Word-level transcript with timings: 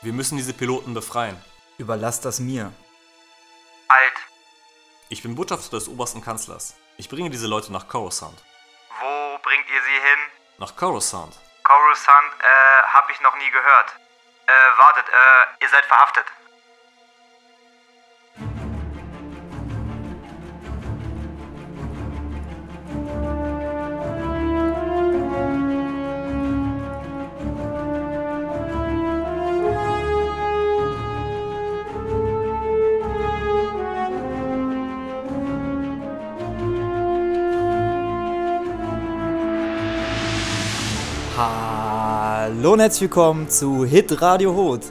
Wir 0.00 0.12
müssen 0.12 0.36
diese 0.36 0.52
Piloten 0.52 0.94
befreien. 0.94 1.42
Überlass 1.76 2.20
das 2.20 2.38
mir. 2.38 2.72
Alt. 3.88 4.12
Ich 5.08 5.22
bin 5.22 5.34
Botschafter 5.34 5.76
des 5.76 5.88
obersten 5.88 6.20
Kanzlers. 6.20 6.76
Ich 6.98 7.08
bringe 7.08 7.30
diese 7.30 7.48
Leute 7.48 7.72
nach 7.72 7.88
Coruscant. 7.88 8.40
Wo 9.00 9.38
bringt 9.42 9.68
ihr 9.68 9.82
sie 9.82 10.00
hin? 10.08 10.20
Nach 10.58 10.76
Coruscant. 10.76 11.34
Coruscant, 11.64 12.32
äh, 12.40 12.82
hab 12.92 13.10
ich 13.10 13.20
noch 13.22 13.36
nie 13.38 13.50
gehört. 13.50 13.90
Äh, 14.46 14.52
wartet, 14.78 15.06
äh, 15.08 15.64
ihr 15.64 15.68
seid 15.68 15.84
verhaftet. 15.86 16.26
Hallo 42.68 42.74
und 42.74 42.80
herzlich 42.80 43.00
willkommen 43.00 43.48
zu 43.48 43.86
Hit 43.86 44.20
Radio 44.20 44.54
Hot, 44.54 44.82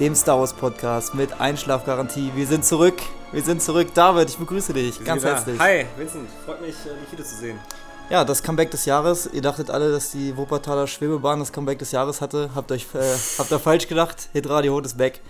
dem 0.00 0.16
Star 0.16 0.40
Wars 0.40 0.52
Podcast 0.52 1.14
mit 1.14 1.40
Einschlafgarantie. 1.40 2.32
Wir 2.34 2.44
sind 2.44 2.64
zurück, 2.64 3.00
wir 3.30 3.40
sind 3.40 3.62
zurück. 3.62 3.94
David, 3.94 4.30
ich 4.30 4.36
begrüße 4.36 4.72
dich 4.72 5.04
ganz 5.04 5.22
herzlich. 5.22 5.56
Hi, 5.60 5.86
Vincent. 5.96 6.28
Freut 6.44 6.60
mich, 6.60 6.70
äh, 6.70 7.00
dich 7.00 7.12
wiederzusehen. 7.12 7.56
Ja, 8.10 8.24
das 8.24 8.42
Comeback 8.42 8.72
des 8.72 8.84
Jahres. 8.84 9.30
Ihr 9.32 9.42
dachtet 9.42 9.70
alle, 9.70 9.92
dass 9.92 10.10
die 10.10 10.36
Wuppertaler 10.36 10.88
Schwebebahn 10.88 11.38
das 11.38 11.52
Comeback 11.52 11.78
des 11.78 11.92
Jahres 11.92 12.20
hatte. 12.20 12.50
Habt 12.52 12.72
euch 12.72 12.84
äh, 12.94 13.16
habt 13.38 13.52
ihr 13.52 13.60
falsch 13.60 13.86
gedacht. 13.86 14.28
Hit 14.32 14.48
Radio 14.48 14.74
Hot 14.74 14.86
ist 14.86 14.98
back. 14.98 15.20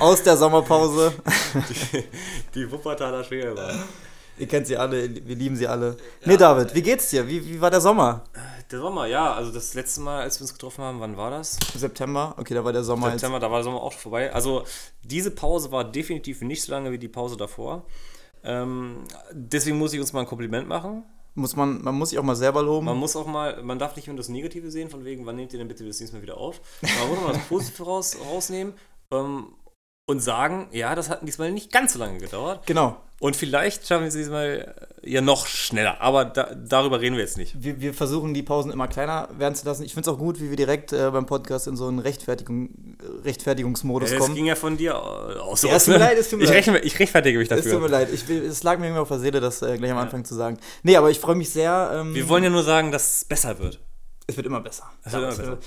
Aus 0.00 0.24
der 0.24 0.36
Sommerpause. 0.36 1.12
Die, 1.54 2.04
die 2.56 2.72
Wuppertaler 2.72 3.22
Schwebebahn. 3.22 3.84
Ihr 4.38 4.46
kennt 4.46 4.66
sie 4.66 4.76
alle, 4.76 5.14
wir 5.26 5.36
lieben 5.36 5.56
sie 5.56 5.66
alle. 5.66 5.96
Nee, 6.24 6.36
David, 6.36 6.74
wie 6.74 6.82
geht's 6.82 7.10
dir? 7.10 7.26
Wie, 7.26 7.44
wie 7.44 7.60
war 7.60 7.70
der 7.70 7.80
Sommer? 7.80 8.24
Der 8.70 8.80
Sommer, 8.80 9.06
ja. 9.06 9.32
Also 9.32 9.52
das 9.52 9.74
letzte 9.74 10.00
Mal, 10.00 10.22
als 10.22 10.38
wir 10.38 10.42
uns 10.42 10.52
getroffen 10.52 10.84
haben, 10.84 11.00
wann 11.00 11.16
war 11.16 11.30
das? 11.30 11.58
September? 11.74 12.34
Okay, 12.36 12.54
da 12.54 12.64
war 12.64 12.72
der 12.72 12.84
Sommer 12.84 13.08
jetzt. 13.08 13.20
September, 13.20 13.40
da 13.40 13.50
war 13.50 13.58
der 13.58 13.64
Sommer 13.64 13.82
auch 13.82 13.92
vorbei. 13.92 14.32
Also 14.32 14.64
diese 15.02 15.30
Pause 15.30 15.72
war 15.72 15.84
definitiv 15.84 16.42
nicht 16.42 16.62
so 16.62 16.72
lange 16.72 16.92
wie 16.92 16.98
die 16.98 17.08
Pause 17.08 17.36
davor. 17.36 17.84
Ähm, 18.44 19.04
deswegen 19.32 19.78
muss 19.78 19.92
ich 19.92 20.00
uns 20.00 20.12
mal 20.12 20.20
ein 20.20 20.26
Kompliment 20.26 20.68
machen. 20.68 21.04
Muss 21.34 21.54
man, 21.54 21.82
man 21.82 21.94
muss 21.94 22.10
sich 22.10 22.18
auch 22.18 22.22
mal 22.22 22.36
selber 22.36 22.62
loben. 22.62 22.86
Man 22.86 22.96
muss 22.96 23.14
auch 23.14 23.26
mal, 23.26 23.62
man 23.62 23.78
darf 23.78 23.94
nicht 23.96 24.08
nur 24.08 24.16
das 24.16 24.28
Negative 24.28 24.70
sehen, 24.70 24.88
von 24.88 25.04
wegen, 25.04 25.26
wann 25.26 25.36
nehmt 25.36 25.52
ihr 25.52 25.58
denn 25.58 25.68
bitte 25.68 25.86
das 25.86 26.00
nächste 26.00 26.16
Mal 26.16 26.22
wieder 26.22 26.38
auf? 26.38 26.60
Man 26.80 27.08
muss 27.08 27.18
auch 27.18 27.26
mal 27.26 27.32
das 27.34 27.48
Positive 27.48 27.82
raus, 27.84 28.16
rausnehmen 28.32 28.74
ähm, 29.10 29.48
und 30.08 30.20
sagen, 30.20 30.68
ja, 30.70 30.94
das 30.94 31.10
hat 31.10 31.26
diesmal 31.26 31.50
nicht 31.50 31.72
ganz 31.72 31.92
so 31.94 31.98
lange 31.98 32.18
gedauert. 32.18 32.64
Genau. 32.66 32.96
Und 33.18 33.34
vielleicht 33.34 33.86
schaffen 33.88 34.02
wir 34.02 34.08
es 34.08 34.14
diesmal 34.14 34.76
äh, 35.02 35.10
ja 35.10 35.20
noch 35.22 35.46
schneller. 35.46 36.00
Aber 36.00 36.26
da, 36.26 36.54
darüber 36.54 37.00
reden 37.00 37.16
wir 37.16 37.22
jetzt 37.22 37.38
nicht. 37.38 37.54
Wir, 37.60 37.80
wir 37.80 37.94
versuchen 37.94 38.34
die 38.34 38.42
Pausen 38.42 38.70
immer 38.70 38.88
kleiner 38.88 39.28
werden 39.38 39.54
zu 39.54 39.64
lassen. 39.66 39.82
Ich 39.84 39.94
finde 39.94 40.08
es 40.10 40.14
auch 40.14 40.18
gut, 40.18 40.38
wie 40.40 40.50
wir 40.50 40.56
direkt 40.56 40.92
äh, 40.92 41.10
beim 41.10 41.24
Podcast 41.26 41.66
in 41.66 41.76
so 41.76 41.88
einen 41.88 41.98
Rechtfertigung, 41.98 42.68
Rechtfertigungsmodus 43.24 44.10
Das 44.10 44.18
kommen. 44.18 44.34
ging 44.34 44.46
ja 44.46 44.54
von 44.54 44.76
dir 44.76 44.96
aus. 44.96 45.62
Ja, 45.62 45.74
es 45.74 45.86
tut 45.86 45.94
mir 45.94 46.00
leid, 46.00 46.18
es 46.18 46.28
tut 46.30 46.38
mir 46.38 46.44
ich, 46.44 46.50
leid. 46.50 46.58
rechne, 46.58 46.78
ich 46.80 46.98
rechtfertige 46.98 47.38
mich 47.38 47.50
Es 47.50 47.62
tut 47.64 47.66
mir 47.66 47.72
dafür. 47.72 47.88
leid, 47.88 48.08
ich 48.12 48.28
es 48.30 48.62
lag 48.62 48.78
mir 48.78 48.88
immer 48.88 49.00
auf 49.00 49.08
der 49.08 49.18
Seele, 49.18 49.40
das 49.40 49.62
äh, 49.62 49.76
gleich 49.78 49.90
am 49.90 49.98
Anfang 49.98 50.24
zu 50.24 50.34
sagen. 50.34 50.58
Nee, 50.82 50.96
aber 50.96 51.10
ich 51.10 51.18
freue 51.18 51.34
mich 51.36 51.50
sehr. 51.50 51.90
Ähm, 51.94 52.14
Wir 52.14 52.28
wollen 52.28 52.44
ja 52.44 52.50
nur 52.50 52.62
sagen, 52.62 52.92
dass 52.92 53.16
es 53.16 53.24
besser 53.24 53.58
wird. 53.58 53.80
es 54.26 54.36
wird 54.36 54.46
immer 54.46 54.60
besser. 54.60 54.84
Es 55.04 55.12
wird 55.14 55.22
immer 55.24 55.34
besser. 55.36 55.58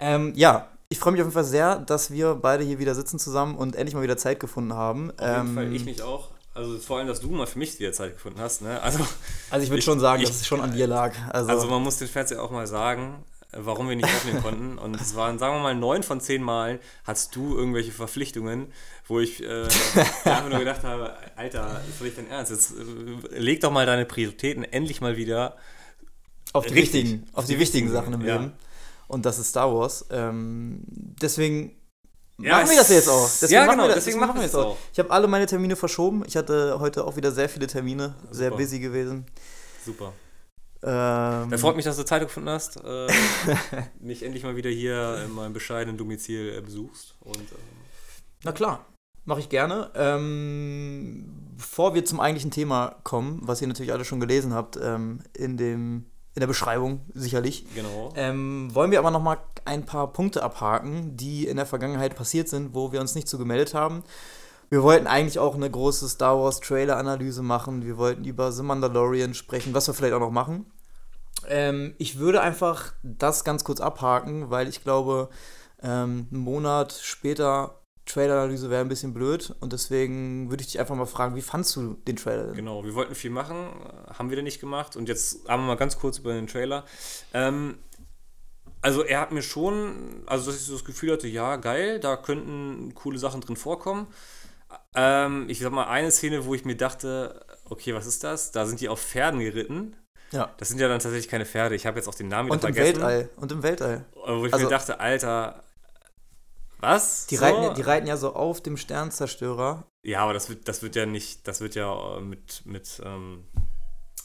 Ähm, 0.00 0.32
ja, 0.36 0.68
ich 0.88 0.98
freue 0.98 1.12
mich 1.12 1.20
auf 1.20 1.26
jeden 1.26 1.34
Fall 1.34 1.44
sehr, 1.44 1.76
dass 1.80 2.10
wir 2.10 2.34
beide 2.34 2.64
hier 2.64 2.78
wieder 2.78 2.94
sitzen 2.94 3.18
zusammen 3.18 3.56
und 3.56 3.74
endlich 3.76 3.94
mal 3.94 4.02
wieder 4.02 4.16
Zeit 4.16 4.38
gefunden 4.40 4.72
haben. 4.74 5.10
Auf 5.12 5.20
jeden 5.26 5.48
Ähm, 5.48 5.54
Fall, 5.54 5.72
ich 5.74 5.84
mich 5.84 6.02
auch. 6.02 6.28
Also 6.54 6.78
vor 6.78 6.98
allem, 6.98 7.06
dass 7.08 7.20
du 7.20 7.28
mal 7.30 7.46
für 7.46 7.58
mich 7.58 7.78
wieder 7.78 7.92
Zeit 7.92 8.14
gefunden 8.14 8.40
hast. 8.40 8.62
Ne? 8.62 8.80
Also, 8.80 9.00
Also 9.50 9.64
ich 9.64 9.70
würde 9.70 9.82
schon 9.82 10.00
sagen, 10.00 10.22
ich- 10.22 10.28
dass 10.28 10.40
es 10.40 10.46
schon 10.46 10.60
an 10.60 10.72
dir 10.72 10.86
lag. 10.86 11.12
Also, 11.30 11.50
also 11.50 11.66
man 11.66 11.82
muss 11.82 11.98
den 11.98 12.08
Fans 12.08 12.30
ja 12.30 12.40
auch 12.40 12.50
mal 12.50 12.66
sagen, 12.66 13.24
äh, 13.52 13.58
warum 13.60 13.88
wir 13.90 13.96
nicht 13.96 14.06
aufnehmen 14.06 14.42
konnten. 14.42 14.78
Und 14.78 14.98
es 14.98 15.14
waren, 15.14 15.38
sagen 15.38 15.56
wir 15.56 15.60
mal, 15.62 15.74
neun 15.74 16.02
von 16.02 16.18
zehn 16.20 16.42
Mal 16.42 16.80
hast 17.04 17.36
du 17.36 17.56
irgendwelche 17.58 17.92
Verpflichtungen, 17.92 18.72
wo 19.06 19.20
ich 19.20 19.42
äh, 19.42 19.64
einfach 20.24 20.48
nur 20.48 20.60
gedacht 20.60 20.82
habe, 20.84 21.12
Alter, 21.36 21.82
ist 21.90 22.00
doch 22.00 22.04
nicht 22.06 22.16
dein 22.16 22.30
Ernst. 22.30 22.52
Jetzt 22.52 22.72
äh, 22.72 23.38
leg 23.38 23.60
doch 23.60 23.70
mal 23.70 23.84
deine 23.84 24.06
Prioritäten 24.06 24.64
endlich 24.64 25.02
mal 25.02 25.16
wieder 25.18 25.56
auf 26.54 26.64
die 26.64 26.72
richtig. 26.72 27.04
wichtigen, 27.04 27.26
auf 27.34 27.44
die 27.44 27.58
wichtigen 27.58 27.90
Sachen 27.90 28.14
im 28.14 28.24
Ja. 28.24 28.36
Leben. 28.36 28.52
Und 29.08 29.24
das 29.26 29.38
ist 29.38 29.50
Star 29.50 29.72
Wars. 29.74 30.06
Ähm, 30.10 30.80
deswegen 30.86 31.76
Ja, 32.38 32.58
machen 32.58 32.70
wir 32.70 32.76
das 32.76 32.88
jetzt 32.90 33.08
auch. 33.08 33.28
ja, 33.48 33.60
machen 33.66 33.70
genau, 33.76 33.84
wir 33.84 33.94
das, 33.94 34.04
deswegen 34.04 34.20
machen 34.20 34.36
wir 34.40 34.46
es 34.46 34.54
auch. 34.54 34.76
Ich 34.92 34.98
habe 34.98 35.10
alle 35.10 35.26
meine 35.28 35.46
Termine 35.46 35.76
verschoben. 35.76 36.22
Ich 36.26 36.36
hatte 36.36 36.78
heute 36.80 37.04
auch 37.04 37.16
wieder 37.16 37.32
sehr 37.32 37.48
viele 37.48 37.66
Termine, 37.66 38.14
sehr 38.30 38.48
Super. 38.50 38.56
busy 38.62 38.80
gewesen. 38.80 39.26
super. 39.84 40.12
Ähm, 40.82 41.50
Da 41.50 41.56
freut 41.58 41.74
mich, 41.76 41.84
dass 41.86 41.96
du 41.96 42.04
Zeit 42.04 42.22
gefunden 42.22 42.50
hast, 42.50 42.76
äh, 42.84 43.06
mich 44.00 44.22
endlich 44.22 44.44
mal 44.44 44.56
wieder 44.56 44.70
hier 44.70 45.22
in 45.24 45.32
meinem 45.32 45.52
bescheidenen 45.54 45.96
Domizil 45.96 46.54
äh, 46.56 46.60
besuchst. 46.60 47.14
Und, 47.20 47.38
ähm, 47.38 47.58
Na 48.44 48.52
klar, 48.52 48.84
mache 49.24 49.40
ich 49.40 49.48
gerne. 49.48 49.90
Ähm, 49.94 51.24
bevor 51.56 51.94
wir 51.94 52.04
zum 52.04 52.20
eigentlichen 52.20 52.50
Thema 52.50 52.96
kommen, 53.04 53.40
was 53.42 53.62
ihr 53.62 53.68
natürlich 53.68 53.92
alle 53.92 54.04
schon 54.04 54.20
gelesen 54.20 54.52
habt, 54.52 54.78
ähm, 54.80 55.20
in, 55.36 55.56
dem, 55.56 56.04
in 56.36 56.40
der 56.40 56.46
Beschreibung 56.46 57.00
sicherlich, 57.14 57.66
genau. 57.74 58.12
ähm, 58.14 58.68
wollen 58.74 58.90
wir 58.90 58.98
aber 58.98 59.10
noch 59.10 59.22
mal 59.22 59.38
ein 59.64 59.86
paar 59.86 60.12
Punkte 60.12 60.42
abhaken, 60.42 61.16
die 61.16 61.46
in 61.46 61.56
der 61.56 61.64
Vergangenheit 61.64 62.14
passiert 62.14 62.48
sind, 62.48 62.74
wo 62.74 62.92
wir 62.92 63.00
uns 63.00 63.14
nicht 63.14 63.26
zu 63.26 63.38
gemeldet 63.38 63.72
haben. 63.72 64.04
Wir 64.68 64.82
wollten 64.82 65.06
eigentlich 65.06 65.38
auch 65.38 65.54
eine 65.54 65.70
große 65.70 66.06
Star 66.10 66.38
Wars 66.38 66.60
Trailer-Analyse 66.60 67.42
machen. 67.42 67.86
Wir 67.86 67.96
wollten 67.96 68.24
über 68.24 68.52
The 68.52 68.62
Mandalorian 68.62 69.32
sprechen, 69.32 69.72
was 69.72 69.86
wir 69.86 69.94
vielleicht 69.94 70.12
auch 70.12 70.20
noch 70.20 70.30
machen. 70.30 70.66
Ähm, 71.48 71.94
ich 71.96 72.18
würde 72.18 72.42
einfach 72.42 72.92
das 73.02 73.42
ganz 73.42 73.64
kurz 73.64 73.80
abhaken, 73.80 74.50
weil 74.50 74.68
ich 74.68 74.84
glaube, 74.84 75.30
ähm, 75.82 76.28
einen 76.30 76.40
Monat 76.42 76.92
später 77.00 77.80
Trailer-Analyse 78.06 78.70
wäre 78.70 78.80
ein 78.80 78.88
bisschen 78.88 79.12
blöd. 79.12 79.54
Und 79.60 79.72
deswegen 79.72 80.48
würde 80.50 80.62
ich 80.62 80.68
dich 80.68 80.80
einfach 80.80 80.94
mal 80.94 81.06
fragen, 81.06 81.34
wie 81.36 81.42
fandst 81.42 81.74
du 81.76 81.94
den 82.06 82.16
Trailer 82.16 82.44
denn? 82.46 82.54
Genau, 82.54 82.84
wir 82.84 82.94
wollten 82.94 83.14
viel 83.14 83.30
machen, 83.30 83.56
äh, 83.56 84.14
haben 84.14 84.30
wir 84.30 84.36
denn 84.36 84.44
nicht 84.44 84.60
gemacht. 84.60 84.96
Und 84.96 85.08
jetzt 85.08 85.48
haben 85.48 85.62
wir 85.62 85.68
mal 85.68 85.76
ganz 85.76 85.98
kurz 85.98 86.18
über 86.18 86.32
den 86.32 86.46
Trailer. 86.46 86.84
Ähm, 87.34 87.78
also 88.82 89.02
er 89.02 89.20
hat 89.20 89.32
mir 89.32 89.42
schon, 89.42 90.22
also 90.26 90.46
dass 90.50 90.60
ich 90.60 90.66
so 90.66 90.72
das 90.74 90.84
Gefühl 90.84 91.12
hatte, 91.12 91.26
ja, 91.26 91.56
geil, 91.56 91.98
da 91.98 92.16
könnten 92.16 92.94
coole 92.94 93.18
Sachen 93.18 93.40
drin 93.40 93.56
vorkommen. 93.56 94.06
Ähm, 94.94 95.46
ich 95.48 95.58
sag 95.58 95.72
mal, 95.72 95.86
eine 95.88 96.10
Szene, 96.10 96.44
wo 96.46 96.54
ich 96.54 96.64
mir 96.64 96.76
dachte, 96.76 97.44
okay, 97.68 97.94
was 97.94 98.06
ist 98.06 98.22
das? 98.24 98.52
Da 98.52 98.66
sind 98.66 98.80
die 98.80 98.88
auf 98.88 99.00
Pferden 99.00 99.40
geritten. 99.40 99.96
Ja. 100.32 100.52
Das 100.58 100.68
sind 100.68 100.80
ja 100.80 100.88
dann 100.88 100.98
tatsächlich 100.98 101.28
keine 101.28 101.46
Pferde. 101.46 101.74
Ich 101.74 101.86
habe 101.86 101.96
jetzt 101.98 102.08
auch 102.08 102.14
den 102.14 102.28
Namen 102.28 102.48
wieder 102.48 102.54
Und 102.54 102.64
im 102.64 102.74
vergessen. 102.74 103.00
Weltall. 103.02 103.28
Und 103.36 103.52
im 103.52 103.62
Weltall. 103.62 104.04
Wo 104.26 104.46
ich 104.46 104.52
Also- 104.52 104.66
mir 104.66 104.70
dachte, 104.70 105.00
Alter, 105.00 105.62
was? 106.78 107.26
Die, 107.26 107.36
So? 107.36 107.44
reiten, 107.44 107.62
ja- 107.62 107.74
die 107.74 107.82
reiten 107.82 108.06
ja 108.06 108.16
so 108.16 108.34
auf 108.34 108.60
dem 108.62 108.76
Sternzerstörer. 108.76 109.86
Ja, 110.02 110.20
aber 110.22 110.32
das 110.34 110.48
wird, 110.48 110.68
das 110.68 110.82
wird 110.82 110.94
ja 110.96 111.06
nicht, 111.06 111.46
das 111.48 111.60
wird 111.60 111.74
ja 111.74 112.16
äh, 112.16 112.20
mit, 112.20 112.62
mit, 112.64 113.00
ähm, 113.04 113.44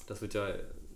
das 0.07 0.21
wird 0.21 0.33
ja, 0.33 0.47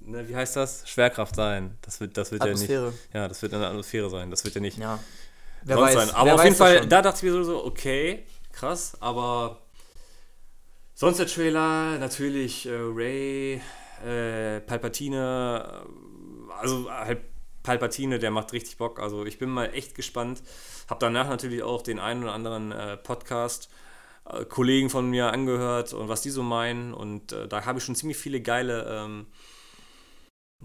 ne, 0.02 0.28
wie 0.28 0.36
heißt 0.36 0.56
das? 0.56 0.88
Schwerkraft 0.88 1.36
sein. 1.36 1.78
Das 1.82 2.00
wird, 2.00 2.18
das 2.18 2.32
wird 2.32 2.44
ja 2.44 2.50
Atmosphäre. 2.52 2.88
nicht. 2.92 3.14
Ja, 3.14 3.28
das 3.28 3.42
wird 3.42 3.54
eine 3.54 3.68
Atmosphäre 3.68 4.10
sein. 4.10 4.30
Das 4.30 4.44
wird 4.44 4.56
ja 4.56 4.62
nicht 4.62 4.78
Ja. 4.78 5.00
Wer 5.64 5.78
sonst 5.78 5.96
weiß. 5.96 6.06
sein. 6.08 6.16
Aber 6.16 6.36
auf 6.36 6.44
jeden 6.44 6.56
Fall, 6.56 6.80
schon. 6.80 6.90
da 6.90 7.02
dachte 7.02 7.18
ich 7.18 7.24
mir 7.24 7.32
so, 7.32 7.44
so, 7.44 7.66
okay, 7.66 8.26
krass, 8.52 8.96
aber 9.00 9.62
sonst 10.94 11.18
der 11.18 11.28
Trailer, 11.28 11.98
natürlich 11.98 12.68
äh, 12.68 12.72
Ray, 12.76 13.62
äh, 14.06 14.60
Palpatine, 14.62 15.86
äh, 15.88 16.54
also 16.60 16.90
halt 16.92 17.22
Palpatine, 17.66 18.20
der 18.20 18.32
macht 18.32 18.54
richtig 18.54 18.78
Bock. 18.78 19.00
Also 19.00 19.26
ich 19.26 19.40
bin 19.40 19.50
mal 19.50 19.74
echt 19.74 19.96
gespannt. 19.96 20.42
Hab 20.88 21.00
danach 21.00 21.28
natürlich 21.28 21.64
auch 21.64 21.82
den 21.82 22.00
einen 22.00 22.24
oder 22.24 22.34
anderen 22.34 22.72
äh, 22.72 22.96
Podcast 22.96 23.70
äh, 24.30 24.46
Kollegen 24.46 24.90
von 24.90 25.10
mir 25.10 25.34
angehört 25.34 25.94
und 25.94 26.08
was 26.08 26.22
die 26.22 26.30
so 26.30 26.44
meinen. 26.44 26.94
Und 26.94 27.32
äh, 27.32 27.48
da 27.48 27.66
habe 27.66 27.80
ich 27.80 27.86
schon 27.86 27.96
ziemlich 27.96 28.18
viele 28.18 28.40
geile 28.40 28.86
ähm, 28.88 29.26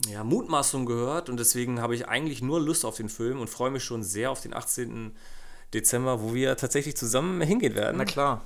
ja, 0.08 0.22
Mutmaßungen 0.22 0.86
gehört. 0.86 1.30
Und 1.30 1.40
deswegen 1.40 1.80
habe 1.80 1.94
ich 1.94 2.06
eigentlich 2.06 2.42
nur 2.42 2.60
Lust 2.60 2.84
auf 2.84 2.96
den 2.96 3.08
Film 3.08 3.40
und 3.40 3.48
freue 3.48 3.70
mich 3.70 3.82
schon 3.82 4.02
sehr 4.02 4.30
auf 4.30 4.42
den 4.42 4.54
18. 4.54 5.16
Dezember, 5.72 6.20
wo 6.20 6.34
wir 6.34 6.56
tatsächlich 6.56 6.96
zusammen 6.96 7.40
hingehen 7.40 7.74
werden. 7.74 7.96
Na 7.96 8.04
klar. 8.04 8.44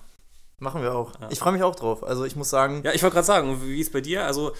Machen 0.59 0.83
wir 0.83 0.95
auch. 0.95 1.13
Ich 1.31 1.41
freue 1.41 1.53
mich 1.53 1.63
auch 1.63 1.75
drauf. 1.75 2.05
Also 2.05 2.25
ich 2.25 2.37
muss 2.37 2.49
sagen, 2.49 2.83
Ja, 2.85 2.93
ich 2.93 3.03
wollte 3.03 3.15
gerade 3.15 3.27
sagen, 3.27 3.61
wie 3.65 3.81
ist 3.81 3.93
bei 3.93 4.01
dir? 4.01 4.25
Also, 4.25 4.53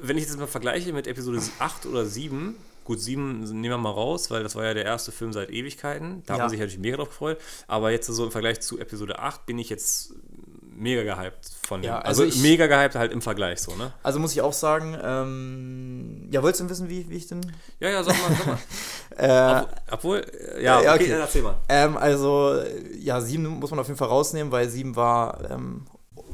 wenn 0.00 0.18
ich 0.18 0.26
das 0.26 0.36
mal 0.36 0.48
vergleiche 0.48 0.92
mit 0.92 1.06
Episode 1.06 1.40
8 1.60 1.86
oder 1.86 2.04
7, 2.04 2.56
gut, 2.88 2.98
7 3.00 3.40
nehmen 3.44 3.62
wir 3.74 3.78
mal 3.78 3.90
raus, 3.90 4.30
weil 4.30 4.42
das 4.42 4.56
war 4.56 4.64
ja 4.64 4.74
der 4.74 4.84
erste 4.84 5.12
Film 5.12 5.32
seit 5.32 5.50
Ewigkeiten. 5.50 6.22
Da 6.26 6.32
hat 6.32 6.38
Ja. 6.38 6.44
man 6.44 6.50
sich 6.50 6.58
natürlich 6.58 6.80
mega 6.80 6.96
drauf 6.96 7.10
gefreut. 7.10 7.38
Aber 7.66 7.90
jetzt 7.92 8.06
so 8.06 8.24
im 8.24 8.30
Vergleich 8.32 8.60
zu 8.60 8.78
Episode 8.80 9.18
8 9.18 9.46
bin 9.46 9.58
ich 9.58 9.68
jetzt 9.68 10.14
mega 10.62 11.02
gehypt 11.02 11.50
von 11.66 11.82
Ja, 11.82 11.98
dem. 12.00 12.06
Also, 12.06 12.22
also 12.22 12.34
ich- 12.36 12.40
mega 12.42 12.66
gehypt 12.66 12.94
halt 12.94 13.12
im 13.12 13.20
Vergleich 13.20 13.60
so, 13.60 13.74
ne? 13.76 13.92
Also 14.02 14.18
muss 14.20 14.32
ich 14.32 14.40
auch 14.40 14.52
sagen, 14.52 14.96
ähm, 15.02 16.28
ja, 16.30 16.42
wolltest 16.42 16.60
du 16.60 16.64
denn 16.64 16.70
wissen, 16.70 16.88
wie, 16.88 17.08
wie 17.10 17.16
ich 17.16 17.26
denn? 17.26 17.40
Ja, 17.80 17.90
ja, 17.90 18.02
sag 18.02 18.14
mal, 18.20 18.36
sag 18.36 18.46
mal. 18.46 18.58
Äh, 19.16 19.64
Obwohl, 19.90 20.20
obwohl 20.20 20.38
äh, 20.58 20.62
ja, 20.62 20.80
Ja, 20.82 20.94
okay, 20.94 21.04
okay. 21.04 21.12
erzähl 21.20 21.42
mal. 21.42 21.56
Ähm, 21.68 21.96
also, 21.96 22.62
ja, 22.98 23.20
sieben 23.20 23.46
muss 23.46 23.70
man 23.70 23.80
auf 23.80 23.88
jeden 23.88 23.98
Fall 23.98 24.08
rausnehmen, 24.08 24.52
weil 24.52 24.68
sieben 24.68 24.94
war 24.96 25.50
ähm, 25.50 25.86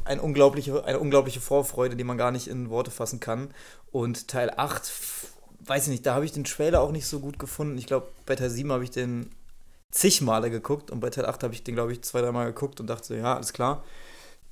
ein 0.03 0.19
unglaubliche, 0.19 0.85
eine 0.85 0.99
unglaubliche 0.99 1.39
Vorfreude, 1.41 1.95
die 1.95 2.03
man 2.03 2.17
gar 2.17 2.31
nicht 2.31 2.47
in 2.47 2.69
Worte 2.69 2.91
fassen 2.91 3.19
kann. 3.19 3.49
Und 3.91 4.27
Teil 4.27 4.51
8, 4.55 4.83
f- 4.83 5.27
weiß 5.65 5.83
ich 5.83 5.89
nicht, 5.89 6.05
da 6.05 6.15
habe 6.15 6.25
ich 6.25 6.31
den 6.31 6.43
Trailer 6.43 6.81
auch 6.81 6.91
nicht 6.91 7.07
so 7.07 7.19
gut 7.19 7.39
gefunden. 7.39 7.77
Ich 7.77 7.87
glaube, 7.87 8.07
bei 8.25 8.35
Teil 8.35 8.49
7 8.49 8.71
habe 8.71 8.83
ich 8.83 8.91
den 8.91 9.29
zig 9.91 10.21
Male 10.21 10.49
geguckt 10.51 10.91
und 10.91 10.99
bei 10.99 11.09
Teil 11.09 11.25
8 11.25 11.43
habe 11.43 11.53
ich 11.53 11.63
den, 11.63 11.75
glaube 11.75 11.91
ich, 11.91 12.01
zwei, 12.03 12.21
dreimal 12.21 12.47
geguckt 12.47 12.79
und 12.79 12.87
dachte 12.87 13.07
so, 13.07 13.13
ja, 13.13 13.35
alles 13.35 13.53
klar. 13.53 13.83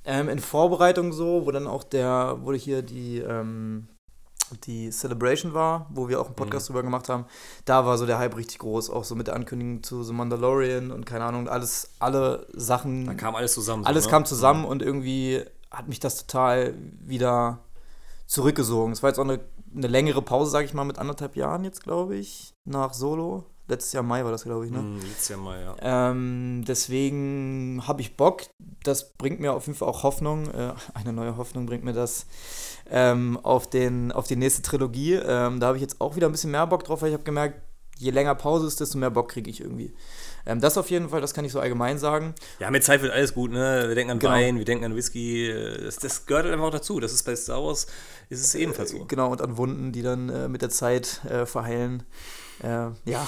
Ähm, 0.04 0.28
in 0.28 0.38
Vorbereitung 0.38 1.12
so, 1.12 1.46
wo 1.46 1.50
dann 1.50 1.66
auch 1.66 1.84
der, 1.84 2.38
wo 2.40 2.52
hier 2.52 2.82
die, 2.82 3.18
ähm, 3.18 3.88
die 4.64 4.90
Celebration 4.90 5.54
war, 5.54 5.86
wo 5.90 6.08
wir 6.08 6.20
auch 6.20 6.26
einen 6.26 6.34
Podcast 6.34 6.68
drüber 6.68 6.82
gemacht 6.82 7.08
haben, 7.08 7.24
da 7.64 7.86
war 7.86 7.96
so 7.96 8.06
der 8.06 8.18
Hype 8.18 8.36
richtig 8.36 8.58
groß, 8.58 8.90
auch 8.90 9.04
so 9.04 9.14
mit 9.14 9.28
der 9.28 9.34
Ankündigung 9.34 9.82
zu 9.82 10.02
The 10.02 10.12
Mandalorian 10.12 10.90
und 10.90 11.06
keine 11.06 11.24
Ahnung, 11.24 11.48
alles, 11.48 11.90
alle 11.98 12.46
Sachen, 12.52 13.06
Da 13.06 13.14
kam 13.14 13.34
alles 13.34 13.54
zusammen. 13.54 13.84
so, 13.84 13.88
alles 13.88 14.04
ne? 14.04 14.10
kam 14.10 14.26
zusammen 14.26 14.64
und 14.64 14.82
irgendwie 14.82 15.42
hat 15.70 15.88
mich 15.88 16.00
das 16.00 16.26
total 16.26 16.74
wieder 17.00 17.60
zurückgesogen. 18.26 18.92
Es 18.92 19.02
war 19.02 19.10
jetzt 19.10 19.18
auch 19.18 19.24
eine, 19.24 19.40
eine 19.74 19.86
längere 19.86 20.22
Pause, 20.22 20.50
sage 20.50 20.66
ich 20.66 20.74
mal, 20.74 20.84
mit 20.84 20.98
anderthalb 20.98 21.36
Jahren 21.36 21.64
jetzt, 21.64 21.82
glaube 21.82 22.16
ich, 22.16 22.54
nach 22.64 22.94
Solo. 22.94 23.44
Letztes 23.66 23.94
Jahr 23.94 24.02
Mai 24.02 24.22
war 24.24 24.30
das, 24.30 24.44
glaube 24.44 24.66
ich, 24.66 24.72
ne? 24.72 24.78
Hm, 24.78 25.00
letztes 25.00 25.28
Jahr 25.28 25.38
mal, 25.38 25.58
ja. 25.58 26.10
Ähm, 26.10 26.64
deswegen 26.68 27.82
habe 27.86 28.02
ich 28.02 28.16
Bock. 28.16 28.42
Das 28.82 29.14
bringt 29.14 29.40
mir 29.40 29.54
auf 29.54 29.66
jeden 29.66 29.78
Fall 29.78 29.88
auch 29.88 30.02
Hoffnung. 30.02 30.50
Äh, 30.50 30.74
eine 30.94 31.14
neue 31.14 31.38
Hoffnung 31.38 31.64
bringt 31.64 31.82
mir 31.82 31.94
das 31.94 32.26
ähm, 32.90 33.38
auf, 33.42 33.68
den, 33.68 34.12
auf 34.12 34.26
die 34.26 34.36
nächste 34.36 34.60
Trilogie. 34.60 35.14
Ähm, 35.14 35.60
da 35.60 35.68
habe 35.68 35.78
ich 35.78 35.82
jetzt 35.82 36.00
auch 36.02 36.14
wieder 36.14 36.28
ein 36.28 36.32
bisschen 36.32 36.50
mehr 36.50 36.66
Bock 36.66 36.84
drauf, 36.84 37.00
weil 37.00 37.08
ich 37.08 37.14
habe 37.14 37.24
gemerkt, 37.24 37.62
je 37.98 38.10
länger 38.10 38.34
Pause 38.34 38.66
ist, 38.66 38.80
desto 38.80 38.98
mehr 38.98 39.10
Bock 39.10 39.30
kriege 39.30 39.50
ich 39.50 39.60
irgendwie. 39.60 39.94
Ähm, 40.46 40.60
das 40.60 40.76
auf 40.76 40.90
jeden 40.90 41.08
Fall, 41.08 41.20
das 41.20 41.32
kann 41.32 41.44
ich 41.44 41.52
so 41.52 41.60
allgemein 41.60 41.98
sagen. 41.98 42.34
Ja, 42.58 42.70
mit 42.70 42.84
Zeit 42.84 43.02
wird 43.02 43.12
alles 43.12 43.32
gut, 43.34 43.50
ne? 43.52 43.84
Wir 43.88 43.94
denken 43.94 44.10
an 44.12 44.18
Genau. 44.18 44.32
Wein, 44.32 44.58
wir 44.58 44.64
denken 44.64 44.84
an 44.84 44.96
Whisky. 44.96 45.48
äh, 45.50 45.84
Das, 45.84 45.96
das 45.96 46.26
gehört 46.26 46.44
halt 46.44 46.54
einfach 46.54 46.66
auch 46.66 46.72
dazu. 46.72 47.00
Das 47.00 47.12
ist 47.12 47.22
bei 47.24 47.34
Star 47.36 47.62
Wars, 47.64 47.86
ist 48.28 48.40
es 48.44 48.54
ebenfalls 48.54 48.90
so. 48.90 49.04
Genau, 49.06 49.30
und 49.30 49.40
an 49.40 49.56
Wunden, 49.56 49.92
die 49.92 50.02
dann 50.02 50.28
äh, 50.28 50.48
mit 50.48 50.60
der 50.62 50.70
Zeit 50.70 51.24
äh, 51.24 51.46
verheilen. 51.46 52.02
Äh, 52.62 52.88
ja, 53.04 53.26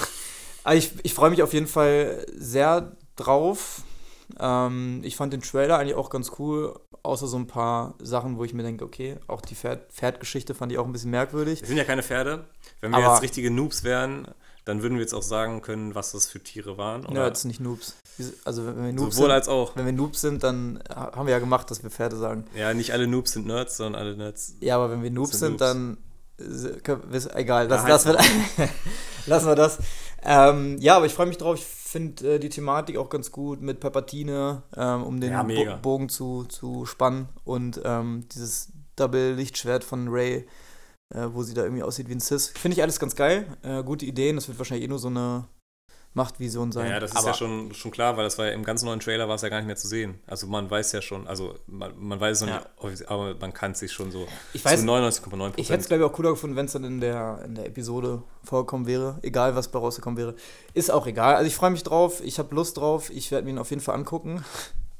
aber 0.63 0.75
ich, 0.75 0.91
ich 1.03 1.13
freue 1.13 1.29
mich 1.29 1.41
auf 1.43 1.53
jeden 1.53 1.67
Fall 1.67 2.25
sehr 2.35 2.95
drauf. 3.15 3.81
Ähm, 4.39 5.01
ich 5.03 5.15
fand 5.15 5.31
den 5.33 5.41
Trailer 5.41 5.77
eigentlich 5.77 5.95
auch 5.95 6.09
ganz 6.09 6.33
cool, 6.39 6.77
außer 7.03 7.27
so 7.27 7.37
ein 7.37 7.47
paar 7.47 7.95
Sachen, 8.01 8.37
wo 8.37 8.43
ich 8.43 8.53
mir 8.53 8.63
denke, 8.63 8.83
okay, 8.83 9.15
auch 9.27 9.41
die 9.41 9.55
Pferd 9.55 9.91
Pferdgeschichte 9.93 10.53
fand 10.53 10.71
ich 10.71 10.77
auch 10.77 10.85
ein 10.85 10.91
bisschen 10.91 11.11
merkwürdig. 11.11 11.61
Wir 11.61 11.67
sind 11.67 11.77
ja 11.77 11.85
keine 11.85 12.03
Pferde. 12.03 12.45
Wenn 12.81 12.91
wir 12.91 12.97
Aber- 12.97 13.13
jetzt 13.13 13.23
richtige 13.23 13.49
Noobs 13.49 13.83
wären, 13.83 14.27
dann 14.67 14.81
würden 14.81 14.95
wir 14.95 15.01
jetzt 15.01 15.13
auch 15.13 15.21
sagen 15.23 15.61
können, 15.61 15.95
was 15.95 16.11
das 16.11 16.27
für 16.27 16.39
Tiere 16.41 16.77
waren. 16.77 17.03
Ja, 17.03 17.09
Oder 17.09 17.27
jetzt 17.27 17.45
nicht 17.45 17.59
Noobs. 17.59 17.95
Also 18.45 18.65
wenn 18.65 18.75
wir 18.83 18.93
Noobs, 18.93 19.15
sowohl 19.15 19.27
sind, 19.29 19.31
als 19.35 19.47
auch. 19.47 19.75
wenn 19.75 19.85
wir 19.85 19.93
Noobs 19.93 20.21
sind, 20.21 20.43
dann 20.43 20.83
ha- 20.89 21.11
haben 21.15 21.25
wir 21.27 21.31
ja 21.33 21.39
gemacht, 21.39 21.69
dass 21.71 21.83
wir 21.83 21.89
Pferde 21.89 22.15
sagen. 22.17 22.45
Ja, 22.55 22.73
nicht 22.73 22.91
alle 22.93 23.07
Noobs 23.07 23.31
sind 23.31 23.47
Nerds, 23.47 23.77
sondern 23.77 24.01
alle 24.01 24.17
Nerds. 24.17 24.55
Ja, 24.59 24.75
aber 24.75 24.91
wenn 24.91 25.03
wir 25.03 25.11
Noobs 25.11 25.39
sind 25.39 25.59
sind, 25.59 25.61
dann 25.61 25.97
ist 26.37 27.33
egal, 27.35 27.67
das, 27.67 27.81
Ja, 27.83 27.87
das 27.87 28.05
halt 28.05 28.19
wird, 28.57 28.69
lassen 29.25 29.47
wir 29.47 29.55
das. 29.55 29.79
Ähm, 30.23 30.77
ja, 30.79 30.97
aber 30.97 31.05
ich 31.05 31.13
freue 31.13 31.27
mich 31.27 31.37
drauf. 31.37 31.55
Ich 31.57 31.65
finde 31.65 32.35
äh, 32.35 32.39
die 32.39 32.49
Thematik 32.49 32.97
auch 32.97 33.09
ganz 33.09 33.31
gut 33.31 33.61
mit 33.61 33.79
Palpatine, 33.79 34.63
ähm, 34.75 35.03
um 35.03 35.19
den 35.21 35.31
Ja. 35.31 35.43
Bo 35.43 35.77
Bogen 35.81 36.09
zu, 36.09 36.43
zu 36.43 36.85
spannen 36.85 37.29
und 37.45 37.79
ähm, 37.85 38.25
dieses 38.33 38.69
Double-Lichtschwert 38.97 39.83
von 39.83 40.07
Ray, 40.09 40.47
äh, 41.13 41.27
wo 41.31 41.43
sie 41.43 41.53
da 41.53 41.63
irgendwie 41.63 41.83
aussieht 41.83 42.09
wie 42.09 42.13
ein 42.15 42.19
Sis. 42.19 42.49
Finde 42.49 42.75
ich 42.75 42.81
alles 42.83 42.99
ganz 42.99 43.15
geil. 43.15 43.45
Äh, 43.63 43.83
gute 43.83 44.05
Ideen. 44.05 44.35
Das 44.35 44.47
wird 44.47 44.57
wahrscheinlich 44.57 44.85
eh 44.85 44.89
nur 44.89 44.99
so 44.99 45.07
eine 45.07 45.45
Machtvision 46.13 46.71
sein. 46.71 46.87
Ja, 46.87 46.93
ja, 46.93 46.99
das 46.99 47.11
ist 47.11 47.17
aber 47.17 47.27
ja 47.27 47.33
schon, 47.35 47.73
schon 47.75 47.91
klar, 47.91 48.17
weil 48.17 48.23
das 48.23 48.39
war 48.39 48.47
ja 48.47 48.51
im 48.53 48.63
ganz 48.63 48.81
neuen 48.81 48.99
Trailer 48.99 49.27
war 49.27 49.35
es 49.35 49.43
ja 49.43 49.49
gar 49.49 49.57
nicht 49.57 49.67
mehr 49.67 49.75
zu 49.75 49.87
sehen. 49.87 50.19
Also 50.25 50.47
man 50.47 50.67
weiß 50.69 50.91
ja 50.93 51.01
schon, 51.01 51.27
also 51.27 51.55
man, 51.67 51.93
man 51.95 52.19
weiß 52.19 52.37
es 52.37 52.41
noch 52.41 52.49
Ja. 52.49 52.55
nicht, 52.59 52.69
offiziell, 52.77 53.09
aber 53.09 53.35
man 53.35 53.53
kann 53.53 53.73
es 53.73 53.79
sich 53.79 53.91
schon 53.91 54.09
so 54.11 54.27
Ich 54.53 54.65
weiß- 54.65 54.77
zu 54.79 54.85
99,9 54.85 55.53
Ich 55.57 55.69
hätte 55.69 55.81
es, 55.81 55.87
glaube 55.87 56.03
ich, 56.03 56.09
auch 56.09 56.13
cooler 56.13 56.31
gefunden, 56.31 56.55
wenn 56.55 56.65
es 56.65 56.71
dann 56.71 56.85
in 56.85 57.01
der, 57.01 57.41
in 57.45 57.53
der 57.53 57.67
Episode 57.67 58.23
vorgekommen 58.43 58.87
wäre. 58.87 59.19
Egal, 59.21 59.55
was 59.55 59.67
bei 59.69 59.77
rausgekommen 59.77 60.17
wäre. 60.17 60.35
Ist 60.73 60.89
auch 60.91 61.05
egal. 61.05 61.35
Also 61.35 61.47
ich 61.47 61.55
freue 61.55 61.69
mich 61.69 61.83
drauf, 61.83 62.21
ich 62.23 62.39
habe 62.39 62.55
Lust 62.55 62.77
drauf, 62.77 63.11
ich 63.11 63.29
werde 63.29 63.45
mir 63.45 63.51
ihn 63.51 63.59
auf 63.59 63.69
jeden 63.69 63.81
Fall 63.83 63.93
angucken. 63.95 64.43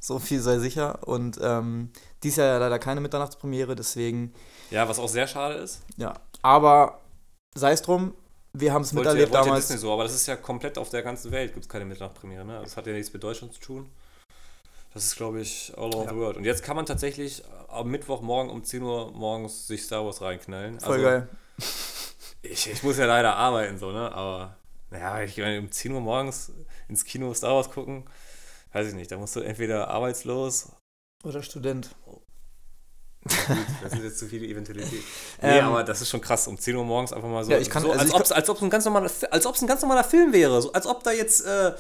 So 0.08 0.20
viel 0.20 0.40
sei 0.42 0.58
sicher. 0.60 1.08
Und 1.08 1.38
ähm, 1.42 1.92
dies 2.24 2.38
Jahr 2.38 2.48
ja 2.48 2.58
leider 2.58 2.80
keine 2.80 3.02
Mitternachtspremiere, 3.02 3.76
deswegen, 3.76 4.34
Ja, 4.72 4.88
was 4.90 5.00
auch 5.00 5.10
sehr 5.10 5.28
schade 5.28 5.56
ist. 5.56 5.82
ja. 5.98 6.14
Aber 6.42 7.02
sei 7.56 7.72
es 7.74 7.82
drum, 7.82 8.14
wir 8.54 8.72
haben 8.74 8.84
es 8.84 8.94
miterlebt 8.94 9.32
wollte 9.34 9.46
damals. 9.46 9.68
Disney 9.68 9.80
so, 9.82 9.92
aber 9.92 10.04
das 10.04 10.14
ist 10.16 10.28
ja 10.28 10.36
komplett 10.36 10.78
auf 10.78 10.90
der 10.90 11.02
ganzen 11.04 11.32
Welt, 11.32 11.54
gibt 11.54 11.66
es 11.66 11.70
keine 11.70 11.86
Mitternachtpremiere. 11.86 12.46
Ne? 12.46 12.60
Das 12.64 12.78
hat 12.78 12.88
ja 12.88 12.94
nichts 12.94 13.12
mit 13.12 13.24
Deutschland 13.24 13.54
zu 13.54 13.60
tun. 13.60 13.90
Das 14.94 15.04
ist, 15.04 15.16
glaube 15.18 15.42
ich, 15.42 15.74
all 15.78 15.94
over 15.94 16.06
Ja. 16.06 16.10
the 16.12 16.16
world. 16.16 16.38
Und 16.38 16.46
jetzt 16.46 16.64
kann 16.64 16.76
man 16.76 16.86
tatsächlich 16.86 17.44
am 17.68 17.90
Mittwochmorgen 17.90 18.52
um 18.52 18.64
10 18.64 18.82
Uhr 18.84 19.12
morgens 19.12 19.68
sich 19.68 19.84
Star 19.84 20.06
Wars 20.06 20.22
reinknallen. 20.22 20.80
Voll 20.80 20.94
also, 20.94 21.04
geil. 21.06 21.28
Ich, 22.42 22.70
ich 22.72 22.84
muss 22.84 22.98
ja 22.98 23.06
leider 23.06 23.36
arbeiten, 23.36 23.78
so, 23.78 23.92
ne? 23.92 24.12
Aber, 24.12 24.56
naja, 24.90 25.22
ich 25.24 25.38
meine, 25.38 25.60
um 25.60 25.72
10 25.72 25.92
Uhr 25.92 26.02
morgens 26.02 26.52
ins 26.88 27.04
Kino 27.04 27.34
Star 27.34 27.56
Wars 27.56 27.70
gucken, 27.70 28.06
weiß 28.78 28.88
ich 28.90 28.94
nicht. 28.94 29.12
Da 29.12 29.18
musst 29.18 29.36
du 29.36 29.40
entweder 29.42 29.88
arbeitslos 29.90 30.68
Oder 31.24 31.42
Student. 31.44 31.90
Gut, 33.26 33.58
das 33.84 33.94
ist 33.94 34.04
jetzt 34.04 34.20
zu 34.20 34.28
viele 34.28 34.46
Eventualität. 34.48 35.04
Nee, 35.42 35.58
Ähm, 35.60 35.66
aber 35.66 35.84
das 35.84 36.02
ist 36.02 36.10
schon 36.10 36.22
krass, 36.22 36.48
um 36.48 36.58
10 36.58 36.76
Uhr 36.76 36.86
morgens 36.86 37.12
einfach 37.12 37.28
mal 37.28 37.44
so. 37.44 37.52
Ja, 37.52 37.58
ich 37.58 37.70
kann- 37.70 37.82
so 37.84 37.90
also 37.92 38.00
als 38.02 38.10
ich 38.10 38.16
ob 38.16 38.22
es 38.22 38.32
als 38.32 38.50
ob's 38.50 38.62
ein 38.62 38.70
ganz 38.70 38.86
normaler 38.86 39.10
als 39.32 39.46
ob's 39.46 39.62
ein 39.62 39.68
ganz 39.68 39.82
normaler 39.82 40.04
Film 40.04 40.32
wäre. 40.32 40.62
So, 40.62 40.72
als 40.72 40.86
ob 40.86 41.04
da 41.04 41.12
jetzt. 41.12 41.46
Äh, 41.46 41.74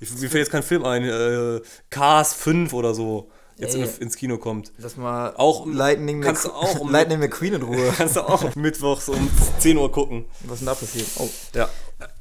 ich- 0.00 0.10
mir 0.20 0.30
fällt 0.30 0.34
jetzt 0.34 0.50
kein 0.50 0.62
Film 0.62 0.84
ein. 0.84 1.04
Äh, 1.04 1.60
Cars 1.90 2.32
5 2.34 2.72
oder 2.72 2.94
so. 2.94 3.30
Jetzt 3.62 3.74
Ey. 3.76 3.82
in, 3.82 3.88
ins 4.02 4.16
Kino 4.16 4.38
kommt. 4.38 4.72
Lass 4.78 4.96
mal 4.96 5.34
Auch- 5.36 5.66
Lightning, 5.66 6.20
kannst 6.20 6.44
du 6.44 6.50
auch 6.50 6.78
um- 6.80 6.90
Lightning 6.90 7.18
McQueen 7.20 7.54
in 7.54 7.62
Ruhe. 7.62 7.92
Kannst 7.96 8.16
du 8.16 8.20
auch 8.20 8.54
mittwochs 8.56 9.08
um 9.08 9.30
10 9.58 9.76
Uhr 9.78 9.90
gucken. 9.90 10.24
Was 10.40 10.54
ist 10.54 10.60
denn 10.60 10.66
da 10.66 10.74
passiert? 10.74 11.06
Oh. 11.18 11.28
Ja. 11.54 11.68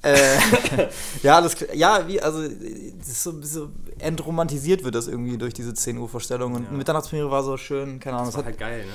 Äh, 0.03 0.37
ja, 1.23 1.41
das, 1.41 1.55
ja, 1.73 2.07
wie, 2.07 2.21
also, 2.21 2.47
so, 3.03 3.41
so 3.41 3.69
entromantisiert 3.97 4.83
wird 4.83 4.95
das 4.95 5.07
irgendwie 5.07 5.37
durch 5.37 5.53
diese 5.53 5.73
10 5.73 5.97
Uhr 5.97 6.07
Vorstellung. 6.07 6.53
Und 6.53 6.65
Ja. 6.65 6.71
Mitternachtspremiere 6.71 7.31
war 7.31 7.43
so 7.43 7.57
schön, 7.57 7.99
keine 7.99 8.17
Ahnung. 8.17 8.27
Das 8.27 8.37
war 8.37 8.45
halt 8.45 8.57
geil, 8.59 8.85
ne? 8.85 8.91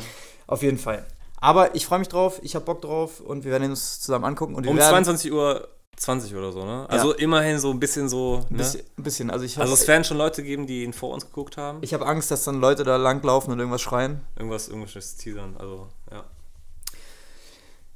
auf 0.47 0.63
jeden 0.63 0.79
Fall. 0.79 1.05
Aber 1.39 1.75
ich 1.75 1.85
freue 1.85 1.99
mich 1.99 2.09
drauf, 2.09 2.39
ich 2.43 2.55
habe 2.55 2.65
Bock 2.65 2.81
drauf 2.81 3.21
und 3.21 3.45
wir 3.45 3.51
werden 3.51 3.69
uns 3.71 4.01
zusammen 4.01 4.25
angucken. 4.25 4.55
Und 4.55 4.65
wir 4.65 4.71
Um 4.71 4.77
werden 4.79 4.91
22 5.05 5.33
Uhr 5.33 5.69
20 5.97 6.35
oder 6.35 6.53
so, 6.53 6.65
ne? 6.65 6.87
Also 6.89 7.15
immerhin 7.15 7.59
so 7.59 7.71
ein 7.71 7.81
bisschen 7.81 8.09
so. 8.09 8.45
Ne? 8.51 8.59
bisschen, 8.59 8.83
ein 8.99 9.03
bisschen. 9.03 9.31
Also 9.31 9.45
ich 9.45 9.57
habe 9.57 9.63
Also 9.63 9.75
es 9.75 9.89
werden 9.89 10.05
schon 10.05 10.19
Leute 10.19 10.43
geben, 10.43 10.67
die 10.67 10.85
ihn 10.85 10.93
vor 10.93 11.15
uns 11.15 11.27
geguckt 11.27 11.57
haben. 11.57 11.79
ich 11.81 11.95
hab 11.95 12.03
Angst, 12.03 12.31
dass 12.31 12.45
dann 12.45 12.61
Leute 12.61 12.85
da 12.85 12.97
langlaufen 12.97 13.53
und 13.53 13.59
irgendwas 13.59 13.81
schreien. 13.81 14.21
Irgendwas, 14.37 14.69
irgendwas 14.69 15.17
teasern. 15.17 15.57
Also, 15.59 15.89
ja. 16.11 16.25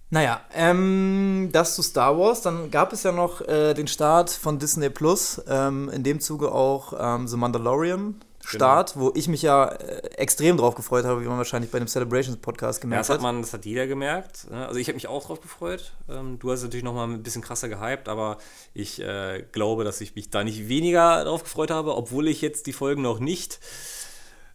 Naja, 0.09 0.41
ähm, 0.55 1.51
das 1.53 1.77
zu 1.77 1.83
Star 1.83 2.19
Wars. 2.19 2.43
Dann 2.43 2.71
gab 2.71 2.93
es 2.93 3.03
ja 3.03 3.13
noch 3.13 3.43
äh, 3.43 3.75
den 3.75 3.87
Start 3.87 4.31
von 4.31 4.59
Disney 4.59 4.91
Plus, 4.91 5.41
ähm, 5.47 5.89
in 5.91 6.03
dem 6.03 6.21
Zuge 6.21 6.53
auch 6.53 6.95
ähm, 6.99 7.29
The 7.29 7.37
Mandalorian 7.37 8.17
Start, 8.57 8.99
wo 8.99 9.13
ich 9.15 9.29
mich 9.29 9.43
ja 9.43 9.67
äh, 9.67 9.97
extrem 10.17 10.57
drauf 10.57 10.75
gefreut 10.75 11.05
habe, 11.05 11.23
wie 11.23 11.27
man 11.27 11.39
wahrscheinlich 11.39 11.71
bei 11.71 11.79
dem 11.79 11.89
Celebrations 11.89 12.37
Podcast 12.39 12.79
Ja, 12.79 12.83
gemerkt 12.83 13.01
das 13.09 13.15
hat 13.15 13.23
man, 13.23 13.43
das 13.43 13.53
hat 13.53 13.65
jeder 13.65 13.87
gemerkt. 13.87 14.51
ne? 14.51 14.67
Also 14.67 14.79
ich 14.79 14.89
habe 14.89 14.95
mich 14.97 15.09
auch 15.09 15.25
drauf 15.27 15.41
gefreut. 15.41 15.93
Ähm, 16.09 16.39
Du 16.39 16.51
hast 16.51 16.59
es 16.61 16.65
natürlich 16.65 16.85
noch 16.85 16.95
mal 16.95 17.05
ein 17.09 17.23
bisschen 17.23 17.43
krasser 17.43 17.69
gehypt, 17.69 18.09
aber 18.09 18.39
ich 18.75 19.01
äh, 19.01 19.45
glaube, 19.53 19.85
dass 19.85 20.01
ich 20.01 20.15
mich 20.15 20.31
da 20.31 20.45
nicht 20.45 20.69
weniger 20.69 21.25
drauf 21.25 21.43
gefreut 21.45 21.71
habe, 21.71 21.97
obwohl 21.97 22.29
ich 22.29 22.41
jetzt 22.41 22.67
die 22.67 22.73
Folgen 22.73 23.03
noch 23.03 23.19
nicht 23.21 23.61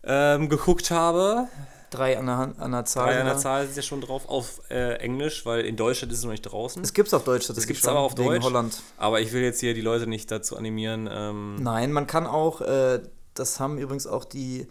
ähm, 0.04 0.50
geguckt 0.50 0.92
habe. 0.92 1.48
Drei 1.92 2.18
an 2.18 2.26
der, 2.26 2.38
Hand, 2.38 2.60
an 2.60 2.72
der 2.72 2.84
Zahl. 2.86 3.06
Drei 3.14 3.20
an 3.22 3.26
der. 3.28 3.38
Zahl 3.38 3.66
sind 3.68 3.78
ja 3.78 3.82
schon 3.82 4.02
drauf 4.02 4.28
auf 4.28 4.60
äh, 4.70 4.96
Englisch, 4.96 5.46
weil 5.46 5.62
in 5.62 5.78
Deutschland 5.78 6.12
ist 6.12 6.20
es 6.20 6.26
noch 6.26 6.32
nicht 6.32 6.42
draußen. 6.42 6.84
Es 6.84 6.94
gibt's 6.94 7.14
auf 7.14 7.24
Deutsch 7.24 7.48
tatsächlich 7.48 7.68
gibt's 7.78 7.84
schon, 7.84 7.92
aber 7.92 8.02
auf 8.02 8.16
Deutsch. 8.16 8.44
Holland. 8.44 8.82
Aber 8.98 9.22
ich 9.22 9.32
will 9.32 9.42
jetzt 9.44 9.62
hier 9.62 9.74
die 9.74 9.82
Leute 9.82 10.06
nicht 10.08 10.30
dazu 10.30 10.58
animieren. 10.58 11.08
Ähm, 11.10 11.56
Nein, 11.62 11.94
man 11.94 12.06
kann 12.08 12.28
auch, 12.28 12.60
äh, 12.62 13.00
das 13.36 13.60
haben 13.60 13.78
übrigens 13.78 14.08
auch 14.08 14.26
die 14.26 14.68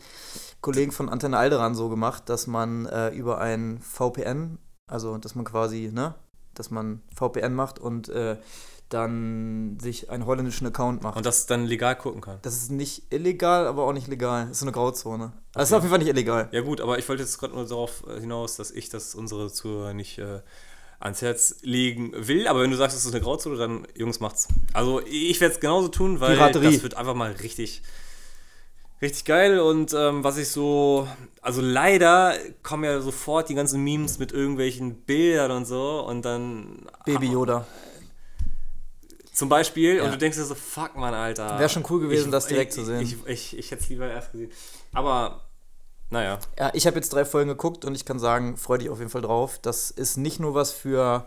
Kollegen 0.61 0.91
von 0.93 1.09
Antenne 1.09 1.39
Alderan 1.39 1.75
so 1.75 1.89
gemacht, 1.89 2.25
dass 2.29 2.47
man 2.47 2.87
äh, 2.87 3.11
über 3.11 3.39
ein 3.39 3.79
VPN, 3.81 4.59
also 4.91 5.17
dass 5.19 5.35
man 5.35 5.45
quasi, 5.45 5.91
ne, 5.93 6.15
dass 6.55 6.71
man 6.71 7.03
VPN 7.15 7.55
macht 7.55 7.79
und 7.79 8.09
äh, 8.09 8.37
dann 8.89 9.79
sich 9.81 10.11
einen 10.11 10.27
holländischen 10.27 10.67
Account 10.67 11.03
macht. 11.03 11.17
und 11.17 11.27
das 11.27 11.47
dann 11.47 11.65
legal 11.65 11.97
gucken 11.97 12.21
kann. 12.21 12.39
das 12.43 12.55
ist 12.57 12.71
nicht 12.71 13.13
illegal, 13.13 13.67
aber 13.67 13.85
auch 13.85 13.93
nicht 13.93 14.09
legal. 14.09 14.43
Das 14.45 14.53
ist 14.53 14.59
so 14.61 14.65
eine 14.67 14.73
Grauzone. 14.73 15.25
Also 15.25 15.33
das 15.55 15.65
ist 15.65 15.73
Okay. 15.73 15.77
auf 15.79 15.83
jeden 15.85 15.91
Fall 15.91 15.99
nicht 15.99 16.09
illegal. 16.09 16.49
Ja 16.53 16.61
gut, 16.61 16.81
aber 16.81 16.99
ich 16.99 17.09
wollte 17.09 17.23
jetzt 17.23 17.39
gerade 17.39 17.55
nur 17.55 17.67
darauf 17.67 18.05
äh, 18.09 18.21
hinaus, 18.21 18.57
dass 18.57 18.71
ich 18.71 18.89
das 18.91 19.15
unsere 19.15 19.51
Zuhörer 19.53 19.95
nicht 19.95 20.19
äh, 20.19 20.41
ans 21.01 21.23
Herz 21.23 21.57
legen 21.63 22.13
will. 22.15 22.47
Aber 22.47 22.61
wenn 22.63 22.71
du 22.71 22.77
sagst, 22.77 22.97
es 22.97 23.05
ist 23.05 23.13
eine 23.13 23.23
Grauzone, 23.23 23.57
dann 23.57 23.87
Jungs 23.97 24.21
macht's. 24.21 24.49
Also 24.75 25.01
ich 25.05 25.41
werde 25.41 25.55
es 25.55 25.61
genauso 25.61 25.89
tun, 25.89 26.21
weil 26.21 26.35
Piraterie. 26.37 26.73
das 26.75 26.83
wird 26.83 26.95
einfach 26.97 27.15
mal 27.15 27.33
richtig, 27.33 27.83
Richtig 29.05 29.27
geil 29.27 29.61
und 29.61 29.93
ähm, 29.93 30.25
was 30.25 30.39
ich 30.39 30.49
so, 30.49 31.07
also 31.43 31.61
leider 31.61 32.33
kommen 32.63 32.85
ja 32.85 33.03
sofort 33.03 33.51
die 33.51 33.55
ganzen 33.55 33.85
Memes 33.85 34.19
mit 34.19 34.33
irgendwelchen 34.33 34.95
Bildern 35.03 35.51
und 35.51 35.67
so 35.67 36.01
und 36.09 36.25
dann 36.25 36.87
Baby 37.05 37.27
Yoda. 37.31 37.67
zum 39.35 39.51
Beispiel 39.51 39.97
Ja. 39.97 40.05
und 40.05 40.13
du 40.13 40.17
denkst 40.17 40.39
dir 40.39 40.45
so, 40.45 40.55
fuck 40.55 40.97
man, 40.97 41.13
Alter. 41.13 41.59
Wär 41.59 41.69
schon 41.69 41.85
cool 41.91 42.01
gewesen, 42.01 42.27
ich, 42.29 42.31
das 42.31 42.47
direkt 42.47 42.71
ich, 42.71 42.77
zu 42.77 42.85
sehen. 42.87 43.01
Ich, 43.03 43.17
ich, 43.27 43.59
ich 43.59 43.71
hätte 43.71 43.83
es 43.83 43.91
lieber 43.91 44.09
erst 44.09 44.33
gesehen. 44.33 44.51
Aber, 44.95 45.43
naja. 46.09 46.39
Ja, 46.59 46.71
ich 46.73 46.87
habe 46.87 46.97
jetzt 46.97 47.13
drei 47.13 47.27
Folgen 47.27 47.51
geguckt 47.51 47.85
und 47.85 47.95
ich 47.95 48.07
kann 48.07 48.19
sagen, 48.19 48.57
freu 48.57 48.79
dich 48.79 48.89
auf 48.89 49.01
jeden 49.01 49.11
Fall 49.11 49.21
drauf. 49.23 49.59
Das 49.61 49.91
ist 49.91 50.17
nicht 50.17 50.41
nur 50.41 50.55
was 50.55 50.73
für 50.73 51.27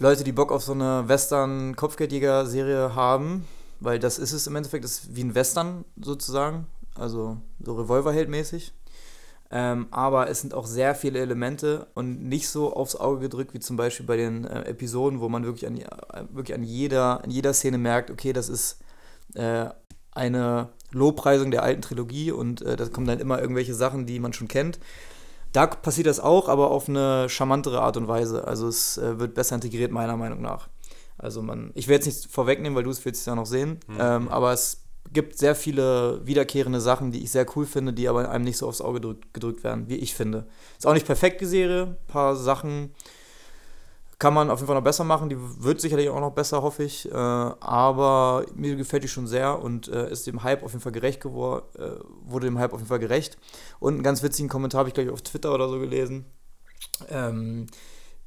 Leute, 0.00 0.24
die 0.24 0.32
Bock 0.32 0.50
auf 0.50 0.64
so 0.64 0.72
eine 0.72 1.04
Western-Kopfgeldjäger-Serie 1.06 2.96
haben, 2.96 3.46
weil 3.82 3.98
das 3.98 4.18
ist 4.18 4.32
es 4.32 4.46
im 4.46 4.56
Endeffekt, 4.56 4.84
das 4.84 4.92
ist 4.92 5.16
wie 5.16 5.24
ein 5.24 5.34
Western 5.34 5.84
sozusagen, 6.00 6.66
also 6.94 7.38
so 7.60 7.74
Revolverheld-mäßig. 7.74 8.72
Ähm, 9.54 9.88
aber 9.90 10.30
es 10.30 10.40
sind 10.40 10.54
auch 10.54 10.66
sehr 10.66 10.94
viele 10.94 11.18
Elemente 11.18 11.86
und 11.92 12.22
nicht 12.26 12.48
so 12.48 12.74
aufs 12.74 12.96
Auge 12.96 13.20
gedrückt 13.20 13.52
wie 13.52 13.60
zum 13.60 13.76
Beispiel 13.76 14.06
bei 14.06 14.16
den 14.16 14.46
äh, 14.46 14.62
Episoden, 14.62 15.20
wo 15.20 15.28
man 15.28 15.44
wirklich 15.44 15.66
an, 15.66 15.76
äh, 15.76 15.86
wirklich 16.30 16.54
an, 16.56 16.62
jeder, 16.62 17.22
an 17.22 17.30
jeder 17.30 17.52
Szene 17.52 17.76
merkt, 17.76 18.10
okay, 18.10 18.32
das 18.32 18.48
ist 18.48 18.78
äh, 19.34 19.66
eine 20.12 20.70
Lobpreisung 20.92 21.50
der 21.50 21.62
alten 21.62 21.82
Trilogie 21.82 22.32
und 22.32 22.62
äh, 22.62 22.76
da 22.76 22.86
kommen 22.86 23.06
dann 23.06 23.20
immer 23.20 23.40
irgendwelche 23.40 23.74
Sachen, 23.74 24.06
die 24.06 24.20
man 24.20 24.32
schon 24.32 24.48
kennt. 24.48 24.78
Da 25.52 25.66
passiert 25.66 26.06
das 26.06 26.18
auch, 26.18 26.48
aber 26.48 26.70
auf 26.70 26.88
eine 26.88 27.28
charmantere 27.28 27.82
Art 27.82 27.98
und 27.98 28.08
Weise. 28.08 28.46
Also 28.48 28.68
es 28.68 28.96
äh, 28.96 29.18
wird 29.20 29.34
besser 29.34 29.54
integriert, 29.56 29.92
meiner 29.92 30.16
Meinung 30.16 30.40
nach. 30.40 30.68
Also 31.22 31.40
man, 31.40 31.70
ich 31.74 31.88
will 31.88 31.94
jetzt 31.94 32.06
nicht 32.06 32.30
vorwegnehmen, 32.30 32.76
weil 32.76 32.82
du 32.82 32.90
es 32.90 33.04
willst 33.04 33.20
es 33.20 33.26
ja 33.26 33.34
noch 33.34 33.46
sehen, 33.46 33.78
ähm, 33.98 34.28
aber 34.28 34.52
es 34.52 34.82
gibt 35.12 35.38
sehr 35.38 35.54
viele 35.54 36.20
wiederkehrende 36.26 36.80
Sachen, 36.80 37.12
die 37.12 37.22
ich 37.22 37.30
sehr 37.30 37.46
cool 37.54 37.66
finde, 37.66 37.92
die 37.92 38.08
aber 38.08 38.28
einem 38.28 38.44
nicht 38.44 38.58
so 38.58 38.66
aufs 38.66 38.80
Auge 38.80 39.00
drück, 39.00 39.32
gedrückt 39.32 39.62
werden, 39.62 39.88
wie 39.88 39.96
ich 39.96 40.14
finde. 40.14 40.46
Ist 40.76 40.86
auch 40.86 40.94
nicht 40.94 41.06
perfekt 41.06 41.40
die 41.40 41.46
Serie, 41.46 41.82
ein 41.82 42.06
paar 42.06 42.34
Sachen 42.36 42.92
kann 44.18 44.34
man 44.34 44.50
auf 44.50 44.60
jeden 44.60 44.68
Fall 44.68 44.76
noch 44.76 44.84
besser 44.84 45.02
machen, 45.02 45.28
die 45.28 45.36
wird 45.36 45.80
sicherlich 45.80 46.08
auch 46.08 46.20
noch 46.20 46.30
besser, 46.30 46.62
hoffe 46.62 46.84
ich, 46.84 47.10
äh, 47.10 47.12
aber 47.12 48.46
mir 48.54 48.76
gefällt 48.76 49.02
die 49.02 49.08
schon 49.08 49.26
sehr 49.26 49.60
und 49.60 49.88
äh, 49.88 50.12
ist 50.12 50.28
dem 50.28 50.44
Hype 50.44 50.62
auf 50.62 50.70
jeden 50.70 50.82
Fall 50.82 50.92
gerecht 50.92 51.20
geworden, 51.20 51.64
äh, 51.76 51.90
wurde 52.22 52.46
dem 52.46 52.56
Hype 52.56 52.72
auf 52.72 52.78
jeden 52.78 52.88
Fall 52.88 53.00
gerecht. 53.00 53.36
Und 53.80 53.94
einen 53.94 54.04
ganz 54.04 54.22
witzigen 54.22 54.48
Kommentar 54.48 54.78
habe 54.78 54.88
ich 54.88 54.94
gleich 54.94 55.08
auf 55.08 55.22
Twitter 55.22 55.52
oder 55.52 55.68
so 55.68 55.80
gelesen, 55.80 56.24
ähm, 57.10 57.66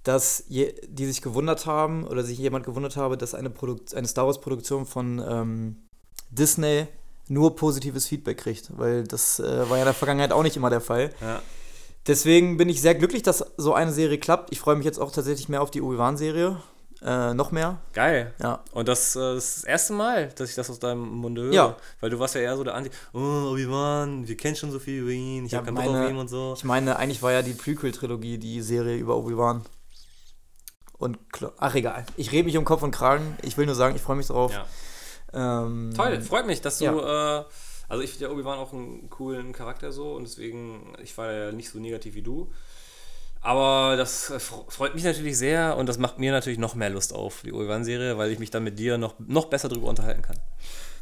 dass 0.05 0.45
je, 0.47 0.73
die 0.87 1.05
sich 1.07 1.21
gewundert 1.21 1.65
haben 1.65 2.05
oder 2.07 2.23
sich 2.23 2.37
jemand 2.37 2.65
gewundert 2.65 2.95
habe, 2.95 3.17
dass 3.17 3.33
eine, 3.35 3.49
Produkt, 3.49 3.93
eine 3.93 4.07
Star 4.07 4.25
Wars 4.27 4.39
Produktion 4.39 4.85
von 4.85 5.21
ähm, 5.27 5.75
Disney 6.29 6.87
nur 7.27 7.55
positives 7.55 8.05
Feedback 8.07 8.37
kriegt, 8.37 8.69
weil 8.77 9.03
das 9.03 9.39
äh, 9.39 9.69
war 9.69 9.77
ja 9.77 9.83
in 9.83 9.85
der 9.87 9.93
Vergangenheit 9.95 10.31
auch 10.31 10.43
nicht 10.43 10.55
immer 10.55 10.69
der 10.69 10.81
Fall. 10.81 11.09
Ja. 11.21 11.41
Deswegen 12.07 12.57
bin 12.57 12.69
ich 12.69 12.81
sehr 12.81 12.93
glücklich, 12.93 13.23
dass 13.23 13.43
so 13.57 13.73
eine 13.73 13.91
Serie 13.91 14.19
klappt. 14.19 14.51
Ich 14.51 14.59
freue 14.59 14.75
mich 14.75 14.85
jetzt 14.85 14.99
auch 14.99 15.11
tatsächlich 15.11 15.49
mehr 15.49 15.63
auf 15.63 15.71
die 15.71 15.81
Obi-Wan-Serie. 15.81 16.57
Äh, 17.01 17.33
noch 17.33 17.51
mehr. 17.51 17.81
Geil. 17.93 18.33
Ja. 18.41 18.63
Und 18.71 18.87
das, 18.87 19.15
äh, 19.15 19.35
ist 19.37 19.57
das 19.57 19.63
erste 19.63 19.93
Mal, 19.93 20.29
dass 20.35 20.49
ich 20.49 20.55
das 20.55 20.69
aus 20.69 20.79
deinem 20.79 21.01
Munde 21.07 21.41
höre. 21.43 21.53
Ja. 21.53 21.77
Weil 21.99 22.11
du 22.11 22.19
warst 22.19 22.35
ja 22.35 22.41
eher 22.41 22.55
so 22.55 22.63
der 22.63 22.75
Anti, 22.75 22.89
oh, 23.13 23.51
Obi-Wan, 23.51 24.27
wir 24.27 24.37
kennen 24.37 24.55
schon 24.55 24.71
so 24.71 24.77
viel 24.79 25.01
über 25.01 25.09
ihn, 25.11 25.45
ich 25.47 25.51
Ja, 25.51 25.57
habe 25.57 25.65
keinen 25.65 25.75
Bock 25.75 25.85
meine- 25.87 26.05
auf 26.05 26.11
ihn 26.11 26.17
und 26.17 26.27
so. 26.29 26.53
Ich 26.55 26.63
meine, 26.63 26.95
eigentlich 26.97 27.21
war 27.23 27.31
ja 27.31 27.41
die 27.41 27.53
Prequel-Trilogie 27.53 28.37
die 28.37 28.61
Serie 28.61 28.97
über 28.97 29.17
Obi-Wan. 29.17 29.63
Und, 30.97 31.17
Klo- 31.31 31.51
ach 31.57 31.75
egal. 31.75 32.05
Ich 32.17 32.31
rede 32.31 32.45
mich 32.45 32.57
um 32.57 32.65
Kopf 32.65 32.81
und 32.83 32.91
Kragen. 32.91 33.37
Ich 33.41 33.57
will 33.57 33.65
nur 33.65 33.75
sagen, 33.75 33.95
ich 33.95 34.01
freue 34.01 34.15
mich 34.15 34.27
drauf. 34.27 34.51
Ja. 34.53 34.65
Ähm, 35.63 35.93
Toll, 35.95 36.21
freut 36.21 36.47
mich, 36.47 36.61
dass 36.61 36.77
du, 36.79 36.85
äh, 36.85 37.43
also 37.89 38.01
ich 38.03 38.11
finde 38.11 38.25
ja 38.27 38.31
Obi-Wan 38.31 38.57
auch 38.57 38.71
einen 38.73 39.09
coolen 39.09 39.51
Charakter 39.51 39.91
so 39.91 40.13
und 40.13 40.23
deswegen, 40.23 40.93
ich 41.03 41.17
war 41.17 41.31
ja 41.31 41.51
nicht 41.51 41.69
so 41.69 41.79
negativ 41.79 42.15
wie 42.15 42.21
du. 42.21 42.49
Aber 43.41 43.95
das 43.97 44.29
äh, 44.31 44.35
fr- 44.37 44.69
freut 44.71 44.95
mich 44.95 45.03
natürlich 45.03 45.37
sehr 45.37 45.77
und 45.77 45.87
das 45.87 45.97
macht 45.99 46.17
mir 46.17 46.31
natürlich 46.31 46.57
noch 46.57 46.73
mehr 46.75 46.89
Lust 46.89 47.13
auf 47.13 47.41
die 47.43 47.51
Obi-Wan-Serie, 47.53 48.17
weil 48.17 48.31
ich 48.31 48.39
mich 48.39 48.49
dann 48.49 48.63
mit 48.63 48.79
dir 48.79 48.97
noch, 48.97 49.15
noch 49.19 49.45
besser 49.45 49.69
drüber 49.69 49.87
unterhalten 49.87 50.21
kann. 50.23 50.37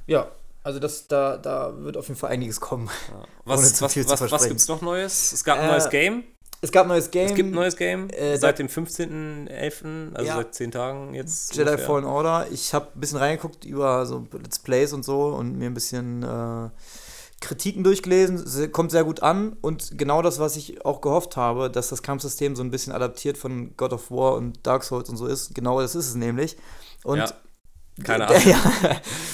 Ja, 0.08 0.30
also 0.64 0.80
das, 0.80 1.08
da, 1.08 1.38
da 1.38 1.74
wird 1.78 1.96
auf 1.96 2.08
jeden 2.08 2.20
Fall 2.20 2.32
einiges 2.32 2.60
kommen. 2.60 2.90
Ohne 3.14 3.28
Was, 3.46 3.82
was, 3.82 3.96
was, 3.96 4.08
was 4.10 4.20
versprechen. 4.20 4.50
gibt's 4.50 4.68
noch 4.68 4.82
Neues? 4.82 5.32
Es 5.32 5.44
gab 5.44 5.60
ein 5.60 5.66
Äh, 5.70 5.72
neues 5.72 5.90
Game. 5.90 6.24
Es 6.64 6.72
gab 6.72 6.86
ein 6.86 6.90
neues 6.90 7.12
Game. 7.12 7.26
Es 7.28 7.36
gibt 7.36 7.50
ein 7.52 7.56
neues 7.56 7.76
Game 7.76 8.10
äh, 8.10 8.38
seit 8.38 8.58
dem 8.58 8.68
15.11., 8.68 10.14
also 10.16 10.26
Ja. 10.28 10.36
seit 10.38 10.56
10 10.56 10.72
Tagen 10.72 11.14
jetzt. 11.14 11.54
Jedi 11.56 11.70
ungefähr. 11.70 11.86
Fallen 11.88 12.06
Order. 12.06 12.48
Ich 12.52 12.74
habe 12.74 12.88
ein 12.96 13.00
bisschen 13.00 13.18
reingeguckt 13.18 13.66
über 13.66 14.06
so 14.06 14.26
Let's 14.32 14.60
Plays 14.60 14.94
und 14.94 15.04
so 15.04 15.26
und 15.28 15.58
mir 15.58 15.66
ein 15.68 15.74
bisschen 15.74 16.24
äh, 16.24 16.70
Kritiken 17.42 17.84
durchgelesen. 17.84 18.38
Se- 18.38 18.70
Kommt 18.70 18.92
sehr 18.92 19.04
gut 19.04 19.22
an 19.22 19.58
und 19.62 19.98
genau 19.98 20.22
das, 20.22 20.40
was 20.40 20.56
ich 20.56 20.86
auch 20.86 21.02
gehofft 21.02 21.36
habe, 21.36 21.70
dass 21.70 21.90
das 21.90 22.02
Kampfsystem 22.02 22.56
so 22.56 22.64
ein 22.64 22.72
bisschen 22.72 22.94
adaptiert 22.94 23.38
von 23.38 23.76
God 23.76 23.92
of 23.92 24.10
War 24.10 24.36
und 24.36 24.66
Dark 24.66 24.84
Souls 24.86 25.10
und 25.10 25.18
so 25.18 25.26
ist. 25.28 25.54
Genau 25.54 25.82
das 25.82 25.96
ist 25.96 26.08
es 26.08 26.16
nämlich. 26.16 26.56
Und 27.04 27.18
Ja. 27.18 27.28
Keine 28.04 28.28
Ahnung. 28.28 28.42
Ja, 28.46 28.60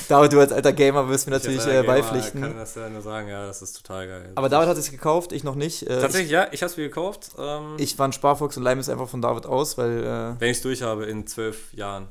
David, 0.09 0.33
du 0.33 0.39
als 0.39 0.51
alter 0.51 0.73
Gamer 0.73 1.07
wirst 1.07 1.27
mir 1.27 1.35
Ich 1.37 1.43
natürlich 1.43 1.65
äh, 1.67 1.83
beipflichten. 1.83 2.41
kann 2.41 2.57
das 2.57 2.75
ja 2.75 2.89
nur 2.89 3.01
sagen, 3.01 3.29
ja, 3.29 3.45
das 3.45 3.61
ist 3.61 3.73
total 3.77 4.07
geil. 4.07 4.31
Aber 4.35 4.49
David 4.49 4.67
hat 4.69 4.77
es 4.77 4.91
gekauft, 4.91 5.31
ich 5.31 5.43
noch 5.43 5.55
nicht. 5.55 5.83
Äh, 5.83 6.01
Tatsächlich, 6.01 6.31
ja, 6.31 6.47
ich 6.51 6.61
habe 6.61 6.69
es 6.71 6.77
mir 6.77 6.87
gekauft. 6.87 7.31
Ähm, 7.37 7.75
Ich, 7.77 7.93
ich 7.93 7.99
war 7.99 8.07
ein 8.07 8.13
Sparfuchs 8.13 8.57
und 8.57 8.63
leih 8.63 8.75
mir 8.75 8.81
es 8.81 8.89
einfach 8.89 9.07
von 9.07 9.21
David 9.21 9.45
aus, 9.45 9.77
weil 9.77 10.03
äh, 10.03 10.39
wenn 10.41 10.49
ich 10.51 10.57
es 10.57 10.63
durch 10.63 10.81
habe 10.81 11.05
in 11.05 11.25
zwölf 11.27 11.73
Jahren. 11.73 12.07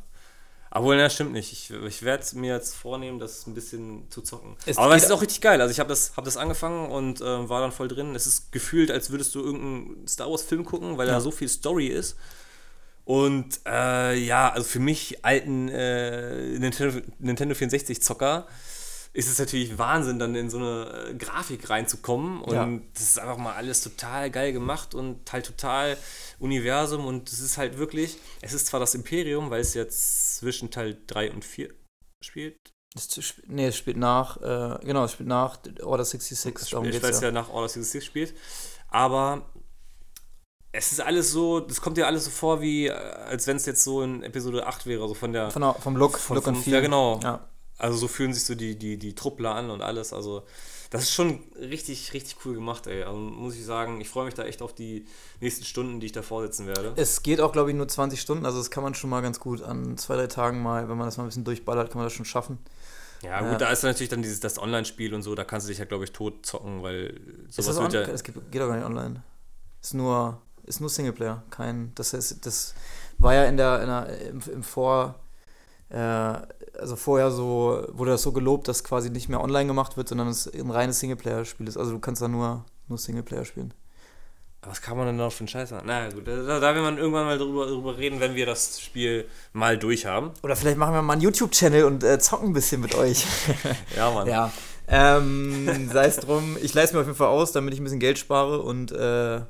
Obwohl, 0.71 0.97
ne, 0.97 1.09
stimmt 1.09 1.33
nicht. 1.33 1.50
Ich, 1.52 1.71
ich 1.71 2.02
werde 2.02 2.25
mir 2.37 2.55
jetzt 2.55 2.75
vornehmen, 2.76 3.19
das 3.19 3.47
ein 3.47 3.55
bisschen 3.55 4.05
zu 4.11 4.21
zocken. 4.21 4.55
Es 4.67 4.76
Aber 4.76 4.95
es 4.95 5.05
ist 5.05 5.11
auch 5.11 5.23
richtig 5.23 5.40
geil. 5.40 5.61
Also 5.62 5.73
ich 5.73 5.81
habe 5.81 5.88
das, 5.88 6.12
hab 6.14 6.25
das 6.25 6.37
angefangen 6.37 6.90
und 6.90 7.23
ähm, 7.23 7.49
war 7.49 7.62
dann 7.62 7.73
voll 7.73 7.88
drin. 7.88 8.14
Es 8.14 8.26
ist 8.26 8.52
gefühlt, 8.52 8.90
als 8.90 9.11
würdest 9.11 9.35
du 9.35 9.40
irgendeinen 9.43 10.07
Star 10.07 10.31
Wars-Film 10.31 10.67
gucken, 10.67 10.99
weil 10.99 11.09
Ja. 11.09 11.14
da 11.14 11.21
so 11.21 11.31
viel 11.31 11.49
Story 11.49 11.87
ist. 11.87 12.17
Und 13.09 13.61
äh, 13.67 14.19
ja, 14.19 14.50
also 14.50 14.69
für 14.69 14.81
mich 14.81 15.25
alten 15.25 15.71
äh, 15.71 16.59
Nintendo, 16.59 17.00
Nintendo 17.19 17.55
64-Zocker 17.55 18.47
ist 19.15 19.31
es 19.31 19.38
natürlich 19.38 19.79
Wahnsinn, 19.79 20.19
dann 20.19 20.35
in 20.35 20.50
so 20.50 20.59
eine 20.59 21.07
äh, 21.09 21.15
Grafik 21.15 21.71
reinzukommen. 21.71 22.43
Und 22.43 22.53
Ja. 22.53 22.69
das 22.93 23.03
ist 23.05 23.19
einfach 23.19 23.38
mal 23.38 23.55
alles 23.55 23.81
total 23.81 24.31
geil 24.31 24.53
gemacht 24.53 24.95
und 24.95 25.33
halt 25.33 25.47
total 25.47 25.97
Universum. 26.38 27.07
Und 27.07 27.33
es 27.33 27.41
ist 27.41 27.57
halt 27.57 27.79
wirklich, 27.79 28.19
es 28.43 28.53
ist 28.53 28.67
zwar 28.67 28.79
das 28.79 28.95
Imperium, 28.95 29.49
weil 29.49 29.62
es 29.62 29.73
jetzt 29.73 30.37
zwischen 30.37 30.71
Teil 30.71 30.99
3 31.07 31.33
und 31.33 31.47
4 31.47 31.71
spielt. 32.23 32.59
nee, 33.47 33.69
es 33.69 33.77
spielt 33.79 33.97
nach, 33.97 34.37
äh, 34.43 34.85
genau, 34.85 35.05
es 35.05 35.12
spielt 35.12 35.31
nach 35.31 35.61
Order 35.83 36.05
66. 36.05 36.69
Darum 36.73 36.85
ich 36.87 37.03
weiß 37.03 37.23
ja. 37.23 37.29
ja 37.29 37.33
nach 37.33 37.49
Order 37.49 37.71
66 37.71 38.05
spielt. 38.05 38.35
Aber 38.91 39.50
es 40.78 40.92
ist 40.92 41.00
alles 41.00 41.30
so, 41.32 41.61
das 41.61 41.80
kommt 41.80 41.97
dir 41.97 42.06
alles 42.06 42.25
so 42.25 42.30
vor, 42.30 42.61
wie 42.61 42.87
äh, 42.87 42.92
als 42.92 43.47
wenn 43.47 43.56
es 43.56 43.66
jetzt 43.66 43.85
so 43.85 44.02
in 44.02 44.23
Episode 44.23 44.66
8 44.66 44.87
wäre, 44.87 45.06
so 45.08 45.14
von 45.14 45.32
der. 45.32 45.50
Von 45.50 45.62
der, 45.62 45.75
vom 45.75 45.97
Look, 45.97 46.18
von- 46.18 46.37
Look 46.37 46.47
und 46.47 46.54
vom- 46.54 46.62
Feel. 46.62 46.75
Ja, 46.75 46.80
genau. 46.80 47.20
Ja. 47.23 47.49
Also 47.76 47.97
so 47.97 48.08
fühlen 48.08 48.32
sich 48.35 48.44
so 48.44 48.54
die, 48.56 48.76
die, 48.76 48.97
die 48.99 49.14
Truppler 49.14 49.54
an 49.54 49.70
und 49.70 49.82
alles. 49.82 50.12
Also 50.12 50.42
das 50.90 51.02
ist 51.04 51.12
schon 51.12 51.40
richtig, 51.61 52.12
richtig 52.12 52.37
cool 52.44 52.54
gemacht, 52.54 52.87
ey. 52.88 53.02
Also 53.04 53.16
muss 53.18 53.54
ich 53.54 53.64
sagen, 53.64 54.00
ich 54.00 54.08
freue 54.08 54.25
mich 54.25 54.35
da 54.35 54.42
echt 54.44 54.62
auf 54.62 54.75
die 54.75 55.04
nächsten 55.40 55.64
Stunden, 55.64 56.00
die 56.00 56.06
ich 56.06 56.12
da 56.12 56.23
vorsitzen 56.23 56.66
werde. 56.66 56.92
Es 56.97 57.23
geht 57.23 57.40
auch, 57.40 57.52
glaube 57.52 57.70
ich, 57.70 57.76
nur 57.76 57.87
20 57.87 58.20
Stunden, 58.20 58.47
also 58.47 58.58
das 58.58 58.70
kann 58.73 58.82
man 58.82 58.94
schon 58.94 59.11
mal 59.11 59.20
ganz 59.20 59.38
gut 59.38 59.62
an 59.62 59.97
zwei, 59.97 60.16
drei 60.16 60.26
Tagen 60.26 60.61
mal, 60.62 60.88
wenn 60.88 60.97
man 60.97 61.06
das 61.06 61.18
mal 61.18 61.25
ein 61.25 61.28
bisschen 61.28 61.44
durchballert, 61.44 61.90
kann 61.90 61.99
man 61.99 62.06
das 62.06 62.14
schon 62.14 62.25
schaffen. 62.25 62.58
Ja, 63.23 63.40
gut, 63.42 63.52
Ja. 63.52 63.58
da 63.58 63.70
ist 63.70 63.82
natürlich 63.85 64.08
dann 64.08 64.23
dieses 64.23 64.40
das 64.40 64.58
Online-Spiel 64.58 65.12
und 65.14 65.23
so, 65.23 65.35
da 65.37 65.44
kannst 65.44 65.66
du 65.66 65.68
dich 65.68 65.78
ja, 65.78 65.85
glaube 65.85 66.02
ich, 66.04 66.12
tot 66.12 66.44
zocken, 66.47 66.82
weil 66.82 67.20
Ist 67.49 67.56
sowas 67.56 67.76
das 67.76 67.92
wird 67.92 67.92
ja. 68.08 68.12
Es 68.12 68.25
geht, 68.25 68.35
geht 68.50 68.61
doch 68.61 68.66
gar 68.68 68.76
nicht 68.76 68.87
online. 68.87 69.23
Ist 69.82 69.94
nur, 69.94 70.40
ist 70.68 70.80
nur 70.80 70.90
Singleplayer. 70.90 71.42
Kein, 71.50 71.92
das 71.94 72.12
ist, 72.12 72.44
das 72.46 72.75
war 73.18 73.34
ja 73.34 73.44
in 73.44 73.56
der, 73.56 73.80
in 73.82 73.87
der 73.88 74.28
im, 74.28 74.40
im 74.52 74.62
Vor, 74.62 75.16
äh, 75.90 75.96
also 75.98 76.96
vorher 76.96 77.30
so, 77.30 77.84
wurde 77.90 78.12
das 78.12 78.22
so 78.22 78.32
gelobt, 78.32 78.68
dass 78.68 78.84
quasi 78.84 79.10
nicht 79.10 79.28
mehr 79.28 79.40
online 79.40 79.66
gemacht 79.66 79.96
wird, 79.96 80.08
sondern 80.08 80.28
es 80.28 80.46
ein 80.52 80.70
reines 80.70 81.00
Singleplayer-Spiel 81.00 81.66
ist. 81.66 81.76
Also 81.76 81.92
du 81.92 81.98
kannst 81.98 82.22
da 82.22 82.28
nur, 82.28 82.64
nur 82.88 82.98
Singleplayer 82.98 83.44
spielen. 83.44 83.75
Was 84.62 84.82
kann 84.82 84.96
man 84.96 85.06
denn 85.06 85.16
noch 85.16 85.32
für 85.32 85.40
einen 85.40 85.48
Scheiß 85.48 85.70
machen? 85.70 85.84
Na 85.87 86.10
gut, 86.10 86.26
da, 86.26 86.58
da 86.58 86.75
will 86.75 86.82
man 86.82 86.98
irgendwann 86.98 87.26
mal 87.26 87.38
drüber, 87.38 87.66
drüber 87.66 87.96
reden, 87.96 88.18
wenn 88.20 88.34
wir 88.34 88.44
das 88.44 88.80
Spiel 88.80 89.26
mal 89.52 89.78
durch 89.78 90.04
haben. 90.04 90.32
Oder 90.42 90.56
vielleicht 90.56 90.76
machen 90.78 90.94
wir 90.94 91.02
mal 91.02 91.12
einen 91.12 91.22
YouTube-Channel 91.22 91.84
und 91.84 92.02
äh, 92.02 92.18
zocken 92.18 92.48
ein 92.48 92.52
bisschen 92.52 92.80
mit 92.80 92.94
euch. 92.94 93.25
Ja, 93.96 94.10
Mann. 94.10 94.26
ja. 94.26 94.52
Ähm, 94.88 95.88
sei 95.92 96.06
es 96.06 96.16
drum, 96.16 96.56
ich 96.60 96.75
leiste 96.75 96.96
mir 96.96 97.02
auf 97.02 97.06
jeden 97.06 97.16
Fall 97.18 97.28
aus, 97.28 97.52
damit 97.52 97.75
ich 97.75 97.80
ein 97.80 97.84
bisschen 97.84 98.00
Geld 98.00 98.18
spare 98.18 98.62
und 98.62 98.90
äh, 98.90 99.40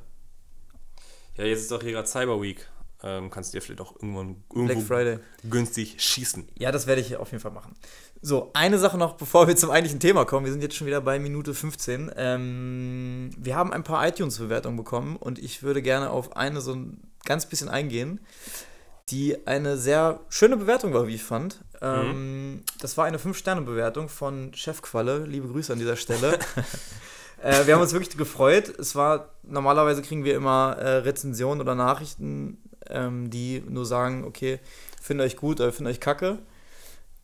Ja, 1.39 1.45
jetzt 1.45 1.61
ist 1.61 1.71
doch 1.71 1.81
hier 1.81 1.93
gerade 1.93 2.07
Cyber 2.07 2.41
Week. 2.41 2.67
Ähm, 3.01 3.29
kannst 3.29 3.53
du 3.53 3.57
dir 3.57 3.61
vielleicht 3.61 3.79
auch 3.79 3.95
irgendwann 3.95 4.43
irgendwo 4.53 5.21
günstig 5.49 5.95
schießen. 5.97 6.49
Ja, 6.55 6.69
das 6.73 6.85
werde 6.85 6.99
ich 6.99 7.15
auf 7.15 7.31
jeden 7.31 7.41
Fall 7.41 7.53
machen. 7.53 7.73
So, 8.21 8.51
eine 8.53 8.77
Sache 8.77 8.97
noch, 8.97 9.13
bevor 9.13 9.47
wir 9.47 9.55
zum 9.55 9.71
eigentlichen 9.71 10.01
Thema 10.01 10.25
kommen. 10.25 10.45
Wir 10.45 10.51
sind 10.51 10.61
jetzt 10.61 10.75
schon 10.75 10.85
wieder 10.85 10.99
bei 10.99 11.17
Minute 11.17 11.53
15. 11.53 12.11
Ähm, 12.17 13.29
wir 13.37 13.55
haben 13.55 13.71
ein 13.71 13.85
paar 13.85 14.05
iTunes-Bewertungen 14.05 14.75
bekommen 14.75 15.15
und 15.15 15.39
ich 15.39 15.63
würde 15.63 15.81
gerne 15.81 16.09
auf 16.09 16.35
eine 16.35 16.59
so 16.59 16.73
ein 16.73 16.99
ganz 17.23 17.45
bisschen 17.45 17.69
eingehen. 17.69 18.19
die 19.09 19.47
eine 19.47 19.77
sehr 19.77 20.19
schöne 20.29 20.57
Bewertung 20.57 20.93
war, 20.93 21.07
wie 21.07 21.15
ich 21.15 21.23
fand. 21.23 21.61
Mhm. 21.81 21.87
Ähm, 21.87 22.63
das 22.81 22.97
war 22.97 23.05
eine 23.05 23.17
5-Sterne-Bewertung 23.17 24.09
von 24.09 24.53
Chefqualle. 24.53 25.25
Liebe 25.25 25.47
Grüße 25.47 25.71
an 25.71 25.79
dieser 25.79 25.95
Stelle. 25.95 26.37
äh, 27.43 27.65
wir 27.67 27.75
haben 27.75 27.81
uns 27.81 27.93
wirklich 27.93 28.17
gefreut. 28.17 28.69
Es 28.79 28.95
war, 28.95 29.29
normalerweise 29.43 30.01
kriegen 30.01 30.23
wir 30.23 30.35
immer 30.35 30.75
äh, 30.79 30.89
Rezensionen 30.97 31.61
oder 31.61 31.75
Nachrichten, 31.75 32.57
ähm, 32.89 33.29
die 33.29 33.63
nur 33.67 33.85
sagen, 33.85 34.23
okay, 34.25 34.59
finde 35.01 35.23
euch 35.23 35.35
gut 35.37 35.59
oder 35.61 35.71
finde 35.71 35.91
euch 35.91 35.99
kacke. 35.99 36.39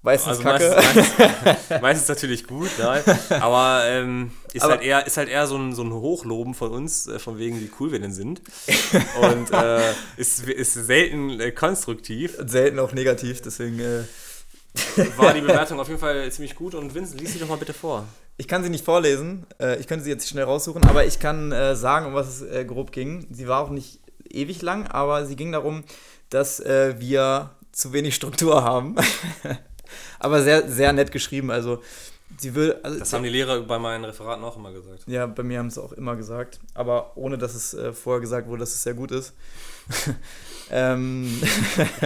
Meistens 0.01 0.29
Also 0.37 0.43
kacke. 0.43 0.69
meistens, 0.75 1.17
meistens, 1.17 1.69
meistens 1.81 2.07
natürlich 2.09 2.45
gut, 2.45 2.69
nein. 2.77 3.01
Aber, 3.41 3.81
ähm, 3.85 4.31
ist, 4.53 4.61
Aber- 4.61 4.73
halt 4.73 4.83
eher, 4.83 5.07
ist 5.07 5.17
halt 5.17 5.29
eher 5.29 5.47
so 5.47 5.57
ein, 5.57 5.73
so 5.73 5.81
ein 5.83 5.91
Hochloben 5.91 6.53
von 6.53 6.71
uns, 6.71 7.07
äh, 7.07 7.17
von 7.17 7.39
wegen, 7.39 7.59
wie 7.59 7.71
cool 7.79 7.91
wir 7.91 7.99
denn 7.99 8.13
sind. 8.13 8.39
Und 9.19 9.51
äh, 9.51 9.81
ist, 10.17 10.47
ist 10.47 10.73
selten 10.73 11.39
äh, 11.39 11.51
konstruktiv. 11.51 12.37
Selten 12.45 12.77
auch 12.77 12.91
negativ, 12.93 13.41
deswegen. 13.41 13.79
Äh, 13.79 14.03
War 15.17 15.33
die 15.33 15.41
Bewertung 15.47 15.79
auf 15.79 15.87
jeden 15.87 15.99
Fall 15.99 16.31
ziemlich 16.31 16.53
gut. 16.55 16.75
Und 16.75 16.93
Vincent, 16.93 17.19
lies 17.19 17.33
sie 17.33 17.39
doch 17.39 17.47
mal 17.47 17.57
bitte 17.57 17.73
vor. 17.73 18.05
Ich 18.37 18.47
kann 18.47 18.63
sie 18.63 18.69
nicht 18.69 18.83
vorlesen, 18.83 19.45
äh, 19.61 19.79
ich 19.79 19.87
könnte 19.87 20.03
sie 20.03 20.09
jetzt 20.09 20.27
schnell 20.27 20.43
raussuchen, 20.43 20.83
aber 20.83 21.05
ich 21.05 21.19
kann 21.19 21.51
äh, 21.51 21.75
sagen, 21.75 22.07
um 22.07 22.13
was 22.13 22.27
es 22.27 22.41
äh, 22.41 22.65
grob 22.65 22.91
ging. 22.91 23.27
Sie 23.31 23.47
war 23.47 23.61
auch 23.61 23.69
nicht 23.69 24.01
ewig 24.29 24.61
lang, 24.61 24.87
aber 24.87 25.25
sie 25.25 25.35
ging 25.35 25.51
darum, 25.51 25.83
dass 26.29 26.59
wir 26.59 27.51
zu 27.71 27.93
wenig 27.93 28.15
Struktur 28.15 28.63
haben. 28.63 28.95
aber 30.19 30.41
sehr, 30.41 30.69
sehr 30.69 30.91
nett 30.91 31.11
geschrieben. 31.11 31.51
Also, 31.51 31.81
sie 32.37 32.55
will. 32.55 32.75
Also, 32.83 32.99
Das 32.99 33.13
haben 33.13 33.23
die 33.23 33.29
Lehrer 33.29 33.61
bei 33.61 33.79
meinen 33.79 34.05
Referaten 34.05 34.43
auch 34.43 34.57
immer 34.57 34.71
gesagt. 34.71 35.03
ja, 35.07 35.25
bei 35.25 35.43
mir 35.43 35.59
haben 35.59 35.69
sie 35.69 35.81
auch 35.81 35.93
immer 35.93 36.15
gesagt, 36.15 36.59
aber 36.73 37.15
ohne 37.15 37.37
dass 37.37 37.55
es 37.55 37.73
äh, 37.73 37.93
vorher 37.93 38.21
gesagt 38.21 38.47
wurde, 38.47 38.61
dass 38.61 38.73
es 38.73 38.83
sehr 38.83 38.93
gut 38.93 39.11
ist. 39.11 39.33
ähm, 40.71 41.41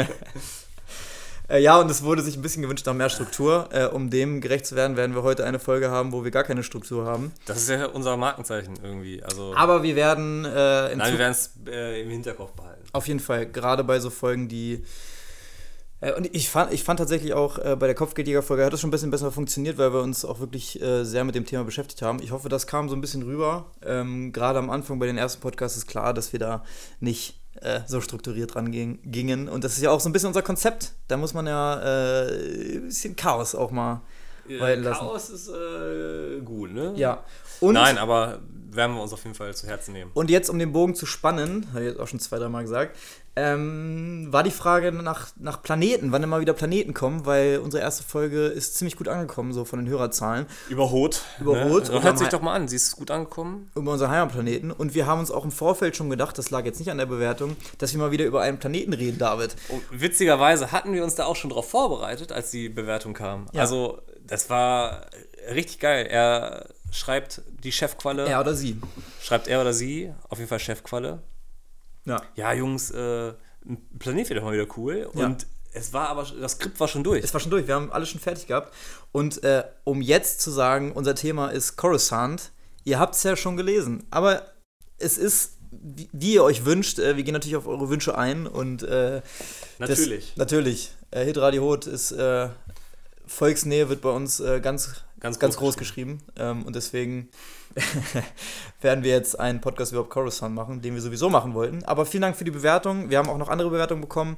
äh, 1.49 1.61
ja, 1.61 1.79
und 1.79 1.89
es 1.89 2.03
wurde 2.03 2.21
sich 2.21 2.37
ein 2.37 2.41
bisschen 2.41 2.61
gewünscht 2.61 2.85
nach 2.85 2.93
mehr 2.93 3.09
Struktur. 3.09 3.69
Äh, 3.71 3.85
um 3.87 4.09
dem 4.09 4.41
gerecht 4.41 4.65
zu 4.65 4.75
werden, 4.75 4.95
werden 4.97 5.15
wir 5.15 5.23
heute 5.23 5.45
eine 5.45 5.59
Folge 5.59 5.89
haben, 5.89 6.11
wo 6.11 6.23
wir 6.23 6.31
gar 6.31 6.43
keine 6.43 6.63
Struktur 6.63 7.05
haben. 7.05 7.31
Das 7.45 7.57
ist 7.57 7.69
ja 7.69 7.87
unser 7.87 8.17
Markenzeichen 8.17 8.75
irgendwie. 8.83 9.23
Also, 9.23 9.53
Aber 9.55 9.83
wir 9.83 9.95
werden 9.95 10.45
äh, 10.45 10.91
in 10.91 10.99
nein, 10.99 11.13
wir 11.13 11.19
werden 11.19 11.31
es 11.31 11.51
äh, 11.67 12.01
im 12.01 12.09
Hinterkopf 12.09 12.51
behalten. 12.51 12.83
auf 12.93 13.07
jeden 13.07 13.19
Fall, 13.19 13.45
gerade 13.47 13.83
bei 13.83 13.99
so 13.99 14.09
Folgen, 14.09 14.47
die. 14.47 14.83
Äh, 16.01 16.13
und 16.13 16.33
ich 16.33 16.49
fand, 16.49 16.71
ich 16.71 16.83
fand 16.83 16.99
tatsächlich 16.99 17.33
auch 17.33 17.57
äh, 17.57 17.75
bei 17.75 17.87
der 17.87 17.95
Kopfgeldjäger-Folge 17.95 18.63
hat 18.63 18.73
es 18.73 18.81
schon 18.81 18.89
ein 18.89 18.91
bisschen 18.91 19.11
besser 19.11 19.31
funktioniert, 19.31 19.77
weil 19.77 19.91
wir 19.93 20.01
uns 20.01 20.23
auch 20.23 20.39
wirklich 20.39 20.81
äh, 20.81 21.03
sehr 21.03 21.23
mit 21.23 21.35
dem 21.35 21.45
Thema 21.45 21.63
beschäftigt 21.63 22.01
haben. 22.01 22.21
Ich 22.21 22.31
hoffe, 22.31 22.49
das 22.49 22.67
kam 22.67 22.89
so 22.89 22.95
ein 22.95 23.01
bisschen 23.01 23.23
rüber. 23.23 23.71
Ähm, 23.83 24.31
gerade 24.31 24.59
am 24.59 24.69
Anfang 24.69 24.99
bei 24.99 25.07
den 25.07 25.17
ersten 25.17 25.41
Podcasts 25.41 25.77
ist 25.77 25.87
klar, 25.87 26.13
dass 26.13 26.31
wir 26.31 26.39
da 26.39 26.63
nicht 26.99 27.38
äh, 27.61 27.81
so 27.87 28.01
strukturiert 28.01 28.55
rangingen. 28.55 28.99
gingen. 29.03 29.49
Und 29.49 29.63
das 29.63 29.73
ist 29.73 29.83
ja 29.83 29.91
auch 29.91 29.99
so 29.99 30.09
ein 30.09 30.13
bisschen 30.13 30.27
unser 30.27 30.41
Konzept. 30.41 30.93
Da 31.07 31.17
muss 31.17 31.33
man 31.33 31.47
ja 31.47 31.81
äh, 31.81 32.75
ein 32.77 32.85
bisschen 32.87 33.15
Chaos 33.15 33.55
auch 33.55 33.71
mal 33.71 34.01
walten 34.57 34.83
lassen. 34.83 34.99
Chaos 34.99 35.29
ist 35.29 35.49
äh, 35.49 36.41
gut, 36.41 36.73
ne? 36.73 36.93
Ja. 36.95 37.23
Und 37.59 37.73
Nein, 37.73 37.97
aber 37.97 38.39
werden 38.71 38.95
wir 38.95 39.01
uns 39.01 39.13
auf 39.13 39.23
jeden 39.23 39.35
Fall 39.35 39.53
zu 39.55 39.67
Herzen 39.67 39.93
nehmen. 39.93 40.11
Und 40.13 40.29
jetzt, 40.29 40.49
um 40.49 40.59
den 40.59 40.71
Bogen 40.71 40.95
zu 40.95 41.05
spannen, 41.05 41.67
habe 41.73 41.83
ich 41.83 41.89
jetzt 41.91 41.99
auch 41.99 42.07
schon 42.07 42.19
zwei, 42.19 42.37
dreimal 42.37 42.63
gesagt, 42.63 42.95
ähm, 43.39 44.27
war 44.31 44.43
die 44.43 44.51
Frage 44.51 44.91
nach, 44.91 45.27
nach 45.37 45.61
Planeten, 45.61 46.11
wann 46.11 46.23
immer 46.23 46.41
wieder 46.41 46.53
Planeten 46.53 46.93
kommen, 46.93 47.25
weil 47.25 47.59
unsere 47.59 47.81
erste 47.81 48.03
Folge 48.03 48.47
ist 48.47 48.75
ziemlich 48.75 48.97
gut 48.97 49.07
angekommen, 49.07 49.53
so 49.53 49.65
von 49.65 49.79
den 49.79 49.87
Hörerzahlen, 49.87 50.45
Überhot. 50.69 51.21
Überhot. 51.39 51.89
Ne? 51.89 52.03
Hört 52.03 52.19
sich 52.19 52.27
doch 52.27 52.41
mal 52.41 52.53
an, 52.53 52.67
sie 52.67 52.75
ist 52.75 52.95
gut 52.97 53.11
angekommen. 53.11 53.71
über 53.75 53.93
unseren 53.93 54.11
Heimatplaneten. 54.11 54.71
Und 54.71 54.93
wir 54.93 55.07
haben 55.07 55.19
uns 55.19 55.31
auch 55.31 55.45
im 55.45 55.51
Vorfeld 55.51 55.95
schon 55.95 56.09
gedacht, 56.09 56.37
das 56.37 56.49
lag 56.49 56.65
jetzt 56.65 56.79
nicht 56.79 56.91
an 56.91 56.97
der 56.97 57.05
Bewertung, 57.05 57.55
dass 57.77 57.93
wir 57.93 57.99
mal 57.99 58.11
wieder 58.11 58.25
über 58.25 58.41
einen 58.41 58.59
Planeten 58.59 58.93
reden, 58.93 59.17
David. 59.17 59.55
Und 59.69 59.81
witzigerweise 59.91 60.71
hatten 60.71 60.93
wir 60.93 61.03
uns 61.03 61.15
da 61.15 61.25
auch 61.25 61.35
schon 61.35 61.49
drauf 61.49 61.69
vorbereitet, 61.69 62.31
als 62.31 62.51
die 62.51 62.69
Bewertung 62.69 63.13
kam. 63.13 63.47
Ja. 63.53 63.61
Also, 63.61 64.01
das 64.25 64.49
war 64.49 65.05
richtig 65.49 65.79
geil. 65.79 66.05
Er 66.07 66.65
schreibt 66.91 67.41
die 67.63 67.71
Chefqualle. 67.71 68.27
Er 68.27 68.39
oder 68.39 68.53
sie. 68.53 68.79
Schreibt 69.21 69.47
er 69.47 69.61
oder 69.61 69.73
sie. 69.73 70.13
Auf 70.27 70.39
jeden 70.39 70.49
Fall 70.49 70.59
Chefqualle. 70.59 71.21
Ja. 72.09 72.21
Ja, 72.35 72.53
Jungs, 72.53 72.91
äh, 72.91 73.29
ein 73.65 73.77
Planet 73.99 74.29
wird 74.29 74.39
doch 74.39 74.43
mal 74.43 74.53
wieder 74.53 74.67
cool. 74.77 75.09
Ja. 75.13 75.25
Und 75.25 75.45
es 75.71 75.93
war 75.93 76.09
aber, 76.09 76.23
das 76.39 76.53
Skript 76.53 76.79
war 76.79 76.87
schon 76.87 77.03
durch. 77.03 77.23
Es 77.23 77.33
war 77.33 77.39
schon 77.39 77.51
durch, 77.51 77.67
wir 77.67 77.75
haben 77.75 77.91
alles 77.91 78.09
schon 78.09 78.19
fertig 78.19 78.47
gehabt. 78.47 78.73
Und 79.11 79.43
äh, 79.43 79.63
um 79.83 80.01
jetzt 80.01 80.41
zu 80.41 80.51
sagen, 80.51 80.91
unser 80.91 81.15
Thema 81.15 81.49
ist 81.49 81.75
Coruscant, 81.75 82.51
ihr 82.83 82.99
habt 82.99 83.15
es 83.15 83.23
ja 83.23 83.35
schon 83.35 83.55
gelesen, 83.55 84.05
aber 84.09 84.43
es 84.97 85.17
ist, 85.17 85.57
wie, 85.71 86.09
wie 86.11 86.33
ihr 86.33 86.43
euch 86.43 86.65
wünscht, 86.65 86.99
äh, 86.99 87.15
wir 87.15 87.23
gehen 87.23 87.33
natürlich 87.33 87.55
auf 87.55 87.67
eure 87.67 87.89
Wünsche 87.89 88.17
ein 88.17 88.47
und 88.47 88.83
äh, 88.83 89.21
Natürlich. 89.77 90.29
Das, 90.29 90.37
natürlich. 90.37 90.91
Äh, 91.11 91.25
Hitradio 91.25 91.63
Hot 91.63 91.87
ist 91.87 92.11
äh, 92.11 92.49
Volksnähe 93.27 93.89
wird 93.89 94.01
bei 94.01 94.09
uns 94.09 94.39
äh, 94.39 94.59
ganz, 94.59 95.03
Ganz 95.19 95.37
ganz, 95.37 95.55
groß 95.55 95.73
groß 95.73 95.77
geschrieben. 95.77 96.21
Ähm, 96.37 96.65
und 96.65 96.75
deswegen 96.75 97.29
werden 98.81 99.03
wir 99.03 99.11
jetzt 99.11 99.39
einen 99.39 99.61
Podcast 99.61 99.91
über 99.91 100.07
Coruscant 100.07 100.55
machen, 100.55 100.81
den 100.81 100.93
wir 100.93 101.01
sowieso 101.01 101.29
machen 101.29 101.53
wollten. 101.53 101.83
Aber 101.85 102.05
vielen 102.05 102.21
Dank 102.21 102.35
für 102.35 102.45
die 102.45 102.51
Bewertung. 102.51 103.09
Wir 103.09 103.17
haben 103.17 103.29
auch 103.29 103.37
noch 103.37 103.49
andere 103.49 103.69
Bewertungen 103.69 104.01
bekommen. 104.01 104.37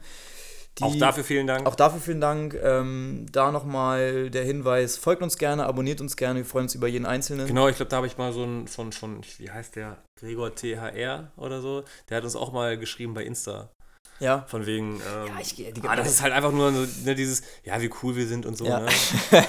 Die, 0.80 0.84
auch 0.84 0.96
dafür 0.96 1.26
vielen 1.26 1.48
Dank. 1.48 1.68
auch 1.68 1.76
dafür 1.76 2.00
vielen 2.00 2.22
Dank. 2.22 2.58
Ähm, 2.64 3.26
da 3.32 3.52
nochmal 3.52 4.30
der 4.30 4.46
Hinweis: 4.46 4.98
folgt 4.98 5.22
uns 5.22 5.38
gerne, 5.38 5.66
abonniert 5.66 6.00
uns 6.00 6.16
gerne. 6.16 6.40
Wir 6.40 6.46
freuen 6.46 6.64
uns 6.64 6.76
über 6.76 6.88
jeden 6.88 7.06
Einzelnen. 7.06 7.46
Genau, 7.46 7.68
ich 7.68 7.76
glaube, 7.76 7.90
da 7.90 7.98
habe 7.98 8.08
ich 8.08 8.18
mal 8.18 8.32
so 8.32 8.44
ein 8.44 8.68
von, 8.68 8.94
von, 8.94 9.22
wie 9.38 9.52
heißt 9.52 9.76
der? 9.76 9.98
Gregor 10.16 10.56
THR 10.56 11.32
oder 11.36 11.62
so. 11.62 11.84
Der 12.10 12.18
hat 12.18 12.24
uns 12.24 12.38
auch 12.38 12.54
mal 12.54 12.78
geschrieben 12.78 13.14
bei 13.14 13.24
Insta. 13.24 13.70
Ja. 14.22 14.46
Von 14.48 14.66
wegen, 14.66 14.96
ähm, 14.96 15.28
Ja, 15.28 15.34
ich 15.42 15.56
gehe- 15.56 15.74
die- 15.74 15.82
ah, 15.88 15.96
das 15.96 16.08
ist 16.10 16.22
halt 16.22 16.32
einfach 16.32 16.52
nur 16.52 16.72
so, 16.72 16.86
ne, 17.04 17.16
dieses, 17.16 17.42
ja, 17.66 17.82
wie 17.82 17.90
cool 18.04 18.16
wir 18.16 18.28
sind 18.28 18.46
und 18.46 18.58
so. 18.58 18.66
Ja. 18.66 18.80
Ne? 18.80 18.88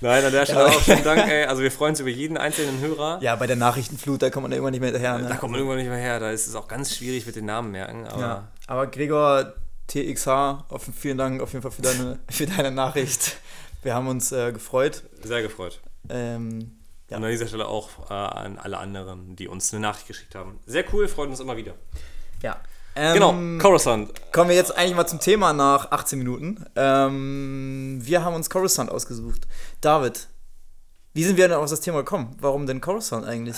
Nein, 0.00 0.24
an 0.24 0.32
der 0.32 0.44
Stelle 0.46 0.66
auch 0.66 0.80
vielen 0.80 1.04
Dank, 1.04 1.28
ey. 1.28 1.44
Also 1.44 1.62
wir 1.62 1.70
freuen 1.70 1.90
uns 1.90 2.00
über 2.00 2.08
jeden 2.10 2.36
einzelnen 2.36 2.80
Hörer. 2.80 3.20
Ja, 3.22 3.36
bei 3.36 3.46
der 3.46 3.56
Nachrichtenflut, 3.56 4.20
da 4.22 4.30
kommt 4.30 4.42
man 4.42 4.52
ja 4.52 4.58
immer 4.58 4.70
nicht 4.70 4.80
mehr 4.80 4.90
hinterher. 4.90 5.18
Ne? 5.18 5.28
Da 5.28 5.36
kommt 5.36 5.52
man 5.52 5.60
irgendwann 5.60 5.78
nicht 5.78 5.88
mehr 5.88 5.96
her. 5.98 6.20
Da 6.20 6.30
ist 6.30 6.46
es 6.46 6.54
auch 6.54 6.68
ganz 6.68 6.94
schwierig 6.96 7.26
mit 7.26 7.36
den 7.36 7.46
Namen 7.46 7.70
merken. 7.70 8.06
Aber 8.06 8.20
Ja, 8.20 8.48
aber 8.66 8.86
Gregor 8.88 9.54
TXH, 9.86 10.26
auf, 10.68 10.86
vielen 10.98 11.16
Dank 11.18 11.40
auf 11.40 11.52
jeden 11.52 11.62
Fall 11.62 11.70
für 11.70 11.82
deine, 11.82 12.18
für 12.30 12.46
deine 12.46 12.70
Nachricht. 12.70 13.36
Wir 13.82 13.94
haben 13.94 14.08
uns 14.08 14.32
äh, 14.32 14.52
gefreut. 14.52 15.04
sehr 15.22 15.42
gefreut. 15.42 15.80
Ähm, 16.10 16.72
ja. 17.10 17.16
Und 17.16 17.24
an 17.24 17.30
dieser 17.30 17.46
Stelle 17.46 17.66
auch 17.68 18.10
äh, 18.10 18.12
an 18.14 18.58
alle 18.58 18.78
anderen, 18.78 19.36
die 19.36 19.48
uns 19.48 19.72
eine 19.72 19.80
Nachricht 19.80 20.08
geschickt 20.08 20.34
haben. 20.34 20.58
Sehr 20.66 20.84
cool, 20.92 21.06
freut 21.08 21.28
uns 21.28 21.40
immer 21.40 21.56
wieder. 21.56 21.74
ja. 22.42 22.56
Ähm, 22.98 23.14
Genau, 23.14 23.62
Coruscant. 23.62 24.10
Kommen 24.32 24.50
wir 24.50 24.56
jetzt 24.56 24.76
eigentlich 24.76 24.96
mal 24.96 25.06
zum 25.06 25.20
Thema 25.20 25.52
nach 25.52 25.92
18 25.92 26.18
Minuten. 26.18 26.64
Ähm, 26.74 28.00
wir 28.02 28.24
haben 28.24 28.34
uns 28.34 28.50
Coruscant 28.50 28.90
ausgesucht. 28.90 29.46
David, 29.80 30.26
wie 31.14 31.22
sind 31.22 31.36
wir 31.36 31.46
denn 31.46 31.58
auf 31.58 31.70
das 31.70 31.80
Thema 31.80 31.98
gekommen? 31.98 32.36
Warum 32.40 32.66
denn 32.66 32.80
Coruscant 32.80 33.24
eigentlich? 33.24 33.56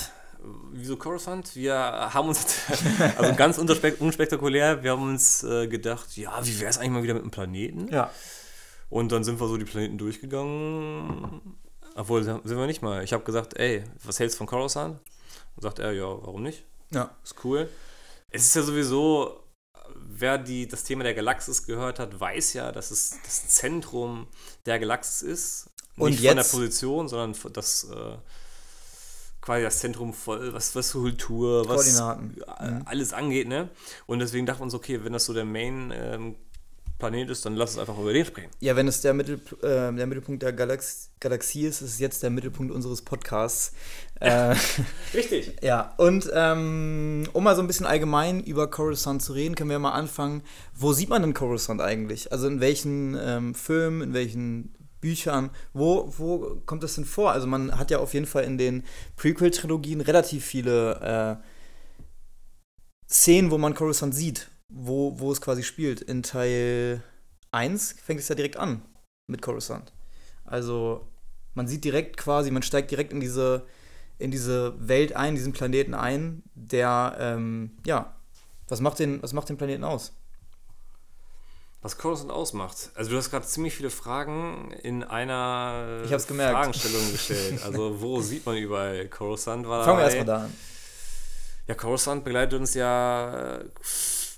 Wieso 0.72 0.96
Coruscant? 0.96 1.57
Wir 1.57 1.74
haben 1.74 2.29
uns, 2.29 2.46
also 3.16 3.35
ganz 3.35 3.57
unspek 3.57 3.98
unspektakulär, 4.00 4.83
wir 4.83 4.90
haben 4.90 5.09
uns 5.09 5.42
äh, 5.42 5.68
gedacht, 5.68 6.16
ja, 6.18 6.38
wie 6.42 6.61
wäre 6.61 6.68
es 6.68 6.76
eigentlich 6.76 6.90
mal 6.90 7.03
wieder 7.03 7.14
mit 7.14 7.22
einem 7.22 7.31
Planeten? 7.31 7.88
Ja. 7.88 8.11
Und 8.90 9.11
dann 9.11 9.24
sind 9.24 9.40
wir 9.40 9.48
so 9.48 9.57
die 9.57 9.64
Planeten 9.64 9.96
durchgegangen. 9.96 11.40
Obwohl, 11.94 12.22
sind 12.24 12.44
wir 12.44 12.66
nicht 12.66 12.83
mal. 12.83 13.03
Ich 13.05 13.14
habe 13.14 13.24
gesagt, 13.24 13.59
ey, 13.59 13.85
was 14.05 14.18
hältst 14.18 14.37
du 14.37 14.38
von 14.38 14.46
Coruscant? 14.46 14.98
Und 15.57 15.62
sagt 15.62 15.79
er, 15.79 15.92
ja, 15.92 16.05
warum 16.05 16.42
nicht? 16.42 16.64
Ja. 16.90 17.11
Ist 17.24 17.37
cool. 17.44 17.68
Es 18.30 18.44
ist 18.44 18.54
ja 18.54 18.62
sowieso, 18.62 19.40
wer 19.94 20.38
die, 20.38 20.68
das 20.68 20.84
Thema 20.84 21.04
der 21.04 21.14
Galaxis 21.14 21.64
gehört 21.66 21.98
hat, 21.98 22.18
weiß 22.18 22.52
ja, 22.54 22.72
dass 22.72 22.90
es 22.90 23.16
das 23.24 23.48
Zentrum 23.48 24.28
der 24.66 24.78
Galaxis 24.78 25.22
ist. 25.22 25.70
Und 25.96 26.10
Nicht 26.10 26.18
von 26.18 26.36
der 26.36 26.44
jetzt- 26.44 26.52
Position, 26.52 27.08
sondern 27.08 27.52
das 27.52 27.84
äh, 27.84 28.16
quasi 29.40 29.64
das 29.64 29.80
Zentrum 29.80 30.12
voll, 30.14 30.52
was, 30.54 30.74
was 30.74 30.92
Kultur, 30.92 31.68
was 31.68 31.96
Koordinaten. 31.96 32.36
äh, 32.46 32.80
alles 32.88 33.12
angeht, 33.12 33.48
ne? 33.48 33.68
Und 34.06 34.20
deswegen 34.20 34.46
dachten 34.46 34.60
wir 34.60 34.64
uns, 34.64 34.74
okay, 34.74 35.02
wenn 35.04 35.12
das 35.12 35.24
so 35.24 35.34
der 35.34 35.44
Main 35.44 35.92
ähm, 35.94 36.36
Planet 37.00 37.30
ist, 37.30 37.44
dann 37.44 37.56
lass 37.56 37.70
uns 37.72 37.80
einfach 37.80 37.98
über 37.98 38.12
den 38.12 38.24
sprechen. 38.24 38.50
Ja, 38.60 38.76
wenn 38.76 38.86
es 38.86 39.00
der, 39.00 39.14
Mittel, 39.14 39.40
äh, 39.62 39.92
der 39.92 40.06
Mittelpunkt 40.06 40.42
der 40.42 40.52
Galax 40.52 41.10
Galaxie 41.18 41.66
ist, 41.66 41.82
ist 41.82 41.94
es 41.94 41.98
jetzt 41.98 42.22
der 42.22 42.30
Mittelpunkt 42.30 42.72
unseres 42.72 43.02
Podcasts. 43.02 43.72
Äh, 44.20 44.54
Richtig. 45.14 45.56
Ja, 45.62 45.94
und 45.98 46.30
ähm, 46.32 47.28
um 47.32 47.44
mal 47.44 47.56
so 47.56 47.62
ein 47.62 47.66
bisschen 47.66 47.86
allgemein 47.86 48.42
über 48.42 48.70
Coruscant 48.70 49.20
zu 49.20 49.32
reden, 49.32 49.54
können 49.54 49.70
wir 49.70 49.78
mal 49.78 49.92
anfangen. 49.92 50.42
Wo 50.74 50.92
sieht 50.92 51.08
man 51.08 51.22
denn 51.22 51.34
Coruscant 51.34 51.80
eigentlich? 51.80 52.32
Also 52.32 52.46
in 52.46 52.60
welchen 52.60 53.18
ähm, 53.20 53.54
Filmen, 53.54 54.02
in 54.02 54.14
welchen 54.14 54.74
Büchern, 55.00 55.50
wo, 55.72 56.12
wo 56.16 56.60
kommt 56.66 56.82
das 56.82 56.94
denn 56.94 57.04
vor? 57.04 57.32
Also 57.32 57.46
man 57.46 57.78
hat 57.78 57.90
ja 57.90 57.98
auf 57.98 58.14
jeden 58.14 58.26
Fall 58.26 58.44
in 58.44 58.58
den 58.58 58.84
Prequel-Trilogien 59.16 60.00
relativ 60.00 60.44
viele 60.44 61.40
äh, 61.40 61.46
Szenen, 63.10 63.50
wo 63.50 63.58
man 63.58 63.74
Coruscant 63.74 64.14
sieht, 64.14 64.49
wo, 64.70 65.18
wo 65.18 65.33
es 65.33 65.40
quasi 65.40 65.62
spielt. 65.62 66.00
In 66.00 66.22
Teil 66.22 67.02
1 67.52 67.96
fängt 68.02 68.20
es 68.20 68.28
ja 68.28 68.35
direkt 68.35 68.56
an 68.56 68.83
mit 69.26 69.42
Coruscant. 69.42 69.92
Also 70.44 71.06
man 71.54 71.66
sieht 71.66 71.85
direkt 71.85 72.16
quasi, 72.16 72.50
man 72.50 72.62
steigt 72.62 72.90
direkt 72.90 73.12
in 73.12 73.20
diese 73.20 73.66
in 74.20 74.30
diese 74.30 74.74
Welt 74.87 75.16
ein, 75.16 75.35
diesen 75.35 75.52
Planeten 75.52 75.94
ein, 75.94 76.42
der, 76.54 77.16
ähm, 77.18 77.70
ja, 77.87 78.14
was 78.68 78.80
macht 78.80 78.98
den, 78.98 79.22
was 79.22 79.33
macht 79.33 79.48
den 79.48 79.56
Planeten 79.56 79.83
aus? 79.83 80.12
Was 81.83 81.96
Coruscant 81.96 82.30
ausmacht. 82.30 82.90
Also 82.94 83.11
du 83.11 83.16
hast 83.16 83.30
gerade 83.30 83.46
ziemlich 83.46 83.74
viele 83.74 83.88
Fragen 83.88 84.70
in 84.83 85.02
einer 85.02 86.02
Ich 86.04 86.12
hab's 86.12 86.26
gemerkt. 86.26 86.52
Fragestellung 86.52 87.11
gestellt. 87.11 87.64
Also 87.64 88.02
wo 88.02 88.20
sieht 88.20 88.44
man 88.44 88.59
überall 88.59 89.09
Coruscant? 89.09 89.66
War 89.66 89.85
Fangen 89.85 89.98
wir 89.98 90.04
erstmal 90.04 90.26
da 90.26 90.44
an. 90.44 90.54
Ja, 91.66 91.74
Coruscant 91.74 92.22
begleitet 92.22 92.61
uns 92.61 92.74
ja 92.74 93.61
äh, 93.61 93.64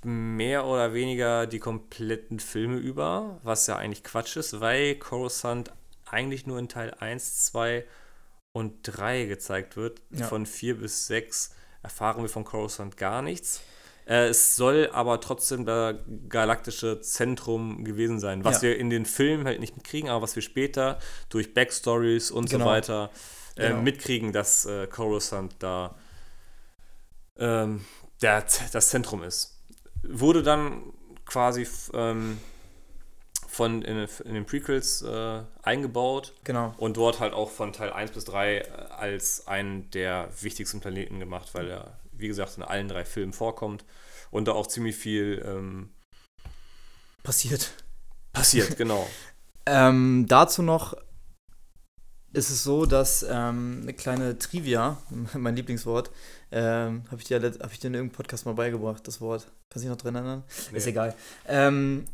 mehr 0.05 0.65
oder 0.67 0.95
weniger 0.95 1.47
die 1.47 1.59
kompletten 1.61 2.41
Filme 2.41 2.77
über, 2.79 3.39
was 3.43 3.67
ja 3.67 3.77
eigentlich 3.77 4.03
Quatsch 4.05 4.37
ist, 4.37 4.61
weil 4.61 4.97
Coruscant 4.97 5.73
eigentlich 6.07 6.47
nur 6.47 6.59
in 6.59 6.69
Teil 6.69 6.95
1, 6.99 7.45
2 7.47 7.85
und 8.53 8.75
3 8.83 9.25
gezeigt 9.25 9.77
wird. 9.77 10.03
Ja. 10.11 10.27
Von 10.27 10.45
4 10.47 10.79
bis 10.79 11.07
6 11.07 11.55
erfahren 11.83 12.23
wir 12.23 12.29
von 12.29 12.45
Coruscant 12.45 12.97
gar 12.97 13.23
nichts. 13.23 13.63
Äh, 14.05 14.27
es 14.29 14.57
soll 14.57 14.91
aber 14.93 15.21
trotzdem 15.21 15.65
das 15.65 15.95
galaktische 16.29 17.01
Zentrum 17.01 17.85
gewesen 17.85 18.19
sein, 18.19 18.45
was 18.45 18.57
Ja. 18.57 18.63
wir 18.69 18.79
in 18.79 18.91
den 18.91 19.07
Filmen 19.07 19.47
halt 19.47 19.61
nicht 19.61 19.77
mitkriegen, 19.77 20.11
aber 20.11 20.23
was 20.23 20.35
wir 20.35 20.43
später 20.43 20.99
durch 21.29 21.55
Backstories 21.55 22.31
und 22.31 22.51
Genau. 22.51 22.65
so 22.65 22.71
weiter 22.71 23.11
äh, 23.57 23.69
Genau. 23.69 23.83
mitkriegen, 23.83 24.33
dass 24.33 24.65
äh, 24.67 24.87
Coruscant 24.89 25.55
da 25.61 25.95
ähm, 27.39 27.85
der, 28.21 28.45
das 28.73 28.89
Zentrum 28.91 29.23
ist. 29.23 29.62
Wurde 30.03 30.43
dann 30.43 30.93
quasi 31.27 31.67
ähm, 31.95 32.39
von 33.49 33.83
in, 33.83 34.09
in 34.25 34.35
den 34.35 34.47
Prequels 34.47 35.03
äh, 35.03 35.43
eingebaut 35.63 36.33
Genau. 36.45 36.75
und 36.79 36.97
dort 36.97 37.21
halt 37.21 37.35
auch 37.35 37.51
von 37.51 37.73
Teil 37.73 37.93
1 37.93 38.11
bis 38.13 38.25
3 38.25 38.57
äh, 38.59 38.63
als 38.91 39.47
einen 39.47 39.91
der 39.91 40.29
wichtigsten 40.41 40.81
Planeten 40.81 41.21
gemacht, 41.21 41.51
weil 41.55 41.69
er, 41.71 41.99
wie 42.13 42.29
gesagt, 42.29 42.57
in 42.57 42.63
allen 42.63 42.89
drei 42.89 43.05
Filmen 43.05 43.33
vorkommt 43.33 43.85
und 44.31 44.49
da 44.49 44.53
auch 44.53 44.67
ziemlich 44.67 44.97
viel 44.97 45.43
ähm, 45.47 45.91
Passiert. 47.23 47.73
passiert, 48.33 48.77
genau. 48.79 49.07
Ähm, 49.67 50.27
dazu 50.29 50.63
noch 50.63 50.95
ist 52.33 52.49
es 52.51 52.65
so, 52.65 52.87
dass 52.87 53.23
ähm, 53.29 53.81
eine 53.83 53.93
kleine 53.93 54.39
Trivia, 54.39 54.97
mein 55.35 55.55
Lieblingswort, 55.55 56.11
ähm, 56.53 57.03
habe 57.11 57.21
ich, 57.21 57.25
dir 57.27 57.39
let- 57.41 57.61
hab 57.63 57.73
ich 57.73 57.81
dir 57.81 57.89
in 57.89 57.95
irgendeinem 57.95 58.17
Podcast 58.17 58.47
mal 58.47 58.55
beigebracht, 58.55 59.07
das 59.09 59.21
Wort. 59.21 59.47
Kannst 59.71 59.85
du 59.85 59.89
dich 59.89 59.97
noch 59.97 59.97
dran 60.03 60.15
erinnern? 60.15 60.45
Ist 60.73 60.85
Nee. 60.85 60.91
egal. 60.91 61.15
Ähm, 61.49 62.05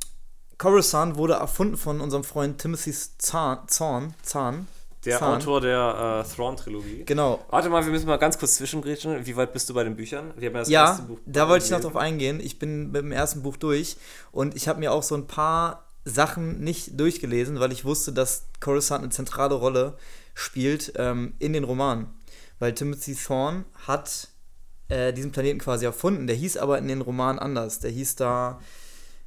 Coruscant 0.57 1.17
wurde 1.17 1.35
erfunden 1.35 1.77
von 1.77 2.01
unserem 2.01 2.25
Freund 2.25 2.59
Timothy 2.61 2.93
Zahn. 3.19 3.59
Zahn, 3.69 4.15
Zahn. 4.23 4.67
Der 5.05 5.19
Zahn. 5.21 5.37
Autor 5.41 5.61
der 5.61 6.25
äh, 6.29 6.35
Thrawn-Trilogie. 6.35 7.05
Genau. 7.05 7.45
Warte 7.51 7.69
mal, 7.71 7.85
wir 7.85 7.93
müssen 7.93 8.07
mal 8.09 8.17
ganz 8.17 8.37
kurz 8.39 8.57
zwischengrätschen. 8.57 9.25
Wie 9.25 9.37
weit 9.37 9.53
bist 9.53 9.69
du 9.71 9.75
bei 9.75 9.85
den 9.85 9.95
Büchern? 9.95 10.33
Wir 10.37 10.49
haben 10.49 10.55
ja 10.57 10.61
das 10.61 10.69
Ja, 10.69 10.87
erste 10.89 11.03
Buch 11.05 11.19
da 11.25 11.49
wollte 11.49 11.65
ich 11.67 11.71
noch 11.71 11.81
drauf 11.81 11.97
eingehen. 11.97 12.41
Ich 12.41 12.59
bin 12.59 12.91
mit 12.91 13.03
dem 13.03 13.13
ersten 13.13 13.43
Buch 13.43 13.57
durch 13.57 13.97
und 14.33 14.57
ich 14.57 14.67
habe 14.67 14.81
mir 14.81 14.93
auch 14.93 15.05
so 15.05 15.15
ein 15.15 15.29
paar 15.29 15.85
Sachen 16.05 16.65
nicht 16.65 16.99
durchgelesen, 16.99 17.61
weil 17.61 17.71
ich 17.71 17.85
wusste, 17.85 18.13
dass 18.13 18.47
Coruscant 18.61 19.03
eine 19.05 19.11
zentrale 19.13 19.55
Rolle 19.55 19.97
spielt 20.35 20.93
ähm, 20.97 21.35
in 21.39 21.53
den 21.53 21.63
Romanen. 21.65 22.09
Weil 22.59 22.75
Timothy 22.75 23.15
Thorne 23.15 23.65
hat 23.87 24.29
äh, 24.89 25.13
diesen 25.13 25.33
Planeten 25.33 25.59
quasi 25.59 25.85
erfunden. 25.85 26.27
Der 26.27 26.37
hieß 26.37 26.57
aber 26.57 26.79
in 26.79 26.89
den 26.89 27.01
Romanen 27.01 27.39
anders. 27.39 27.79
Der 27.81 27.91
hieß 27.91 28.17
da, 28.17 28.61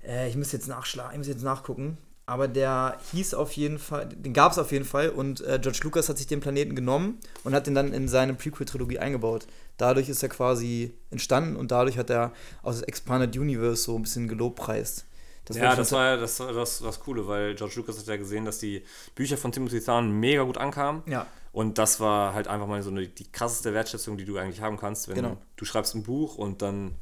äh, 0.04 0.30
ich 0.30 0.36
muss 0.36 0.52
jetzt 0.52 0.68
nachschlagen, 0.68 1.14
ich 1.14 1.18
muss 1.18 1.28
jetzt 1.28 1.44
nachgucken. 1.44 1.98
Aber 2.26 2.48
der 2.48 2.98
hieß 3.12 3.34
auf 3.34 3.52
jeden 3.54 3.78
Fall, 3.78 4.08
den 4.08 4.34
gab 4.34 4.52
es 4.52 4.58
auf 4.58 4.72
jeden 4.72 4.86
Fall 4.86 5.10
und 5.10 5.42
äh, 5.42 5.60
George 5.62 5.80
Lucas 5.84 6.08
hat 6.08 6.18
sich 6.18 6.28
den 6.28 6.40
Planeten 6.40 6.76
genommen 6.76 7.20
und 7.44 7.54
hat 7.54 7.68
den 7.68 7.76
dann 7.76 7.92
in 7.92 8.08
seine 8.08 8.34
Prequel-Trilogie 8.36 9.00
eingebaut. 9.00 9.48
Dadurch 9.78 10.08
ist 10.08 10.24
er 10.24 10.30
quasi 10.30 10.94
entstanden 11.10 11.58
und 11.58 11.72
dadurch 11.72 11.98
hat 11.98 12.10
er 12.10 12.32
aus 12.62 12.76
das 12.76 12.84
Expanded 12.84 13.36
Universe 13.36 13.84
so 13.84 13.96
ein 13.96 14.04
bisschen 14.04 14.28
gelobpreist. 14.30 15.06
Das 15.46 15.58
ja, 15.58 15.76
das 15.76 15.92
war 15.92 16.06
ja 16.06 16.18
das, 16.18 16.38
das, 16.38 16.80
das 16.80 17.00
Coole, 17.02 17.28
weil 17.28 17.56
George 17.56 17.74
Lucas 17.78 17.98
hat 17.98 18.08
ja 18.08 18.16
gesehen, 18.16 18.46
dass 18.46 18.60
die 18.60 18.84
Bücher 19.16 19.38
von 19.38 19.52
Timothy 19.52 19.82
Zahn 19.82 20.12
mega 20.12 20.44
gut 20.44 20.58
ankamen. 20.58 21.02
Ja, 21.08 21.28
Und 21.54 21.78
das 21.78 22.00
war 22.00 22.34
halt 22.34 22.48
einfach 22.48 22.68
mal 22.68 22.82
so 22.82 22.90
eine, 22.92 23.08
die 23.08 23.30
krasseste 23.32 23.74
Wertschätzung, 23.74 24.18
die 24.18 24.26
du 24.26 24.38
eigentlich 24.38 24.62
haben 24.62 24.78
kannst, 24.78 25.08
wenn 25.10 25.16
Genau. 25.16 25.38
du 25.58 25.66
schreibst 25.66 25.96
ein 25.96 26.04
Buch 26.04 26.38
und 26.38 26.62
dann 26.62 26.96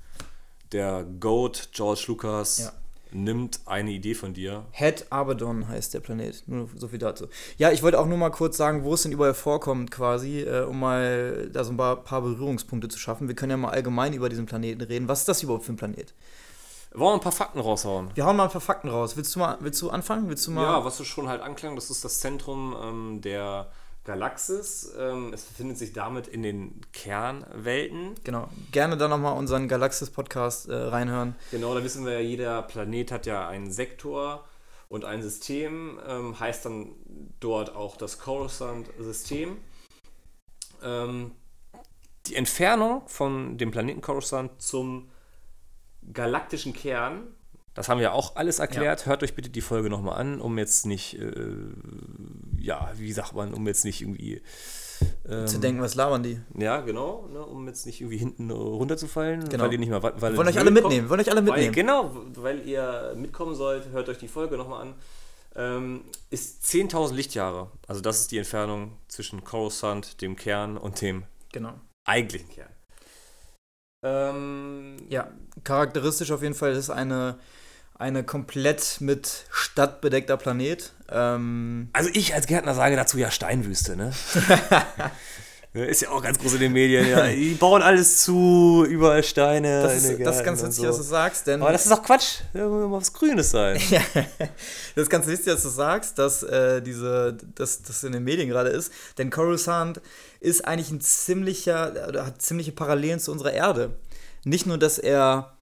der 0.71 1.03
Goat 1.19 1.69
George 1.71 2.05
Lucas 2.07 2.57
Ja. 2.59 2.71
nimmt 3.11 3.59
eine 3.65 3.91
Idee 3.91 4.13
von 4.15 4.33
dir. 4.33 4.65
Het 4.71 5.11
Abaddon 5.11 5.67
heißt 5.67 5.93
der 5.93 5.99
Planet. 5.99 6.43
Nur 6.47 6.67
so 6.75 6.87
viel 6.87 6.99
dazu. 6.99 7.27
Ja, 7.57 7.71
ich 7.71 7.81
wollte 7.83 7.99
auch 7.99 8.05
nur 8.07 8.17
mal 8.17 8.29
kurz 8.31 8.57
sagen, 8.57 8.83
wo 8.83 8.93
es 8.95 9.03
denn 9.03 9.11
überall 9.11 9.33
vorkommt, 9.35 9.91
quasi, 9.91 10.41
äh, 10.41 10.61
um 10.63 10.79
mal 10.79 11.49
da 11.51 11.63
so 11.63 11.71
ein 11.71 11.77
paar, 11.77 11.97
paar 11.97 12.21
Berührungspunkte 12.21 12.87
zu 12.87 12.97
schaffen. 12.99 13.27
Wir 13.27 13.35
können 13.35 13.51
ja 13.51 13.57
mal 13.57 13.69
allgemein 13.71 14.13
über 14.13 14.29
diesen 14.29 14.45
Planeten 14.47 14.81
reden. 14.81 15.07
Was 15.07 15.19
ist 15.21 15.27
das 15.27 15.43
überhaupt 15.43 15.65
für 15.65 15.73
ein 15.73 15.77
Planet? 15.77 16.13
Wollen 16.93 17.11
wir 17.11 17.13
ein 17.15 17.19
paar 17.21 17.31
Fakten 17.31 17.59
raushauen? 17.59 18.09
Wir 18.15 18.25
hauen 18.25 18.35
mal 18.35 18.45
ein 18.45 18.49
paar 18.51 18.61
Fakten 18.61 18.89
raus. 18.89 19.15
Willst 19.15 19.35
du 19.35 19.39
mal, 19.39 19.57
willst 19.59 19.79
du 19.81 19.91
anfangen? 19.91 20.27
Willst 20.27 20.47
du 20.47 20.51
mal? 20.51 20.63
Ja, 20.63 20.83
was 20.85 20.97
du 20.97 21.03
schon 21.03 21.27
halt 21.27 21.41
anklang, 21.41 21.75
das 21.75 21.91
ist 21.91 22.03
das 22.03 22.19
Zentrum 22.19 22.75
ähm, 22.81 23.21
der 23.21 23.67
Galaxis. 24.09 24.91
Ähm, 24.97 25.31
es 25.33 25.43
befindet 25.43 25.77
sich 25.77 25.93
damit 25.93 26.27
in 26.27 26.41
den 26.41 26.81
Kernwelten. 26.93 28.15
Genau. 28.23 28.49
Gerne 28.71 28.97
dann 28.97 29.11
nochmal 29.11 29.37
unseren 29.37 29.67
Galaxis-Podcast 29.67 30.67
äh, 30.67 30.73
reinhören. 30.73 31.35
Genau, 31.51 31.75
da 31.75 31.83
wissen 31.83 32.05
wir 32.05 32.13
ja, 32.13 32.19
jeder 32.19 32.63
Planet 32.63 33.11
hat 33.11 33.27
ja 33.27 33.47
einen 33.47 33.71
Sektor 33.71 34.45
und 34.87 35.05
ein 35.05 35.21
System, 35.21 35.99
ähm, 36.07 36.39
heißt 36.39 36.65
dann 36.65 36.95
dort 37.39 37.75
auch 37.75 37.97
das 37.97 38.17
Coruscant-System. 38.17 39.57
Ähm, 40.81 41.31
die 42.25 42.35
Entfernung 42.35 43.07
von 43.07 43.59
dem 43.59 43.69
Planeten 43.69 44.01
Coruscant 44.01 44.59
zum 44.59 45.11
galaktischen 46.11 46.73
Kern, 46.73 47.27
das 47.73 47.87
haben 47.89 47.99
wir 47.99 48.13
auch 48.13 48.35
alles 48.35 48.59
erklärt. 48.59 49.05
Hört 49.05 49.23
euch 49.23 49.35
bitte 49.35 49.49
die 49.49 49.61
Folge 49.61 49.89
nochmal 49.89 50.19
an, 50.19 50.41
um 50.41 50.57
jetzt 50.57 50.85
nicht, 50.85 51.17
äh, 51.19 51.31
ja, 52.59 52.91
wie 52.95 53.11
sagt 53.13 53.33
man, 53.33 53.53
um 53.53 53.65
jetzt 53.67 53.85
nicht 53.85 54.01
irgendwie. 54.01 54.41
ähm, 55.29 55.47
Zu 55.47 55.59
denken, 55.59 55.81
was 55.81 55.95
labern 55.95 56.23
die? 56.23 56.41
Ja, 56.57 56.81
genau, 56.81 57.27
ne, 57.31 57.39
um 57.45 57.65
jetzt 57.67 57.85
nicht 57.85 58.01
irgendwie 58.01 58.17
hinten 58.17 58.51
runterzufallen, 58.51 59.47
Genau. 59.47 59.63
weil 59.63 59.71
ihr 59.73 59.79
nicht 59.79 59.89
mehr 59.89 60.03
weil 60.03 60.13
Wir 60.19 60.37
wollen 60.37 60.47
euch 60.49 60.59
alle 60.59 60.71
mitnehmen. 60.71 61.05
Wir 61.05 61.09
wollen 61.09 61.21
euch 61.21 61.31
alle 61.31 61.41
weil, 61.47 61.53
mitnehmen. 61.53 61.73
genau, 61.73 62.11
weil 62.35 62.67
ihr 62.67 63.13
mitkommen 63.15 63.55
sollt, 63.55 63.87
hört 63.91 64.09
euch 64.09 64.17
die 64.17 64.27
Folge 64.27 64.57
nochmal 64.57 64.81
an. 64.81 64.93
Ähm, 65.55 66.01
ist 66.29 66.63
10.000 66.65 67.13
Lichtjahre. 67.15 67.71
Also 67.87 68.01
das 68.01 68.19
ist 68.21 68.31
die 68.31 68.37
Entfernung 68.37 68.93
zwischen 69.07 69.43
Coruscant, 69.43 70.21
dem 70.21 70.35
Kern 70.35 70.77
und 70.77 71.01
dem 71.01 71.23
Genau. 71.51 71.73
eigentlichen 72.05 72.49
Kern. 72.49 72.69
Ähm, 74.03 74.97
Ja, 75.09 75.31
charakteristisch 75.63 76.31
auf 76.31 76.41
jeden 76.41 76.53
Fall 76.55 76.73
ist 76.73 76.89
eine, 76.89 77.39
eine 77.99 78.23
komplett 78.23 78.97
mit 79.01 79.45
Stadt 79.51 80.01
bedeckter 80.01 80.37
Planet. 80.37 80.93
Ähm, 81.11 81.89
Also 81.93 82.09
ich 82.13 82.33
als 82.33 82.47
Gärtner 82.47 82.73
sage 82.73 82.95
dazu 82.95 83.17
ja 83.17 83.29
Steinwüste, 83.29 83.95
ne? 83.95 84.13
Ist 85.71 86.01
ja 86.01 86.09
auch 86.09 86.23
ganz 86.23 86.39
groß 86.39 86.53
in 86.55 86.61
den 86.61 86.73
Medien, 86.73 87.07
ja. 87.07 87.27
Die 87.29 87.53
bauen 87.53 87.83
alles 87.83 88.21
zu, 88.23 88.83
überall 88.89 89.21
Steine. 89.23 89.83
das, 89.83 90.03
ist, 90.03 90.19
das 90.19 90.37
ist 90.37 90.43
ganz 90.43 90.63
witzig, 90.63 90.77
so. 90.77 90.85
dass 90.87 90.97
du 90.97 91.03
sagst, 91.03 91.45
denn 91.45 91.61
Aber 91.61 91.71
das 91.71 91.83
ist 91.83 91.91
doch 91.91 92.01
Quatsch. 92.01 92.39
Da 92.53 92.67
muss 92.67 92.89
was 92.89 93.13
Grünes 93.13 93.51
sein. 93.51 93.79
Ja, 93.91 94.01
das 94.95 95.03
ist 95.03 95.09
ganz 95.11 95.27
wichtig, 95.27 95.45
dass 95.45 95.61
du 95.61 95.69
sagst, 95.69 96.17
dass 96.17 96.41
äh, 96.41 96.81
diese, 96.81 97.37
dass 97.53 97.83
das 97.83 98.03
in 98.03 98.13
den 98.13 98.23
Medien 98.23 98.49
gerade 98.49 98.69
ist. 98.69 98.91
Denn 99.19 99.29
Coruscant 99.29 100.01
ist 100.39 100.65
eigentlich 100.65 100.89
ein 100.89 101.01
ziemlicher, 101.01 102.07
oder 102.07 102.25
hat 102.25 102.41
ziemliche 102.41 102.71
Parallelen 102.71 103.19
zu 103.19 103.31
unserer 103.31 103.53
Erde. 103.53 103.91
Nicht 104.43 104.65
nur, 104.65 104.79
dass 104.79 104.97
er 104.97 105.58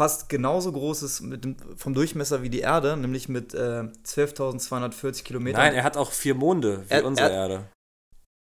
fast 0.00 0.30
genauso 0.30 0.72
groß 0.72 1.02
ist 1.02 1.20
dem, 1.20 1.56
vom 1.76 1.92
Durchmesser 1.92 2.40
wie 2.42 2.48
die 2.48 2.60
Erde, 2.60 2.96
nämlich 2.96 3.28
mit 3.28 3.52
äh, 3.52 3.82
12.240 4.06 5.24
Kilometern. 5.24 5.60
Nein, 5.60 5.74
er 5.74 5.84
hat 5.84 5.98
auch 5.98 6.10
vier 6.10 6.34
Monde 6.34 6.84
wie 6.88 6.94
Er- 6.94 7.04
unsere 7.04 7.28
er- 7.28 7.34
Erde. 7.36 7.64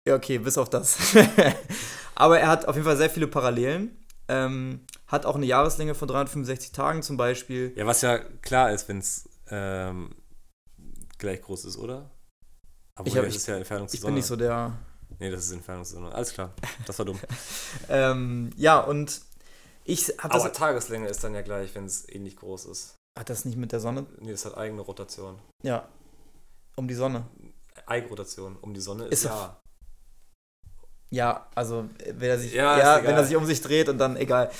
Ja, 0.06 0.14
okay, 0.16 0.36
bis 0.38 0.58
auf 0.58 0.68
das. 0.68 0.98
Aber 2.14 2.38
er 2.38 2.48
hat 2.48 2.66
auf 2.68 2.74
jeden 2.76 2.86
Fall 2.86 2.98
sehr 2.98 3.08
viele 3.08 3.26
Parallelen. 3.28 3.96
Ähm, 4.28 4.80
hat 5.06 5.24
auch 5.24 5.36
eine 5.36 5.46
Jahreslänge 5.46 5.94
von 5.94 6.06
365 6.06 6.72
Tagen 6.72 7.02
zum 7.02 7.16
Beispiel. 7.16 7.72
Ja, 7.76 7.86
was 7.86 8.02
ja 8.02 8.18
klar 8.18 8.70
ist, 8.72 8.86
wenn 8.88 8.98
es 8.98 9.26
ähm, 9.50 10.10
gleich 11.16 11.40
groß 11.40 11.64
ist, 11.64 11.78
oder? 11.78 12.10
Aber 12.94 13.08
Ich 13.08 13.16
hab- 13.16 13.24
das 13.24 13.36
ist 13.36 13.46
ja 13.48 13.56
Entfernung 13.56 13.88
Ich 13.90 14.02
bin 14.02 14.12
nicht 14.14 14.26
so 14.26 14.36
der. 14.36 14.76
Nee, 15.18 15.30
das 15.30 15.46
ist 15.46 15.52
Entfernung. 15.52 15.86
Alles 16.12 16.32
klar. 16.34 16.52
Das 16.86 16.98
war 16.98 17.06
dumm. 17.06 17.18
Ähm, 17.88 18.50
ja, 18.56 18.80
und 18.80 19.22
ich 19.88 20.08
habe 20.18 20.34
das. 20.34 20.42
Aber 20.44 20.52
Tageslänge 20.52 21.08
ist 21.08 21.24
dann 21.24 21.34
ja 21.34 21.42
gleich, 21.42 21.74
wenn 21.74 21.86
es 21.86 22.08
ähnlich 22.08 22.36
groß 22.36 22.66
ist. 22.66 22.96
Hat 23.18 23.30
das 23.30 23.44
nicht 23.44 23.56
mit 23.56 23.72
der 23.72 23.80
Sonne? 23.80 24.06
Nee, 24.20 24.32
das 24.32 24.44
hat 24.44 24.56
eigene 24.56 24.82
Rotation. 24.82 25.40
Ja. 25.62 25.88
Um 26.76 26.86
die 26.86 26.94
Sonne. 26.94 27.26
Eigenrotation 27.86 28.56
um 28.56 28.74
die 28.74 28.80
Sonne 28.80 29.04
Ist 29.06 29.24
ist, 29.24 29.24
ja. 29.24 29.60
Ja, 31.10 31.48
also 31.54 31.88
äh, 32.04 32.12
wenn 32.18 32.28
er 32.28 32.38
sich, 32.38 32.52
Ja, 32.52 32.78
ja, 32.78 33.02
wenn 33.02 33.14
er 33.14 33.24
sich 33.24 33.34
um 33.34 33.46
sich 33.46 33.62
dreht 33.62 33.88
und 33.88 33.96
dann 33.98 34.16
egal. 34.16 34.50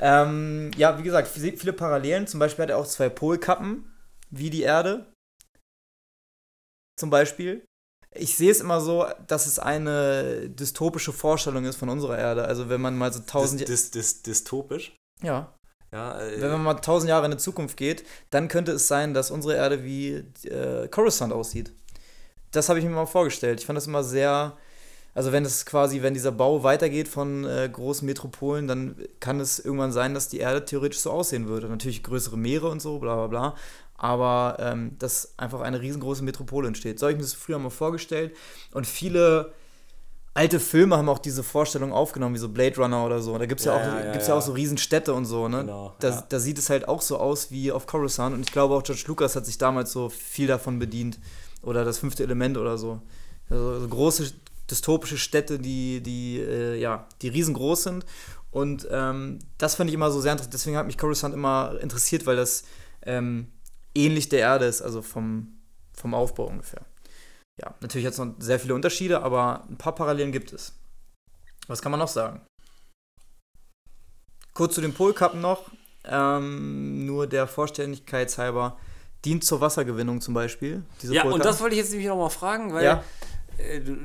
Ähm, 0.00 0.70
ja, 0.76 0.98
wie 0.98 1.02
gesagt, 1.02 1.28
viele 1.28 1.72
Parallelen. 1.74 2.26
Zum 2.26 2.40
Beispiel 2.40 2.62
hat 2.62 2.70
er 2.70 2.78
auch 2.78 2.86
zwei 2.86 3.10
Polkappen, 3.10 3.94
wie 4.30 4.48
die 4.48 4.62
Erde. 4.62 5.12
Zum 6.96 7.10
Beispiel. 7.10 7.67
Ich 8.14 8.36
sehe 8.36 8.50
es 8.50 8.60
immer 8.60 8.80
so, 8.80 9.06
dass 9.26 9.46
es 9.46 9.58
eine 9.58 10.48
dystopische 10.48 11.12
Vorstellung 11.12 11.64
ist 11.64 11.76
von 11.76 11.88
unserer 11.88 12.18
Erde. 12.18 12.44
Also 12.44 12.68
wenn 12.68 12.80
man 12.80 12.96
mal 12.96 13.12
so 13.12 13.20
tausend 13.20 13.60
Dis, 13.60 13.90
dis, 13.90 13.90
dis, 13.90 14.22
dystopisch. 14.22 14.96
Ja. 15.22 15.52
Ja, 15.92 16.20
äh, 16.20 16.40
Wenn 16.40 16.50
man 16.52 16.62
mal 16.62 16.74
tausend 16.74 17.08
Jahre 17.08 17.24
in 17.26 17.30
die 17.30 17.38
Zukunft 17.38 17.76
geht, 17.76 18.04
dann 18.30 18.48
könnte 18.48 18.72
es 18.72 18.88
sein, 18.88 19.14
dass 19.14 19.30
unsere 19.30 19.56
Erde 19.56 19.84
wie 19.84 20.24
äh, 20.44 20.88
Coruscant 20.88 21.32
aussieht. 21.32 21.72
Das 22.50 22.68
habe 22.68 22.78
ich 22.78 22.84
mir 22.84 22.90
mal 22.90 23.06
vorgestellt. 23.06 23.60
Ich 23.60 23.66
fand 23.66 23.76
das 23.76 23.86
immer 23.86 24.04
sehr. 24.04 24.56
Also 25.14 25.32
wenn 25.32 25.44
es 25.44 25.66
quasi, 25.66 26.02
wenn 26.02 26.14
dieser 26.14 26.30
Bau 26.30 26.62
weitergeht 26.62 27.08
von 27.08 27.44
äh, 27.44 27.68
großen 27.72 28.06
Metropolen, 28.06 28.68
dann 28.68 28.96
kann 29.18 29.40
es 29.40 29.58
irgendwann 29.58 29.90
sein, 29.90 30.14
dass 30.14 30.28
die 30.28 30.38
Erde 30.38 30.64
theoretisch 30.64 31.00
so 31.00 31.10
aussehen 31.10 31.48
würde. 31.48 31.68
Natürlich 31.68 32.02
größere 32.02 32.36
Meere 32.36 32.68
und 32.68 32.80
so, 32.80 32.98
bla 32.98 33.14
bla 33.14 33.26
bla. 33.26 33.54
Aber 33.98 34.56
ähm, 34.60 34.96
dass 34.98 35.34
einfach 35.36 35.60
eine 35.60 35.80
riesengroße 35.80 36.24
Metropole 36.24 36.68
entsteht. 36.68 36.98
So 36.98 37.06
habe 37.06 37.12
ich 37.12 37.18
mir 37.18 37.24
das 37.24 37.34
früher 37.34 37.58
mal 37.58 37.70
vorgestellt. 37.70 38.34
Und 38.72 38.86
viele 38.86 39.52
alte 40.34 40.60
Filme 40.60 40.96
haben 40.96 41.08
auch 41.08 41.18
diese 41.18 41.42
Vorstellung 41.42 41.92
aufgenommen, 41.92 42.34
wie 42.36 42.38
so 42.38 42.48
Blade 42.48 42.76
Runner 42.76 43.04
oder 43.04 43.20
so. 43.20 43.36
Da 43.36 43.46
gibt 43.46 43.58
es 43.58 43.66
ja, 43.66 43.74
Ja, 43.74 43.80
auch, 43.80 43.84
ja, 43.84 44.04
ja, 44.04 44.12
gibt's 44.12 44.28
ja. 44.28 44.34
ja. 44.34 44.38
auch 44.38 44.44
so 44.44 44.52
Riesenstädte 44.52 45.12
und 45.12 45.24
so, 45.24 45.48
ne? 45.48 45.58
Genau, 45.62 45.94
da, 45.98 46.10
ja. 46.10 46.24
da 46.28 46.38
sieht 46.38 46.58
es 46.58 46.70
halt 46.70 46.86
auch 46.86 47.02
so 47.02 47.18
aus 47.18 47.50
wie 47.50 47.72
auf 47.72 47.86
Coruscant. 47.86 48.34
Und 48.34 48.42
ich 48.42 48.52
glaube 48.52 48.74
auch 48.74 48.84
George 48.84 49.02
Lucas 49.08 49.34
hat 49.34 49.46
sich 49.46 49.58
damals 49.58 49.90
so 49.92 50.08
viel 50.08 50.46
davon 50.46 50.78
bedient. 50.78 51.18
Oder 51.62 51.84
das 51.84 51.98
fünfte 51.98 52.22
Element 52.22 52.56
oder 52.56 52.78
so. 52.78 53.02
Also 53.50 53.80
so 53.80 53.88
große 53.88 54.32
dystopische 54.70 55.18
Städte, 55.18 55.58
die, 55.58 56.00
die, 56.02 56.38
äh, 56.38 56.78
ja, 56.78 57.08
die 57.20 57.28
riesengroß 57.28 57.82
sind. 57.82 58.06
Und 58.50 58.86
ähm, 58.90 59.40
das 59.58 59.74
fand 59.74 59.90
ich 59.90 59.94
immer 59.94 60.10
so 60.10 60.20
sehr 60.20 60.32
interessant. 60.32 60.54
Deswegen 60.54 60.76
hat 60.76 60.86
mich 60.86 60.98
Coruscant 60.98 61.34
immer 61.34 61.76
interessiert, 61.80 62.26
weil 62.26 62.36
das 62.36 62.62
ähm, 63.02 63.48
ähnlich 63.98 64.28
der 64.28 64.40
Erde 64.40 64.66
ist, 64.66 64.80
also 64.82 65.02
vom, 65.02 65.58
vom 65.94 66.14
Aufbau 66.14 66.46
ungefähr. 66.46 66.82
Ja, 67.60 67.74
natürlich 67.80 68.06
hat 68.06 68.12
es 68.12 68.18
noch 68.18 68.34
sehr 68.38 68.60
viele 68.60 68.74
Unterschiede, 68.74 69.20
aber 69.22 69.64
ein 69.68 69.76
paar 69.76 69.94
Parallelen 69.94 70.30
gibt 70.32 70.52
es. 70.52 70.72
Was 71.66 71.82
kann 71.82 71.90
man 71.92 71.98
noch 71.98 72.08
sagen? 72.08 72.40
Kurz 74.54 74.74
zu 74.74 74.80
den 74.80 74.94
Polkappen 74.94 75.40
noch. 75.40 75.70
Ähm, 76.04 77.04
nur 77.04 77.26
der 77.26 77.46
Vollständigkeit 77.46 78.36
halber 78.38 78.78
dient 79.24 79.44
zur 79.44 79.60
Wassergewinnung 79.60 80.20
zum 80.20 80.32
Beispiel. 80.34 80.82
Ja, 81.02 81.22
und 81.24 81.30
Polkappen. 81.30 81.40
das 81.42 81.60
wollte 81.60 81.74
ich 81.74 81.80
jetzt 81.82 81.90
nämlich 81.90 82.08
nochmal 82.08 82.30
fragen, 82.30 82.72
weil 82.72 82.84
Ja. 82.84 83.04
äh, 83.58 83.80
du- 83.80 83.96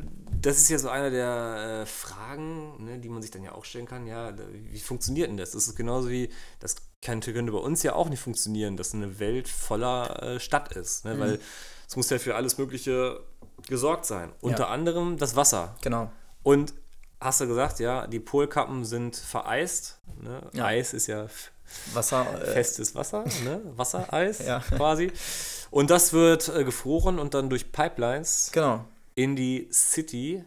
das 0.44 0.58
ist 0.58 0.70
ja 0.70 0.78
so 0.78 0.90
eine 0.90 1.10
der 1.10 1.82
äh, 1.82 1.86
Fragen, 1.86 2.84
ne, 2.84 3.00
die 3.00 3.10
man 3.10 3.22
sich 3.22 3.32
dann 3.32 3.44
ja 3.44 3.54
auch 3.54 3.66
stellen 3.66 3.86
kann. 3.86 4.06
Ja, 4.06 4.34
wie 4.52 4.80
funktioniert 4.80 5.30
denn 5.30 5.38
das? 5.38 5.52
Das 5.52 5.68
ist 5.68 5.76
genauso 5.76 6.10
wie, 6.10 6.30
das 6.60 6.76
könnte, 7.02 7.34
könnte 7.34 7.52
bei 7.52 7.58
uns 7.58 7.82
ja 7.84 7.94
auch 7.94 8.10
nicht 8.10 8.20
funktionieren, 8.20 8.78
dass 8.78 8.94
eine 8.94 9.20
Welt 9.20 9.48
voller 9.48 10.22
äh, 10.22 10.40
Stadt 10.40 10.74
ist. 10.74 11.06
Ne? 11.06 11.16
Mhm. 11.16 11.20
Weil 11.20 11.40
es 11.88 11.96
muss 11.96 12.10
ja 12.10 12.20
für 12.20 12.36
alles 12.36 12.58
Mögliche 12.58 13.20
gesorgt 13.68 14.06
sein. 14.06 14.32
Unter 14.42 14.70
anderem 14.70 15.18
das 15.18 15.36
Wasser. 15.36 15.76
Genau. 15.82 16.12
Und 16.44 16.74
hast 17.22 17.40
du 17.42 17.48
gesagt, 17.48 17.80
ja, 17.80 18.08
die 18.08 18.20
Polkappen 18.20 18.86
sind 18.86 19.16
vereist. 19.16 20.00
Ne? 20.22 20.42
Ja. 20.54 20.66
Eis 20.66 20.94
ist 20.94 21.08
ja 21.08 21.28
Wasser. 21.94 22.26
Äh, 22.42 22.54
festes 22.54 22.96
Wasser, 22.96 23.24
ne? 23.44 23.62
Wassereis 23.76 24.40
Ja. 24.46 24.60
quasi. 24.60 25.12
Und 25.72 25.90
das 25.90 26.14
wird 26.14 26.50
äh, 26.50 26.64
gefroren 26.64 27.18
und 27.20 27.34
dann 27.34 27.50
durch 27.50 27.72
Pipelines 27.72 28.50
genau. 28.52 28.86
In 29.16 29.36
die 29.36 29.70
City 29.72 30.44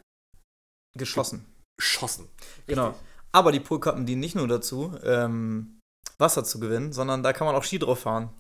Geschossen. 0.97 1.45
geschossen. 1.79 2.29
Genau. 2.67 2.95
Aber 3.33 3.53
die 3.53 3.61
Polkappen 3.61 4.07
dienen 4.07 4.21
nicht 4.21 4.35
nur 4.35 4.49
dazu, 4.49 4.95
ähm, 5.05 5.79
Wasser 6.19 6.43
zu 6.45 6.59
gewinnen, 6.59 6.93
sondern 6.93 7.23
da 7.23 7.33
kann 7.35 7.47
man 7.47 7.55
auch 7.55 7.65
Ski 7.65 7.79
drauf 7.79 8.01
fahren. 8.01 8.31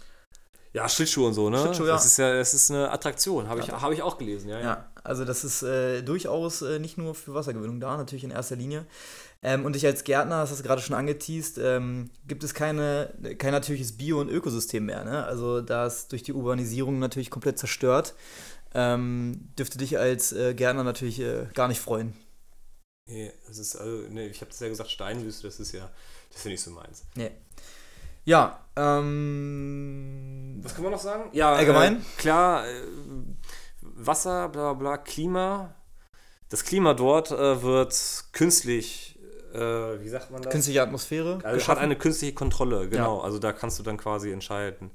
Ja, 0.72 0.88
Schlittschuhe 0.88 1.26
und 1.28 1.34
so, 1.34 1.48
ne? 1.50 1.58
Schlittschuh, 1.58 1.84
ja. 1.86 1.92
Das 1.92 2.04
ist 2.06 2.16
ja, 2.18 2.34
das 2.34 2.52
ist 2.54 2.70
eine 2.70 2.90
Attraktion, 2.90 3.48
habe 3.48 3.60
ich, 3.60 3.66
Ja. 3.68 3.80
hab 3.80 3.92
ich 3.92 4.02
auch 4.02 4.18
gelesen, 4.18 4.48
ja. 4.50 4.60
Ja, 4.60 4.90
also 5.04 5.24
das 5.24 5.44
ist 5.44 5.62
äh, 5.62 6.02
durchaus 6.02 6.60
äh, 6.62 6.78
nicht 6.78 6.98
nur 6.98 7.14
für 7.14 7.34
Wassergewinnung 7.34 7.80
da, 7.80 7.96
natürlich 7.96 8.24
in 8.24 8.30
erster 8.30 8.56
Linie. 8.56 8.86
Ähm, 9.42 9.64
und 9.64 9.76
ich 9.76 9.86
als 9.86 10.04
Gärtner, 10.04 10.40
das 10.40 10.50
hast 10.50 10.58
du 10.60 10.64
gerade 10.64 10.82
schon 10.82 10.96
angeteased, 10.96 11.58
ähm, 11.58 12.10
gibt 12.26 12.42
es 12.44 12.52
keine, 12.52 13.14
kein 13.38 13.52
natürliches 13.52 13.96
Bio- 13.96 14.20
und 14.20 14.28
Ökosystem 14.28 14.84
mehr. 14.86 15.04
Ne? 15.04 15.24
Also 15.24 15.60
da 15.62 15.86
ist 15.86 16.12
durch 16.12 16.22
die 16.22 16.32
Urbanisierung 16.32 16.98
natürlich 16.98 17.30
komplett 17.30 17.58
zerstört. 17.58 18.14
Ähm, 18.78 19.48
dürfte 19.58 19.78
dich 19.78 19.98
als 19.98 20.32
äh, 20.32 20.52
Gärtner 20.52 20.84
natürlich 20.84 21.18
äh, 21.18 21.46
gar 21.54 21.66
nicht 21.66 21.80
freuen. 21.80 22.14
Nee, 23.08 23.32
das 23.48 23.56
ist, 23.56 23.74
also, 23.74 24.02
nee, 24.10 24.26
ich 24.26 24.42
habe 24.42 24.50
das 24.50 24.60
ja 24.60 24.68
gesagt, 24.68 24.90
Steinwüste, 24.90 25.46
das 25.46 25.58
ist 25.58 25.72
ja, 25.72 25.90
das 26.28 26.40
ist 26.40 26.44
ja 26.44 26.50
nicht 26.50 26.62
so 26.62 26.72
meins. 26.72 27.04
Nee. 27.14 27.30
Ja, 28.26 28.60
ähm, 28.76 30.58
Was 30.62 30.74
kann 30.74 30.82
man 30.82 30.92
noch 30.92 31.00
sagen? 31.00 31.30
Ja, 31.32 31.54
Allgemein? 31.54 31.96
Äh, 31.96 32.18
klar, 32.18 32.68
äh, 32.68 32.82
Wasser, 33.80 34.50
bla 34.50 34.74
bla, 34.74 34.98
Klima. 34.98 35.74
Das 36.50 36.62
Klima 36.62 36.92
dort 36.92 37.30
äh, 37.30 37.62
wird 37.62 38.24
künstlich, 38.32 39.18
äh, 39.54 39.58
wie 39.58 40.08
sagt 40.10 40.30
man 40.30 40.42
das? 40.42 40.52
künstliche 40.52 40.82
Atmosphäre. 40.82 41.36
Also 41.36 41.46
hat 41.46 41.54
geschaffen. 41.54 41.82
eine 41.82 41.96
künstliche 41.96 42.34
Kontrolle, 42.34 42.90
genau. 42.90 43.20
Also 43.20 43.38
da 43.38 43.54
kannst 43.54 43.78
du 43.78 43.82
dann 43.82 43.96
quasi 43.96 44.32
entscheiden, 44.32 44.90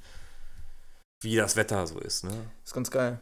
wie 1.21 1.35
das 1.35 1.55
Wetter 1.55 1.87
so 1.87 1.97
ist. 1.97 2.25
Ne? 2.25 2.31
ist 2.63 2.73
ganz 2.73 2.91
geil. 2.91 3.19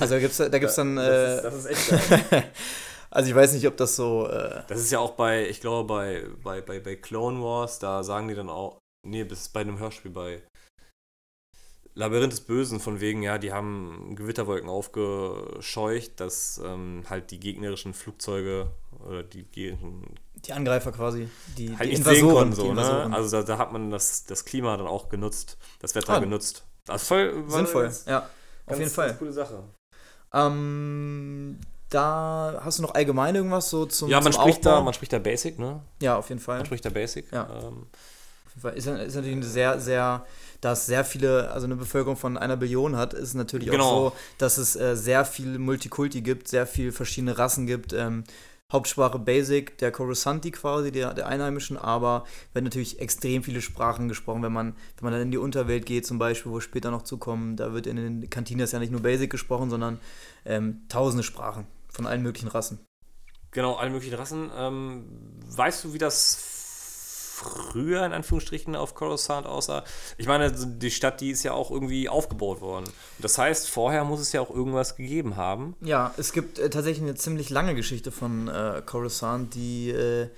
Also 0.00 0.14
da 0.14 0.20
gibt's, 0.20 0.36
da 0.38 0.58
gibt's 0.58 0.74
dann. 0.76 0.96
das, 0.96 1.06
ist, 1.06 1.38
Äh, 1.38 1.42
das 1.42 1.54
ist 1.54 1.66
echt 1.66 2.30
geil. 2.30 2.44
also 3.10 3.28
ich 3.30 3.34
weiß 3.34 3.52
nicht, 3.52 3.66
ob 3.66 3.76
das 3.76 3.96
so. 3.96 4.28
Äh, 4.28 4.62
Das 4.68 4.78
ist 4.80 4.90
ja 4.90 4.98
auch 4.98 5.12
bei, 5.12 5.48
ich 5.48 5.60
glaube, 5.60 5.86
bei, 5.86 6.24
bei, 6.42 6.60
bei, 6.60 6.80
bei 6.80 6.96
Clone 6.96 7.42
Wars, 7.42 7.78
da 7.78 8.02
sagen 8.02 8.28
die 8.28 8.34
dann 8.34 8.48
auch, 8.50 8.78
nee, 9.06 9.24
das 9.24 9.40
ist 9.40 9.52
bei 9.52 9.60
einem 9.60 9.78
Hörspiel 9.78 10.10
bei 10.10 10.42
Labyrinth 11.94 12.32
des 12.32 12.42
Bösen, 12.42 12.78
von 12.78 13.00
wegen, 13.00 13.22
ja, 13.24 13.38
die 13.38 13.52
haben 13.52 14.14
Gewitterwolken 14.14 14.68
aufgescheucht, 14.68 16.20
dass 16.20 16.60
ähm, 16.64 17.02
halt 17.10 17.32
die 17.32 17.40
gegnerischen 17.40 17.92
Flugzeuge 17.92 18.70
oder 19.04 19.24
die 19.24 19.42
gegnerischen 19.44 20.14
die 20.46 20.52
Angreifer 20.52 20.92
quasi. 20.92 21.28
Die, 21.56 21.76
halt 21.76 21.90
die 21.90 21.94
nicht 21.96 22.04
sehen 22.04 22.28
konnten, 22.28 22.52
so, 22.54 22.66
ne? 22.66 22.70
Invasoren. 22.70 23.12
Also 23.12 23.38
da, 23.38 23.42
da 23.42 23.58
hat 23.58 23.72
man 23.72 23.90
das, 23.90 24.24
das 24.26 24.44
Klima 24.44 24.76
dann 24.76 24.86
auch 24.86 25.08
genutzt, 25.08 25.58
das 25.80 25.96
Wetter 25.96 26.12
Ah. 26.12 26.18
genutzt. 26.20 26.64
Das 26.84 27.02
ist 27.02 27.08
voll 27.08 27.44
Sinnvoll, 27.48 27.92
ja. 28.06 28.30
Auf 28.68 28.78
jeden 28.78 28.90
Fall. 28.90 29.08
Ganz 29.08 29.18
coole 29.18 29.32
Sache. 29.32 29.62
Ähm, 30.32 31.58
da 31.90 32.60
hast 32.62 32.78
du 32.78 32.82
noch 32.82 32.94
allgemein 32.94 33.34
irgendwas 33.34 33.70
so 33.70 33.86
zum 33.86 34.10
Ja, 34.10 34.20
man 34.20 34.32
zum 34.32 34.42
spricht, 34.42 34.64
da, 34.66 34.80
man 34.82 34.92
spricht 34.94 35.12
da 35.12 35.18
Basic, 35.18 35.58
ne? 35.58 35.80
Ja, 36.02 36.16
auf 36.16 36.28
jeden 36.28 36.40
Fall. 36.40 36.58
Man 36.58 36.66
spricht 36.66 36.84
da 36.84 36.90
Basic. 36.90 37.30
Ja. 37.32 37.44
Ähm, 37.50 37.86
Auf 38.46 38.52
jeden 38.54 38.60
Fall. 38.60 38.74
Ist, 38.74 38.86
ist 38.86 39.14
natürlich 39.14 39.36
eine 39.36 39.44
sehr, 39.46 39.80
sehr, 39.80 40.26
da 40.60 40.72
es 40.72 40.84
sehr 40.86 41.04
viele, 41.04 41.50
also 41.50 41.64
eine 41.66 41.76
Bevölkerung 41.76 42.16
von 42.16 42.36
einer 42.36 42.56
Billion 42.56 42.96
hat, 42.96 43.14
ist 43.14 43.34
natürlich 43.34 43.70
Genau. 43.70 43.84
auch 43.84 44.10
so, 44.12 44.16
dass 44.38 44.58
es 44.58 44.76
äh, 44.76 44.96
sehr 44.96 45.24
viel 45.24 45.58
Multikulti 45.58 46.20
gibt, 46.20 46.48
sehr 46.48 46.66
viel 46.66 46.92
verschiedene 46.92 47.38
Rassen 47.38 47.66
gibt. 47.66 47.92
Ähm, 47.94 48.24
Hauptsprache 48.70 49.18
Basic, 49.18 49.78
der 49.78 49.90
Coruscanti 49.90 50.50
quasi, 50.50 50.92
der, 50.92 51.14
der 51.14 51.26
Einheimischen, 51.26 51.78
aber 51.78 52.26
werden 52.52 52.64
natürlich 52.64 53.00
extrem 53.00 53.42
viele 53.42 53.62
Sprachen 53.62 54.08
gesprochen, 54.08 54.42
wenn 54.42 54.52
man, 54.52 54.74
wenn 54.96 55.04
man 55.04 55.12
dann 55.14 55.22
in 55.22 55.30
die 55.30 55.38
Unterwelt 55.38 55.86
geht, 55.86 56.04
zum 56.06 56.18
Beispiel, 56.18 56.52
wo 56.52 56.60
später 56.60 56.90
noch 56.90 57.02
zukommen, 57.02 57.56
da 57.56 57.72
wird 57.72 57.86
in 57.86 57.96
den 57.96 58.28
Kantinas 58.28 58.72
ja 58.72 58.78
nicht 58.78 58.92
nur 58.92 59.00
Basic 59.00 59.30
gesprochen, 59.30 59.70
sondern 59.70 59.98
ähm, 60.44 60.82
tausende 60.90 61.22
Sprachen 61.22 61.66
von 61.88 62.06
allen 62.06 62.22
möglichen 62.22 62.48
Rassen. 62.48 62.78
Genau, 63.52 63.76
alle 63.76 63.90
möglichen 63.90 64.16
Rassen. 64.16 64.50
Ähm, 64.54 65.06
weißt 65.46 65.84
du, 65.84 65.94
wie 65.94 65.98
das 65.98 66.57
früher 67.38 68.04
in 68.04 68.12
Anführungsstrichen 68.12 68.74
auf 68.74 68.94
Coruscant 68.94 69.46
aussah? 69.46 69.84
Ich 70.16 70.26
meine, 70.26 70.50
die 70.52 70.90
Stadt, 70.90 71.20
die 71.20 71.30
ist 71.30 71.42
ja 71.42 71.52
auch 71.52 71.70
irgendwie 71.70 72.08
aufgebaut 72.08 72.60
worden. 72.60 72.84
Das 73.18 73.38
heißt, 73.38 73.70
vorher 73.70 74.04
muss 74.04 74.20
es 74.20 74.32
ja 74.32 74.40
auch 74.40 74.50
irgendwas 74.50 74.96
gegeben 74.96 75.36
haben. 75.36 75.76
Ja, 75.80 76.14
es 76.16 76.32
gibt 76.32 76.58
äh, 76.58 76.70
tatsächlich 76.70 77.02
eine 77.02 77.14
ziemlich 77.14 77.50
lange 77.50 77.74
Geschichte 77.74 78.10
von 78.10 78.48
äh, 78.48 78.82
Coruscant, 78.84 79.54
die 79.54 79.90
äh, 79.90 80.28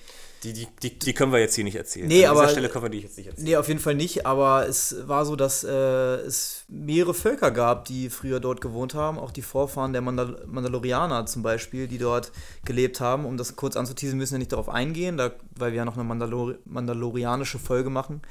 Die, 0.43 0.55
die, 0.55 0.67
die, 0.83 0.99
die 0.99 1.13
können 1.13 1.33
wir 1.33 1.39
jetzt 1.39 1.55
hier 1.55 1.65
nicht 1.65 1.77
erzählen. 1.77 2.09
Nee, 2.09 2.25
An 2.25 2.31
aber- 2.31 2.41
dieser 2.41 2.53
Stelle 2.53 2.69
können 2.71 2.85
wir 2.85 2.89
die 2.89 3.01
jetzt 3.01 3.19
nicht 3.19 3.27
erzählen. 3.27 3.45
Nee, 3.47 3.57
auf 3.57 3.69
jeden 3.69 3.81
Fall 3.81 3.95
nicht, 3.95 4.25
aber 4.25 4.67
es 4.67 4.97
war 5.07 5.27
so, 5.27 5.37
dass 5.37 5.65
äh, 5.65 5.71
es 5.71 6.65
mehrere 6.69 7.13
Völker 7.13 7.51
gab, 7.51 7.85
die 7.85 8.09
früher 8.09 8.41
dort 8.41 8.61
gewohnt 8.63 8.95
haben, 8.95 9.19
auch 9.19 9.33
die 9.33 9.43
Vorfahren 9.43 9.93
der 9.93 10.01
Mandal 10.01 10.43
Mandalorianer 10.47 11.27
zum 11.27 11.43
Beispiel, 11.43 11.89
die 11.89 11.99
dort 11.99 12.33
gelebt 12.65 13.01
haben. 13.01 13.27
Um 13.27 13.37
das 13.37 13.55
kurz 13.57 13.77
anzuteasen, 13.77 14.17
müssen 14.17 14.33
wir 14.33 14.39
nicht 14.39 14.53
darauf 14.53 14.69
eingehen, 14.71 15.19
da, 15.19 15.33
weil 15.57 15.73
wir 15.73 15.79
ja 15.79 15.85
noch 15.85 15.95
eine 15.97 16.05
Mandalor 16.05 16.55
mandalorianische 16.65 17.59
Folge 17.59 17.91
machen. 17.91 18.23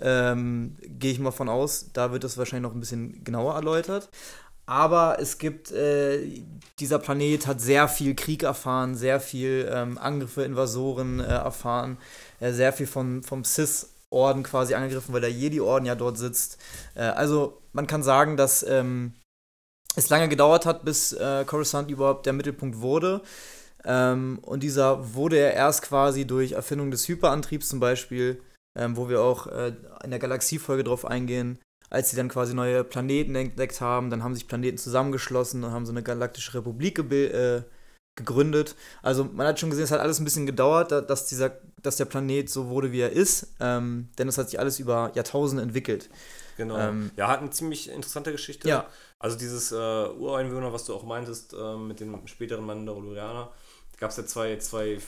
Ähm, 0.00 0.76
Gehe 0.82 1.12
ich 1.12 1.18
mal 1.18 1.30
von 1.30 1.48
aus, 1.48 1.86
da 1.92 2.12
wird 2.12 2.24
das 2.24 2.36
wahrscheinlich 2.36 2.68
noch 2.68 2.74
ein 2.76 2.80
bisschen 2.80 3.24
genauer 3.24 3.54
erläutert. 3.54 4.10
Aber 4.66 5.18
es 5.20 5.38
gibt, 5.38 5.70
äh, 5.70 6.42
dieser 6.80 6.98
Planet 6.98 7.46
hat 7.46 7.60
sehr 7.60 7.88
viel 7.88 8.16
Krieg 8.16 8.42
erfahren, 8.42 8.96
sehr 8.96 9.20
viel 9.20 9.70
ähm, 9.72 9.96
Angriffe, 9.96 10.42
Invasoren 10.42 11.20
äh, 11.20 11.24
erfahren, 11.24 11.98
äh, 12.40 12.52
sehr 12.52 12.72
viel 12.72 12.88
von, 12.88 13.22
vom 13.22 13.44
Sis-Orden 13.44 14.42
quasi 14.42 14.74
angegriffen, 14.74 15.14
weil 15.14 15.20
der 15.20 15.30
Jedi-Orden 15.30 15.86
ja 15.86 15.94
dort 15.94 16.18
sitzt. 16.18 16.58
Äh, 16.96 17.02
also 17.02 17.62
man 17.72 17.86
kann 17.86 18.02
sagen, 18.02 18.36
dass 18.36 18.64
ähm, 18.64 19.12
es 19.94 20.10
lange 20.10 20.28
gedauert 20.28 20.66
hat, 20.66 20.84
bis 20.84 21.12
äh, 21.12 21.44
Coruscant 21.46 21.88
überhaupt 21.88 22.26
der 22.26 22.32
Mittelpunkt 22.32 22.80
wurde. 22.80 23.22
Ähm, 23.84 24.40
und 24.42 24.64
dieser 24.64 25.14
wurde 25.14 25.38
ja 25.38 25.48
erst 25.48 25.82
quasi 25.82 26.26
durch 26.26 26.52
Erfindung 26.52 26.90
des 26.90 27.06
Hyperantriebs 27.06 27.68
zum 27.68 27.78
Beispiel, 27.78 28.42
ähm, 28.76 28.96
wo 28.96 29.08
wir 29.08 29.22
auch 29.22 29.46
äh, 29.46 29.74
in 30.02 30.10
der 30.10 30.18
Galaxiefolge 30.18 30.82
drauf 30.82 31.04
eingehen, 31.04 31.60
als 31.90 32.10
sie 32.10 32.16
dann 32.16 32.28
quasi 32.28 32.54
neue 32.54 32.84
Planeten 32.84 33.34
entdeckt 33.34 33.80
haben, 33.80 34.10
dann 34.10 34.22
haben 34.22 34.34
sich 34.34 34.48
Planeten 34.48 34.78
zusammengeschlossen 34.78 35.64
und 35.64 35.72
haben 35.72 35.86
so 35.86 35.92
eine 35.92 36.02
galaktische 36.02 36.54
Republik 36.54 36.98
äh, 36.98 37.62
gegründet. 38.16 38.74
Also 39.02 39.24
man 39.24 39.46
hat 39.46 39.60
schon 39.60 39.70
gesehen, 39.70 39.84
es 39.84 39.90
hat 39.90 40.00
alles 40.00 40.18
ein 40.18 40.24
bisschen 40.24 40.46
gedauert, 40.46 40.90
da- 40.90 41.00
dass, 41.02 41.26
dieser, 41.26 41.58
dass 41.82 41.96
der 41.96 42.06
Planet 42.06 42.48
so 42.48 42.68
wurde, 42.68 42.90
wie 42.92 43.00
er 43.00 43.12
ist. 43.12 43.48
Ähm, 43.60 44.08
denn 44.18 44.28
es 44.28 44.38
hat 44.38 44.50
sich 44.50 44.58
alles 44.58 44.78
über 44.80 45.12
Jahrtausende 45.14 45.62
entwickelt. 45.62 46.08
Genau. 46.56 46.78
Ähm, 46.78 47.10
ja, 47.16 47.28
hat 47.28 47.40
eine 47.40 47.50
ziemlich 47.50 47.90
interessante 47.90 48.32
Geschichte. 48.32 48.68
Ja. 48.68 48.86
Also 49.18 49.36
dieses 49.36 49.70
äh, 49.72 49.74
Ureinwohner, 49.74 50.72
was 50.72 50.84
du 50.86 50.94
auch 50.94 51.04
meintest, 51.04 51.52
äh, 51.52 51.76
mit 51.76 52.00
dem 52.00 52.26
späteren 52.26 52.64
Mandalorianer, 52.64 53.50
gab 53.98 54.10
es 54.10 54.16
ja 54.16 54.24
zwei, 54.26 54.56
zwei 54.58 54.98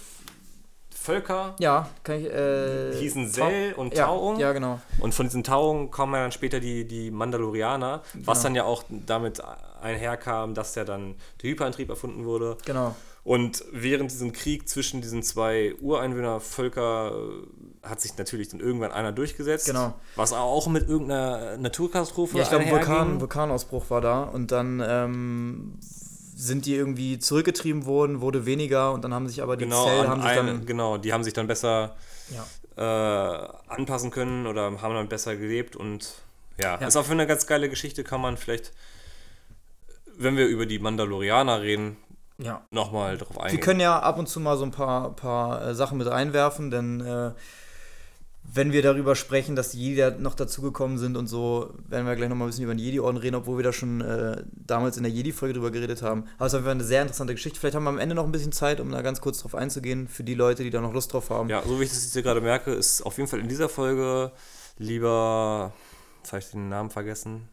Völker, 1.00 1.54
Ja, 1.58 1.88
kann 2.02 2.16
ich. 2.20 2.26
Äh, 2.26 2.92
hießen 2.96 3.28
Sel 3.28 3.72
und 3.74 3.94
ja, 3.94 4.06
Taung. 4.06 4.38
Ja, 4.38 4.52
genau. 4.52 4.80
Und 5.00 5.14
von 5.14 5.26
diesen 5.26 5.42
Tauungen 5.44 5.90
kommen 5.90 6.14
ja 6.14 6.20
dann 6.22 6.32
später 6.32 6.60
die, 6.60 6.86
die 6.86 7.10
Mandalorianer, 7.10 8.02
was 8.14 8.38
Genau. 8.38 8.42
dann 8.42 8.54
ja 8.56 8.64
auch 8.64 8.82
damit 8.90 9.40
einherkam, 9.80 10.54
dass 10.54 10.74
ja 10.74 10.84
dann 10.84 11.14
der 11.42 11.50
Hyperantrieb 11.50 11.88
erfunden 11.88 12.24
wurde. 12.24 12.56
Genau. 12.66 12.94
Und 13.24 13.62
während 13.72 14.10
diesem 14.10 14.32
Krieg 14.32 14.68
zwischen 14.68 15.00
diesen 15.02 15.22
zwei 15.22 15.74
Ureinwohnervölker 15.80 17.12
äh, 17.12 17.88
hat 17.88 18.00
sich 18.00 18.16
natürlich 18.16 18.48
dann 18.48 18.60
irgendwann 18.60 18.92
einer 18.92 19.12
durchgesetzt. 19.12 19.66
Genau. 19.66 19.94
Was 20.16 20.32
auch 20.32 20.66
mit 20.68 20.88
irgendeiner 20.88 21.56
Naturkatastrophe 21.58 22.36
Ja, 22.38 22.42
ich 22.44 22.48
glaube, 22.48 22.64
ein. 22.64 22.70
Vulkan, 22.70 23.20
Vulkanausbruch 23.20 23.90
war 23.90 24.00
da 24.00 24.22
und 24.24 24.50
dann 24.50 24.82
ähm, 24.86 25.78
sind 26.40 26.66
die 26.66 26.74
irgendwie 26.76 27.18
zurückgetrieben 27.18 27.84
worden, 27.84 28.20
wurde 28.20 28.46
weniger 28.46 28.92
und 28.92 29.02
dann 29.02 29.12
haben 29.12 29.26
sich 29.28 29.42
aber 29.42 29.56
die 29.56 29.64
Genau, 29.64 29.84
Zellen 29.86 30.08
haben 30.08 30.22
sich 30.22 30.30
eine, 30.30 30.52
dann. 30.52 30.66
genau, 30.66 30.96
die 30.96 31.12
haben 31.12 31.24
sich 31.24 31.32
dann 31.32 31.48
besser 31.48 31.96
Ja. 32.30 32.44
äh, 32.76 33.48
anpassen 33.66 34.10
können 34.12 34.46
oder 34.46 34.62
haben 34.80 34.94
dann 34.94 35.08
besser 35.08 35.34
gelebt 35.34 35.74
und 35.74 36.14
ja, 36.60 36.78
Ja. 36.80 36.86
ist 36.86 36.96
auch 36.96 37.04
für 37.04 37.12
eine 37.12 37.26
ganz 37.26 37.46
geile 37.48 37.68
Geschichte, 37.68 38.04
kann 38.04 38.20
man 38.20 38.36
vielleicht, 38.36 38.72
wenn 40.16 40.36
wir 40.36 40.46
über 40.46 40.64
die 40.66 40.78
Mandalorianer 40.78 41.60
reden, 41.60 41.96
ja. 42.38 42.62
nochmal 42.70 43.18
drauf 43.18 43.34
Wir 43.36 43.42
eingehen. 43.42 43.60
können 43.60 43.80
ja 43.80 43.98
ab 43.98 44.16
und 44.18 44.28
zu 44.28 44.38
mal 44.38 44.56
so 44.56 44.64
ein 44.64 44.70
paar, 44.70 45.16
paar 45.16 45.60
äh, 45.68 45.74
Sachen 45.74 45.98
mit 45.98 46.06
reinwerfen, 46.08 46.70
denn 46.70 47.00
äh, 47.00 47.32
wenn 48.50 48.72
wir 48.72 48.80
darüber 48.80 49.14
sprechen, 49.14 49.56
dass 49.56 49.70
die 49.70 49.94
Jedi 49.94 50.18
noch 50.18 50.34
dazugekommen 50.34 50.96
sind 50.96 51.16
und 51.16 51.26
so, 51.26 51.74
werden 51.86 52.06
wir 52.06 52.16
gleich 52.16 52.30
nochmal 52.30 52.48
ein 52.48 52.50
bisschen 52.50 52.64
über 52.64 52.74
den 52.74 52.78
Jedi-Orden 52.78 53.18
reden, 53.18 53.36
obwohl 53.36 53.58
wir 53.58 53.62
da 53.62 53.74
schon 53.74 54.00
äh, 54.00 54.42
damals 54.52 54.96
in 54.96 55.02
der 55.02 55.12
Jedi-Folge 55.12 55.54
drüber 55.54 55.70
geredet 55.70 56.02
haben. 56.02 56.24
Aber 56.38 56.46
es 56.46 56.52
ist 56.52 56.54
auf 56.54 56.60
jeden 56.60 56.64
Fall 56.64 56.72
eine 56.72 56.84
sehr 56.84 57.02
interessante 57.02 57.34
Geschichte. 57.34 57.60
Vielleicht 57.60 57.76
haben 57.76 57.84
wir 57.84 57.90
am 57.90 57.98
Ende 57.98 58.14
noch 58.14 58.24
ein 58.24 58.32
bisschen 58.32 58.52
Zeit, 58.52 58.80
um 58.80 58.90
da 58.90 59.02
ganz 59.02 59.20
kurz 59.20 59.40
drauf 59.40 59.54
einzugehen, 59.54 60.08
für 60.08 60.24
die 60.24 60.34
Leute, 60.34 60.62
die 60.64 60.70
da 60.70 60.80
noch 60.80 60.94
Lust 60.94 61.12
drauf 61.12 61.28
haben. 61.28 61.50
Ja, 61.50 61.62
so 61.62 61.78
wie 61.78 61.84
ich 61.84 61.90
das 61.90 62.02
jetzt 62.02 62.14
hier 62.14 62.22
gerade 62.22 62.40
merke, 62.40 62.72
ist 62.72 63.02
auf 63.02 63.18
jeden 63.18 63.28
Fall 63.28 63.40
in 63.40 63.48
dieser 63.48 63.68
Folge 63.68 64.32
lieber, 64.78 65.74
jetzt 66.18 66.32
habe 66.32 66.42
ich 66.42 66.50
den 66.50 66.70
Namen 66.70 66.88
vergessen, 66.88 67.48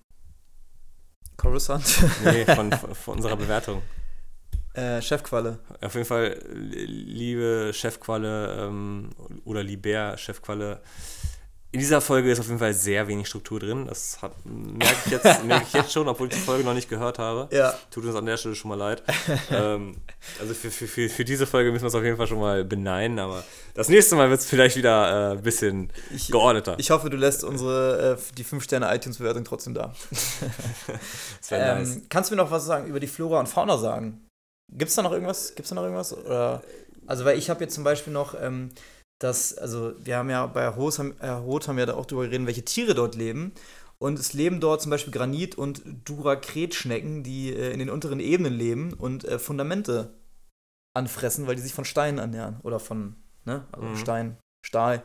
Coruscant, 1.36 1.84
nee, 2.24 2.46
von, 2.46 2.72
von 2.94 3.18
unserer 3.18 3.36
Bewertung. 3.36 3.82
Äh, 4.76 5.02
Chefqualle. 5.02 5.60
Auf 5.82 5.94
jeden 5.96 6.06
Fall, 6.06 6.38
liebe 6.54 7.72
Chefqualle 7.74 8.68
ähm, 8.68 9.10
oder 9.46 9.64
Liber 9.64 10.18
Chefqualle. 10.18 10.80
In 11.72 11.80
dieser 11.80 12.00
Folge 12.00 12.32
ist 12.32 12.40
auf 12.40 12.46
jeden 12.48 12.60
Fall 12.60 12.74
sehr 12.74 13.06
wenig 13.10 13.28
Struktur 13.28 13.60
drin. 13.60 13.88
Das 13.88 14.22
hat, 14.22 14.32
merke, 14.46 14.96
ich 15.08 15.12
jetzt, 15.12 15.44
merke 15.44 15.66
ich 15.68 15.74
jetzt 15.74 15.92
schon, 15.92 16.08
obwohl 16.08 16.30
ich 16.30 16.34
die 16.34 16.40
Folge 16.40 16.64
noch 16.64 16.74
nicht 16.74 16.88
gehört 16.90 17.20
habe. 17.20 17.54
Ja. 17.54 17.74
Tut 17.92 18.06
uns 18.06 18.16
an 18.16 18.26
der 18.26 18.38
Stelle 18.38 18.56
schon 18.56 18.70
mal 18.70 18.78
leid. 18.78 19.04
ähm, 19.52 19.98
also 20.40 20.54
für, 20.54 20.72
für, 20.72 20.88
für, 20.88 21.10
für 21.10 21.26
diese 21.26 21.46
Folge 21.46 21.74
müssen 21.74 21.84
wir 21.84 21.90
es 21.90 21.96
auf 21.96 22.04
jeden 22.04 22.16
Fall 22.16 22.28
schon 22.28 22.40
mal 22.40 22.64
beneiden, 22.64 23.20
aber 23.20 23.44
das 23.74 23.90
nächste 23.90 24.16
Mal 24.16 24.30
wird 24.30 24.40
es 24.40 24.46
vielleicht 24.46 24.78
wieder 24.78 25.32
äh, 25.34 25.38
ein 25.38 25.44
bisschen 25.44 25.92
Ich- 26.16 26.32
geordneter. 26.32 26.76
Ich 26.78 26.92
hoffe, 26.92 27.10
du 27.10 27.18
lässt 27.18 27.44
unsere, 27.44 28.14
äh, 28.14 28.34
die 28.38 28.46
5-Sterne-iTunes-Bewertung 28.46 29.44
trotzdem 29.44 29.74
da. 29.74 29.94
das 30.88 31.52
Ähm, 31.52 31.78
nice. 31.80 32.02
Kannst 32.08 32.32
du 32.32 32.36
mir 32.36 32.42
noch 32.42 32.52
was 32.52 32.66
sagen 32.66 32.88
über 32.88 33.02
die 33.02 33.08
Flora 33.08 33.42
und 33.42 33.50
Fauna 33.50 33.78
sagen? 33.78 34.22
Gibt 34.72 34.90
es 34.90 34.96
da 34.96 35.02
noch 35.02 35.12
irgendwas? 35.12 35.56
Gibt's 35.56 35.70
da 35.70 35.76
noch 35.76 35.84
irgendwas? 35.84 36.16
Oder, 36.18 36.64
also, 37.06 37.26
weil 37.26 37.38
ich 37.38 37.50
habe 37.50 37.64
jetzt 37.64 37.76
zum 37.76 37.84
Beispiel 37.84 38.14
noch, 38.14 38.36
ähm, 38.40 38.72
dass, 39.20 39.58
also 39.58 39.94
wir 40.04 40.18
haben 40.18 40.30
ja 40.30 40.46
bei 40.48 40.76
Hoth 40.76 41.00
haben, 41.00 41.16
äh, 41.22 41.30
Hoth 41.30 41.68
haben 41.68 41.78
wir 41.78 41.86
da 41.86 41.94
auch 41.96 42.06
drüber 42.06 42.24
geredet, 42.24 42.48
welche 42.48 42.66
Tiere 42.66 42.96
dort 42.96 43.16
leben. 43.16 43.54
Und 43.98 44.20
es 44.20 44.34
leben 44.34 44.60
dort 44.60 44.82
zum 44.82 44.90
Beispiel 44.90 45.14
Granit- 45.14 45.58
und 45.58 45.82
Durakretschnecken, 46.04 47.24
die 47.24 47.54
äh, 47.54 47.72
in 47.72 47.80
den 47.80 47.90
unteren 47.90 48.20
Ebenen 48.20 48.54
leben 48.54 48.94
und 48.94 49.24
äh, 49.24 49.40
Fundamente 49.40 50.14
anfressen, 50.94 51.48
weil 51.48 51.56
die 51.56 51.62
sich 51.62 51.74
von 51.74 51.86
Steinen 51.86 52.20
ernähren. 52.20 52.60
Oder 52.64 52.80
von, 52.80 53.16
ne? 53.46 53.68
Also 53.72 53.88
Mhm. 53.88 53.98
Stein, 53.98 54.38
Stahl. 54.66 55.04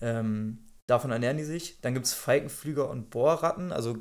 Ähm, 0.00 0.66
davon 0.88 1.10
ernähren 1.12 1.36
die 1.36 1.44
sich. 1.44 1.80
Dann 1.80 1.94
gibt 1.94 2.06
es 2.06 2.14
Falkenflüger 2.14 2.88
und 2.90 3.10
Bohrratten, 3.10 3.70
also 3.72 3.98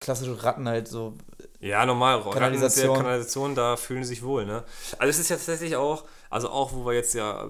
klassische 0.00 0.42
Ratten 0.42 0.68
halt 0.68 0.88
so. 0.88 1.14
Ja, 1.60 1.84
normal. 1.84 2.22
Kanalisation. 2.22 2.38
Kanalisation. 2.38 2.96
Kanalisation, 2.96 3.54
da 3.54 3.76
fühlen 3.76 4.04
sie 4.04 4.10
sich 4.10 4.22
wohl, 4.22 4.46
ne? 4.46 4.64
Also 4.98 5.10
es 5.10 5.18
ist 5.18 5.28
ja 5.28 5.36
tatsächlich 5.36 5.76
auch, 5.76 6.04
also 6.30 6.50
auch, 6.50 6.72
wo 6.72 6.86
wir 6.86 6.94
jetzt 6.94 7.14
ja 7.14 7.48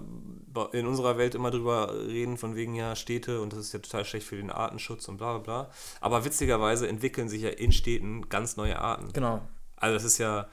in 0.73 0.87
unserer 0.87 1.19
Welt 1.19 1.35
immer 1.35 1.51
drüber 1.51 1.93
reden, 1.95 2.37
von 2.37 2.57
wegen 2.57 2.75
ja 2.75 2.97
Städte 2.97 3.41
und 3.41 3.53
das 3.53 3.61
ist 3.61 3.73
ja 3.73 3.79
total 3.79 4.05
schlecht 4.05 4.27
für 4.27 4.37
den 4.37 4.51
Artenschutz 4.51 5.09
und 5.09 5.19
bla 5.19 5.39
bla 5.39 5.63
bla. 5.63 5.71
Aber 6.01 6.25
witzigerweise 6.25 6.89
entwickeln 6.89 7.29
sich 7.29 7.43
ja 7.43 7.51
in 7.51 7.71
Städten 7.71 8.29
ganz 8.29 8.57
neue 8.57 8.79
Arten. 8.79 9.13
Genau. 9.13 9.41
Also 9.77 9.95
das 9.95 10.05
ist 10.05 10.19
ja, 10.19 10.49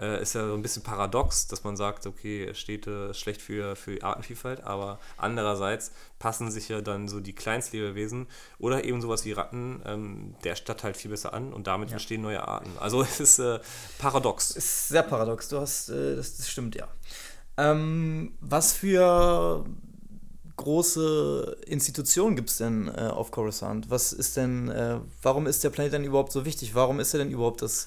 äh, 0.00 0.22
ist 0.22 0.34
ja 0.34 0.46
so 0.46 0.54
ein 0.54 0.62
bisschen 0.62 0.82
paradox, 0.82 1.46
dass 1.48 1.64
man 1.64 1.76
sagt, 1.76 2.06
okay, 2.06 2.52
Städte 2.54 3.08
ist 3.10 3.18
schlecht 3.18 3.42
für, 3.42 3.76
für 3.76 4.02
Artenvielfalt, 4.02 4.62
aber 4.64 4.98
andererseits 5.16 5.92
passen 6.18 6.50
sich 6.50 6.68
ja 6.68 6.80
dann 6.80 7.08
so 7.08 7.20
die 7.20 7.34
Kleinstlebewesen 7.34 8.26
oder 8.58 8.84
eben 8.84 9.00
sowas 9.02 9.24
wie 9.24 9.32
Ratten 9.32 9.82
ähm, 9.84 10.34
der 10.44 10.56
Stadt 10.56 10.84
halt 10.84 10.96
viel 10.96 11.10
besser 11.10 11.32
an 11.34 11.52
und 11.52 11.66
damit 11.66 11.88
Ja. 11.90 11.94
entstehen 11.94 12.22
neue 12.22 12.46
Arten. 12.46 12.70
Also 12.80 13.02
es 13.02 13.20
ist 13.20 13.38
äh, 13.38 13.58
paradox. 13.98 14.52
Ist 14.52 14.88
sehr 14.88 15.02
paradox. 15.02 15.48
Du 15.48 15.58
hast, 15.58 15.88
äh, 15.90 16.16
das, 16.16 16.36
das 16.36 16.48
stimmt, 16.48 16.74
ja. 16.74 16.88
Ähm, 17.56 18.32
was 18.40 18.72
für 18.72 19.64
große 20.56 21.56
Institutionen 21.66 22.36
gibt 22.36 22.50
es 22.50 22.58
denn 22.58 22.88
äh, 22.88 23.02
auf 23.08 23.30
Coruscant? 23.30 23.90
Was 23.90 24.12
ist 24.12 24.36
denn, 24.36 24.68
äh, 24.68 24.98
warum 25.22 25.46
ist 25.46 25.62
der 25.64 25.70
Planet 25.70 25.92
denn 25.94 26.04
überhaupt 26.04 26.32
so 26.32 26.44
wichtig? 26.44 26.74
Warum 26.74 27.00
ist 27.00 27.14
er 27.14 27.18
denn 27.18 27.30
überhaupt 27.30 27.62
das 27.62 27.86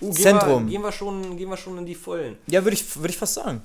Uh, 0.00 0.10
gehen 0.12 0.22
Zentrum? 0.22 0.64
Wir, 0.66 0.70
gehen, 0.72 0.82
wir 0.82 0.92
schon, 0.92 1.36
gehen 1.36 1.48
wir 1.48 1.56
schon 1.56 1.78
in 1.78 1.86
die 1.86 1.94
Vollen. 1.94 2.36
Ja, 2.46 2.64
würde 2.64 2.74
ich, 2.74 2.96
würd 2.96 3.10
ich 3.10 3.16
fast 3.16 3.34
sagen. 3.34 3.62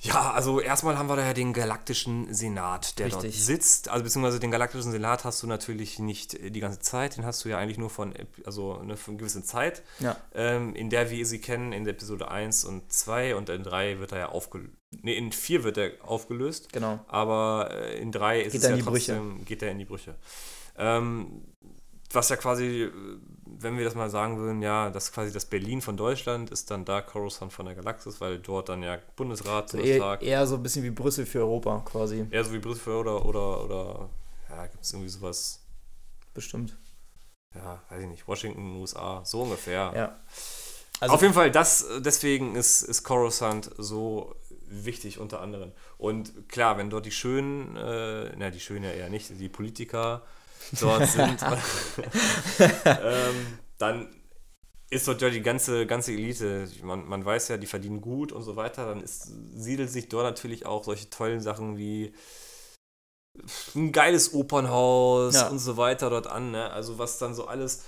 Ja, 0.00 0.32
also 0.32 0.60
erstmal 0.60 0.98
haben 0.98 1.08
wir 1.08 1.16
da 1.16 1.22
ja 1.24 1.32
den 1.32 1.54
Galaktischen 1.54 2.32
Senat, 2.34 2.98
der 2.98 3.08
dort 3.08 3.22
Richtig. 3.24 3.42
sitzt. 3.42 3.88
Also 3.88 4.04
beziehungsweise 4.04 4.38
den 4.38 4.50
Galaktischen 4.50 4.92
Senat 4.92 5.24
hast 5.24 5.42
du 5.42 5.46
natürlich 5.46 5.98
nicht 5.98 6.34
äh, 6.34 6.50
die 6.50 6.60
ganze 6.60 6.80
Zeit, 6.80 7.16
den 7.16 7.24
hast 7.24 7.42
du 7.44 7.48
ja 7.48 7.56
eigentlich 7.58 7.78
nur 7.78 7.88
von, 7.88 8.12
also 8.44 8.76
eine, 8.78 8.98
von 8.98 9.16
gewissen 9.16 9.44
Zeit, 9.44 9.82
Ja. 10.00 10.16
ähm, 10.34 10.74
in 10.74 10.90
der 10.90 11.10
wir 11.10 11.24
sie 11.24 11.38
kennen, 11.40 11.72
in 11.72 11.84
der 11.84 11.94
Episode 11.94 12.30
1 12.30 12.64
und 12.66 12.92
2 12.92 13.34
und 13.36 13.48
in 13.48 13.62
3 13.62 13.98
wird 13.98 14.12
er 14.12 14.18
ja 14.18 14.28
aufgelöst. 14.28 14.72
Ne, 15.00 15.14
in 15.14 15.32
4 15.32 15.64
wird 15.64 15.78
er 15.78 15.92
aufgelöst, 16.02 16.70
Genau. 16.72 17.00
aber 17.08 17.70
äh, 17.72 17.98
in 17.98 18.12
3 18.12 18.42
ist 18.42 18.52
Geht 18.52 18.58
es 18.58 18.64
er 18.64 18.70
ja 18.70 18.76
in 18.76 18.82
die 18.84 18.90
Brüche. 18.90 19.12
trotzdem, 19.14 19.44
geht 19.46 19.62
er 19.62 19.70
in 19.70 19.78
die 19.78 19.84
Brüche. 19.86 20.16
Ähm, 20.76 21.44
was 22.12 22.28
ja 22.28 22.36
quasi, 22.36 22.82
äh, 22.82 22.92
wenn 23.46 23.76
wir 23.76 23.84
das 23.84 23.94
mal 23.94 24.10
sagen 24.10 24.38
würden, 24.38 24.62
ja, 24.62 24.90
das 24.90 25.12
quasi 25.12 25.32
das 25.32 25.44
Berlin 25.46 25.80
von 25.80 25.96
Deutschland 25.96 26.50
ist 26.50 26.70
dann 26.70 26.84
da 26.84 27.00
Coruscant 27.02 27.52
von 27.52 27.66
der 27.66 27.74
Galaxis, 27.74 28.20
weil 28.20 28.38
dort 28.38 28.68
dann 28.68 28.82
ja 28.82 28.98
Bundesrat, 29.16 29.70
So 29.70 29.78
eher, 29.78 29.84
Bundestag, 29.84 30.22
eher 30.22 30.46
so 30.46 30.56
ein 30.56 30.62
bisschen 30.62 30.84
wie 30.84 30.90
Brüssel 30.90 31.26
für 31.26 31.40
Europa 31.40 31.82
quasi. 31.84 32.26
eher 32.30 32.44
so 32.44 32.52
wie 32.52 32.58
Brüssel 32.58 32.94
oder, 32.94 33.24
oder, 33.24 33.64
oder, 33.64 34.08
ja, 34.50 34.66
gibt 34.66 34.84
es 34.84 34.92
irgendwie 34.92 35.10
sowas, 35.10 35.60
Bestimmt. 36.32 36.76
ja, 37.54 37.82
weiß 37.90 38.02
ich 38.02 38.08
nicht, 38.08 38.26
Washington, 38.26 38.76
USA, 38.80 39.22
so 39.24 39.42
ungefähr. 39.42 39.92
Ja. 39.94 40.16
Also, 41.00 41.14
Auf 41.14 41.22
jeden 41.22 41.34
Fall, 41.34 41.50
das, 41.50 41.86
deswegen 42.00 42.54
ist, 42.56 42.82
ist 42.82 43.02
Coruscant 43.02 43.70
so 43.78 44.34
wichtig 44.68 45.18
unter 45.18 45.40
anderem. 45.40 45.72
Und 45.98 46.48
klar, 46.48 46.78
wenn 46.78 46.88
dort 46.90 47.06
die 47.06 47.10
Schönen, 47.10 47.76
äh, 47.76 48.32
na, 48.36 48.50
die 48.50 48.60
Schönen 48.60 48.84
ja 48.84 48.90
eher 48.90 49.10
nicht, 49.10 49.28
die 49.38 49.48
Politiker 49.48 50.22
dort 50.80 51.06
sind, 51.08 51.42
ähm, 52.86 53.58
dann 53.78 54.08
ist 54.90 55.08
dort 55.08 55.22
ja 55.22 55.30
die 55.30 55.42
ganze, 55.42 55.86
ganze 55.86 56.12
Elite. 56.12 56.68
Man, 56.82 57.06
man 57.08 57.24
weiß 57.24 57.48
ja, 57.48 57.56
die 57.56 57.66
verdienen 57.66 58.00
gut 58.00 58.32
und 58.32 58.42
so 58.42 58.56
weiter. 58.56 58.86
Dann 58.86 59.00
ist, 59.02 59.28
siedelt 59.54 59.90
sich 59.90 60.08
dort 60.08 60.24
natürlich 60.24 60.66
auch 60.66 60.84
solche 60.84 61.10
tollen 61.10 61.40
Sachen 61.40 61.76
wie 61.76 62.14
ein 63.74 63.90
geiles 63.92 64.32
Opernhaus 64.32 65.34
Ja. 65.34 65.48
und 65.48 65.58
so 65.58 65.76
weiter 65.76 66.10
dort 66.10 66.26
an. 66.28 66.52
Ne? 66.52 66.70
Also 66.70 66.98
was 66.98 67.18
dann 67.18 67.34
so 67.34 67.46
alles 67.46 67.82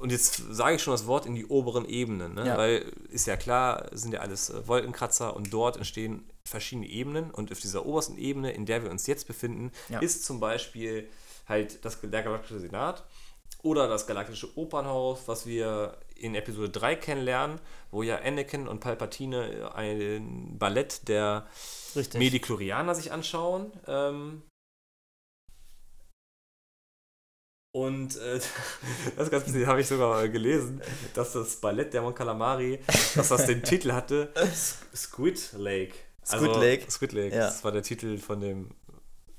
und 0.00 0.10
jetzt 0.10 0.42
sage 0.50 0.76
ich 0.76 0.82
schon 0.82 0.94
das 0.94 1.06
Wort 1.06 1.26
in 1.26 1.34
die 1.34 1.44
oberen 1.44 1.84
Ebenen, 1.84 2.32
ne? 2.34 2.46
Ja. 2.46 2.56
weil 2.56 2.90
ist 3.10 3.26
ja 3.26 3.36
klar, 3.36 3.86
sind 3.92 4.14
ja 4.14 4.20
alles 4.20 4.48
äh, 4.48 4.66
Wolkenkratzer 4.66 5.36
und 5.36 5.52
dort 5.52 5.76
entstehen 5.76 6.26
verschiedene 6.48 6.86
Ebenen 6.88 7.30
und 7.30 7.52
auf 7.52 7.60
dieser 7.60 7.84
obersten 7.84 8.16
Ebene, 8.16 8.50
in 8.52 8.64
der 8.64 8.82
wir 8.82 8.90
uns 8.90 9.06
jetzt 9.06 9.26
befinden, 9.26 9.70
Ja. 9.90 9.98
ist 9.98 10.24
zum 10.24 10.40
Beispiel 10.40 11.06
halt 11.50 11.84
das, 11.84 12.00
der 12.00 12.22
Galaktische 12.22 12.58
Senat 12.58 13.04
oder 13.62 13.88
das 13.88 14.06
Galaktische 14.06 14.56
Opernhaus, 14.56 15.28
was 15.28 15.44
wir 15.44 15.98
in 16.14 16.34
Episode 16.34 16.70
3 16.70 16.96
kennenlernen, 16.96 17.60
wo 17.90 18.02
ja 18.02 18.18
Anakin 18.20 18.66
und 18.68 18.80
Palpatine 18.80 19.72
ein 19.74 20.56
Ballett 20.58 21.08
der 21.08 21.46
richtig. 21.94 22.18
Mediklorianer 22.18 22.94
sich 22.94 23.12
anschauen. 23.12 23.70
Ähm, 23.86 24.42
Und 27.72 28.16
äh, 28.16 28.40
das 29.16 29.26
ist 29.26 29.30
ganz 29.30 29.46
witzig, 29.46 29.66
habe 29.66 29.80
ich 29.80 29.86
sogar 29.86 30.28
gelesen, 30.28 30.82
dass 31.14 31.32
das 31.34 31.56
Ballett 31.60 31.94
der 31.94 32.02
Mon 32.02 32.14
Calamari, 32.14 32.80
dass 33.14 33.28
das 33.28 33.46
den 33.46 33.62
Titel 33.62 33.92
hatte 33.92 34.32
Squid 34.94 35.52
Lake. 35.56 35.94
Squid 36.26 36.56
Lake? 36.56 36.90
Squid 36.90 37.12
Lake, 37.12 37.34
Ja. 37.36 37.42
das 37.46 37.62
war 37.62 37.70
der 37.72 37.82
Titel 37.82 38.18
von 38.18 38.40
dem 38.40 38.70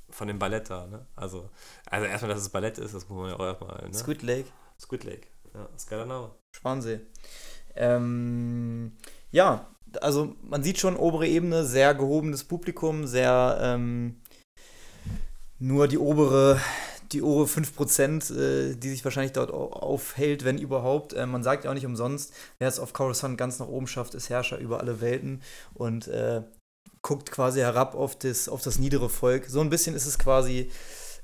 von 0.10 0.28
dem 0.28 0.40
Ballett 0.40 0.70
da, 0.70 0.88
ne? 0.88 1.06
Also, 1.16 1.50
also 1.92 2.08
erstmal, 2.08 2.32
dass 2.34 2.42
es 2.42 2.50
Ballett 2.50 2.78
ist, 2.78 2.94
das 2.96 3.08
muss 3.10 3.18
man 3.20 3.30
ja 3.30 3.36
auch 3.36 3.46
erstmal, 3.46 3.88
ne? 3.88 3.94
Squid 3.94 4.24
Lake, 4.24 4.50
Squid 4.80 5.04
Lake. 5.04 5.28
Ja, 5.54 6.06
Name. 6.06 6.32
Schwansee. 6.56 7.02
Ähm, 7.76 8.94
ja, 9.32 9.68
also 10.00 10.36
man 10.42 10.64
sieht 10.64 10.80
schon 10.80 10.96
obere 10.96 11.28
Ebene, 11.28 11.66
sehr 11.66 11.94
gehobenes 11.94 12.46
Publikum, 12.46 13.06
sehr 13.08 13.58
ähm, 13.62 14.22
nur 15.60 15.88
die 15.88 15.98
obere, 15.98 16.60
die 17.12 17.22
obere 17.22 17.46
5%, 17.48 18.34
äh, 18.34 18.76
die 18.76 18.90
sich 18.90 19.04
wahrscheinlich 19.04 19.34
dort 19.34 19.52
au- 19.52 19.72
aufhält, 19.72 20.46
wenn 20.46 20.58
überhaupt. 20.58 21.14
Äh, 21.14 21.26
man 21.26 21.44
sagt 21.44 21.66
ja 21.66 21.70
auch 21.72 21.76
nicht 21.76 21.86
umsonst, 21.86 22.34
wer 22.60 22.68
es 22.70 22.80
auf 22.80 22.94
Coruscant 22.94 23.38
ganz 23.38 23.60
nach 23.60 23.68
oben 23.68 23.88
schafft, 23.88 24.16
ist 24.16 24.30
Herrscher 24.30 24.58
über 24.58 24.80
alle 24.80 25.02
Welten 25.02 25.42
und 25.74 26.08
äh, 26.08 26.44
guckt 27.02 27.32
quasi 27.32 27.60
herab 27.60 27.96
auf 27.96 28.18
das, 28.18 28.48
auf 28.48 28.62
das 28.62 28.80
niedere 28.80 29.10
Volk. 29.10 29.48
So 29.48 29.60
ein 29.62 29.70
bisschen 29.70 29.96
ist 29.96 30.06
es 30.06 30.18
quasi 30.20 30.70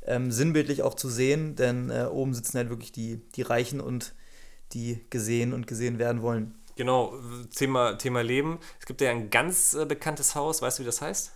ähm, 0.08 0.32
sinnbildlich 0.32 0.84
auch 0.84 0.94
zu 0.96 1.10
sehen, 1.10 1.56
denn 1.56 1.90
äh, 1.90 2.06
oben 2.12 2.34
sitzen 2.34 2.58
halt 2.58 2.70
wirklich 2.70 2.92
die, 2.92 3.18
die 3.32 3.42
Reichen 3.44 3.80
und 3.82 4.14
die 4.74 5.06
gesehen 5.10 5.54
und 5.54 5.68
gesehen 5.68 6.00
werden 6.00 6.22
wollen. 6.22 6.56
Genau, 6.76 7.14
Thema, 7.56 7.98
Thema 7.98 8.22
Leben. 8.22 8.60
Es 8.80 8.86
gibt 8.86 9.02
ja 9.02 9.10
ein 9.12 9.30
ganz 9.30 9.74
äh, 9.74 9.86
bekanntes 9.86 10.36
Haus, 10.36 10.62
weißt 10.62 10.78
du, 10.80 10.84
wie 10.84 10.86
das 10.86 11.02
heißt? 11.02 11.32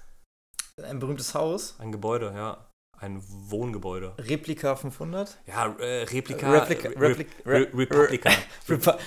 Ein 0.83 0.99
berühmtes 0.99 1.33
Haus, 1.35 1.75
Ein 1.79 1.91
Gebäude, 1.91 2.31
ja. 2.35 2.67
Ein 2.97 3.23
Wohngebäude. 3.27 4.13
Replika 4.19 4.75
500. 4.75 5.39
Ja, 5.47 5.75
äh, 5.79 6.03
Replika. 6.03 6.51
Replika- 6.63 6.89
Re- 6.89 7.15
Replik- 7.15 7.45
Re- 7.45 7.69
Republika. 7.75 8.29
Repa 8.69 8.97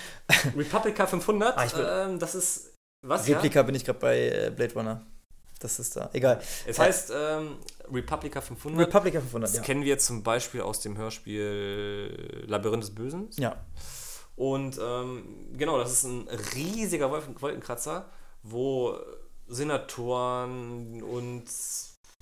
Republika 0.57 1.07
500, 1.07 1.57
Ah, 1.57 1.65
ich 1.65 1.73
bin- 1.73 1.87
ähm, 1.89 2.19
das 2.19 2.35
ist. 2.35 2.75
Was? 3.07 3.29
Replika 3.29 3.63
bin 3.63 3.77
ich 3.77 3.85
gerade 3.85 3.99
bei 4.01 4.19
äh, 4.29 4.51
Blade 4.55 4.75
Runner. 4.75 5.07
Das 5.61 5.79
ist 5.79 5.97
da. 5.97 6.11
Egal. 6.13 6.41
Es 6.67 6.79
heißt 6.79 7.13
ähm, 7.15 7.57
Republika 7.93 8.41
500. 8.41 8.95
Replika 8.95 9.21
500, 9.21 9.49
das 9.49 9.57
ja. 9.57 9.63
kennen 9.63 9.85
wir 9.85 9.99
zum 9.99 10.23
Beispiel 10.23 10.61
aus 10.61 10.81
dem 10.81 10.97
Hörspiel 10.97 12.45
Labyrinth 12.47 12.83
des 12.83 12.95
Bösen. 12.95 13.31
Ja. 13.37 13.57
Und 14.37 14.79
ähm, 14.83 15.25
genau, 15.57 15.79
das 15.79 15.93
ist 15.93 16.05
ein 16.05 16.29
riesiger 16.55 17.11
Wolken 17.11 17.41
Wolkenkratzer, 17.41 18.07
wo 18.43 18.99
Senatoren 19.47 21.03
und 21.03 21.45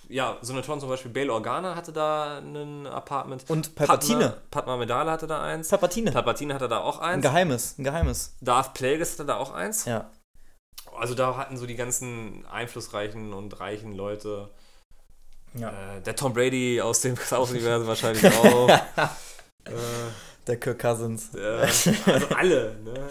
ja, 0.09 0.37
Senatoren 0.43 0.81
zum 0.81 0.89
Beispiel 0.89 1.11
Bail 1.11 1.31
Organa 1.31 1.75
hatte 1.75 1.93
da 1.93 2.39
ein 2.39 2.87
Apartment. 2.87 3.45
Und 3.49 3.75
Palpatine. 3.75 4.37
Padma, 4.51 4.77
Medale 4.77 5.11
hatte 5.11 5.27
da 5.27 5.43
eins. 5.43 5.69
Palpatine. 5.69 6.13
Palpatine 6.13 6.55
hatte 6.55 6.69
da 6.69 6.81
auch 6.81 6.99
Ein 6.99 7.15
eins. 7.15 7.23
geheimes. 7.23 7.79
Ein 7.79 7.85
geheimes. 7.85 8.35
Darth 8.41 8.75
Plagueis 8.75 9.13
hatte 9.13 9.25
da 9.25 9.37
auch 9.37 9.53
eins. 9.53 9.87
Ja. 9.87 10.11
Also 10.99 11.15
da 11.15 11.37
hatten 11.37 11.57
so 11.57 11.67
die 11.67 11.75
ganzen 11.77 12.45
einflussreichen 12.47 13.33
und 13.33 13.59
reichen 13.61 13.93
Leute. 13.95 14.51
ja. 15.55 15.97
Äh, 15.97 16.01
der 16.03 16.17
Tom 16.17 16.33
Brady 16.35 16.81
aus 16.81 17.01
dem 17.01 17.17
Star 17.27 17.41
Wars-Universum 17.41 17.87
wahrscheinlich 17.89 18.25
auch. 18.37 18.69
äh, 18.69 19.73
Der 20.47 20.57
Kirk 20.59 20.79
Cousins. 20.79 21.35
äh, 21.35 21.41
also 22.11 22.29
alle, 22.37 22.77
ne? 22.85 23.09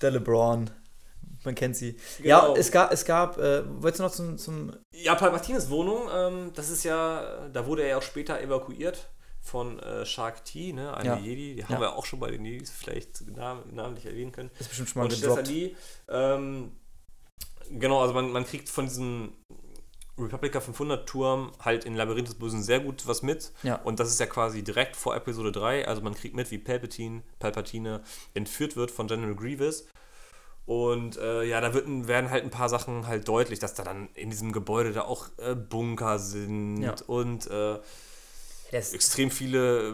Der 0.00 0.10
LeBron. 0.12 0.70
Man 1.44 1.54
kennt 1.54 1.76
sie. 1.76 1.92
Genau. 2.18 2.54
Ja, 2.54 2.60
es 2.60 2.72
gab, 2.72 2.92
es 2.92 3.04
gab, 3.04 3.38
äh, 3.38 3.62
wolltest 3.80 4.00
du 4.00 4.04
noch 4.04 4.10
zum, 4.12 4.36
zum 4.36 4.72
Ja, 4.92 5.14
Palpatines 5.14 5.70
Wohnung, 5.70 6.08
ähm, 6.12 6.50
das 6.54 6.70
ist 6.70 6.82
ja, 6.82 7.46
da 7.52 7.66
wurde 7.66 7.82
er 7.82 7.88
ja 7.88 7.96
auch 7.98 8.02
später 8.02 8.40
evakuiert 8.40 9.08
von 9.46 9.78
äh, 9.78 10.04
Shark 10.04 10.44
T, 10.44 10.72
ne, 10.72 10.94
eine 10.96 11.08
Ja. 11.08 11.16
Jedi, 11.18 11.54
die 11.54 11.60
Ja. 11.60 11.68
haben 11.68 11.80
wir 11.80 11.94
auch 11.96 12.04
schon 12.06 12.20
bei 12.20 12.30
den 12.30 12.44
Jedis 12.44 12.70
vielleicht 12.70 13.26
nam 13.36 13.62
namentlich 13.72 14.06
erwähnen 14.06 14.32
können. 14.32 14.50
ist 14.58 14.68
bestimmt 14.68 14.88
schon 14.90 15.00
mal 15.02 15.04
Und 15.12 15.20
gedroppt. 15.20 15.50
Ähm, 16.08 16.72
genau, 17.70 18.00
also 18.00 18.14
man, 18.14 18.30
man 18.32 18.44
kriegt 18.44 18.68
von 18.68 18.86
diesem 18.86 19.32
Republika 20.18 20.60
500 20.60 21.06
Turm 21.06 21.52
halt 21.62 21.84
in 21.84 21.94
Labyrinth 21.94 22.28
des 22.28 22.36
Bösen 22.36 22.62
sehr 22.62 22.80
gut 22.80 23.06
was 23.06 23.22
mit. 23.22 23.52
Ja. 23.62 23.76
Und 23.82 24.00
das 24.00 24.08
ist 24.08 24.18
ja 24.18 24.26
quasi 24.26 24.62
direkt 24.64 24.96
vor 24.96 25.14
Episode 25.14 25.52
3, 25.52 25.86
also 25.86 26.00
man 26.02 26.14
kriegt 26.14 26.34
mit, 26.34 26.50
wie 26.50 26.58
Palpatine, 26.58 27.22
Palpatine 27.38 28.02
entführt 28.34 28.76
wird 28.76 28.90
von 28.90 29.06
General 29.08 29.34
Grievous. 29.34 29.86
Und 30.64 31.16
äh, 31.18 31.44
ja, 31.44 31.60
da 31.60 31.74
wird, 31.74 31.86
werden 32.08 32.30
halt 32.30 32.42
ein 32.42 32.50
paar 32.50 32.68
Sachen 32.68 33.06
halt 33.06 33.28
deutlich, 33.28 33.60
dass 33.60 33.74
da 33.74 33.84
dann 33.84 34.08
in 34.14 34.30
diesem 34.30 34.50
Gebäude 34.52 34.92
da 34.92 35.02
auch 35.02 35.28
äh, 35.36 35.54
Bunker 35.54 36.18
sind 36.18 36.82
Ja. 36.82 36.94
und 37.06 37.46
äh, 37.48 37.78
Das, 38.72 38.92
extrem 38.92 39.30
viele 39.30 39.88
äh, 39.90 39.92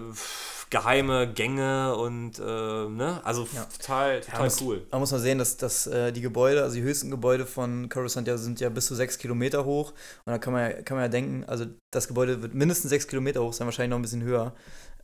geheime 0.71 1.31
Gänge 1.33 1.95
und 1.97 2.39
äh, 2.39 2.43
ne, 2.43 3.21
also 3.25 3.47
Ja. 3.55 3.65
total, 3.65 4.21
total 4.23 4.45
muss- 4.45 4.61
cool. 4.63 4.87
Man 4.91 5.01
muss 5.01 5.13
mal 5.13 5.19
sehen, 5.19 5.39
dass, 5.39 5.57
dass 5.59 5.87
äh, 5.87 6.13
die 6.13 6.23
Gebäude, 6.23 6.63
also 6.63 6.77
die 6.77 6.83
höchsten 6.83 7.11
Gebäude 7.11 7.45
von 7.45 7.89
Coruscant 7.91 8.27
ja, 8.27 8.39
sind 8.39 8.59
ja 8.61 8.71
bis 8.71 8.87
zu 8.87 8.95
sechs 8.95 9.19
Kilometer 9.19 9.65
hoch. 9.67 9.91
Und 10.25 10.33
da 10.33 10.39
kann 10.39 10.53
man, 10.55 10.71
ja, 10.71 10.83
kann 10.83 10.97
man 10.97 11.05
ja 11.05 11.09
denken, 11.09 11.45
also 11.45 11.67
das 11.93 12.09
Gebäude 12.09 12.41
wird 12.43 12.55
mindestens 12.55 12.89
sechs 12.89 13.07
Kilometer 13.07 13.43
hoch 13.43 13.53
sein, 13.53 13.67
wahrscheinlich 13.67 13.91
noch 13.91 13.99
ein 13.99 14.03
bisschen 14.03 14.23
höher. 14.23 14.55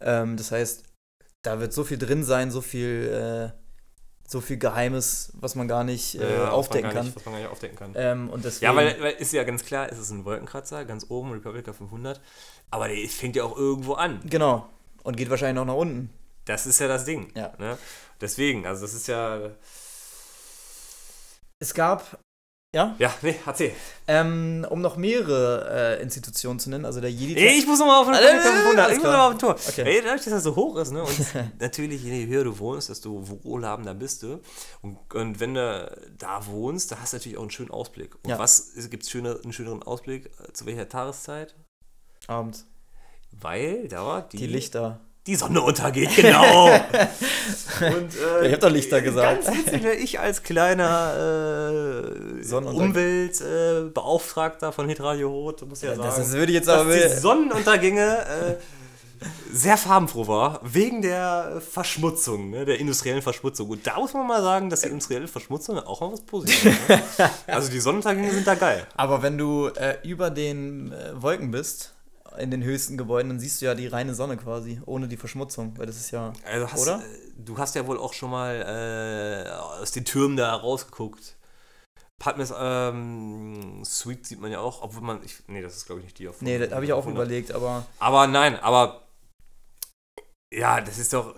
Ähm, 0.01 0.37
das 0.39 0.51
heißt, 0.51 0.85
da 1.43 1.61
wird 1.61 1.73
so 1.75 1.85
viel 1.85 1.99
drin 1.99 2.25
sein, 2.25 2.51
so 2.51 2.61
viel, 2.63 3.53
äh, 3.53 3.68
so 4.31 4.43
viel 4.43 4.59
Geheimes, 4.59 5.33
was 5.41 5.55
man 5.55 5.69
gar 5.69 5.85
nicht 5.85 6.15
äh, 6.17 6.37
Ja, 6.37 6.51
aufdecken 6.51 6.85
gar 6.85 6.93
kann. 6.93 7.07
Nicht, 7.07 7.17
was 7.17 7.25
man 7.25 7.35
gar 7.35 7.41
nicht 7.41 7.51
aufdecken 7.51 7.79
kann. 7.79 7.93
Ähm, 7.97 8.29
und 8.29 8.45
deswegen, 8.45 8.71
Ja, 8.71 8.77
weil, 8.77 9.01
weil 9.01 9.13
ist 9.13 9.33
ja 9.33 9.43
ganz 9.43 9.65
klar, 9.65 9.91
es 9.91 9.99
ist 9.99 10.11
ein 10.11 10.27
Wolkenkratzer, 10.27 10.85
ganz 10.85 11.07
oben, 11.09 11.33
Republika 11.33 11.73
500. 11.73 12.21
Aber 12.71 12.89
der 12.89 13.09
fängt 13.09 13.37
ja 13.37 13.45
auch 13.45 13.57
irgendwo 13.57 13.95
an. 13.95 14.21
Genau. 14.25 14.69
Und 15.03 15.17
geht 15.17 15.31
wahrscheinlich 15.31 15.57
noch 15.57 15.65
nach 15.65 15.81
unten. 15.81 16.11
Das 16.45 16.67
ist 16.67 16.79
ja 16.79 16.89
das 16.89 17.07
Ding. 17.07 17.33
Ja. 17.35 17.55
Ne? 17.59 17.79
Deswegen, 18.21 18.67
also 18.67 18.83
das 18.83 18.93
ist 18.93 19.09
ja. 19.09 19.51
Es 21.59 21.73
gab, 21.73 22.19
ja, 22.75 22.95
Ja, 22.99 23.15
nee, 23.23 23.35
erzähl. 23.47 23.73
ähm, 24.07 24.67
um 24.69 24.81
noch 24.83 24.97
mehrere 24.99 25.97
äh, 25.99 26.03
Institutionen 26.03 26.59
zu 26.61 26.69
nennen, 26.71 26.85
also 26.85 27.01
der 27.01 27.11
Jedi. 27.11 27.35
Nee, 27.35 27.59
ich 27.59 27.67
muss 27.67 27.79
nochmal 27.79 28.01
auf 28.01 28.07
den 28.07 28.15
Äh, 28.15 28.19
Republika 28.19 28.51
500. 28.51 28.85
alles 28.85 28.97
Ich 28.97 29.03
muss 29.03 29.11
nochmal 29.13 29.27
auf 29.27 29.33
den 29.35 29.39
Tor. 29.39 29.57
Okay. 29.69 29.83
Ey, 29.87 30.03
dadurch, 30.03 30.25
dass 30.25 30.33
das 30.35 30.43
so 30.43 30.55
hoch 30.55 30.77
ist, 30.77 30.91
ne? 30.93 31.03
Und 31.03 31.19
natürlich, 31.61 32.03
je 32.05 32.27
höher 32.27 32.45
du 32.45 32.59
wohnst, 32.59 32.91
desto 32.91 33.23
wohlhabender 33.45 33.95
bist 33.95 34.23
du. 34.23 34.41
Und, 34.83 34.99
und 35.15 35.41
wenn 35.41 35.55
du 35.55 35.97
da 36.19 36.45
wohnst, 36.47 36.93
da 36.93 37.01
hast 37.01 37.15
du 37.15 37.17
natürlich 37.17 37.39
auch 37.39 37.43
einen 37.43 37.51
schönen 37.51 37.71
Ausblick. 37.71 38.15
Und 38.23 38.29
Ja. 38.31 38.39
was 38.39 38.73
gibt 38.91 39.03
es 39.05 39.11
schöner, 39.11 39.39
einen 39.43 39.53
schöneren 39.55 39.83
Ausblick? 39.83 40.27
äh, 40.47 40.53
Zu 40.53 40.67
welcher 40.67 40.89
Tageszeit? 40.89 41.55
Abends. 42.27 42.67
Weil 43.33 43.89
da 43.89 44.21
die, 44.21 44.37
Die 44.37 44.47
Lichter. 44.47 45.01
Die 45.29 45.37
Sonne 45.37 45.61
untergeht, 45.61 46.17
genau. 46.17 46.67
Und, 46.71 46.81
äh, 48.41 48.47
Ich 48.47 48.53
hab 48.55 48.61
doch 48.61 48.71
Lichter 48.71 49.03
gesagt. 49.03 49.45
Ganz 49.45 49.59
witzig, 49.59 49.85
weil 49.85 49.99
ich 49.99 50.19
als 50.19 50.43
kleiner 50.43 51.13
äh. 52.51 52.55
Umweltbeauftragter 52.55 54.69
äh, 54.69 54.73
von 54.73 54.89
Hitradio 54.89 55.29
Rot, 55.29 55.69
muss 55.69 55.83
ich 55.83 55.89
ja 55.91 55.97
sagen, 55.97 56.15
Das 56.17 56.33
würde 56.33 56.51
ich 56.51 56.57
jetzt 56.57 56.69
dass 56.69 56.81
aber. 56.81 56.97
die 56.97 57.09
Sonnenuntergänge 57.09 58.21
äh, 58.21 58.55
sehr 59.53 59.77
farbenfroh 59.77 60.29
war, 60.29 60.61
wegen 60.63 61.03
der 61.03 61.61
Verschmutzung, 61.61 62.49
ne, 62.49 62.65
der 62.65 62.81
industriellen 62.81 63.21
Verschmutzung. 63.21 63.69
Und 63.69 63.87
da 63.87 63.99
muss 63.99 64.15
man 64.15 64.27
mal 64.27 64.41
sagen, 64.41 64.71
dass 64.71 64.81
die 64.81 64.89
industrielle 64.89 65.29
Verschmutzung 65.29 65.79
auch 65.79 66.01
mal 66.01 66.11
was 66.13 66.23
Positives 66.23 66.73
ist. 66.89 67.19
Ne? 67.19 67.31
Also 67.49 67.71
die 67.71 67.81
Sonnenuntergänge 67.81 68.33
sind 68.33 68.47
da 68.47 68.55
geil. 68.55 68.87
Aber 68.97 69.23
wenn 69.23 69.37
du 69.37 69.67
äh, 69.69 69.99
über 70.05 70.31
den 70.31 70.91
äh, 70.93 71.21
Wolken 71.21 71.51
bist, 71.51 71.93
in 72.39 72.51
den 72.51 72.63
höchsten 72.63 72.97
Gebäuden, 72.97 73.29
dann 73.29 73.41
siehst 73.41 73.61
du 73.61 73.67
ja 73.67 73.75
die 73.75 73.87
reine 73.87 74.15
Sonne 74.15 74.37
quasi, 74.37 74.81
ohne 74.87 75.09
die 75.09 75.17
Verschmutzung, 75.17 75.77
weil 75.77 75.87
das 75.87 75.97
ist 75.97 76.11
ja. 76.11 76.33
Also 76.45 76.73
hast, 76.73 76.83
Oder? 76.83 77.03
Du 77.37 77.59
hast 77.59 77.75
ja 77.75 77.87
wohl 77.87 77.99
auch 77.99 78.13
schon 78.13 78.31
mal 78.31 79.45
äh, 79.47 79.51
aus 79.81 79.93
den 79.93 80.05
Türmen 80.05 80.37
da 80.37 80.55
rausgeguckt. 80.55 81.37
Padmes 82.19 82.53
ähm, 82.59 83.83
Suite 83.85 84.27
sieht 84.27 84.41
man 84.41 84.51
ja 84.51 84.61
auch, 84.61 84.83
obwohl 84.83 85.03
man. 85.03 85.23
Ich, 85.25 85.37
nee, 85.47 85.63
das 85.63 85.77
ist 85.77 85.87
glaube 85.87 86.01
ich 86.01 86.07
nicht 86.07 86.19
die 86.19 86.29
auf. 86.29 86.41
Nee, 86.41 86.59
das 86.59 86.73
habe 86.73 86.85
ich 86.85 86.93
auch 86.93 87.07
100. 87.07 87.15
überlegt, 87.15 87.53
aber. 87.53 87.87
Aber 87.99 88.27
nein, 88.27 88.59
aber. 88.61 89.03
Ja, 90.53 90.81
das 90.81 90.99
ist 90.99 91.13
doch. 91.13 91.35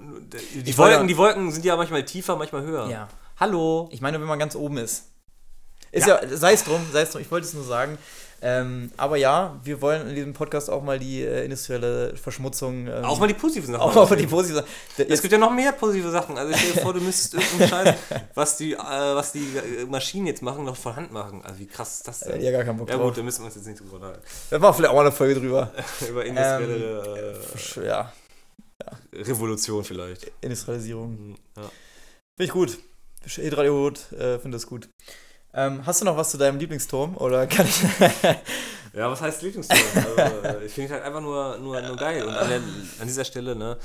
Die 0.55 0.79
Wolken, 0.79 1.09
die 1.09 1.17
Wolken 1.17 1.51
sind 1.51 1.65
ja 1.65 1.77
manchmal 1.77 2.05
tiefer, 2.05 2.37
manchmal 2.37 2.63
höher. 2.63 2.89
Ja. 2.89 3.09
Hallo. 3.39 3.89
Ich 3.93 4.01
meine, 4.01 4.21
wenn 4.21 4.29
man 4.29 4.39
ganz 4.39 4.55
oben 4.55 4.79
ist. 4.79 5.11
Ist 5.93 6.07
Ja. 6.07 6.23
ja, 6.23 6.37
sei 6.37 6.53
es 6.53 6.65
drum, 6.65 6.81
sei 6.93 7.03
es 7.03 7.11
drum, 7.11 7.21
ich 7.21 7.31
wollte 7.31 7.47
es 7.47 7.55
nur 7.55 7.65
sagen. 7.65 7.99
Ähm, 8.43 8.91
aber 8.97 9.17
ja, 9.17 9.61
wir 9.65 9.83
wollen 9.83 10.09
in 10.09 10.15
diesem 10.15 10.33
Podcast 10.33 10.71
auch 10.71 10.83
mal 10.83 10.99
die 10.99 11.23
äh, 11.23 11.45
industrielle 11.45 12.17
Verschmutzung. 12.17 12.87
Ähm, 12.87 13.05
Auch 13.05 13.19
mal 13.21 13.27
die 13.27 13.35
positiven 13.35 13.73
Sachen. 13.73 13.83
auch 13.83 13.95
mal 13.95 14.05
die 14.17 14.25
aussehen. 14.25 14.31
positive 14.31 14.65
Es 14.97 15.21
gibt 15.21 15.33
ja 15.33 15.39
noch 15.39 15.53
mehr 15.53 15.73
positive 15.73 16.11
Sachen. 16.11 16.39
Also 16.39 16.55
stell 16.57 16.73
dir 16.73 16.81
vor, 16.81 16.95
du 16.95 17.01
müsstest 17.01 17.35
irgendeinen 17.35 17.69
Scheiß, 17.69 17.95
was 18.35 18.57
die, 18.57 18.73
äh, 18.73 18.79
was 18.79 19.33
die 19.33 19.41
äh, 19.41 19.85
Maschinen 19.85 20.27
jetzt 20.27 20.41
machen, 20.43 20.65
noch 20.65 20.77
von 20.77 20.97
Hand 20.97 21.13
machen. 21.13 21.43
Also 21.45 21.59
wie 21.59 21.67
krass 21.67 21.99
ist 21.99 22.09
das 22.09 22.21
denn? 22.21 22.41
äh, 22.41 22.45
ja, 22.45 22.51
gar 22.53 22.65
keinen 22.65 22.79
Bock 22.79 22.89
Ja 22.89 22.97
gut, 22.97 23.19
da 23.19 23.23
müssen 23.23 23.41
wir 23.43 23.47
uns 23.47 23.57
jetzt 23.57 23.67
nicht 23.67 23.79
drüber 23.81 23.97
unterhalten. 23.97 24.23
Da 24.49 24.59
machen 24.59 24.69
wir 24.71 24.75
vielleicht 24.75 24.91
auch 24.91 24.97
mal 24.97 25.03
eine 25.03 25.13
Folge 25.13 25.35
drüber. 25.41 25.71
Über 26.09 26.25
industrielle 26.25 27.41
Ja, 27.85 28.13
äh, 28.79 29.23
Revolution 29.23 29.85
vielleicht. 29.85 30.31
Industrialisierung. 30.41 31.11
Hm, 31.17 31.37
Ja. 31.57 31.63
Finde 31.63 32.45
ich 32.45 32.51
gut. 32.53 32.79
Hidradiot, 33.27 34.13
äh, 34.13 34.39
finde 34.39 34.57
das 34.57 34.67
gut. 34.67 34.89
Ähm, 35.53 35.85
hast 35.85 36.01
du 36.01 36.05
noch 36.05 36.17
was 36.17 36.31
zu 36.31 36.39
deinem 36.39 36.59
Lieblingsturm? 36.59 37.17
Oder 37.17 37.47
kann 37.47 37.67
ich. 37.67 37.83
Ja, 38.93 39.09
was 39.09 39.21
heißt 39.21 39.43
Lieblingsturm? 39.43 39.81
Also, 39.95 40.41
äh, 40.41 40.65
ich 40.65 40.73
finde 40.73 40.89
es 40.89 40.93
halt 40.93 41.05
einfach 41.05 41.21
nur, 41.21 41.59
nur, 41.59 41.81
nur 41.81 41.97
geil. 41.97 42.25
Und 42.25 42.35
an, 42.35 42.49
der, 42.49 42.59
an 42.59 43.07
dieser 43.07 43.25
Stelle, 43.25 43.55
ne, 43.55 43.79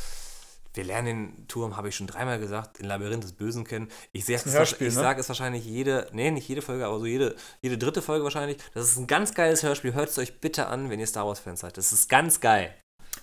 wir 0.74 0.84
lernen 0.84 1.36
den 1.36 1.48
Turm, 1.48 1.78
habe 1.78 1.90
ich 1.90 1.96
schon 1.96 2.08
dreimal 2.08 2.40
gesagt, 2.40 2.80
den 2.80 2.88
Labyrinth 2.88 3.24
des 3.24 3.34
Bösen 3.34 3.66
kennen. 3.66 3.90
Ich 4.12 4.26
sage 4.26 4.42
es, 4.44 4.74
ich 4.74 4.80
ne? 4.80 4.92
sag 4.92 5.18
es 5.20 5.28
wahrscheinlich 5.28 5.64
jede, 5.66 6.08
nee, 6.12 6.32
nicht 6.32 6.48
jede 6.48 6.62
Folge, 6.62 6.86
aber 6.86 7.00
so 7.00 7.06
jede, 7.06 7.36
jede 7.62 7.78
dritte 7.78 8.02
Folge 8.02 8.24
wahrscheinlich. 8.24 8.58
Das 8.74 8.90
ist 8.90 8.98
ein 8.98 9.08
ganz 9.08 9.34
geiles 9.34 9.64
Hörspiel. 9.64 9.94
Hört 9.94 10.10
es 10.10 10.18
euch 10.18 10.40
bitte 10.42 10.68
an, 10.68 10.90
wenn 10.90 11.00
ihr 11.00 11.08
Star 11.08 11.28
Wars-Fans 11.28 11.62
seid. 11.62 11.78
Das 11.78 11.94
ist 11.94 12.10
ganz 12.10 12.40
geil. 12.40 12.74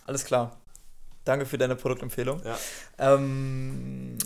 Alles 0.06 0.24
klar. 0.24 0.56
Danke 1.24 1.46
für 1.46 1.58
deine 1.58 1.76
Produktempfehlung. 1.76 2.42
Ja. 2.44 2.58
Ähm, 2.98 4.18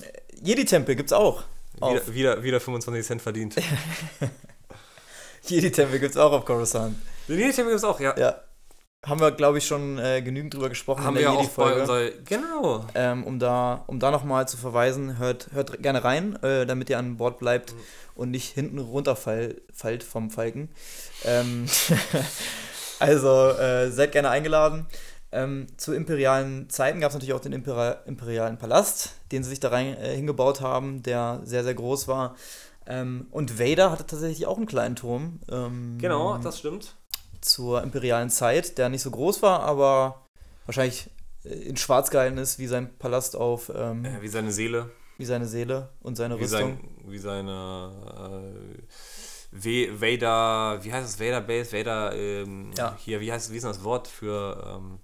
Jedi-Tempel 0.42 0.94
gibt's 0.94 1.12
auch. 1.12 1.44
Wieder, 1.76 2.14
wieder, 2.14 2.42
wieder 2.42 2.60
25 2.60 3.06
Cent 3.06 3.22
verdient. 3.22 3.56
Jedi-Tempel 5.46 5.98
gibt's 5.98 6.16
auch 6.16 6.32
auf 6.32 6.44
Coruscant. 6.44 6.96
Den 7.28 7.38
Jedi-Tempel 7.38 7.72
gibt 7.72 7.78
es 7.78 7.84
auch, 7.84 8.00
ja. 8.00 8.16
Ja. 8.18 8.40
Haben 9.04 9.20
wir, 9.20 9.30
glaube 9.30 9.58
ich, 9.58 9.66
schon 9.66 9.98
äh, 9.98 10.20
genügend 10.20 10.54
drüber 10.54 10.68
gesprochen 10.68 11.04
Haben 11.04 11.14
wir 11.14 11.28
in 11.28 11.32
der 11.32 11.38
auch 11.40 11.48
bei 11.50 11.80
unserer. 11.80 12.10
Genau. 12.24 12.84
Ähm, 12.96 13.22
um 13.22 13.38
da, 13.38 13.84
um 13.86 14.00
da 14.00 14.10
nochmal 14.10 14.48
zu 14.48 14.56
verweisen, 14.56 15.18
hört, 15.18 15.52
hört 15.52 15.80
gerne 15.80 16.02
rein, 16.02 16.42
äh, 16.42 16.66
damit 16.66 16.90
ihr 16.90 16.98
an 16.98 17.16
Bord 17.16 17.38
bleibt 17.38 17.72
Mhm. 17.72 17.78
und 18.16 18.30
nicht 18.32 18.52
hinten 18.54 18.78
runterfallt 18.80 19.62
fallt 19.72 20.02
vom 20.02 20.30
Falken. 20.30 20.70
Ähm, 21.24 21.66
also 22.98 23.50
äh, 23.50 23.90
seid 23.92 24.10
gerne 24.12 24.30
eingeladen. 24.30 24.86
Ähm, 25.32 25.66
zu 25.76 25.92
imperialen 25.92 26.70
Zeiten 26.70 27.00
gab 27.00 27.08
es 27.10 27.14
natürlich 27.14 27.34
auch 27.34 27.40
den 27.40 27.52
Imperial, 27.52 27.98
imperialen 28.06 28.58
Palast, 28.58 29.12
den 29.32 29.42
sie 29.42 29.50
sich 29.50 29.60
da 29.60 29.68
rein 29.68 29.96
äh, 29.96 30.14
hingebaut 30.14 30.60
haben, 30.60 31.02
der 31.02 31.40
sehr, 31.44 31.64
sehr 31.64 31.74
groß 31.74 32.06
war. 32.08 32.36
Ähm, 32.86 33.26
und 33.32 33.58
Vader 33.58 33.90
hatte 33.90 34.06
tatsächlich 34.06 34.46
auch 34.46 34.56
einen 34.56 34.66
kleinen 34.66 34.94
Turm. 34.96 35.40
Ähm, 35.50 35.98
Genau, 36.00 36.38
das 36.38 36.58
stimmt. 36.60 36.94
zur 37.40 37.82
imperialen 37.82 38.30
Zeit, 38.30 38.78
der 38.78 38.88
nicht 38.88 39.02
so 39.02 39.10
groß 39.10 39.42
war, 39.42 39.60
aber 39.60 40.24
wahrscheinlich 40.66 41.10
äh, 41.44 41.48
in 41.48 41.76
schwarz 41.76 42.10
gehalten 42.10 42.38
ist, 42.38 42.58
wie 42.60 42.68
sein 42.68 42.96
Palast 42.98 43.34
auf, 43.36 43.70
ähm, 43.74 44.04
Äh, 44.04 44.22
wie 44.22 44.28
seine 44.28 44.52
Seele, 44.52 44.90
wie 45.18 45.24
seine 45.24 45.46
Seele 45.46 45.88
und 46.00 46.16
seine 46.16 46.38
wie, 46.38 46.44
Rüstung. 46.44 46.78
sein, 46.78 47.10
wie 47.12 47.18
seine. 47.18 47.92
Äh, 48.54 48.82
V- 49.58 50.00
Vader, 50.00 50.78
wie 50.84 50.92
heißt 50.92 51.08
es? 51.08 51.20
Vader 51.20 51.40
Base, 51.40 51.72
Vader, 51.76 52.12
ähm, 52.14 52.72
Ja. 52.76 52.96
hier, 52.98 53.20
wie 53.20 53.32
heißt 53.32 53.50
wie 53.52 53.56
ist 53.56 53.64
das 53.64 53.82
Wort 53.84 54.08
für, 54.08 54.76
ähm, 54.76 54.98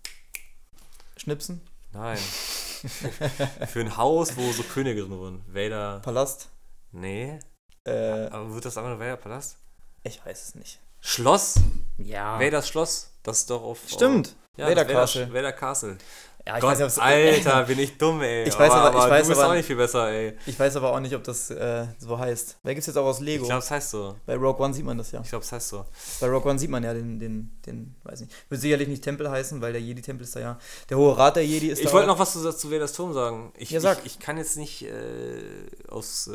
Schnipsen, 1.16 1.60
nein, 1.92 2.18
für 3.68 3.80
ein 3.80 3.96
Haus, 3.96 4.36
wo 4.36 4.50
so 4.52 4.62
Könige 4.64 5.02
drin 5.02 5.18
wohnen. 5.18 5.44
Vader, 5.48 6.00
Palast. 6.00 6.48
nee, 6.90 7.38
Äh, 7.84 8.26
aber 8.26 8.54
wird 8.54 8.64
das 8.64 8.76
einfach 8.76 8.90
nur 8.90 8.98
Vader 9.00 9.16
Palast? 9.16 9.56
ich 10.04 10.24
weiß 10.24 10.48
es 10.48 10.54
nicht. 10.54 10.80
Schloss? 11.00 11.54
Ja. 11.98 12.38
Vaders 12.40 12.68
Schloss, 12.68 13.10
das 13.22 13.38
ist 13.38 13.50
doch 13.50 13.62
auf. 13.62 13.80
Stimmt. 13.88 14.36
Ja, 14.56 14.66
Vader 14.68 14.84
das 14.84 14.92
Castle. 14.92 15.32
Vader 15.34 15.52
Castle. 15.52 15.98
Ja, 16.44 16.56
ich 16.56 16.60
Gott, 16.60 16.78
weiß, 16.80 16.98
Alter, 16.98 17.62
bin 17.68 17.78
ich 17.78 17.96
dumm, 17.98 18.20
ey. 18.20 18.48
Ich 18.48 18.58
weiß 18.58 18.72
aber- 18.72 19.04
ich 19.04 19.10
weiß 19.10 19.22
du 19.22 19.28
bist 19.28 19.40
aber- 19.40 19.50
auch 19.50 19.54
nicht 19.54 19.66
viel 19.66 19.76
besser, 19.76 20.08
ey. 20.10 20.36
ich 20.44 20.58
weiß 20.58 20.74
aber 20.76 20.92
auch 20.92 20.98
nicht, 20.98 21.14
ob 21.14 21.22
das 21.22 21.50
äh, 21.50 21.86
so 21.98 22.18
heißt. 22.18 22.58
Wer 22.64 22.74
gibt's 22.74 22.88
jetzt 22.88 22.96
auch 22.96 23.04
aus 23.04 23.20
Ich 23.20 23.26
Lego? 23.26 23.46
glaube, 23.46 23.60
es 23.62 23.70
heißt 23.70 23.90
so. 23.90 24.16
Bei 24.26 24.34
Rogue 24.34 24.60
One 24.64 24.74
sieht 24.74 24.84
man 24.84 24.98
das 24.98 25.12
ja. 25.12 25.20
Ich 25.22 25.28
glaube, 25.28 25.44
es 25.44 25.52
heißt 25.52 25.68
so. 25.68 25.84
Bei 26.20 26.26
Rogue 26.28 26.50
One 26.50 26.58
sieht 26.58 26.68
man 26.70 26.82
ja 26.82 26.94
den, 26.94 27.20
den, 27.20 27.52
den, 27.64 27.94
weiß 28.02 28.22
nicht. 28.22 28.32
Wird 28.48 28.60
sicherlich 28.60 28.88
nicht 28.88 29.04
Tempel 29.04 29.30
heißen, 29.30 29.60
weil 29.60 29.72
der 29.72 29.80
Jedi-Tempel 29.82 30.24
ist 30.24 30.34
da 30.34 30.40
ja. 30.40 30.58
Der 30.90 30.96
Hohe 30.98 31.16
Rat 31.16 31.36
der 31.36 31.46
Jedi 31.46 31.68
ist 31.68 31.80
da. 31.82 31.86
Ich 31.86 31.92
wollte 31.94 32.08
noch 32.08 32.18
was 32.18 32.32
zu, 32.32 32.52
zu 32.52 32.70
Vaders 32.72 32.92
Turm 32.92 33.12
sagen. 33.12 33.52
Ich, 33.56 33.70
Ja, 33.70 33.78
sag. 33.78 33.98
ich, 34.00 34.06
ich 34.06 34.18
kann 34.18 34.36
jetzt 34.36 34.56
nicht 34.56 34.82
äh, 34.82 35.42
aus 35.88 36.26
äh, 36.26 36.32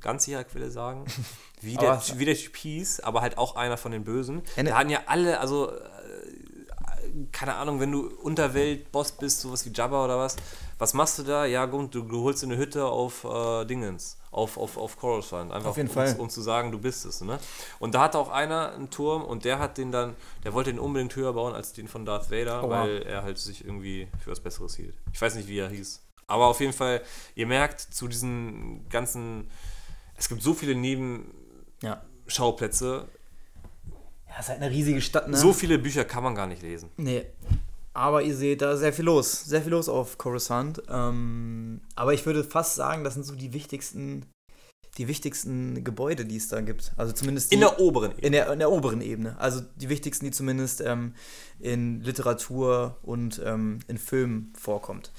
ganz 0.00 0.24
sicherer 0.24 0.44
Quelle 0.44 0.70
sagen, 0.70 1.04
wie 1.60 1.76
Aber- 1.76 2.02
der, 2.08 2.18
wie 2.18 2.24
der 2.24 2.34
Typ 2.34 2.56
hieß, 2.56 3.00
aber 3.00 3.20
halt 3.20 3.36
auch 3.36 3.56
einer 3.56 3.76
von 3.76 3.92
den 3.92 4.04
Bösen. 4.04 4.42
Ne- 4.56 4.64
Da 4.70 4.78
hatten 4.78 4.88
ja 4.90 5.00
alle, 5.06 5.38
also, 5.40 5.70
äh, 5.70 5.74
keine 7.32 7.54
Ahnung, 7.56 7.80
wenn 7.80 7.92
du 7.92 8.06
Unterwelt-Boss 8.08 9.12
bist, 9.12 9.40
sowas 9.40 9.64
wie 9.66 9.70
Jabba 9.70 10.04
oder 10.04 10.18
was, 10.18 10.36
was 10.78 10.94
machst 10.94 11.18
du 11.18 11.22
da? 11.22 11.44
Ja, 11.44 11.66
gut, 11.66 11.94
du, 11.94 12.02
du 12.02 12.22
holst 12.22 12.42
dir 12.42 12.46
eine 12.46 12.56
Hütte 12.56 12.86
auf 12.86 13.24
äh, 13.24 13.64
Dingens, 13.66 14.16
auf, 14.30 14.56
auf, 14.56 14.76
auf 14.76 14.96
Coruscant. 14.98 15.52
Einfach 15.52 15.70
Auf 15.70 15.76
jeden 15.76 15.88
um, 15.88 15.94
Fall. 15.94 16.14
um 16.18 16.30
zu 16.30 16.40
sagen, 16.40 16.72
du 16.72 16.78
bist 16.78 17.04
es. 17.04 17.20
Ne? 17.20 17.38
Und 17.78 17.94
da 17.94 18.02
hatte 18.02 18.18
auch 18.18 18.30
einer 18.30 18.72
einen 18.72 18.90
Turm 18.90 19.22
und 19.24 19.44
der 19.44 19.58
hat 19.58 19.76
den 19.78 19.92
dann, 19.92 20.16
der 20.44 20.54
wollte 20.54 20.70
den 20.72 20.78
unbedingt 20.80 21.14
höher 21.16 21.32
bauen 21.32 21.54
als 21.54 21.72
den 21.72 21.88
von 21.88 22.04
Darth 22.06 22.30
Vader, 22.30 22.60
Oh, 22.64 22.68
wow. 22.68 22.70
weil 22.70 23.02
er 23.02 23.22
halt 23.22 23.38
sich 23.38 23.64
irgendwie 23.64 24.08
für 24.24 24.30
was 24.30 24.40
Besseres 24.40 24.74
hielt. 24.76 24.94
Ich 25.12 25.20
weiß 25.20 25.34
nicht, 25.34 25.48
wie 25.48 25.58
er 25.58 25.68
hieß. 25.68 26.00
Aber 26.26 26.46
auf 26.46 26.60
jeden 26.60 26.72
Fall, 26.72 27.02
ihr 27.34 27.46
merkt 27.46 27.80
zu 27.80 28.06
diesen 28.08 28.88
ganzen, 28.88 29.50
es 30.16 30.28
gibt 30.28 30.42
so 30.42 30.54
viele 30.54 30.74
Nebenschauplätze, 30.76 31.24
Ja. 31.82 33.08
Ja, 34.30 34.38
ist 34.40 34.48
halt 34.48 34.62
eine 34.62 34.70
riesige 34.70 35.00
Stadt, 35.00 35.28
ne? 35.28 35.36
so 35.36 35.52
viele 35.52 35.78
Bücher 35.78 36.04
kann 36.04 36.22
man 36.22 36.34
gar 36.34 36.46
nicht 36.46 36.62
lesen. 36.62 36.88
Nee. 36.96 37.26
Aber 37.92 38.22
ihr 38.22 38.36
seht 38.36 38.62
da 38.62 38.76
sehr 38.76 38.92
viel 38.92 39.04
los. 39.04 39.44
Sehr 39.44 39.62
viel 39.62 39.72
los 39.72 39.88
auf 39.88 40.16
Coruscant. 40.16 40.80
Ähm, 40.88 41.80
aber 41.96 42.14
ich 42.14 42.24
würde 42.24 42.44
fast 42.44 42.76
sagen, 42.76 43.02
das 43.02 43.14
sind 43.14 43.24
so 43.24 43.34
die 43.34 43.52
wichtigsten, 43.52 44.26
die 44.96 45.08
wichtigsten 45.08 45.82
Gebäude, 45.82 46.24
die 46.24 46.36
es 46.36 46.46
da 46.46 46.60
gibt. 46.60 46.92
Also 46.96 47.12
zumindest 47.12 47.50
die, 47.50 47.56
In 47.56 47.60
der 47.60 47.80
oberen 47.80 48.12
Ebene. 48.12 48.26
in 48.26 48.32
der, 48.32 48.52
in 48.52 48.58
der 48.60 48.70
oberen 48.70 49.00
Ebene. 49.00 49.36
Also 49.40 49.60
die 49.74 49.88
wichtigsten, 49.88 50.24
die 50.26 50.30
zumindest 50.30 50.80
ähm, 50.80 51.14
in 51.58 52.00
Literatur 52.02 52.96
und 53.02 53.42
ähm, 53.44 53.80
in 53.88 53.98
Filmen 53.98 54.52
vorkommt. 54.56 55.10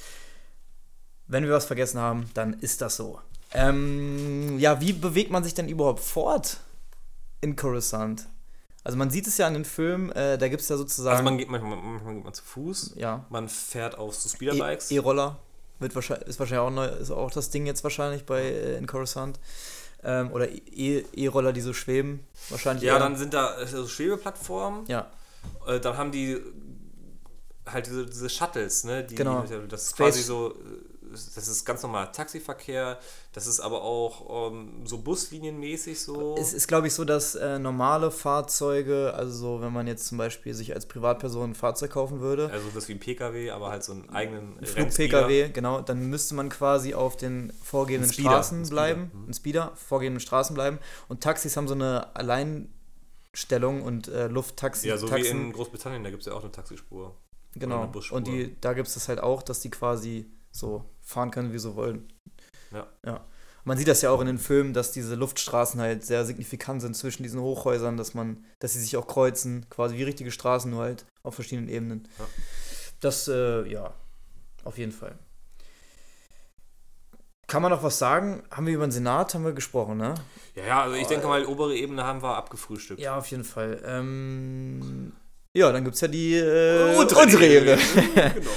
Wenn 1.27 1.43
wir 1.43 1.51
was 1.51 1.65
vergessen 1.65 1.99
haben, 1.99 2.29
dann 2.33 2.53
ist 2.53 2.81
das 2.81 2.95
so. 2.95 3.19
Ähm, 3.53 4.57
ja, 4.59 4.79
wie 4.79 4.93
bewegt 4.93 5.29
man 5.29 5.43
sich 5.43 5.53
denn 5.53 5.67
überhaupt 5.67 5.99
fort 5.99 6.61
in 7.41 7.57
Coruscant? 7.57 8.27
Also 8.83 8.97
man 8.97 9.09
sieht 9.11 9.27
es 9.27 9.37
ja 9.37 9.47
in 9.47 9.53
den 9.53 9.65
Filmen, 9.65 10.11
äh, 10.13 10.37
da 10.37 10.47
gibt 10.47 10.61
es 10.63 10.69
ja 10.69 10.75
sozusagen... 10.77 11.11
Also 11.11 11.23
man 11.23 11.37
geht 11.37 11.49
manchmal, 11.49 11.75
manchmal 11.77 12.15
geht 12.15 12.23
man 12.23 12.33
zu 12.33 12.43
Fuß, 12.43 12.93
ja, 12.95 13.25
man 13.29 13.47
fährt 13.47 13.95
auf 13.97 14.15
so 14.15 14.27
E- 14.27 14.31
Speederbikes. 14.31 14.89
E-Roller 14.91 15.37
wird 15.79 15.93
wahrscheinlich, 15.93 16.27
ist 16.27 16.39
wahrscheinlich 16.39 16.65
auch 16.67 16.71
neu, 16.71 16.85
ist 16.87 17.11
auch 17.11 17.29
das 17.31 17.49
Ding 17.51 17.65
jetzt 17.67 17.83
wahrscheinlich 17.83 18.25
bei 18.25 18.41
äh, 18.43 18.77
in 18.77 18.87
Coruscant. 18.87 19.39
Ähm, 20.03 20.31
oder 20.31 20.49
E- 20.49 21.05
E-Roller, 21.13 21.53
die 21.53 21.61
so 21.61 21.73
schweben. 21.73 22.21
Wahrscheinlich. 22.49 22.83
ja, 22.83 22.93
eher. 22.93 22.99
dann 22.99 23.15
sind 23.17 23.35
da 23.35 23.59
äh, 23.59 23.67
so 23.67 23.87
Schwebeplattformen. 23.87 24.85
Ja, 24.87 25.11
Äh, 25.67 25.79
dann 25.79 25.95
haben 25.97 26.11
die 26.11 26.39
halt 27.67 27.85
diese, 27.85 28.07
diese 28.07 28.29
Shuttles, 28.29 28.83
ne? 28.83 29.03
Die, 29.03 29.13
Genau. 29.15 29.41
die- 29.43 29.67
Das 29.67 29.83
ist 29.83 29.89
Space- 29.91 29.97
quasi 30.15 30.21
so, 30.23 30.51
äh, 30.53 30.55
das 31.11 31.47
ist 31.47 31.65
ganz 31.65 31.83
normaler 31.83 32.11
Taxiverkehr, 32.11 32.99
das 33.33 33.47
ist 33.47 33.59
aber 33.59 33.81
auch 33.81 34.51
ähm, 34.51 34.85
so 34.85 34.99
buslinienmäßig 34.99 35.99
so. 35.99 36.35
es 36.37 36.53
ist, 36.53 36.67
glaube 36.67 36.87
ich, 36.87 36.93
so, 36.93 37.05
dass 37.05 37.35
äh, 37.35 37.59
normale 37.59 38.11
Fahrzeuge, 38.11 39.13
also 39.13 39.31
so, 39.31 39.61
wenn 39.61 39.73
man 39.73 39.87
jetzt 39.87 40.07
zum 40.07 40.17
Beispiel 40.17 40.53
sich 40.53 40.73
als 40.73 40.85
Privatperson 40.85 41.51
ein 41.51 41.55
Fahrzeug 41.55 41.91
kaufen 41.91 42.19
würde, 42.19 42.49
also 42.51 42.67
das 42.73 42.87
wie 42.87 42.93
ein 42.93 42.99
PKW, 42.99 43.51
aber 43.51 43.69
halt 43.69 43.83
so 43.83 43.93
einen 43.93 44.09
eigenen 44.09 44.63
Flug-PKW, 44.65 45.49
genau, 45.49 45.81
dann 45.81 46.07
müsste 46.09 46.35
man 46.35 46.49
quasi 46.49 46.93
auf 46.93 47.17
den 47.17 47.53
Speeder, 47.63 48.05
Straßen 48.05 48.69
bleiben, 48.69 49.11
mhm. 49.13 49.29
ein 49.29 49.33
Speeder, 49.33 49.73
vorgehenden 49.75 50.19
Straßen 50.19 50.53
bleiben. 50.53 50.79
Und 51.07 51.21
Taxis 51.21 51.57
haben 51.57 51.67
so 51.67 51.73
eine 51.73 52.15
Alleinstellung 52.15 53.81
und 53.81 54.07
äh, 54.07 54.27
Lufttaxi. 54.27 54.87
Ja, 54.87 54.97
so 54.97 55.07
wie 55.07 55.11
Taxen- 55.11 55.47
in 55.47 55.53
Großbritannien, 55.53 56.03
da 56.03 56.09
gibt 56.09 56.21
es 56.21 56.27
ja 56.27 56.33
auch 56.33 56.43
eine 56.43 56.51
Taxispur. 56.51 57.15
Genau. 57.55 57.81
eine 57.83 57.91
Busspur. 57.91 58.17
Und 58.17 58.27
die, 58.27 58.55
da 58.61 58.73
gibt 58.73 58.87
es 58.87 58.93
das 58.93 59.09
halt 59.09 59.19
auch, 59.19 59.43
dass 59.43 59.59
die 59.59 59.69
quasi 59.69 60.29
so 60.51 60.85
fahren 61.01 61.31
können, 61.31 61.53
wie 61.53 61.59
sie 61.59 61.75
wollen. 61.75 62.11
Ja. 62.71 62.87
ja. 63.05 63.25
Man 63.63 63.77
sieht 63.77 63.87
das 63.87 64.01
ja 64.01 64.09
auch 64.09 64.21
in 64.21 64.27
den 64.27 64.39
Filmen, 64.39 64.73
dass 64.73 64.91
diese 64.91 65.15
Luftstraßen 65.15 65.79
halt 65.79 66.03
sehr 66.03 66.25
signifikant 66.25 66.81
sind 66.81 66.95
zwischen 66.95 67.23
diesen 67.23 67.41
Hochhäusern, 67.41 67.95
dass 67.95 68.13
man, 68.13 68.43
dass 68.59 68.73
sie 68.73 68.79
sich 68.79 68.97
auch 68.97 69.07
kreuzen, 69.07 69.67
quasi 69.69 69.97
wie 69.97 70.03
richtige 70.03 70.31
Straßen, 70.31 70.71
nur 70.71 70.81
halt 70.81 71.05
auf 71.21 71.35
verschiedenen 71.35 71.69
Ebenen. 71.69 72.07
Ja. 72.17 72.25
Das, 73.01 73.27
äh, 73.27 73.67
ja, 73.67 73.93
auf 74.63 74.77
jeden 74.77 74.91
Fall. 74.91 75.17
Kann 77.47 77.61
man 77.61 77.71
noch 77.71 77.83
was 77.83 77.99
sagen? 77.99 78.43
Haben 78.49 78.65
wir 78.65 78.73
über 78.73 78.87
den 78.87 78.91
Senat 78.91 79.33
haben 79.33 79.43
wir 79.43 79.51
gesprochen, 79.51 79.97
ne? 79.97 80.15
Ja, 80.55 80.65
ja, 80.65 80.81
also 80.83 80.95
ich 80.95 81.07
denke 81.07 81.27
mal, 81.27 81.45
obere 81.45 81.75
Ebene 81.75 82.03
haben 82.03 82.23
wir 82.23 82.37
abgefrühstückt. 82.37 82.99
Ja, 82.99 83.17
auf 83.17 83.27
jeden 83.27 83.43
Fall. 83.43 83.81
Ähm, 83.85 85.11
ja, 85.53 85.71
dann 85.71 85.83
gibt 85.83 85.95
es 85.95 86.01
ja 86.01 86.07
die 86.07 86.35
äh, 86.35 86.95
Untere 86.95 87.23
unsere 87.23 87.45
Ebene. 87.45 87.77
genau. 88.15 88.49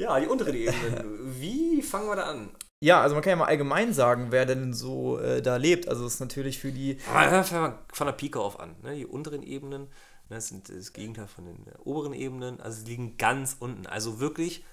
Ja, 0.00 0.18
die 0.18 0.26
unteren 0.26 0.54
Ebenen. 0.54 1.34
Wie 1.40 1.82
fangen 1.82 2.08
wir 2.08 2.16
da 2.16 2.22
an? 2.24 2.50
Ja, 2.82 3.02
also 3.02 3.14
man 3.14 3.22
kann 3.22 3.30
ja 3.30 3.36
mal 3.36 3.44
allgemein 3.44 3.92
sagen, 3.92 4.28
wer 4.30 4.46
denn 4.46 4.72
so 4.72 5.18
äh, 5.18 5.42
da 5.42 5.56
lebt. 5.56 5.86
Also 5.88 6.06
es 6.06 6.14
ist 6.14 6.20
natürlich 6.20 6.58
für 6.58 6.72
die. 6.72 6.92
Ja, 6.92 7.42
Fangen 7.42 7.50
wir 7.50 7.78
von 7.92 8.06
der 8.06 8.14
Pike 8.14 8.40
auf 8.40 8.58
an. 8.58 8.76
Ne? 8.82 8.96
Die 8.96 9.06
unteren 9.06 9.42
Ebenen 9.42 9.88
ne, 10.30 10.36
das 10.36 10.48
sind 10.48 10.68
das 10.70 10.94
Gegenteil 10.94 11.26
von 11.26 11.44
den 11.44 11.66
äh, 11.66 11.76
oberen 11.84 12.14
Ebenen. 12.14 12.60
Also 12.60 12.80
sie 12.80 12.90
liegen 12.90 13.18
ganz 13.18 13.56
unten. 13.58 13.86
Also 13.86 14.20
wirklich 14.20 14.64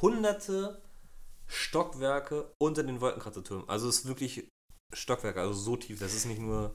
hunderte 0.00 0.80
Stockwerke 1.48 2.52
unter 2.58 2.84
den 2.84 3.00
Wolkenkratzertürmen. 3.00 3.68
Also 3.68 3.88
es 3.88 4.00
ist 4.00 4.06
wirklich 4.06 4.46
Stockwerke, 4.92 5.40
also 5.40 5.54
so 5.54 5.76
tief. 5.76 5.98
Das 5.98 6.14
ist 6.14 6.26
nicht 6.26 6.40
nur, 6.40 6.74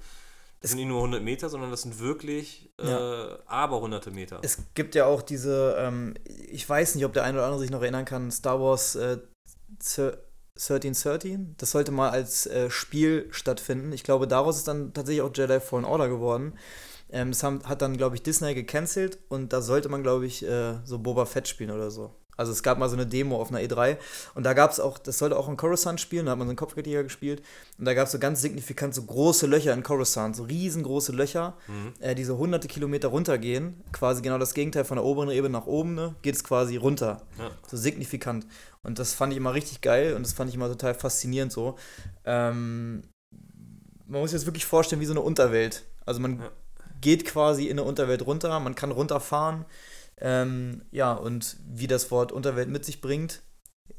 das 0.62 0.72
sind 0.72 0.78
nicht 0.80 0.88
nur 0.88 0.98
100 0.98 1.22
Meter, 1.24 1.50
sondern 1.50 1.72
das 1.72 1.82
sind 1.82 2.00
wirklich 2.00 2.72
äh, 2.80 2.90
Ja. 2.90 3.40
aber 3.46 3.82
hunderte 3.82 4.12
Meter. 4.12 4.40
Es 4.44 4.60
gibt 4.76 4.96
ja 4.96 5.06
auch 5.06 5.22
diese, 5.22 5.76
ähm, 5.80 6.14
ich 6.26 6.68
weiß 6.70 6.96
nicht, 6.96 7.06
ob 7.06 7.14
der 7.14 7.24
eine 7.24 7.38
oder 7.38 7.46
andere 7.46 7.62
sich 7.62 7.72
noch 7.72 7.82
erinnern 7.82 8.06
kann, 8.06 8.32
Star 8.32 8.60
Wars 8.62 8.96
äh, 8.96 9.18
Zer 9.80 10.18
1313. 10.56 11.56
Das 11.58 11.72
sollte 11.72 11.92
mal 11.92 12.10
als 12.10 12.46
äh, 12.46 12.70
Spiel 12.70 13.28
stattfinden. 13.32 13.92
Ich 13.94 14.04
glaube, 14.04 14.28
daraus 14.28 14.58
ist 14.58 14.68
dann 14.68 14.94
tatsächlich 14.94 15.22
auch 15.24 15.32
Jedi 15.34 15.60
Fallen 15.60 15.86
Order 15.86 16.10
geworden. 16.10 16.54
Ähm, 17.10 17.32
das 17.32 17.42
haben, 17.44 17.62
hat 17.68 17.82
dann, 17.82 17.98
glaube 17.98 18.16
ich, 18.16 18.24
Disney 18.24 18.54
gecancelt 18.54 19.18
und 19.30 19.54
da 19.54 19.62
sollte 19.62 19.90
man, 19.90 20.04
glaube 20.04 20.26
ich, 20.26 20.46
äh, 20.46 20.76
so 20.84 21.00
Boba 21.00 21.26
Fett 21.26 21.48
spielen 21.48 21.72
oder 21.72 21.90
so. 21.90 22.16
Also 22.38 22.52
es 22.54 22.64
gab 22.64 22.78
mal 22.80 22.90
so 22.90 22.96
eine 22.96 23.06
Demo 23.06 23.40
auf 23.40 23.50
einer 23.52 23.60
E3 23.60 23.98
und 24.34 24.44
da 24.44 24.54
gab 24.54 24.72
es 24.72 24.80
auch, 24.80 24.98
das 24.98 25.18
sollte 25.20 25.38
auch 25.38 25.48
in 25.50 25.58
Coruscant 25.58 26.00
spielen, 26.02 26.26
da 26.26 26.32
hat 26.32 26.40
man 26.40 26.48
so 26.48 26.52
einen 26.52 26.58
Kopfgeldjäger 26.58 27.04
gespielt 27.04 27.44
und 27.78 27.86
da 27.86 27.94
gab 27.94 28.06
es 28.08 28.14
so 28.14 28.20
ganz 28.20 28.42
signifikant 28.42 28.96
so 28.96 29.04
große 29.04 29.46
Löcher 29.48 29.74
in 29.74 29.84
Coruscant, 29.84 30.36
so 30.36 30.44
riesengroße 30.44 31.12
Löcher, 31.12 31.56
äh, 32.00 32.16
die 32.16 32.24
so 32.24 32.38
hunderte 32.38 32.68
Kilometer 32.68 33.10
runtergehen, 33.10 33.84
quasi 33.92 34.22
genau 34.22 34.38
das 34.38 34.54
Gegenteil 34.54 34.86
von 34.86 34.96
der 34.98 35.04
oberen 35.06 35.30
Ebene 35.30 35.52
nach 35.52 35.68
oben, 35.68 35.94
ne, 35.94 36.16
geht 36.22 36.36
es 36.36 36.44
quasi 36.44 36.78
runter, 36.78 37.22
Ja. 37.38 37.52
so 37.70 37.78
signifikant 37.78 38.48
und 38.82 38.98
das 38.98 39.14
fand 39.14 39.34
ich 39.34 39.38
immer 39.38 39.54
richtig 39.54 39.82
geil 39.82 40.14
und 40.16 40.24
das 40.26 40.34
fand 40.34 40.50
ich 40.50 40.56
immer 40.56 40.70
total 40.70 40.96
faszinierend 40.96 41.52
so. 41.52 41.76
Ähm, 42.26 43.04
man 44.08 44.22
muss 44.22 44.32
sich 44.32 44.40
das 44.40 44.46
wirklich 44.48 44.66
vorstellen 44.66 45.02
wie 45.02 45.06
so 45.06 45.14
eine 45.14 45.22
Unterwelt, 45.22 45.84
also 46.06 46.20
man 46.20 46.40
Ja. 46.40 46.50
geht 47.02 47.26
quasi 47.26 47.66
in 47.66 47.72
eine 47.78 47.84
Unterwelt 47.84 48.26
runter, 48.26 48.60
man 48.60 48.74
kann 48.76 48.92
runterfahren. 48.92 49.66
Ähm, 50.18 50.84
ja, 50.92 51.14
und 51.14 51.58
wie 51.68 51.88
das 51.88 52.12
Wort 52.12 52.32
Unterwelt 52.32 52.70
mit 52.70 52.86
sich 52.86 53.02
bringt, 53.02 53.42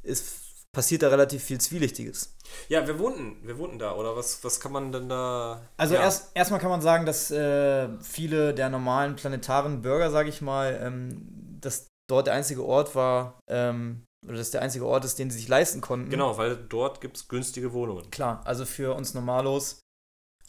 ist, 0.03 0.69
passiert 0.73 1.03
da 1.03 1.09
relativ 1.09 1.43
viel 1.43 1.61
Zwielichtiges. 1.61 2.37
Ja, 2.69 2.87
wir 2.87 2.99
wohnten, 2.99 3.47
wir 3.47 3.59
wohnten 3.59 3.79
da, 3.79 3.95
oder 3.95 4.17
was, 4.17 4.43
was 4.45 4.61
kann 4.61 4.73
man 4.73 4.93
denn 4.93 5.09
da. 5.09 5.63
Also 5.77 5.95
ja. 5.95 6.01
erst, 6.03 6.31
erstmal 6.35 6.61
kann 6.61 6.71
man 6.71 6.83
sagen, 6.83 7.07
dass 7.07 7.31
äh, 7.31 7.89
viele 8.01 8.55
der 8.55 8.71
normalen 8.71 9.17
planetaren 9.17 9.83
Bürger, 9.83 10.11
sage 10.11 10.29
ich 10.29 10.41
mal, 10.41 10.81
ähm, 10.83 11.59
dass 11.61 11.89
dort 12.09 12.27
der 12.27 12.35
einzige 12.35 12.65
Ort 12.65 12.95
war, 12.95 13.39
ähm, 13.49 14.05
oder 14.27 14.37
dass 14.37 14.51
der 14.51 14.63
einzige 14.63 14.87
Ort 14.87 15.05
ist, 15.05 15.19
den 15.19 15.31
sie 15.31 15.39
sich 15.39 15.49
leisten 15.49 15.81
konnten. 15.81 16.11
Genau, 16.11 16.37
weil 16.39 16.57
dort 16.57 17.01
gibt 17.01 17.17
es 17.17 17.29
günstige 17.29 17.73
Wohnungen. 17.73 18.11
Klar, 18.11 18.41
also 18.45 18.65
für 18.65 18.95
uns 18.95 19.15
Normalos 19.15 19.81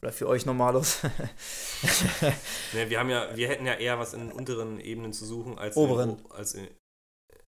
oder 0.03 0.11
für 0.11 0.27
euch 0.27 0.45
Normalos. 0.45 0.97
Ne, 2.73 2.89
wir 2.89 2.99
haben 2.99 3.09
ja, 3.09 3.35
wir 3.35 3.47
hätten 3.49 3.65
ja 3.65 3.73
eher 3.73 3.99
was 3.99 4.13
in 4.13 4.19
den 4.21 4.31
unteren 4.31 4.79
Ebenen 4.79 5.11
zu 5.13 5.25
suchen 5.25 5.57
als 5.57 5.75
Oberen. 5.75 6.11
In 6.11 6.31
als 6.31 6.53
in, 6.53 6.67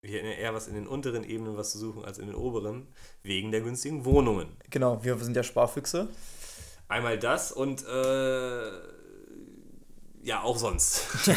wir 0.01 0.17
hätten 0.17 0.27
ja 0.27 0.33
eher 0.33 0.53
was 0.53 0.67
in 0.67 0.73
den 0.75 0.87
unteren 0.87 1.23
Ebenen 1.23 1.57
was 1.57 1.71
zu 1.71 1.77
suchen 1.77 2.03
als 2.03 2.17
in 2.17 2.25
den 2.27 2.35
oberen, 2.35 2.87
wegen 3.23 3.51
der 3.51 3.61
günstigen 3.61 4.03
Wohnungen. 4.05 4.57
genau, 4.69 5.03
wir 5.03 5.17
sind 5.19 5.35
ja 5.35 5.43
Sparfüchse. 5.43 6.07
Einmal 6.87 7.17
das 7.19 7.51
und 7.51 7.85
äh, 7.87 8.71
ja, 10.23 10.41
auch 10.41 10.57
sonst. 10.57 11.01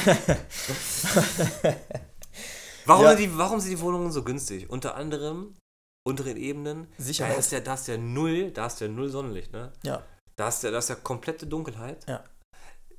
warum, 2.87 3.05
Ja. 3.05 3.11
sind 3.17 3.21
die, 3.21 3.39
warum 3.39 3.61
sind 3.61 3.71
die 3.73 3.81
Wohnungen 3.81 4.11
so 4.13 4.23
günstig? 4.25 4.71
Unter 4.71 4.95
anderem 4.97 5.55
unteren 6.07 6.37
Ebenen. 6.39 6.87
Sicherheit. 6.97 7.35
Da 7.35 7.39
ist 7.39 7.53
ja, 7.53 7.61
da 7.61 7.75
ist 7.75 7.87
ja 7.89 7.99
null, 7.99 8.51
da 8.51 8.67
ist 8.67 8.81
ja 8.81 8.89
null 8.89 9.09
Sonnenlicht, 9.11 9.53
ne? 9.53 9.73
Ja. 9.85 10.03
Da 10.39 10.49
ist 10.49 10.63
ja, 10.63 10.71
da 10.71 10.79
ist 10.79 10.89
ja 10.89 10.95
komplette 10.95 11.47
Dunkelheit. 11.47 12.07
Ja. 12.09 12.23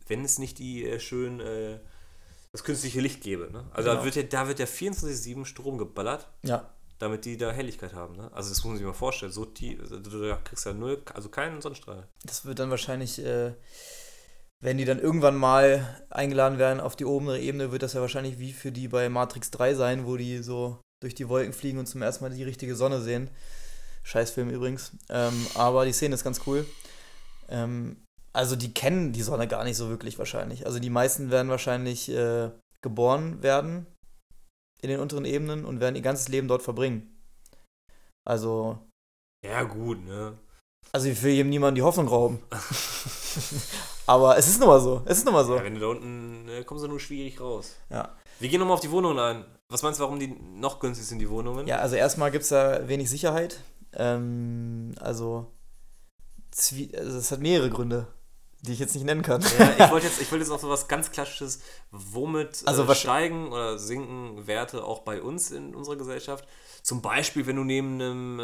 Wenn 0.07 0.25
es 0.25 0.39
nicht 0.39 0.59
die 0.59 0.85
äh, 0.85 0.99
schön 0.99 1.39
äh, 1.39 1.79
das 2.51 2.63
künstliche 2.63 2.99
Licht 2.99 3.21
gäbe, 3.21 3.49
ne? 3.51 3.63
Also 3.71 3.89
Genau. 3.89 3.99
da 3.99 4.05
wird 4.05 4.15
ja, 4.15 4.23
da 4.23 4.47
wird 4.47 4.59
ja 4.59 4.65
24-7 4.65 5.45
Strom 5.45 5.77
geballert, 5.77 6.27
Ja, 6.43 6.69
damit 6.97 7.23
die 7.23 7.37
da 7.37 7.51
Helligkeit 7.51 7.93
haben, 7.93 8.15
ne? 8.17 8.29
Also 8.33 8.49
das 8.49 8.57
muss 8.59 8.65
man 8.65 8.77
sich 8.77 8.85
mal 8.85 8.93
vorstellen. 8.93 9.31
So 9.31 9.45
tief, 9.45 9.79
also 9.79 9.99
du, 9.99 10.09
du 10.09 10.37
kriegst 10.43 10.65
ja 10.65 10.73
null, 10.73 11.01
also 11.13 11.29
keinen 11.29 11.61
Sonnenstrahl. 11.61 12.07
Das 12.25 12.43
wird 12.45 12.59
dann 12.59 12.71
wahrscheinlich, 12.71 13.23
äh, 13.23 13.53
wenn 14.61 14.77
die 14.77 14.85
dann 14.85 14.99
irgendwann 14.99 15.37
mal 15.37 16.03
eingeladen 16.09 16.57
werden 16.57 16.81
auf 16.81 16.97
die 16.97 17.05
obere 17.05 17.39
Ebene, 17.39 17.71
wird 17.71 17.83
das 17.83 17.93
ja 17.93 18.01
wahrscheinlich 18.01 18.39
wie 18.39 18.51
für 18.51 18.73
die 18.73 18.89
bei 18.89 19.07
Matrix 19.07 19.51
3 19.51 19.75
sein, 19.75 20.05
wo 20.05 20.17
die 20.17 20.39
so 20.39 20.79
durch 21.01 21.15
die 21.15 21.29
Wolken 21.29 21.53
fliegen 21.53 21.79
und 21.79 21.85
zum 21.85 22.01
ersten 22.01 22.25
Mal 22.25 22.31
die 22.31 22.43
richtige 22.43 22.75
Sonne 22.75 22.99
sehen. 22.99 23.29
Scheißfilm 24.03 24.49
übrigens. 24.49 24.91
Ähm, 25.09 25.47
aber 25.55 25.85
die 25.85 25.93
Szene 25.93 26.15
ist 26.15 26.23
ganz 26.25 26.41
cool. 26.47 26.65
Ähm, 27.49 28.03
also 28.33 28.55
die 28.55 28.73
kennen 28.73 29.11
die 29.11 29.23
Sonne 29.23 29.47
gar 29.47 29.63
nicht 29.63 29.77
so 29.77 29.89
wirklich 29.89 30.17
wahrscheinlich. 30.19 30.65
Also 30.65 30.79
die 30.79 30.89
meisten 30.89 31.31
werden 31.31 31.49
wahrscheinlich 31.49 32.09
äh, 32.09 32.51
geboren 32.81 33.41
werden 33.43 33.87
in 34.81 34.89
den 34.89 34.99
unteren 34.99 35.25
Ebenen 35.25 35.65
und 35.65 35.79
werden 35.79 35.95
ihr 35.95 36.01
ganzes 36.01 36.29
Leben 36.29 36.47
dort 36.47 36.61
verbringen. 36.61 37.19
Also 38.25 38.79
Ja, 39.45 39.63
gut, 39.63 40.05
ne? 40.05 40.37
also 40.91 41.07
ich 41.09 41.21
will 41.21 41.33
jedem 41.33 41.49
niemandem 41.49 41.75
die 41.75 41.81
Hoffnung 41.81 42.07
rauben. 42.07 42.39
Aber 44.05 44.37
es 44.37 44.47
ist 44.47 44.59
nun 44.59 44.69
mal 44.69 44.79
so. 44.79 45.03
Es 45.05 45.19
ist 45.19 45.25
nun 45.25 45.33
mal 45.33 45.45
so. 45.45 45.55
Ja, 45.55 45.63
wenn 45.63 45.75
du 45.75 45.81
da 45.81 45.87
unten, 45.87 46.45
ne, 46.45 46.63
kommst 46.63 46.83
du 46.83 46.87
nur 46.87 46.99
schwierig 46.99 47.39
raus. 47.39 47.75
Ja. 47.89 48.15
Wir 48.39 48.49
gehen 48.49 48.59
nochmal 48.59 48.75
auf 48.75 48.79
die 48.81 48.89
Wohnungen 48.89 49.19
ein. 49.19 49.45
Was 49.71 49.83
meinst 49.83 49.99
du, 49.99 50.03
warum 50.03 50.19
die 50.19 50.27
noch 50.27 50.79
günstig 50.79 51.05
sind, 51.05 51.19
die 51.19 51.29
Wohnungen? 51.29 51.67
Ja, 51.67 51.77
also 51.77 51.95
erstmal 51.95 52.31
gibt 52.31 52.43
es 52.43 52.49
da 52.49 52.87
wenig 52.87 53.09
Sicherheit. 53.09 53.61
Ähm, 53.93 54.95
also, 54.99 55.51
Zwie 56.51 56.91
also 56.97 57.17
es 57.17 57.31
hat 57.31 57.39
mehrere 57.39 57.69
Gründe, 57.69 58.07
die 58.61 58.73
ich 58.73 58.79
jetzt 58.79 58.93
nicht 58.95 59.05
nennen 59.05 59.21
kann. 59.21 59.41
Ja, 59.59 59.85
ich 59.85 59.91
wollte 59.91 60.07
jetzt, 60.07 60.21
ich 60.21 60.31
wollte 60.31 60.43
jetzt 60.43 60.51
auf 60.51 60.61
so 60.61 60.69
was 60.69 60.87
ganz 60.87 61.11
Klassisches, 61.11 61.59
womit 61.91 62.63
Also 62.65 62.83
äh, 62.83 62.87
was- 62.87 62.99
steigen 62.99 63.51
oder 63.51 63.77
sinken 63.77 64.47
Werte 64.47 64.83
auch 64.83 64.99
bei 64.99 65.21
uns 65.21 65.51
in 65.51 65.75
unserer 65.75 65.95
Gesellschaft. 65.97 66.45
Zum 66.81 67.01
Beispiel, 67.01 67.45
wenn 67.45 67.57
du 67.57 67.63
neben 67.63 68.01
einem 68.01 68.39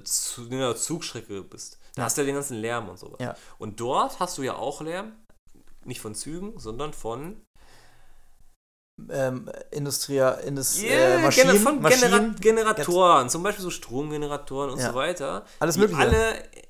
äh, 0.00 0.04
zu, 0.04 0.42
einer 0.50 0.74
Zugstrecke 0.76 1.42
bist. 1.42 1.78
Da 1.94 2.02
Ja. 2.02 2.04
hast 2.06 2.16
du 2.16 2.22
ja 2.22 2.26
den 2.26 2.34
ganzen 2.34 2.56
Lärm 2.56 2.88
und 2.88 2.98
sowas. 2.98 3.18
Ja. 3.20 3.36
Und 3.58 3.80
dort 3.80 4.20
hast 4.20 4.38
du 4.38 4.42
ja 4.42 4.54
auch 4.56 4.80
Lärm, 4.80 5.12
nicht 5.84 6.00
von 6.00 6.14
Zügen, 6.14 6.58
sondern 6.58 6.92
von, 6.92 7.42
ähm, 9.10 9.48
Industria, 9.70 10.32
Indus 10.32 10.82
Yeah, 10.82 11.18
äh, 11.18 11.22
Maschinen, 11.22 11.50
Gener- 11.56 11.60
von 11.62 11.80
Maschinen, 11.82 12.36
Genera 12.40 12.72
Generatoren, 12.72 13.28
zum 13.30 13.42
Beispiel 13.42 13.62
so 13.62 13.70
Stromgeneratoren 13.70 14.70
und 14.70 14.80
Ja. 14.80 14.88
so 14.90 14.94
weiter. 14.94 15.44
Alles 15.60 15.76
Mögliche. 15.76 16.00
alle 16.00 16.34
äh, 16.52 16.62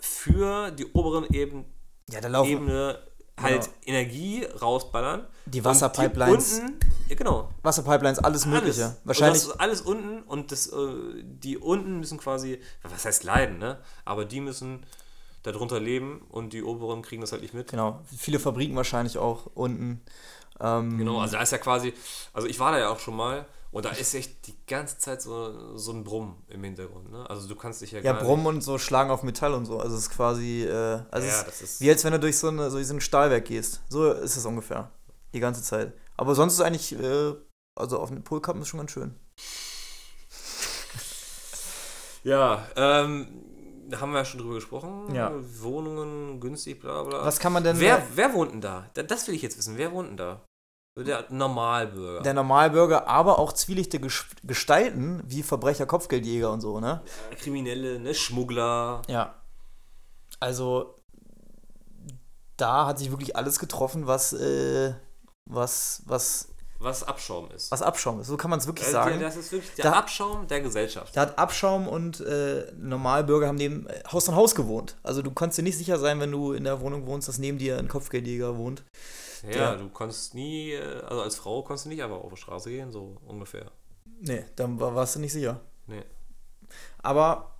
für 0.00 0.70
die 0.72 0.86
oberen 0.92 1.24
Eben, 1.32 1.64
Ja, 2.10 2.18
Ebene 2.44 2.98
halt 3.40 3.62
Genau. 3.62 3.74
Energie 3.86 4.44
rausballern. 4.44 5.26
die 5.46 5.64
Wasserpipelines, 5.64 6.56
Die 6.56 6.62
unten, 6.62 6.80
ja 7.08 7.14
genau. 7.16 7.48
Wasserpipelines, 7.62 8.18
alles 8.18 8.44
Mögliche. 8.46 8.84
Alles. 8.84 9.00
Wahrscheinlich, 9.04 9.42
Und 9.44 9.50
das 9.50 9.60
alles 9.60 9.80
unten 9.82 10.22
und 10.24 10.52
das, 10.52 10.66
äh, 10.66 11.22
die 11.22 11.56
unten 11.58 12.00
müssen 12.00 12.18
quasi, 12.18 12.60
was 12.82 13.04
heißt 13.04 13.24
leiden, 13.24 13.58
ne? 13.58 13.78
Aber 14.04 14.24
die 14.24 14.40
müssen 14.40 14.84
darunter 15.42 15.80
leben 15.80 16.20
und 16.30 16.52
die 16.52 16.62
oberen 16.62 17.00
kriegen 17.02 17.22
das 17.22 17.32
halt 17.32 17.40
nicht 17.42 17.54
mit. 17.54 17.68
genau, 17.70 18.00
viele 18.14 18.38
Fabriken 18.38 18.76
wahrscheinlich 18.76 19.16
auch 19.16 19.46
unten. 19.54 20.02
Ähm, 20.60 20.98
Genau, 20.98 21.18
also 21.20 21.36
da 21.36 21.42
ist 21.42 21.52
ja 21.52 21.58
quasi, 21.58 21.94
also 22.34 22.46
ich 22.46 22.58
war 22.60 22.72
da 22.72 22.78
ja 22.78 22.90
auch 22.90 22.98
schon 23.00 23.16
mal 23.16 23.46
und 23.72 23.84
da 23.84 23.90
ist 23.90 24.14
echt 24.14 24.46
die 24.46 24.54
ganze 24.66 24.98
Zeit 24.98 25.22
so, 25.22 25.76
so 25.76 25.92
ein 25.92 26.02
Brumm 26.04 26.42
im 26.48 26.64
Hintergrund, 26.64 27.10
ne? 27.10 27.28
Also 27.30 27.46
du 27.48 27.54
kannst 27.56 27.80
dich 27.82 27.92
ja, 27.92 28.00
Ja, 28.00 28.12
gar 28.12 28.22
Brummen 28.22 28.46
und 28.46 28.60
so 28.62 28.78
schlagen 28.78 29.10
auf 29.10 29.22
Metall 29.22 29.54
und 29.54 29.64
so. 29.66 29.78
Also 29.78 29.96
es 29.96 30.02
ist 30.02 30.10
quasi, 30.10 30.64
äh, 30.64 31.00
also 31.10 31.26
Ja, 31.28 31.44
es 31.48 31.62
ist- 31.62 31.80
wie 31.80 31.88
als 31.90 32.04
wenn 32.04 32.12
du 32.12 32.18
durch 32.20 32.36
so, 32.38 32.48
eine, 32.48 32.70
so 32.70 32.78
ein 32.78 33.00
Stahlwerk 33.00 33.44
gehst. 33.44 33.82
So 33.88 34.10
ist 34.12 34.36
es 34.36 34.44
ungefähr. 34.44 34.90
Die 35.32 35.40
ganze 35.40 35.62
Zeit. 35.62 35.92
Aber 36.16 36.34
sonst 36.34 36.54
ist 36.54 36.60
eigentlich, 36.60 36.92
äh, 36.98 37.34
also 37.78 37.98
auf 38.00 38.08
den 38.10 38.24
Polkappen 38.24 38.60
ist 38.62 38.68
schon 38.68 38.80
ganz 38.80 38.90
schön. 38.90 39.14
Ja, 42.22 42.66
ähm, 42.76 43.28
da 43.88 44.00
haben 44.00 44.12
wir 44.12 44.18
ja 44.18 44.24
schon 44.26 44.40
drüber 44.40 44.54
gesprochen. 44.56 45.14
Ja. 45.14 45.32
Wohnungen, 45.60 46.38
günstig, 46.40 46.80
bla 46.80 47.02
bla. 47.02 47.24
Was 47.24 47.38
kann 47.38 47.52
man 47.52 47.64
denn 47.64 47.80
wer, 47.80 48.02
wer 48.14 48.34
wohnt 48.34 48.52
denn 48.52 48.60
da? 48.60 48.90
Da- 48.94 49.02
Das 49.02 49.26
will 49.26 49.34
ich 49.34 49.42
jetzt 49.42 49.56
wissen. 49.56 49.78
Wer 49.78 49.92
wohnt 49.92 50.10
denn 50.10 50.16
da? 50.18 50.44
Der 50.96 51.24
Normalbürger. 51.30 52.20
der 52.22 52.34
Normalbürger, 52.34 53.06
aber 53.06 53.38
auch 53.38 53.52
zwielichte 53.52 53.98
Ges- 53.98 54.24
Gestalten 54.42 55.22
wie 55.24 55.42
Verbrecher, 55.42 55.86
Kopfgeldjäger 55.86 56.50
und 56.50 56.60
so, 56.60 56.80
ne? 56.80 57.00
Kriminelle, 57.38 58.00
ne? 58.00 58.12
Schmuggler. 58.12 59.00
Ja. 59.08 59.34
Also 60.40 60.96
da 62.56 62.86
hat 62.86 62.98
sich 62.98 63.10
wirklich 63.10 63.36
alles 63.36 63.58
getroffen, 63.58 64.06
was, 64.06 64.32
äh, 64.32 64.92
was, 65.46 66.02
was, 66.06 66.48
Was 66.80 67.02
Abschaum 67.04 67.50
ist. 67.52 67.70
was 67.70 67.82
Abschaum 67.82 68.20
ist. 68.20 68.26
So 68.26 68.36
kann 68.36 68.50
man 68.50 68.58
es 68.58 68.66
wirklich 68.66 68.88
sagen. 68.88 69.20
Das 69.20 69.36
ist 69.36 69.52
wirklich 69.52 69.74
der 69.76 69.84
Da- 69.84 69.92
Abschaum 69.92 70.46
der 70.48 70.60
Gesellschaft. 70.60 71.16
Da 71.16 71.22
hat 71.22 71.38
Abschaum 71.38 71.88
und 71.88 72.20
äh, 72.20 72.70
Normalbürger 72.76 73.46
haben 73.46 73.56
neben 73.56 73.86
äh, 73.86 74.02
Haus 74.12 74.28
an 74.28 74.34
Haus 74.34 74.54
gewohnt. 74.54 74.96
Also 75.02 75.22
du 75.22 75.30
konntest 75.30 75.58
dir 75.58 75.62
nicht 75.62 75.78
sicher 75.78 75.98
sein, 75.98 76.20
wenn 76.20 76.32
du 76.32 76.52
in 76.52 76.64
der 76.64 76.80
Wohnung 76.80 77.06
wohnst, 77.06 77.28
dass 77.28 77.38
neben 77.38 77.58
dir 77.58 77.78
ein 77.78 77.88
Kopfgeldjäger 77.88 78.58
wohnt. 78.58 78.82
Ja, 79.42 79.50
der- 79.50 79.76
du 79.76 79.88
konntest 79.88 80.34
nie, 80.34 80.72
äh, 80.72 81.00
also 81.02 81.22
als 81.22 81.36
Frau 81.36 81.62
konntest 81.62 81.86
du 81.86 81.88
nicht 81.90 82.02
einfach 82.02 82.18
auf 82.18 82.32
die 82.32 82.40
Straße 82.40 82.70
gehen, 82.70 82.90
so 82.90 83.16
ungefähr. 83.26 83.70
Nee, 84.20 84.44
dann 84.56 84.78
war, 84.80 84.94
warst 84.94 85.16
du 85.16 85.20
nicht 85.20 85.32
sicher. 85.32 85.60
Nee. 85.86 86.02
Aber 86.98 87.56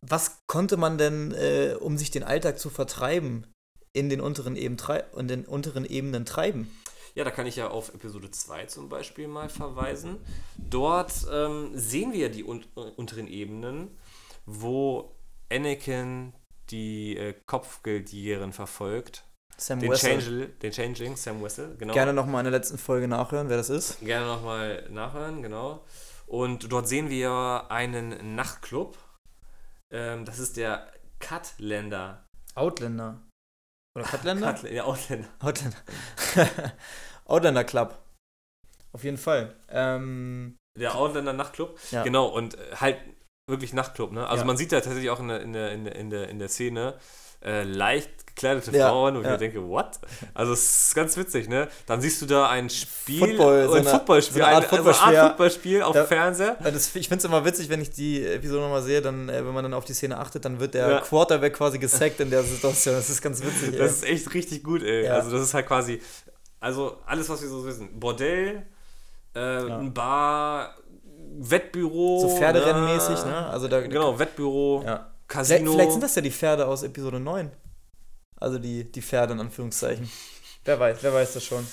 was 0.00 0.42
konnte 0.46 0.76
man 0.76 0.98
denn, 0.98 1.32
äh, 1.32 1.76
um 1.78 1.96
sich 1.96 2.10
den 2.10 2.24
Alltag 2.24 2.58
zu 2.58 2.70
vertreiben, 2.70 3.46
in 3.92 4.08
den 4.08 4.20
unteren, 4.20 4.56
Eben 4.56 4.76
in 5.16 5.28
den 5.28 5.44
unteren 5.44 5.84
Ebenen 5.84 6.24
treiben? 6.24 6.70
Ja, 7.14 7.24
da 7.24 7.30
kann 7.30 7.46
ich 7.46 7.56
ja 7.56 7.68
auf 7.68 7.92
Episode 7.94 8.30
2 8.30 8.64
zum 8.66 8.88
Beispiel 8.88 9.28
mal 9.28 9.48
verweisen. 9.50 10.16
Dort 10.56 11.12
ähm, 11.30 11.70
sehen 11.74 12.12
wir 12.12 12.30
die 12.30 12.42
un 12.42 12.64
äh, 12.76 12.80
unteren 12.96 13.26
Ebenen, 13.28 13.96
wo 14.46 15.14
Anakin 15.52 16.32
die 16.70 17.16
äh, 17.16 17.34
Kopfgeldjägerin 17.46 18.52
verfolgt. 18.52 19.24
Sam 19.66 19.80
Den, 19.80 19.90
Wessel. 19.90 20.18
Change, 20.20 20.48
den 20.60 20.72
Changeling, 20.72 21.16
Sam 21.16 21.42
Wessel, 21.42 21.76
genau. 21.78 21.94
Gerne 21.94 22.12
nochmal 22.12 22.40
in 22.40 22.50
der 22.50 22.58
letzten 22.58 22.78
Folge 22.78 23.06
nachhören, 23.08 23.48
wer 23.48 23.56
das 23.56 23.70
ist. 23.70 24.00
Gerne 24.00 24.26
nochmal 24.26 24.86
nachhören, 24.90 25.42
genau. 25.42 25.84
Und 26.26 26.70
dort 26.72 26.88
sehen 26.88 27.08
wir 27.10 27.66
einen 27.68 28.34
Nachtclub, 28.34 28.96
Ähm, 29.94 30.24
das 30.24 30.38
ist 30.38 30.56
der 30.56 30.90
Cutlander. 31.20 32.24
Outlander. 32.54 33.20
Oder 33.94 34.06
Cutlander? 34.06 34.52
Cutlander, 34.54 34.72
ja, 34.72 34.84
Outlander. 34.84 35.28
Outlander. 35.40 35.76
Outlander 37.26 37.64
Club. 37.64 37.98
Auf 38.92 39.04
jeden 39.04 39.18
Fall. 39.18 39.54
Ähm, 39.68 40.56
Der 40.78 40.94
Outlander 40.96 41.32
Nachtclub. 41.34 41.78
Ja. 41.90 42.02
Genau, 42.02 42.26
und 42.26 42.54
äh, 42.54 42.76
halt 42.76 42.98
wirklich 43.48 43.72
Nachtclub, 43.74 44.12
ne? 44.12 44.26
Also 44.26 44.42
Ja. 44.42 44.46
man 44.46 44.56
sieht 44.56 44.72
da 44.72 44.80
tatsächlich 44.80 45.10
auch 45.10 45.20
in 45.20 45.28
der, 45.28 45.40
in 45.42 45.52
der, 45.52 45.72
in 45.72 46.10
der, 46.10 46.28
in 46.28 46.38
der 46.38 46.48
Szene 46.48 46.98
äh, 47.44 47.62
leicht 47.64 48.10
gekleidete 48.34 48.70
Ja, 48.76 48.88
Frauen, 48.88 49.16
ich 49.16 49.24
ja. 49.24 49.32
mir 49.32 49.36
denke, 49.38 49.68
what? 49.68 49.98
Also 50.32 50.54
es 50.54 50.86
ist 50.86 50.94
ganz 50.94 51.16
witzig, 51.18 51.48
ne? 51.50 51.68
Dann 51.86 52.00
siehst 52.00 52.22
du 52.22 52.26
da 52.26 52.48
ein 52.48 52.70
Spiel, 52.70 53.18
Football, 53.18 53.66
so 53.66 53.72
ein 53.74 53.80
eine- 53.80 53.90
Footballspiel, 53.90 54.38
so 54.40 54.46
eine 54.46 54.56
Art 54.56 54.64
ein- 54.64 54.70
also 54.70 54.74
eine 54.76 54.94
Footballspiel. 54.94 55.18
Art 55.18 55.28
Footballspiel 55.32 55.82
auf 55.82 55.94
Da- 55.94 56.02
dem 56.04 56.08
Fernseher. 56.08 56.56
Äh, 56.64 56.72
Das, 56.72 56.96
ich 56.96 57.08
finde 57.08 57.18
es 57.18 57.24
immer 57.26 57.44
witzig, 57.44 57.68
wenn 57.68 57.82
ich 57.82 57.90
die 57.90 58.24
Episode 58.24 58.62
nochmal 58.62 58.82
sehe, 58.82 59.02
dann, 59.02 59.28
äh, 59.28 59.44
wenn 59.44 59.52
man 59.52 59.64
dann 59.64 59.74
auf 59.74 59.84
die 59.84 59.92
Szene 59.92 60.16
achtet, 60.18 60.44
dann 60.46 60.60
wird 60.60 60.72
der 60.74 60.88
Ja. 60.88 61.00
Quarterback 61.00 61.52
quasi 61.54 61.78
gesackt 61.78 62.20
in 62.20 62.30
der 62.30 62.42
Situation. 62.42 62.94
Das 62.94 63.10
ist 63.10 63.20
ganz 63.20 63.42
witzig. 63.44 63.76
Das 63.76 64.02
ey. 64.02 64.12
ist 64.14 64.24
echt 64.24 64.34
richtig 64.34 64.62
gut, 64.64 64.82
ey. 64.82 65.08
Also 65.08 65.30
das 65.30 65.42
ist 65.42 65.52
halt 65.54 65.66
quasi, 65.66 66.00
also 66.58 66.96
alles, 67.04 67.28
was 67.28 67.42
wir 67.42 67.48
so 67.50 67.66
wissen. 67.66 68.00
Bordell, 68.00 68.62
äh, 69.34 69.40
ein 69.40 69.92
Bar, 69.92 70.74
Wettbüro. 71.38 72.20
so 72.20 72.36
Pferderennenmäßig, 72.36 73.24
ne? 73.24 73.46
Also 73.48 73.68
da, 73.68 73.80
Genau, 73.80 74.18
Wettbüro, 74.18 74.82
Ja. 74.86 75.11
Casino. 75.32 75.72
Vielleicht 75.72 75.92
sind 75.92 76.02
das 76.02 76.14
ja 76.14 76.22
die 76.22 76.30
Pferde 76.30 76.66
aus 76.66 76.82
Episode 76.82 77.18
9. 77.20 77.50
Also 78.36 78.58
die, 78.58 78.90
die 78.90 79.02
Pferde 79.02 79.32
in 79.34 79.40
Anführungszeichen. 79.40 80.10
Wer 80.64 80.78
weiß, 80.78 80.98
wer 81.02 81.14
weiß 81.14 81.34
das 81.34 81.44
schon. 81.44 81.66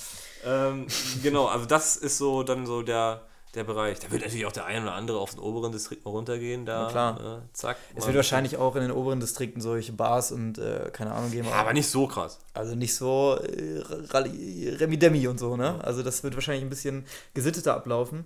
Ähm, 0.45 0.87
genau, 1.23 1.47
also 1.47 1.65
das 1.65 1.95
ist 1.97 2.17
so 2.17 2.43
dann 2.43 2.65
so 2.65 2.81
der, 2.81 3.21
der 3.55 3.63
Bereich. 3.63 3.99
Da 3.99 4.09
wird 4.11 4.21
natürlich 4.21 4.45
auch 4.45 4.51
der 4.51 4.65
ein 4.65 4.83
oder 4.83 4.93
andere 4.93 5.19
auf 5.19 5.31
den 5.31 5.39
oberen 5.39 5.71
Distrikt 5.71 6.05
mal 6.05 6.11
runtergehen. 6.11 6.65
Da, 6.65 6.83
Na 6.83 6.89
klar. 6.89 7.37
Äh, 7.39 7.53
zack. 7.53 7.77
Es 7.95 8.05
wird 8.05 8.15
wahrscheinlich 8.15 8.57
auch 8.57 8.75
in 8.75 8.83
den 8.83 8.91
oberen 8.91 9.19
Distrikten 9.19 9.61
solche 9.61 9.91
Bars 9.91 10.31
und 10.31 10.57
äh, 10.57 10.89
keine 10.93 11.11
Ahnung 11.11 11.31
geben. 11.31 11.47
Ja, 11.47 11.55
aber 11.55 11.73
nicht 11.73 11.89
so 11.89 12.07
krass. 12.07 12.39
Also 12.53 12.75
nicht 12.75 12.95
so 12.95 13.37
äh, 13.43 13.83
Rally- 14.09 14.69
Remi 14.79 14.97
Demi 14.97 15.27
und 15.27 15.39
so, 15.39 15.57
ne? 15.57 15.83
Also 15.83 16.01
das 16.03 16.23
wird 16.23 16.35
wahrscheinlich 16.35 16.63
ein 16.63 16.69
bisschen 16.69 17.05
gesitteter 17.33 17.75
ablaufen. 17.75 18.25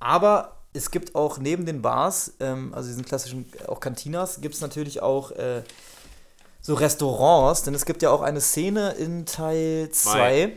Aber 0.00 0.61
es 0.72 0.90
gibt 0.90 1.14
auch 1.14 1.38
neben 1.38 1.66
den 1.66 1.82
Bars, 1.82 2.34
ähm, 2.40 2.72
also 2.74 2.88
diesen 2.88 3.04
klassischen 3.04 3.50
auch 3.66 3.80
Cantinas, 3.80 4.40
gibt 4.40 4.54
es 4.54 4.60
natürlich 4.60 5.02
auch 5.02 5.30
äh, 5.32 5.62
so 6.60 6.74
Restaurants, 6.74 7.62
denn 7.62 7.74
es 7.74 7.84
gibt 7.84 8.02
ja 8.02 8.10
auch 8.10 8.22
eine 8.22 8.40
Szene 8.40 8.92
in 8.92 9.26
Teil 9.26 9.90
2, 9.90 10.56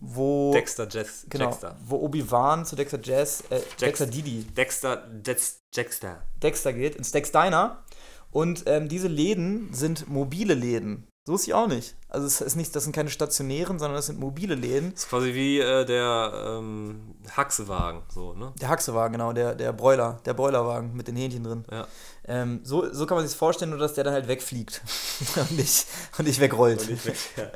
wo 0.00 0.52
Dexter 0.52 0.88
Jess, 0.88 1.26
genau, 1.28 1.46
Jackster. 1.46 1.76
wo 1.84 1.96
Obi-Wan 1.96 2.66
zu 2.66 2.76
Dexter 2.76 3.00
Jazz, 3.02 3.44
äh, 3.50 3.60
Dexter 3.80 4.06
Didi, 4.06 4.44
Dexter 4.44 5.08
Jets, 5.24 5.62
Jackster. 5.72 6.22
Dexter 6.42 6.72
geht, 6.72 6.96
ins 6.96 7.12
Dex 7.12 7.32
Diner. 7.32 7.82
Und 8.30 8.64
ähm, 8.66 8.88
diese 8.88 9.08
Läden 9.08 9.72
sind 9.74 10.08
mobile 10.08 10.54
Läden. 10.54 11.06
So 11.24 11.36
ist 11.36 11.44
sie 11.44 11.54
auch 11.54 11.68
nicht. 11.68 11.94
Also 12.08 12.26
es 12.26 12.40
ist 12.40 12.56
nicht, 12.56 12.74
das 12.74 12.82
sind 12.82 12.92
keine 12.96 13.08
stationären, 13.08 13.78
sondern 13.78 13.94
das 13.94 14.06
sind 14.06 14.18
mobile 14.18 14.56
Läden. 14.56 14.90
Das 14.92 15.04
ist 15.04 15.08
quasi 15.08 15.32
wie 15.34 15.60
äh, 15.60 15.84
der 15.84 16.58
ähm, 16.58 17.14
Haxewagen, 17.36 18.02
so, 18.12 18.32
ne? 18.34 18.52
Der 18.60 18.68
Haxewagen, 18.68 19.12
genau, 19.12 19.32
der, 19.32 19.54
der 19.54 19.72
Broiler, 19.72 20.18
der 20.24 20.34
Broilerwagen 20.34 20.96
mit 20.96 21.06
den 21.06 21.14
Hähnchen 21.14 21.44
drin. 21.44 21.64
Ja. 21.70 21.86
Ähm, 22.26 22.60
so, 22.64 22.92
so 22.92 23.06
kann 23.06 23.16
man 23.18 23.26
sich 23.26 23.36
vorstellen, 23.36 23.70
nur 23.70 23.78
dass 23.78 23.94
der 23.94 24.02
dann 24.02 24.14
halt 24.14 24.26
wegfliegt 24.26 24.82
und 25.36 25.52
nicht, 25.52 25.86
und 26.18 26.26
nicht 26.26 26.40
wegrollt. 26.40 26.82
Und 26.82 26.90
ich 26.90 27.06
weg, 27.06 27.16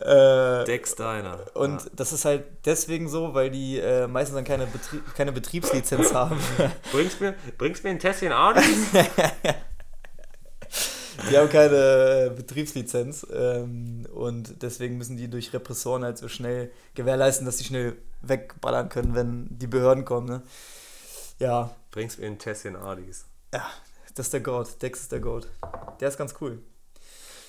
Äh, 0.00 0.64
Dex 0.64 0.94
Diner. 0.94 1.38
und 1.54 1.90
das 1.94 2.12
ist 2.12 2.24
halt 2.24 2.44
deswegen 2.64 3.08
so, 3.08 3.34
weil 3.34 3.50
die 3.50 3.78
äh, 3.78 4.06
meistens 4.06 4.36
dann 4.36 4.44
keine, 4.44 4.66
Betrie 4.66 5.00
keine 5.16 5.32
Betriebslizenz 5.32 6.14
haben. 6.14 6.38
Bringst 6.92 7.20
mir, 7.20 7.34
bringst 7.58 7.82
mir 7.82 7.90
ein 7.90 7.98
Tässchen 7.98 8.32
Audi? 8.32 8.60
Die 11.30 11.36
haben 11.38 11.48
keine 11.48 12.26
äh, 12.26 12.30
Betriebslizenz 12.34 13.26
ähm, 13.32 14.06
und 14.12 14.62
deswegen 14.62 14.98
müssen 14.98 15.16
die 15.16 15.28
durch 15.30 15.52
Repressoren 15.52 16.04
halt 16.04 16.18
so 16.18 16.28
schnell 16.28 16.70
gewährleisten, 16.94 17.46
dass 17.46 17.58
sie 17.58 17.64
schnell 17.64 17.96
wegballern 18.22 18.88
können, 18.88 19.14
wenn 19.14 19.46
die 19.50 19.66
Behörden 19.66 20.04
kommen. 20.04 20.26
Ne? 20.28 20.42
Ja, 21.38 21.74
Bringst 21.90 22.18
mir 22.18 22.26
ein 22.26 22.38
Tässchen 22.38 22.76
Adis. 22.76 23.26
ja, 23.54 23.64
das 24.14 24.26
ist 24.26 24.32
der 24.32 24.40
Goat. 24.40 24.80
Dex 24.82 25.00
ist 25.00 25.12
der 25.12 25.20
Goat. 25.20 25.48
Der 26.00 26.08
ist 26.08 26.18
ganz 26.18 26.34
cool. 26.40 26.58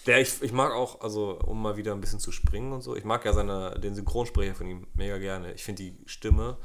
Der, 0.05 0.19
ich, 0.21 0.41
ich 0.41 0.51
mag 0.51 0.71
auch, 0.73 1.01
also 1.01 1.39
um 1.45 1.61
mal 1.61 1.77
wieder 1.77 1.93
ein 1.93 2.01
bisschen 2.01 2.19
zu 2.19 2.31
springen 2.31 2.73
und 2.73 2.81
so, 2.81 2.95
ich 2.95 3.05
mag 3.05 3.23
ja 3.25 3.33
seine, 3.33 3.79
den 3.79 3.95
Synchronsprecher 3.95 4.53
von 4.55 4.67
ihm 4.67 4.87
mega 4.95 5.17
gerne. 5.17 5.53
Ich 5.53 5.63
finde 5.63 5.83
die 5.83 5.97
Stimme 6.05 6.57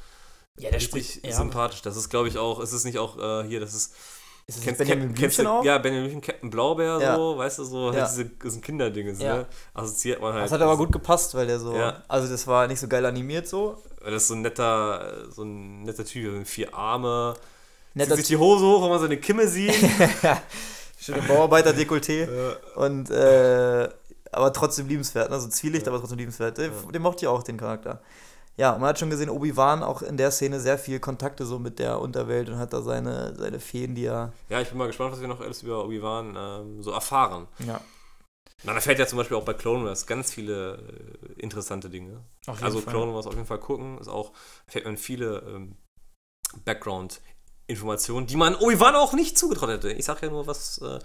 Ja, 0.59 0.71
der 0.71 0.79
richtig 0.81 1.07
spricht- 1.15 1.27
ja. 1.27 1.33
sympathisch. 1.37 1.83
Das 1.83 1.97
ist, 1.97 2.09
glaube 2.11 2.29
ich, 2.29 2.37
auch, 2.39 2.61
ist 2.61 2.73
es 2.73 2.85
nicht 2.85 2.99
auch 2.99 3.17
äh, 3.19 3.47
hier, 3.49 3.61
das 3.61 3.75
ist. 3.75 3.95
Ist 4.49 4.59
das 4.59 4.65
Kennst, 4.65 4.79
Benjamin 4.79 5.13
Blümchen 5.13 5.47
auch? 5.47 5.63
Ja, 5.63 5.77
Benjamin 5.77 6.09
Blümchen, 6.09 6.23
Captain 6.23 6.49
Blaubeer, 6.51 6.99
Ja. 7.01 7.17
so, 7.17 7.37
weißt 7.37 7.59
du, 7.59 7.65
so, 7.65 7.93
Ja. 7.93 8.01
halt 8.01 8.11
diese, 8.11 8.25
das 8.25 8.53
sind 8.55 8.65
Kinderdinge, 8.65 9.13
Ja. 9.13 9.37
ne? 9.37 9.47
Assoziiert 9.75 10.23
man 10.23 10.33
halt. 10.33 10.45
Das 10.47 10.53
hat 10.53 10.63
aber 10.63 10.79
gut 10.79 10.91
gepasst, 10.91 11.35
weil 11.35 11.47
der 11.47 11.61
so. 11.61 11.75
Also, 12.09 12.29
das 12.29 12.47
war 12.47 12.67
nicht 12.67 12.81
so 12.81 12.89
geil 12.89 13.05
animiert 13.05 13.47
so. 13.47 13.77
Weil 14.01 14.13
das 14.13 14.23
ist 14.23 14.29
so 14.29 14.35
ein 14.35 14.41
netter, 14.43 15.31
so 15.31 15.43
ein 15.43 15.83
netter 15.85 16.05
Typ, 16.05 16.33
so 16.39 16.45
vier 16.45 16.75
Arme. 16.75 17.35
Netter 17.95 18.15
zieht 18.15 18.27
sich 18.27 18.37
die 18.37 18.37
Hose 18.39 18.65
hoch, 18.65 18.83
wenn 18.83 18.91
man 18.91 19.01
seine 19.01 19.17
Kimme 19.19 19.47
sieht. 19.49 19.75
Schöne 21.01 21.21
Bauarbeiter-Dekolleté. 21.23 22.29
Und, 22.77 23.11
äh, 23.11 23.89
aber 24.33 24.53
trotzdem 24.53 24.89
liebenswert, 24.89 25.31
ne? 25.31 25.41
So 25.41 25.49
Zwielicht, 25.49 25.87
aber 25.89 25.99
trotzdem 25.99 26.19
liebenswert. 26.19 26.59
Den, 26.59 26.71
den 26.93 27.03
mochte 27.03 27.25
ich 27.25 27.29
auch, 27.29 27.43
den 27.43 27.57
Charakter. 27.57 28.01
Ja, 28.59 28.73
man 28.73 28.89
hat 28.89 28.99
schon 28.99 29.09
gesehen, 29.09 29.31
Obi-Wan 29.31 29.85
auch 29.85 30.03
in 30.03 30.17
der 30.17 30.33
Szene 30.33 30.59
sehr 30.59 30.79
viel 30.79 30.99
Kontakte 30.99 31.47
so 31.47 31.61
mit 31.61 31.79
der 31.79 32.01
Unterwelt 32.01 32.49
und 32.49 32.59
hat 32.59 32.73
da 32.73 32.83
seine, 32.83 33.35
seine 33.37 33.61
Feen, 33.61 33.95
die 33.95 34.07
er. 34.07 34.33
ja, 34.49 34.61
ich 34.61 34.69
bin 34.69 34.79
mal 34.79 34.89
gespannt, 34.89 35.13
was 35.13 35.21
wir 35.21 35.29
noch 35.29 35.41
alles 35.41 35.63
über 35.63 35.85
Obi-Wan 35.85 36.37
ähm, 36.37 36.83
so 36.83 36.91
erfahren. 36.91 37.47
Ja. 37.61 37.81
Man 38.65 38.75
erfährt 38.75 38.99
ja 38.99 39.07
zum 39.07 39.19
Beispiel 39.19 39.37
auch 39.37 39.45
bei 39.45 39.55
Clone 39.55 39.85
Wars 39.85 40.07
ganz 40.09 40.33
viele 40.33 40.75
äh, 40.77 41.41
interessante 41.41 41.89
Dinge. 41.89 42.25
Also 42.61 42.81
Fall. 42.81 42.93
Clone 42.93 43.15
Wars 43.15 43.29
auf 43.29 43.35
jeden 43.35 43.47
Fall 43.47 43.61
gucken, 43.61 43.99
ist 43.99 44.09
auch, 44.09 44.33
erfährt 44.67 44.87
man 44.87 44.97
viele 44.97 45.39
ähm, 45.47 45.77
Background-Informationen, 46.65 48.27
die 48.27 48.37
man 48.37 48.57
Obi-Wan 48.57 48.97
auch 48.97 49.13
nicht 49.13 49.39
zugetraut 49.39 49.69
hätte. 49.71 49.93
Ich 49.93 50.05
sag 50.05 50.21
ja 50.21 50.31
nur, 50.31 50.49
was 50.49 50.79
äh, 50.79 50.99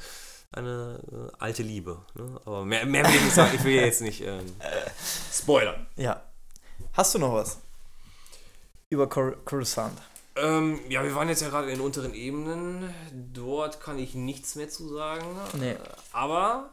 eine 0.54 0.99
äh, 1.12 1.38
alte 1.38 1.62
Liebe. 1.62 1.99
Ne? 2.16 2.41
Aber 2.45 2.66
mehr, 2.66 2.88
mehr 2.88 3.04
will 3.06 3.14
ich 3.14 3.24
nicht 3.24 3.36
sagen. 3.36 3.51
Ich 3.54 3.64
will 3.64 3.76
jetzt 3.76 4.01
nicht 4.01 4.22
ähm, 4.22 4.56
spoilern. 5.32 5.86
Ja. 5.97 6.24
Hast 6.93 7.15
du 7.15 7.19
noch 7.19 7.33
was? 7.33 7.57
Über 8.89 9.09
Cor 9.09 9.31
Coruscant. 9.45 9.99
Ähm, 10.35 10.79
ja, 10.89 11.03
wir 11.03 11.15
waren 11.15 11.27
jetzt 11.27 11.41
ja 11.41 11.49
gerade 11.49 11.71
in 11.71 11.77
den 11.77 11.85
unteren 11.85 12.13
Ebenen. 12.13 12.93
Dort 13.33 13.81
kann 13.81 13.97
ich 13.97 14.13
nichts 14.13 14.55
mehr 14.55 14.69
zu 14.69 14.87
sagen. 14.93 15.25
Nee. 15.59 15.75
Aber 16.11 16.71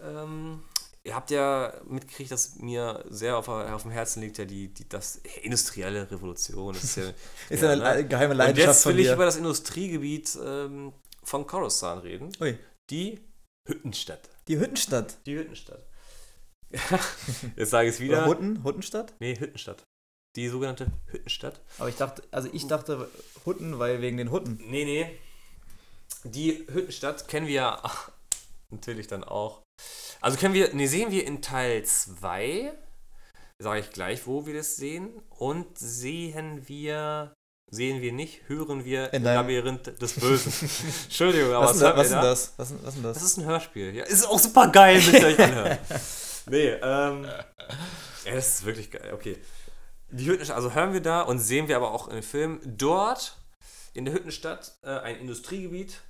ähm, 0.00 0.62
ihr 1.02 1.16
habt 1.16 1.32
ja 1.32 1.74
mitgekriegt, 1.84 2.30
dass 2.30 2.56
mir 2.56 3.04
sehr 3.08 3.36
auf, 3.36 3.48
auf 3.48 3.82
dem 3.82 3.90
Herzen 3.90 4.22
liegt 4.22 4.38
ja 4.38 4.44
die, 4.44 4.68
die 4.68 4.88
das 4.88 5.16
industrielle 5.42 6.08
Revolution. 6.08 6.74
Das 6.74 6.84
ist 6.84 6.96
ja, 6.96 7.04
Ist 7.48 7.62
ja 7.62 7.70
eine 7.70 7.82
ne? 7.82 8.06
geheime 8.06 8.32
Und 8.32 8.38
Leidenschaft 8.38 8.68
jetzt 8.68 8.82
von 8.84 8.92
will 8.92 9.00
ich 9.00 9.12
über 9.12 9.24
das 9.24 9.36
Industriegebiet 9.36 10.38
ähm, 10.44 10.92
von 11.24 11.44
Coruscant 11.44 12.04
reden. 12.04 12.30
Ui. 12.40 12.56
Die 12.88 13.20
Hüttenstadt. 13.66 14.28
Die 14.46 14.58
Hüttenstadt. 14.58 15.16
Die 15.26 15.36
Hüttenstadt. 15.36 15.82
jetzt 17.56 17.70
sage 17.70 17.88
ich 17.88 17.94
es 17.94 18.00
wieder. 18.00 18.18
Oder 18.18 18.26
Hutten? 18.26 18.64
Huttenstadt? 18.64 19.14
nee, 19.20 19.36
Hüttenstadt. 19.38 19.82
Die 20.36 20.48
sogenannte 20.48 20.86
Hüttenstadt. 21.10 21.60
Aber 21.78 21.88
ich 21.90 21.96
dachte, 21.96 22.22
also 22.30 22.48
ich 22.52 22.66
dachte 22.66 23.08
Hutten, 23.44 23.78
weil 23.78 24.00
wegen 24.00 24.16
den 24.16 24.30
Hutten. 24.30 24.58
Nee, 24.66 24.84
nee. 24.84 25.18
Die 26.24 26.66
Hüttenstadt 26.72 27.28
kennen 27.28 27.46
wir 27.46 27.54
ja 27.54 27.82
natürlich 28.70 29.08
dann 29.08 29.24
auch. 29.24 29.60
Also 30.20 30.38
kennen 30.38 30.54
wir, 30.54 30.72
nee, 30.72 30.86
sehen 30.86 31.10
wir 31.10 31.26
in 31.26 31.42
Teil 31.42 31.84
2, 31.84 32.72
sage 33.58 33.80
ich 33.80 33.90
gleich, 33.90 34.26
wo 34.26 34.46
wir 34.46 34.54
das 34.54 34.76
sehen, 34.76 35.10
und 35.30 35.76
sehen 35.78 36.66
wir, 36.68 37.34
sehen 37.70 38.00
wir 38.00 38.12
nicht, 38.12 38.48
hören 38.48 38.84
wir 38.84 39.12
In 39.12 39.16
im 39.18 39.24
Labyrinth 39.24 40.00
des 40.00 40.12
Bösen. 40.18 40.52
Entschuldigung, 41.04 41.52
aber 41.52 41.66
Was, 41.66 41.76
ist 41.76 41.82
hören 41.82 41.96
was 41.96 42.10
wir 42.10 42.16
ist 42.16 42.22
da? 42.22 42.22
das? 42.22 42.52
Was, 42.56 42.70
ist- 42.70 42.84
was 42.84 42.94
ist 42.96 43.04
Das 43.04 43.14
das? 43.18 43.22
ist 43.24 43.36
ein 43.38 43.44
Hörspiel. 43.44 43.94
Ja, 43.96 44.04
ist 44.04 44.24
auch 44.26 44.38
super 44.38 44.68
geil, 44.68 44.94
müsst 44.96 45.12
ihr 45.12 45.26
euch 45.26 45.38
anhören. 45.40 45.78
Nee, 46.46 46.68
ähm. 46.68 47.24
Ja, 48.24 48.34
das 48.34 48.48
ist 48.48 48.64
wirklich 48.64 48.90
geil. 48.90 49.12
Okay. 49.14 49.38
Die 50.10 50.26
Hüttenstadt, 50.26 50.56
also 50.56 50.74
hören 50.74 50.92
wir 50.92 51.00
da 51.00 51.22
und 51.22 51.38
sehen 51.38 51.68
wir 51.68 51.76
aber 51.76 51.92
auch 51.92 52.08
dem 52.08 52.22
Film 52.22 52.60
dort 52.64 53.38
in 53.94 54.04
der 54.04 54.14
Hüttenstadt 54.14 54.72
äh, 54.82 54.90
ein 54.90 55.16
Industriegebiet 55.16 56.02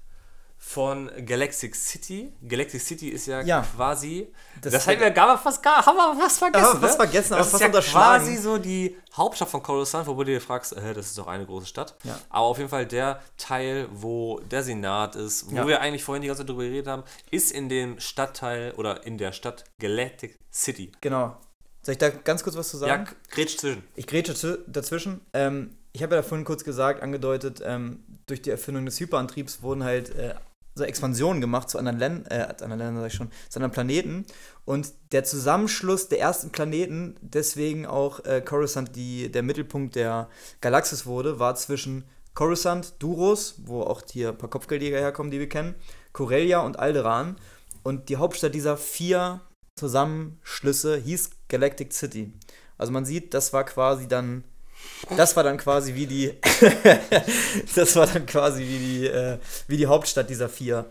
von 0.65 1.11
Galactic 1.27 1.75
City. 1.75 2.33
Galactic 2.41 2.81
City 2.81 3.09
ist 3.09 3.27
ja, 3.27 3.43
Ja. 3.43 3.67
quasi. 3.75 4.33
Das, 4.61 4.73
Das- 4.73 4.87
haben 4.87 5.01
wir 5.01 5.11
gar 5.11 5.37
fast 5.37 5.61
gar, 5.61 5.85
haben 5.85 5.97
wir 5.97 6.23
fast 6.23 6.39
vergessen. 6.39 6.65
Aber 6.65 6.81
fast 6.81 6.99
ne? 7.01 7.05
vergessen, 7.05 7.33
aber 7.35 7.39
das 7.41 7.53
ist 7.53 7.61
fast 7.61 7.75
ja 7.75 7.81
quasi 7.81 8.37
so 8.37 8.59
die 8.59 8.97
Hauptstadt 9.15 9.49
von 9.49 9.61
Coruscant, 9.63 10.07
wo 10.07 10.15
du 10.15 10.25
dir 10.25 10.41
fragst, 10.41 10.73
äh, 10.75 10.95
das 10.95 11.07
ist 11.07 11.19
doch 11.19 11.27
eine 11.27 11.45
große 11.45 11.67
Stadt. 11.67 11.97
Ja. 12.05 12.17
Aber 12.31 12.47
auf 12.47 12.59
jeden 12.59 12.71
Fall 12.71 12.87
der 12.87 13.21
Teil, 13.37 13.89
wo 13.93 14.39
der 14.39 14.63
Senat 14.63 15.17
ist, 15.17 15.51
wo 15.51 15.57
Ja. 15.57 15.67
wir 15.67 15.81
eigentlich 15.81 16.05
vorhin 16.05 16.23
die 16.23 16.29
ganze 16.29 16.43
Zeit 16.43 16.49
drüber 16.51 16.63
geredet 16.63 16.87
haben, 16.87 17.03
ist 17.33 17.51
in 17.51 17.69
dem 17.69 17.99
Stadtteil 17.99 18.73
oder 18.77 19.05
in 19.05 19.19
der 19.19 19.33
Stadt 19.33 19.65
Galactic 19.81 20.39
City. 20.53 20.93
Genau. 21.01 21.37
Soll 21.83 21.95
ich 21.95 21.99
da 21.99 22.09
ganz 22.11 22.45
kurz 22.45 22.55
was 22.57 22.69
zu 22.69 22.77
sagen? 22.77 23.07
Ja, 23.07 23.13
grätsch 23.35 23.59
zwischen. 23.59 23.83
Ich 23.97 24.07
grätsche 24.07 24.61
dazwischen. 24.69 25.23
Ähm, 25.33 25.77
ich 25.93 26.05
habe 26.05 26.15
ja 26.15 26.23
da 26.23 26.27
vorhin 26.27 26.45
kurz 26.47 26.63
gesagt, 26.63 27.03
angedeutet, 27.03 27.61
ähm, 27.65 28.05
durch 28.27 28.41
die 28.41 28.51
Erfindung 28.51 28.87
des 28.87 29.01
Hyperantriebs 29.01 29.63
wurden 29.63 29.83
halt 29.83 30.15
äh, 30.15 30.37
so 30.75 30.85
Expansionen 30.85 31.41
gemacht 31.41 31.69
zu 31.69 31.79
anderen 31.79 31.99
Ländern, 31.99 32.27
äh, 32.27 32.49
anderen 32.63 32.79
Ländern 32.79 32.97
sag 32.97 33.07
ich 33.09 33.15
schon, 33.15 33.31
zu 33.49 33.59
anderen 33.59 33.73
Planeten. 33.73 34.25
Und 34.65 34.93
der 35.13 35.25
Zusammenschluss 35.25 36.09
der 36.09 36.21
ersten 36.21 36.51
Planeten, 36.51 37.17
deswegen 37.21 37.87
auch 37.87 38.25
äh, 38.25 38.41
Coruscant 38.41 38.97
die, 38.97 39.31
der 39.31 39.43
Mittelpunkt 39.43 39.97
der 39.97 40.29
Galaxis 40.61 41.07
wurde, 41.07 41.39
war 41.39 41.55
zwischen 41.57 42.05
Coruscant, 42.35 42.95
Duros, 42.99 43.57
wo 43.65 43.83
auch 43.83 44.03
hier 44.11 44.31
ein 44.31 44.39
paar 44.39 44.49
Kopfgeldjäger 44.51 44.99
herkommen, 44.99 45.31
die 45.31 45.39
wir 45.39 45.49
kennen, 45.49 45.75
Corellia 46.13 46.61
und 46.61 46.79
Alderaan. 46.79 47.37
Und 47.83 48.09
die 48.09 48.17
Hauptstadt 48.17 48.55
dieser 48.55 48.77
vier 48.77 49.41
Zusammenschlüsse 49.79 50.97
hieß 50.97 51.31
Galactic 51.49 51.93
City. 51.93 52.33
Also 52.79 52.93
man 52.93 53.05
sieht, 53.05 53.35
das 53.35 53.53
war 53.53 53.65
quasi 53.65 54.09
dann 54.09 54.45
das 55.17 55.37
war 55.37 55.43
dann 55.43 55.59
quasi 55.59 55.95
wie 55.95 56.07
die 56.07 56.35
das 57.75 57.97
war 57.97 58.07
dann 58.07 58.27
quasi 58.27 58.63
wie 58.63 58.79
die 58.79 59.07
äh, 59.07 59.39
wie 59.67 59.77
die 59.77 59.87
Hauptstadt 59.87 60.31
dieser 60.31 60.49
vier. 60.49 60.87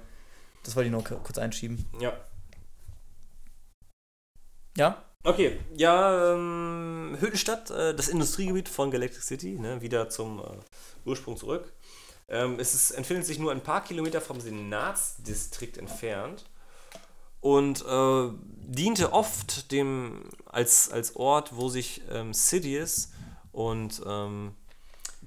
Das 0.64 0.76
wollte 0.76 0.88
ich 0.88 0.92
nur 0.92 1.04
kurz 1.04 1.38
einschieben. 1.38 1.86
Ja. 2.00 2.14
Ja? 4.78 5.04
Okay, 5.24 5.60
ja, 5.76 6.34
ähm, 6.34 7.16
Hüttenstadt, 7.20 7.70
äh, 7.70 7.94
das 7.94 8.08
Industriegebiet 8.08 8.68
von 8.68 8.90
Galactic 8.90 9.22
City, 9.22 9.60
ne, 9.60 9.80
wieder 9.82 10.10
zum 10.10 10.40
äh, 10.40 10.44
Ursprung 11.06 11.38
zurück. 11.38 11.72
Ähm, 12.28 12.60
es 12.60 12.74
ist, 12.74 12.92
entfindet 12.92 13.26
sich 13.26 13.38
nur 13.38 13.52
ein 13.52 13.62
paar 13.62 13.84
Kilometer 13.84 14.20
vom 14.20 14.42
Senatsdistrikt 14.42 15.78
entfernt 15.78 16.46
und 17.40 17.86
äh, 17.86 18.30
diente 18.66 19.14
oft 19.14 19.72
dem 19.72 20.24
als, 20.46 20.90
als 20.90 21.16
Ort, 21.16 21.56
wo 21.56 21.70
sich 21.70 22.02
ähm, 22.10 22.34
Sidious 22.34 23.10
und 23.52 24.02
ähm, 24.06 24.56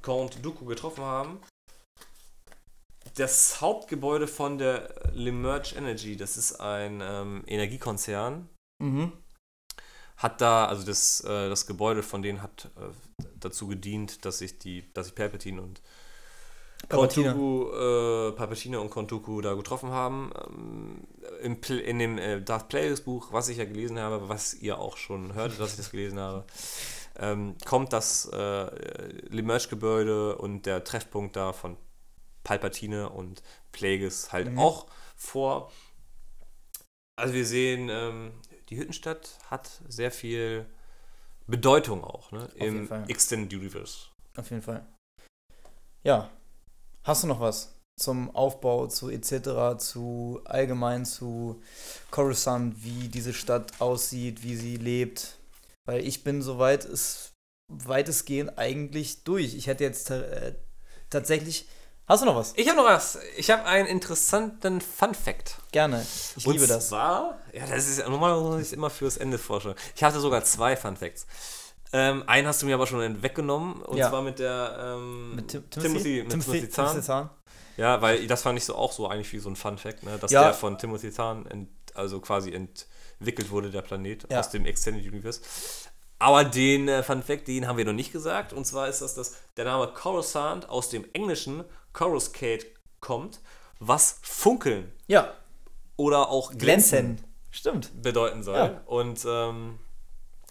Count 0.02 0.44
Dooku 0.44 0.64
getroffen 0.64 1.04
haben. 1.04 1.40
Das 3.16 3.60
Hauptgebäude 3.60 4.26
von 4.26 4.58
der 4.58 4.92
Lemerge 5.12 5.76
Energy, 5.76 6.16
das 6.16 6.36
ist 6.36 6.60
ein 6.60 7.00
ähm, 7.02 7.44
Energiekonzern, 7.46 8.48
Mhm. 8.82 9.12
hat 10.16 10.40
da, 10.40 10.66
also 10.66 10.84
das, 10.84 11.20
äh, 11.20 11.48
das 11.48 11.66
Gebäude 11.66 12.02
von 12.02 12.22
denen 12.22 12.42
hat 12.42 12.70
äh, 12.76 13.24
dazu 13.38 13.68
gedient, 13.68 14.24
dass 14.24 14.38
sich 14.38 14.58
die, 14.58 14.92
dass 14.94 15.06
sich 15.06 15.14
Palpatine 15.14 15.62
und. 15.62 15.80
Kontuku, 16.88 17.70
äh, 17.70 18.32
Palpatine 18.32 18.78
und 18.78 18.90
Kontuku 18.90 19.40
da 19.40 19.54
getroffen 19.54 19.90
haben. 19.90 20.32
Ähm, 21.40 21.60
Pl- 21.62 21.78
in 21.78 21.98
dem 21.98 22.18
äh, 22.18 22.42
Darth 22.42 22.68
Plagueis 22.68 23.00
Buch, 23.00 23.28
was 23.32 23.48
ich 23.48 23.56
ja 23.58 23.64
gelesen 23.64 23.98
habe, 23.98 24.28
was 24.28 24.52
ihr 24.54 24.78
auch 24.78 24.96
schon 24.98 25.32
hörtet, 25.34 25.60
dass 25.60 25.70
ich 25.70 25.76
das 25.78 25.90
gelesen 25.92 26.18
habe, 26.18 26.44
ähm, 27.16 27.56
kommt 27.64 27.92
das 27.92 28.26
äh, 28.32 28.66
Lemerge-Gebäude 29.28 30.36
und 30.36 30.66
der 30.66 30.84
Treffpunkt 30.84 31.36
da 31.36 31.52
von 31.52 31.76
Palpatine 32.42 33.08
und 33.10 33.42
Plagueis 33.72 34.32
halt 34.32 34.50
Mhm. 34.52 34.58
auch 34.58 34.86
vor. 35.16 35.70
Also 37.16 37.34
wir 37.34 37.46
sehen, 37.46 37.88
ähm, 37.90 38.32
die 38.68 38.76
Hüttenstadt 38.76 39.38
hat 39.50 39.80
sehr 39.88 40.10
viel 40.10 40.66
Bedeutung 41.46 42.02
auch 42.04 42.32
ne, 42.32 42.48
im. 42.56 42.90
Extended 43.08 43.52
Universe. 43.58 44.06
Auf 44.36 44.50
jeden 44.50 44.62
Fall. 44.62 44.84
Ja. 46.02 46.30
Hast 47.04 47.22
du 47.22 47.26
noch 47.26 47.40
was 47.40 47.74
zum 47.96 48.34
Aufbau, 48.34 48.86
zu 48.88 49.10
etc., 49.10 49.78
zu 49.78 50.40
allgemein 50.44 51.04
zu 51.04 51.62
Coruscant, 52.10 52.82
wie 52.82 53.08
diese 53.08 53.32
Stadt 53.32 53.80
aussieht, 53.80 54.42
wie 54.42 54.56
sie 54.56 54.76
lebt? 54.76 55.38
Weil 55.86 56.06
ich 56.06 56.24
bin 56.24 56.42
soweit 56.42 56.84
es 56.84 57.32
weitestgehend 57.72 58.58
eigentlich 58.58 59.24
durch. 59.24 59.54
Ich 59.54 59.66
hätte 59.66 59.84
jetzt 59.84 60.10
äh, 60.10 60.54
tatsächlich. 61.10 61.68
Hast 62.06 62.22
du 62.22 62.26
noch 62.26 62.36
was? 62.36 62.52
Ich 62.56 62.68
habe 62.68 62.76
noch 62.76 62.84
was. 62.84 63.18
Ich 63.38 63.50
habe 63.50 63.64
einen 63.64 63.86
interessanten 63.88 64.82
Fun 64.82 65.14
Fact. 65.14 65.56
Gerne. 65.72 66.06
Ich 66.36 66.46
Und 66.46 66.52
liebe 66.52 66.66
das. 66.66 66.88
zwar, 66.88 67.38
ja, 67.54 67.66
das 67.66 67.88
ist 67.88 67.98
ja 67.98 68.08
normalerweise 68.08 68.60
ist 68.60 68.72
immer 68.74 68.90
fürs 68.90 69.16
Ende 69.16 69.38
vorstellen. 69.38 69.76
Ich 69.96 70.04
hatte 70.04 70.20
sogar 70.20 70.44
zwei 70.44 70.76
Fun 70.76 70.96
Facts. 70.96 71.26
Ähm, 71.94 72.24
einen 72.26 72.46
hast 72.46 72.60
du 72.60 72.66
mir 72.66 72.74
aber 72.74 72.86
schon 72.86 73.22
weggenommen, 73.22 73.80
und 73.82 73.96
Ja. 73.96 74.10
zwar 74.10 74.20
mit 74.20 74.38
der 74.38 74.76
ähm, 74.98 75.36
Mit 75.36 75.48
Tim 75.48 75.70
Timothy, 75.70 76.22
mit 76.22 76.30
Timothy, 76.30 76.68
Zahn. 76.68 76.86
Timothy 76.88 77.06
Zahn. 77.06 77.30
Ja, 77.76 78.02
weil 78.02 78.26
das 78.26 78.42
fand 78.42 78.58
ich 78.58 78.64
so 78.64 78.74
auch 78.74 78.92
so 78.92 79.08
eigentlich 79.08 79.32
wie 79.32 79.38
so 79.38 79.48
ein 79.48 79.56
Fun 79.56 79.78
Fact, 79.78 80.02
ne? 80.02 80.18
dass 80.18 80.30
Ja. 80.30 80.42
der 80.42 80.54
von 80.54 80.76
Timothy 80.76 81.10
Zahn 81.10 81.46
ent, 81.46 81.70
also 81.94 82.20
quasi 82.20 82.50
entwickelt 83.24 83.50
wurde, 83.50 83.70
der 83.70 83.82
Planet 83.82 84.26
Ja. 84.30 84.40
aus 84.40 84.50
dem 84.50 84.66
Extended 84.66 85.04
Universe. 85.06 85.40
Aber 86.18 86.44
den 86.44 86.88
äh, 86.88 87.02
Fun 87.02 87.22
Fact, 87.22 87.48
den 87.48 87.66
haben 87.66 87.76
wir 87.78 87.84
noch 87.84 87.92
nicht 87.92 88.12
gesagt. 88.12 88.52
Und 88.52 88.64
zwar 88.66 88.88
ist 88.88 89.02
das, 89.02 89.14
dass 89.14 89.34
der 89.56 89.64
Name 89.64 89.88
Coruscant 89.88 90.68
aus 90.68 90.88
dem 90.88 91.04
englischen 91.12 91.64
Coruscate 91.92 92.66
kommt, 93.00 93.40
was 93.80 94.18
funkeln 94.22 94.92
Ja, 95.06 95.32
oder 95.96 96.28
auch 96.30 96.50
glänzen, 96.56 97.16
glänzen. 97.16 97.24
Stimmt. 97.50 98.02
bedeuten 98.02 98.42
soll. 98.42 98.56
Ja. 98.56 98.80
Und 98.86 99.24
ähm, 99.26 99.78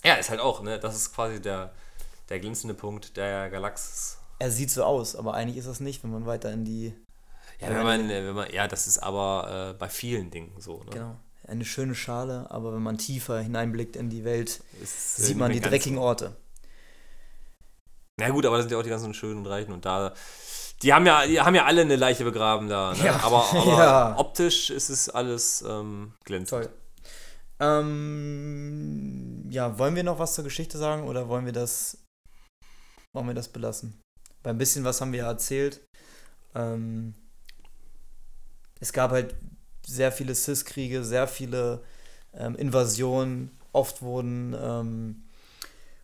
ja, 0.04 0.16
ist 0.16 0.30
halt 0.30 0.40
auch, 0.42 0.62
ne? 0.62 0.80
Das 0.80 0.96
ist 0.96 1.14
quasi 1.16 1.42
der, 1.42 1.74
der 2.30 2.40
glänzende 2.40 2.74
Punkt 2.74 3.16
der 3.18 3.50
Galaxis. 3.50 4.18
Er 4.40 4.52
sieht 4.52 4.70
so 4.72 4.84
aus, 4.84 5.16
aber 5.16 5.34
eigentlich 5.34 5.58
ist 5.58 5.68
das 5.68 5.80
nicht, 5.80 6.04
wenn 6.04 6.12
man 6.12 6.26
weiter 6.26 6.52
in 6.52 6.66
die. 6.66 6.94
Ja, 7.60 7.70
wenn 7.70 7.84
man, 7.84 8.10
wenn 8.10 8.34
man, 8.36 8.52
ja, 8.52 8.68
das 8.68 8.88
ist 8.88 9.00
aber 9.00 9.70
äh, 9.72 9.74
bei 9.80 9.88
vielen 9.90 10.30
Dingen 10.32 10.54
so. 10.60 10.84
Ne? 10.84 10.90
Genau. 10.92 11.16
Eine 11.46 11.66
schöne 11.66 11.94
Schale, 11.96 12.50
aber 12.52 12.74
wenn 12.74 12.82
man 12.82 12.98
tiefer 12.98 13.40
hineinblickt 13.42 13.96
in 13.96 14.10
die 14.10 14.24
Welt, 14.24 14.62
Ist, 14.82 15.20
äh, 15.20 15.24
sieht 15.24 15.38
man 15.38 15.52
die 15.52 15.60
dreckigen. 15.60 15.98
Orte. 15.98 16.36
Na 18.20 18.30
gut, 18.30 18.46
aber 18.46 18.58
das 18.58 18.64
sind 18.66 18.72
ja 18.72 18.78
auch 18.78 18.84
die 18.84 18.90
ganzen 18.90 19.14
schönen 19.14 19.40
und 19.40 19.48
reichen 19.48 19.74
und 19.74 19.86
da. 19.86 20.14
Die 20.82 20.94
haben 20.94 21.06
ja, 21.06 21.26
die 21.26 21.40
haben 21.42 21.56
ja 21.56 21.66
alle 21.66 21.82
eine 21.82 21.96
Leiche 21.96 22.24
begraben 22.24 22.70
da. 22.70 22.94
Ne? 22.94 23.06
Ja. 23.06 23.20
Aber, 23.24 23.44
aber 23.52 23.78
Ja. 23.78 24.16
optisch 24.18 24.70
ist 24.70 24.90
es 24.90 25.10
alles 25.10 25.64
ähm, 25.68 26.14
glänzend. 26.24 26.50
Toll. 26.64 26.70
Ähm, 27.60 29.46
ja, 29.50 29.78
wollen 29.80 29.96
wir 29.96 30.04
noch 30.04 30.20
was 30.20 30.34
zur 30.36 30.44
Geschichte 30.44 30.78
sagen 30.78 31.08
oder 31.08 31.28
wollen 31.28 31.46
wir 31.46 31.54
das, 31.54 31.98
wollen 33.14 33.28
wir 33.28 33.34
das 33.36 33.48
belassen? 33.50 34.00
Weil 34.44 34.54
ein 34.54 34.58
bisschen 34.58 34.84
was 34.84 35.00
haben 35.02 35.12
wir 35.12 35.20
ja 35.20 35.28
erzählt. 35.28 35.82
Ähm, 36.56 37.16
es 38.80 38.92
gab 38.94 39.12
halt 39.12 39.36
sehr 39.86 40.12
viele 40.12 40.36
Cis-Kriege, 40.36 41.04
sehr 41.04 41.28
viele 41.28 41.82
ähm, 42.34 42.56
Invasionen. 42.56 43.52
Oft 43.72 44.02
wurden, 44.02 44.56
ähm, 44.60 45.24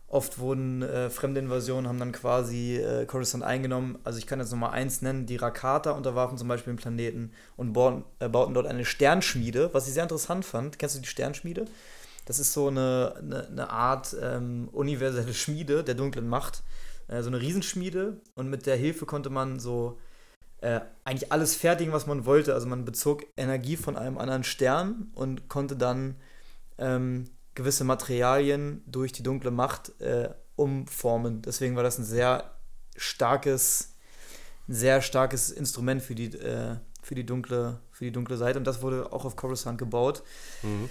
oft 0.08 0.38
wurden 0.38 0.82
äh, 0.82 1.08
fremde 1.08 1.40
Invasionen, 1.40 1.88
haben 1.88 1.98
dann 1.98 2.12
quasi 2.12 2.76
äh, 2.76 3.06
Coruscant 3.06 3.44
eingenommen. 3.44 3.98
Also 4.04 4.18
ich 4.18 4.26
kann 4.26 4.40
jetzt 4.40 4.50
nochmal 4.50 4.72
eins 4.72 5.02
nennen. 5.02 5.26
Die 5.26 5.36
Rakata 5.36 5.92
unterwarfen 5.92 6.36
zum 6.36 6.48
Beispiel 6.48 6.72
den 6.72 6.78
Planeten 6.78 7.32
und 7.56 7.72
bauten, 7.72 8.04
äh, 8.18 8.28
bauten 8.28 8.54
dort 8.54 8.66
eine 8.66 8.84
Sternschmiede, 8.84 9.70
was 9.72 9.86
ich 9.86 9.94
sehr 9.94 10.02
interessant 10.02 10.44
fand. 10.44 10.78
Kennst 10.78 10.96
du 10.96 11.00
die 11.00 11.08
Sternschmiede? 11.08 11.66
Das 12.26 12.38
ist 12.38 12.52
so 12.52 12.68
eine, 12.68 13.14
eine, 13.18 13.46
eine 13.48 13.70
Art 13.70 14.16
ähm, 14.20 14.68
universelle 14.72 15.34
Schmiede 15.34 15.82
der 15.84 15.94
dunklen 15.94 16.28
Macht. 16.28 16.62
Äh, 17.08 17.22
so 17.22 17.28
eine 17.28 17.40
Riesenschmiede 17.40 18.20
und 18.34 18.50
mit 18.50 18.66
der 18.66 18.76
Hilfe 18.76 19.06
konnte 19.06 19.30
man 19.30 19.58
so 19.58 19.98
äh, 20.60 20.80
eigentlich 21.04 21.32
alles 21.32 21.56
fertigen, 21.56 21.92
was 21.92 22.06
man 22.06 22.26
wollte. 22.26 22.54
Also 22.54 22.66
man 22.66 22.84
bezog 22.84 23.24
Energie 23.36 23.76
von 23.76 23.96
einem 23.96 24.18
anderen 24.18 24.44
Stern 24.44 25.10
und 25.14 25.48
konnte 25.48 25.76
dann 25.76 26.16
ähm, 26.78 27.30
gewisse 27.54 27.84
Materialien 27.84 28.82
durch 28.86 29.12
die 29.12 29.22
dunkle 29.22 29.50
Macht 29.50 30.00
äh, 30.00 30.30
umformen. 30.56 31.42
Deswegen 31.42 31.76
war 31.76 31.82
das 31.82 31.98
ein 31.98 32.04
sehr 32.04 32.50
starkes, 32.96 33.94
ein 34.68 34.74
sehr 34.74 35.02
starkes 35.02 35.50
Instrument 35.50 36.02
für 36.02 36.14
die, 36.14 36.26
äh, 36.36 36.76
für 37.02 37.14
die 37.14 37.24
dunkle, 37.24 37.80
für 37.90 38.04
die 38.04 38.12
dunkle 38.12 38.36
Seite 38.36 38.58
und 38.58 38.66
das 38.66 38.82
wurde 38.82 39.12
auch 39.12 39.24
auf 39.24 39.36
Coruscant 39.36 39.78
gebaut. 39.78 40.22
Mhm. 40.62 40.90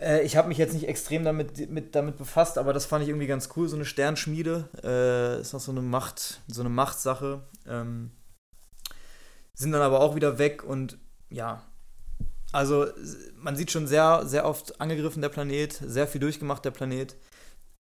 Äh, 0.00 0.22
ich 0.22 0.36
habe 0.36 0.48
mich 0.48 0.58
jetzt 0.58 0.72
nicht 0.72 0.88
extrem 0.88 1.24
damit, 1.24 1.70
mit, 1.70 1.94
damit 1.94 2.16
befasst, 2.16 2.56
aber 2.56 2.72
das 2.72 2.86
fand 2.86 3.02
ich 3.02 3.10
irgendwie 3.10 3.26
ganz 3.26 3.50
cool. 3.56 3.68
So 3.68 3.76
eine 3.76 3.84
Sternschmiede 3.84 4.68
äh, 4.82 5.40
ist 5.40 5.52
noch 5.52 5.60
so 5.60 5.72
eine 5.72 5.82
Macht, 5.82 6.40
so 6.48 6.62
eine 6.62 6.70
Machtsache. 6.70 7.42
Ähm, 7.68 8.10
sind 9.60 9.72
dann 9.72 9.82
aber 9.82 10.00
auch 10.00 10.14
wieder 10.14 10.38
weg 10.38 10.64
und 10.64 10.96
ja, 11.28 11.62
also 12.50 12.86
man 13.36 13.56
sieht 13.56 13.70
schon 13.70 13.86
sehr, 13.86 14.26
sehr 14.26 14.46
oft 14.46 14.80
angegriffen 14.80 15.20
der 15.20 15.28
Planet, 15.28 15.72
sehr 15.72 16.08
viel 16.08 16.20
durchgemacht 16.20 16.64
der 16.64 16.70
Planet. 16.70 17.14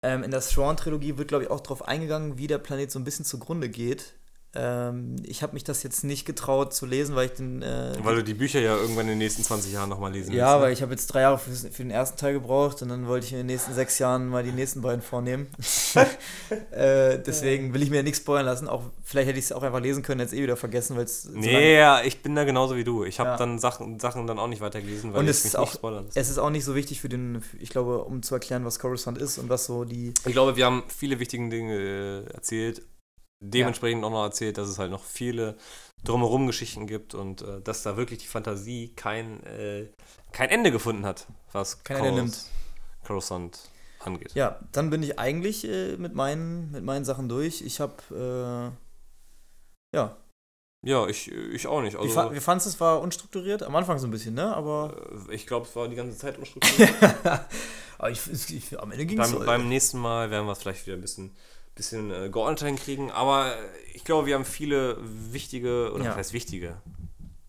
Ähm, 0.02 0.24
in 0.24 0.32
der 0.32 0.42
Thrawn-Trilogie 0.42 1.18
wird, 1.18 1.28
glaube 1.28 1.44
ich, 1.46 1.50
auch 1.50 1.62
darauf 1.62 1.88
eingegangen, 1.88 2.38
wie 2.38 2.48
der 2.48 2.58
Planet 2.58 2.92
so 2.92 3.00
ein 3.00 3.04
bisschen 3.04 3.26
zugrunde 3.26 3.70
geht. 3.70 4.16
Ähm, 4.60 5.16
ich 5.24 5.44
habe 5.44 5.54
mich 5.54 5.64
das 5.64 5.84
jetzt 5.84 6.04
nicht 6.04 6.26
getraut 6.26 6.74
zu 6.74 6.86
lesen, 6.88 7.16
weil 7.16 7.28
ich 7.28 7.34
den. 7.34 7.62
Äh, 7.62 7.94
Weil 8.02 8.16
du 8.16 8.24
die 8.24 8.34
Bücher 8.34 8.60
ja 8.60 8.76
irgendwann 8.76 9.06
in 9.06 9.10
den 9.10 9.18
nächsten 9.20 9.44
20 9.44 9.72
Jahren 9.72 9.90
nochmal 9.90 10.12
lesen 10.12 10.34
ja, 10.34 10.46
willst, 10.48 10.56
ne? 10.58 10.62
weil 10.66 10.74
ich 10.74 10.82
habe 10.82 10.92
jetzt 10.94 11.08
drei 11.08 11.22
Jahre 11.22 11.38
für, 11.38 11.52
für 11.52 11.84
den 11.84 11.92
ersten 11.92 12.18
Teil 12.18 12.34
gebraucht 12.34 12.82
und 12.82 12.90
dann 12.90 13.08
wollte 13.08 13.26
ich 13.28 13.32
in 13.34 13.38
den 13.38 13.46
nächsten 13.48 13.74
sechs 13.74 14.00
Jahren 14.00 14.28
mal 14.28 14.44
die 14.44 14.52
nächsten 14.52 14.82
beiden 14.82 15.02
vornehmen. 15.02 15.48
äh, 16.72 17.20
deswegen 17.20 17.74
will 17.74 17.84
ich 17.84 17.90
mir 17.90 18.04
nichts 18.04 18.20
spoilern 18.20 18.46
lassen. 18.46 18.68
Auch 18.68 18.84
vielleicht 19.04 19.28
hätte 19.30 19.40
ich 19.40 19.46
es 19.46 19.52
auch 19.52 19.64
einfach 19.64 19.80
lesen 19.82 20.04
können, 20.04 20.20
jetzt 20.22 20.34
eh 20.34 20.42
wieder 20.42 20.58
vergessen, 20.58 20.98
weil 20.98 21.06
es 21.06 21.24
so 21.24 21.32
Nee, 21.32 21.76
ja, 21.78 22.02
ich 22.04 22.22
bin 22.22 22.36
da 22.36 22.44
genauso 22.44 22.76
wie 22.76 22.84
du. 22.84 23.04
Ich 23.04 23.20
habe 23.20 23.30
Ja. 23.32 23.38
dann 23.38 23.60
Sachen, 23.60 24.00
Sachen 24.00 24.28
dann 24.28 24.40
auch 24.40 24.48
nicht 24.48 24.62
weitergelesen, 24.62 25.14
weil 25.14 25.20
Und 25.20 25.26
ich 25.26 25.32
es 25.32 25.44
mich 25.44 25.54
ist 25.54 25.60
nicht 25.60 25.70
auch- 25.70 25.74
spoilern 25.74 26.06
lasse. 26.06 26.20
Es 26.20 26.30
ist 26.30 26.38
auch 26.38 26.50
nicht 26.50 26.66
so 26.66 26.76
wichtig 26.76 27.02
für 27.02 27.10
den, 27.10 27.44
ich 27.60 27.70
glaube, 27.70 28.04
um 28.04 28.24
zu 28.24 28.34
erklären, 28.36 28.66
was 28.66 28.80
Coruscant 28.80 29.18
ist 29.18 29.38
und 29.38 29.50
was 29.50 29.66
so 29.66 29.84
die. 29.84 30.14
Ich 30.26 30.32
glaube, 30.34 30.56
wir 30.56 30.66
haben 30.66 30.84
viele 30.88 31.20
wichtige 31.20 31.48
Dinge 31.50 32.26
äh, 32.28 32.34
erzählt. 32.34 32.82
Dementsprechend 33.40 34.04
auch 34.04 34.10
noch 34.12 34.24
erzählt, 34.24 34.58
dass 34.58 34.70
es 34.70 34.80
halt 34.80 34.92
noch 34.92 35.04
viele 35.04 35.58
drumherum 36.04 36.48
Geschichten 36.48 36.88
gibt 36.88 37.14
und 37.16 37.42
äh, 37.42 37.62
dass 37.62 37.84
da 37.84 37.98
wirklich 37.98 38.20
die 38.20 38.28
Fantasie 38.28 38.94
kein, 38.96 39.44
äh, 39.46 39.88
kein 40.32 40.50
Ende 40.50 40.72
gefunden 40.72 41.06
hat, 41.06 41.28
was 41.52 41.84
Kein 41.84 42.04
Ende 42.06 42.22
nimmt. 42.22 42.46
Coruscant 43.06 43.60
angeht. 44.00 44.34
Ja, 44.36 44.60
dann 44.72 44.90
bin 44.90 45.02
ich 45.04 45.18
eigentlich 45.20 45.66
äh, 45.68 45.98
mit, 45.98 46.14
meinen, 46.14 46.72
mit 46.72 46.84
meinen 46.84 47.06
Sachen 47.06 47.30
durch. 47.30 47.62
Ich 47.62 47.80
habe, 47.80 48.74
äh, 49.94 49.98
ja, 49.98 50.18
Ja, 50.86 51.08
ich, 51.08 51.32
ich 51.32 51.68
auch 51.68 51.82
nicht. 51.82 51.96
fa 51.96 52.28
Also, 52.28 52.34
wie 52.34 52.40
fandest 52.40 52.68
du 52.68 52.70
es? 52.72 52.80
War 52.80 53.02
unstrukturiert? 53.02 53.64
Am 53.64 53.76
Anfang 53.76 53.98
so 54.00 54.08
ein 54.08 54.12
bisschen, 54.12 54.36
ne? 54.36 54.56
Aber, 54.56 54.96
äh, 55.30 55.36
ich 55.36 55.48
glaube, 55.48 55.66
es 55.68 55.76
war 55.76 55.88
die 55.88 55.96
ganze 55.96 56.18
Zeit 56.18 56.38
unstrukturiert. 56.40 56.94
aber 57.98 58.12
ich, 58.12 58.20
ich, 58.52 58.80
am 58.80 58.92
Ende 58.92 59.06
ging 59.06 59.20
es 59.20 59.32
beim, 59.32 59.46
beim 59.46 59.70
nächsten 59.70 59.98
Mal 60.00 60.30
werden 60.32 60.46
wir 60.46 60.52
es 60.54 60.60
vielleicht 60.60 60.86
wieder 60.86 60.98
ein 60.98 61.02
bisschen, 61.02 61.36
bisschen 61.78 62.12
äh, 62.12 62.30
geordneter 62.30 62.66
hinkriegen, 62.68 63.12
aber 63.12 63.54
ich 63.94 64.04
glaube, 64.04 64.28
wir 64.28 64.36
haben 64.36 64.46
viele 64.46 64.98
wichtige, 65.32 65.92
oder 65.94 66.04
Ja. 66.04 66.10
was 66.12 66.18
heißt 66.18 66.34
wichtige, 66.34 66.76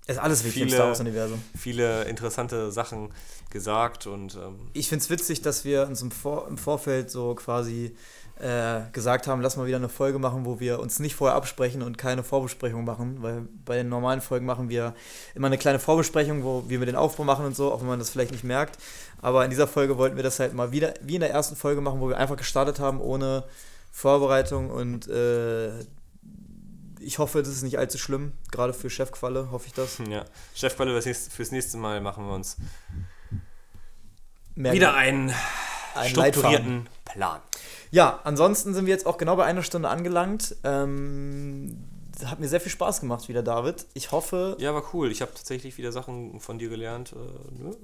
Es 0.06 0.16
ist 0.16 0.22
alles 0.22 0.44
wichtig 0.44 0.62
im 0.62 0.68
viele- 0.68 0.76
Star 0.78 0.88
Wars-Universum. 0.88 1.42
viele 1.56 2.04
interessante 2.04 2.70
Sachen 2.72 3.10
gesagt 3.50 4.06
und 4.06 4.34
ähm, 4.36 4.68
Ich 4.74 4.88
finde 4.88 5.02
es 5.02 5.10
witzig, 5.10 5.42
dass 5.42 5.64
wir 5.64 5.86
uns 5.86 6.00
im, 6.02 6.10
Vor 6.10 6.46
im 6.48 6.58
Vorfeld 6.58 7.10
so 7.10 7.34
quasi 7.34 7.94
äh, 8.40 8.82
gesagt 8.92 9.26
haben, 9.26 9.42
lass 9.42 9.56
mal 9.56 9.66
wieder 9.66 9.78
eine 9.78 9.88
Folge 9.88 10.18
machen, 10.20 10.44
wo 10.46 10.60
wir 10.60 10.78
uns 10.78 11.00
nicht 11.00 11.16
vorher 11.16 11.34
absprechen 11.36 11.82
und 11.82 11.98
keine 11.98 12.22
Vorbesprechung 12.22 12.84
machen, 12.84 13.20
weil 13.20 13.48
bei 13.64 13.74
den 13.76 13.88
normalen 13.88 14.20
Folgen 14.20 14.46
machen 14.46 14.68
wir 14.68 14.94
immer 15.34 15.48
eine 15.48 15.58
kleine 15.58 15.80
Vorbesprechung, 15.80 16.44
wo 16.44 16.62
wir 16.68 16.78
den 16.86 16.94
Aufbau 16.94 17.24
machen 17.24 17.44
und 17.46 17.56
so, 17.56 17.72
auch 17.72 17.80
wenn 17.80 17.88
man 17.88 17.98
das 17.98 18.10
vielleicht 18.10 18.30
nicht 18.30 18.44
merkt. 18.44 18.78
Aber 19.20 19.42
in 19.44 19.50
dieser 19.50 19.66
Folge 19.66 19.98
wollten 19.98 20.14
wir 20.14 20.22
das 20.22 20.38
halt 20.38 20.54
mal 20.54 20.70
wieder, 20.70 20.94
wie 21.02 21.16
in 21.16 21.20
der 21.20 21.30
ersten 21.32 21.56
Folge 21.56 21.80
machen, 21.80 22.00
wo 22.00 22.08
wir 22.08 22.16
einfach 22.16 22.36
gestartet 22.36 22.78
haben 22.78 23.00
ohne 23.00 23.42
Vorbereitung 23.90 24.70
und 24.70 25.08
äh, 25.08 25.70
ich 27.00 27.18
hoffe, 27.18 27.38
das 27.42 27.48
ist 27.52 27.62
nicht 27.62 27.78
allzu 27.78 27.96
schlimm, 27.98 28.32
gerade 28.50 28.72
für 28.74 28.90
Chefqualle 28.90 29.50
hoffe 29.50 29.66
ich 29.68 29.72
das. 29.74 29.98
ja. 30.08 30.24
Chefqualle 30.54 30.92
fürs 30.92 31.06
nächste, 31.06 31.30
fürs 31.30 31.50
nächste 31.52 31.76
Mal 31.78 32.00
machen 32.00 32.26
wir 32.26 32.34
uns 32.34 32.56
Mehr 34.54 34.72
wieder 34.72 34.94
einen 34.94 35.32
einen 35.94 36.10
strukturierten 36.10 36.88
Plan. 37.04 37.40
Ja, 37.90 38.20
ansonsten 38.24 38.74
sind 38.74 38.86
wir 38.86 38.92
jetzt 38.92 39.06
auch 39.06 39.18
genau 39.18 39.36
bei 39.36 39.44
einer 39.44 39.62
Stunde 39.62 39.88
angelangt. 39.88 40.54
Ähm, 40.64 41.84
hat 42.24 42.40
mir 42.40 42.48
sehr 42.48 42.60
viel 42.60 42.72
Spaß 42.72 43.00
gemacht 43.00 43.28
wieder, 43.28 43.42
David. 43.42 43.86
Ich 43.94 44.10
hoffe, 44.12 44.56
Ja, 44.60 44.74
war 44.74 44.82
cool. 44.92 45.10
Ich 45.12 45.22
habe 45.22 45.32
tatsächlich 45.32 45.78
wieder 45.78 45.92
Sachen 45.92 46.40
von 46.40 46.58
dir 46.58 46.68
gelernt. 46.68 47.12
Äh, 47.12 47.62
ne? 47.62 47.76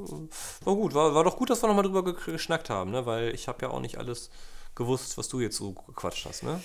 War 0.65 0.75
gut. 0.75 0.95
War, 0.95 1.15
war 1.15 1.25
doch 1.25 1.37
gut, 1.37 1.51
dass 1.51 1.63
wir 1.63 1.69
nochmal 1.69 1.85
drüber 1.85 2.05
ge- 2.05 2.33
geschnackt 2.33 2.69
haben, 2.71 2.91
ne? 2.91 3.07
weil 3.07 3.35
ich 3.35 3.47
habe 3.49 3.59
ja 3.63 3.71
auch 3.71 3.81
nicht 3.81 3.99
alles 3.99 4.31
gewusst, 4.75 5.17
was 5.17 5.29
du 5.29 5.41
jetzt 5.41 5.57
so 5.57 5.73
gequatscht 5.73 6.27
hast. 6.27 6.43
Ne? 6.43 6.61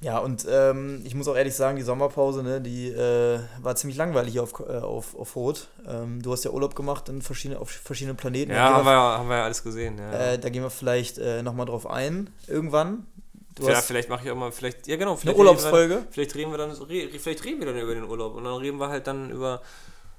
ja, 0.00 0.18
und 0.18 0.46
ähm, 0.48 1.02
ich 1.04 1.14
muss 1.14 1.28
auch 1.28 1.36
ehrlich 1.36 1.54
sagen, 1.54 1.76
die 1.76 1.82
Sommerpause, 1.82 2.42
ne, 2.42 2.60
die 2.60 2.88
äh, 2.88 3.38
war 3.60 3.76
ziemlich 3.76 3.96
langweilig 3.96 4.40
auf, 4.40 4.58
äh, 4.60 4.78
auf, 4.78 5.14
auf 5.14 5.36
Rot. 5.36 5.68
Ähm, 5.86 6.20
du 6.22 6.32
hast 6.32 6.44
ja 6.44 6.50
Urlaub 6.50 6.74
gemacht 6.74 7.08
in 7.08 7.22
verschiedene, 7.22 7.60
auf 7.60 7.70
verschiedenen 7.70 8.16
Planeten. 8.16 8.50
Ja, 8.50 8.74
haben 8.74 8.84
wir, 8.84 8.92
haben 8.92 9.28
wir 9.28 9.36
ja 9.36 9.44
alles 9.44 9.62
gesehen. 9.62 9.98
Ja. 9.98 10.32
äh, 10.32 10.38
da 10.38 10.48
gehen 10.48 10.62
wir 10.62 10.70
vielleicht 10.70 11.18
äh, 11.18 11.42
nochmal 11.42 11.66
drauf 11.66 11.86
ein, 11.86 12.30
irgendwann. 12.48 13.06
Du 13.54 13.68
ja, 13.68 13.80
vielleicht 13.80 14.08
mache 14.08 14.24
ich 14.24 14.30
auch 14.30 14.36
mal, 14.36 14.50
vielleicht, 14.50 14.86
ja 14.88 14.96
genau, 14.96 15.12
eine 15.12 15.18
vielleicht 15.18 15.38
Urlaubsfolge. 15.38 15.94
Reden 15.94 16.04
wir, 16.06 16.12
vielleicht, 16.12 16.34
reden 16.34 16.50
wir 16.50 16.58
dann, 16.58 16.74
vielleicht 17.18 17.44
reden 17.44 17.60
wir 17.60 17.66
dann 17.66 17.78
über 17.78 17.94
den 17.94 18.04
Urlaub 18.04 18.34
und 18.34 18.44
dann 18.44 18.54
reden 18.54 18.78
wir 18.78 18.88
halt 18.88 19.06
dann 19.06 19.30
über 19.30 19.60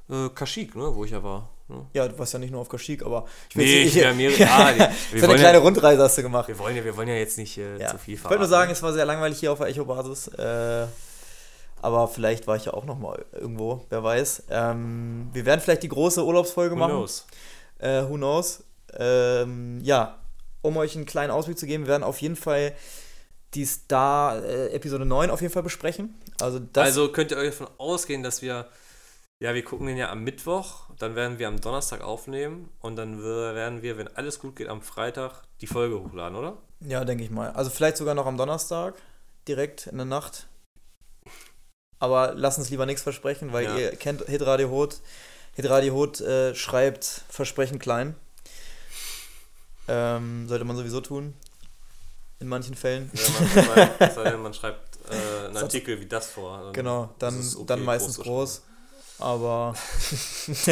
äh, 0.09 0.29
Kashyyyk, 0.29 0.75
ne, 0.75 0.95
wo 0.95 1.03
ich 1.03 1.11
ja 1.11 1.23
war. 1.23 1.49
Ne? 1.69 1.85
Ja, 1.93 2.07
du 2.07 2.17
warst 2.19 2.33
ja 2.33 2.39
nicht 2.39 2.51
nur 2.51 2.61
auf 2.61 2.69
Kashyyyk, 2.69 3.03
aber 3.05 3.25
ich 3.49 3.55
Nee, 3.55 3.81
ich, 3.83 3.95
ja, 3.95 4.11
mehrere- 4.13 4.45
ah, 4.47 4.89
so 5.15 5.25
eine 5.25 5.35
kleine 5.35 5.57
ja- 5.57 5.63
Rundreise 5.63 6.01
hast 6.03 6.17
du 6.17 6.21
gemacht. 6.21 6.47
Wir 6.47 6.59
wollen 6.59 6.75
ja, 6.75 6.83
wir 6.83 6.95
wollen 6.97 7.07
ja 7.07 7.15
jetzt 7.15 7.37
nicht 7.37 7.57
äh, 7.57 7.79
Ja. 7.79 7.87
zu 7.89 7.97
viel 7.97 8.15
Ich 8.15 8.23
wollte 8.23 8.39
nur 8.39 8.47
sagen, 8.47 8.71
es 8.71 8.83
war 8.83 8.91
sehr 8.93 9.05
langweilig 9.05 9.39
hier 9.39 9.51
auf 9.51 9.59
der 9.59 9.67
Echo-Basis. 9.67 10.27
Äh, 10.29 10.87
aber 11.81 12.07
vielleicht 12.07 12.47
war 12.47 12.55
ich 12.55 12.65
ja 12.65 12.73
auch 12.73 12.85
noch 12.85 12.97
mal 12.97 13.23
irgendwo, 13.33 13.85
wer 13.89 14.03
weiß. 14.03 14.43
Ähm, 14.49 15.29
wir 15.33 15.45
werden 15.45 15.59
vielleicht 15.61 15.83
die 15.83 15.89
große 15.89 16.23
Urlaubsfolge 16.25 16.75
Who 16.75 16.79
machen. 16.79 16.91
knows? 16.91 17.25
Äh, 17.79 18.03
who 18.03 18.15
knows? 18.15 18.63
Ähm, 18.97 19.79
ja, 19.83 20.19
um 20.61 20.77
euch 20.77 20.95
einen 20.95 21.05
kleinen 21.05 21.31
Ausblick 21.31 21.57
zu 21.57 21.65
geben, 21.65 21.83
wir 21.85 21.89
werden 21.89 22.03
auf 22.03 22.21
jeden 22.21 22.35
Fall 22.35 22.73
die 23.53 23.65
Star 23.65 24.43
äh, 24.43 24.67
Episode 24.73 25.05
9 25.05 25.29
auf 25.29 25.41
jeden 25.41 25.53
Fall 25.53 25.63
besprechen. 25.63 26.15
Also 26.39 26.59
das 26.59 26.85
also 26.87 27.11
könnt 27.11 27.31
ihr 27.31 27.37
euch 27.37 27.49
davon 27.51 27.67
ausgehen, 27.77 28.23
dass 28.23 28.41
wir, 28.41 28.67
ja, 29.39 29.53
wir 29.53 29.63
gucken 29.63 29.87
den 29.87 29.97
ja 29.97 30.09
am 30.09 30.23
Mittwoch, 30.23 30.89
dann 30.99 31.15
werden 31.15 31.39
wir 31.39 31.47
am 31.47 31.59
Donnerstag 31.59 32.01
aufnehmen 32.01 32.69
und 32.79 32.95
dann 32.95 33.21
werden 33.21 33.81
wir, 33.81 33.97
wenn 33.97 34.07
alles 34.15 34.39
gut 34.39 34.55
geht, 34.55 34.69
am 34.69 34.81
Freitag 34.81 35.43
die 35.61 35.67
Folge 35.67 35.99
hochladen, 35.99 36.37
oder? 36.37 36.57
Ja, 36.79 37.03
denke 37.03 37.23
ich 37.23 37.29
mal. 37.29 37.51
Also 37.51 37.69
vielleicht 37.69 37.97
sogar 37.97 38.15
noch 38.15 38.25
am 38.25 38.37
Donnerstag, 38.37 38.95
direkt 39.47 39.87
in 39.87 39.97
der 39.97 40.05
Nacht. 40.05 40.47
Aber 41.99 42.33
lass 42.35 42.57
uns 42.57 42.69
lieber 42.69 42.85
nichts 42.85 43.01
versprechen, 43.01 43.53
weil 43.53 43.65
Ja. 43.65 43.77
ihr 43.77 43.95
kennt 43.95 44.23
Hitradio 44.25 44.69
Hot. 44.69 44.97
Hitradio 45.55 45.93
Hot 45.93 46.19
äh, 46.21 46.53
schreibt 46.55 47.05
Versprechen 47.29 47.79
klein. 47.79 48.15
Ähm, 49.87 50.47
sollte 50.47 50.65
man 50.65 50.75
sowieso 50.75 51.01
tun. 51.01 51.33
In 52.39 52.47
manchen 52.47 52.75
Fällen. 52.75 53.09
Ja, 53.13 53.29
man, 54.15 54.33
man, 54.33 54.41
man 54.43 54.53
schreibt 54.53 54.97
äh, 55.09 55.47
einen 55.47 55.57
Artikel 55.57 55.99
wie 55.99 56.05
das 56.05 56.27
vor. 56.27 56.63
Dann 56.63 56.73
Genau, 56.73 57.09
dann, 57.19 57.39
okay, 57.39 57.63
dann 57.67 57.83
meistens 57.83 58.17
groß 58.17 58.63
Aber 59.19 59.75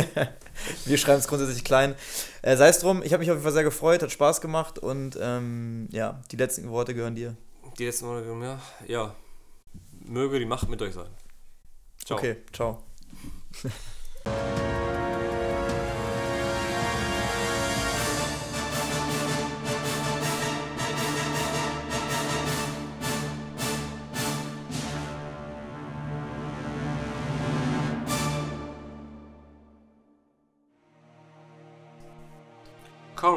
wir 0.86 0.98
schreiben 0.98 1.20
es 1.20 1.28
grundsätzlich 1.28 1.64
klein. 1.64 1.96
Äh, 2.42 2.58
Sei 2.58 2.68
es 2.68 2.80
drum, 2.80 3.02
ich 3.04 3.14
habe 3.14 3.22
mich 3.22 3.30
auf 3.30 3.36
jeden 3.36 3.44
Fall 3.44 3.54
sehr 3.54 3.64
gefreut, 3.64 4.02
hat 4.02 4.12
Spaß 4.12 4.42
gemacht 4.42 4.80
und 4.80 5.18
ähm, 5.22 5.88
ja, 5.92 6.22
die 6.32 6.38
letzten 6.38 6.70
Worte 6.70 6.94
gehören 6.94 7.16
dir. 7.16 7.36
Die 7.78 7.86
letzten 7.86 8.06
Monate, 8.08 8.28
ja, 8.28 8.60
ja, 8.88 9.16
möge 10.06 10.40
die 10.40 10.46
Macht 10.46 10.68
mit 10.70 10.82
euch 10.82 10.94
sein. 10.94 11.10
Ciao. 12.04 12.18
Okay, 12.18 12.38
ciao. 12.52 12.84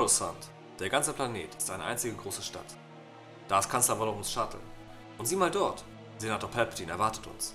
Coruscant, 0.05 0.51
der 0.81 0.91
ganze 0.91 1.15
Planet, 1.15 1.55
ist 1.55 1.71
eine 1.71 1.83
einzige 1.83 2.15
große 2.15 2.43
Stadt. 2.43 2.77
Da 3.49 3.59
ist 3.59 3.71
Kanzler 3.71 3.99
Volums 3.99 4.31
Shuttle. 4.31 4.61
Und 5.17 5.25
sieh 5.25 5.35
mal 5.35 5.51
dort, 5.51 5.83
Senator 6.19 6.51
Palpatine 6.51 6.93
erwartet 6.93 7.27
uns. 7.27 7.55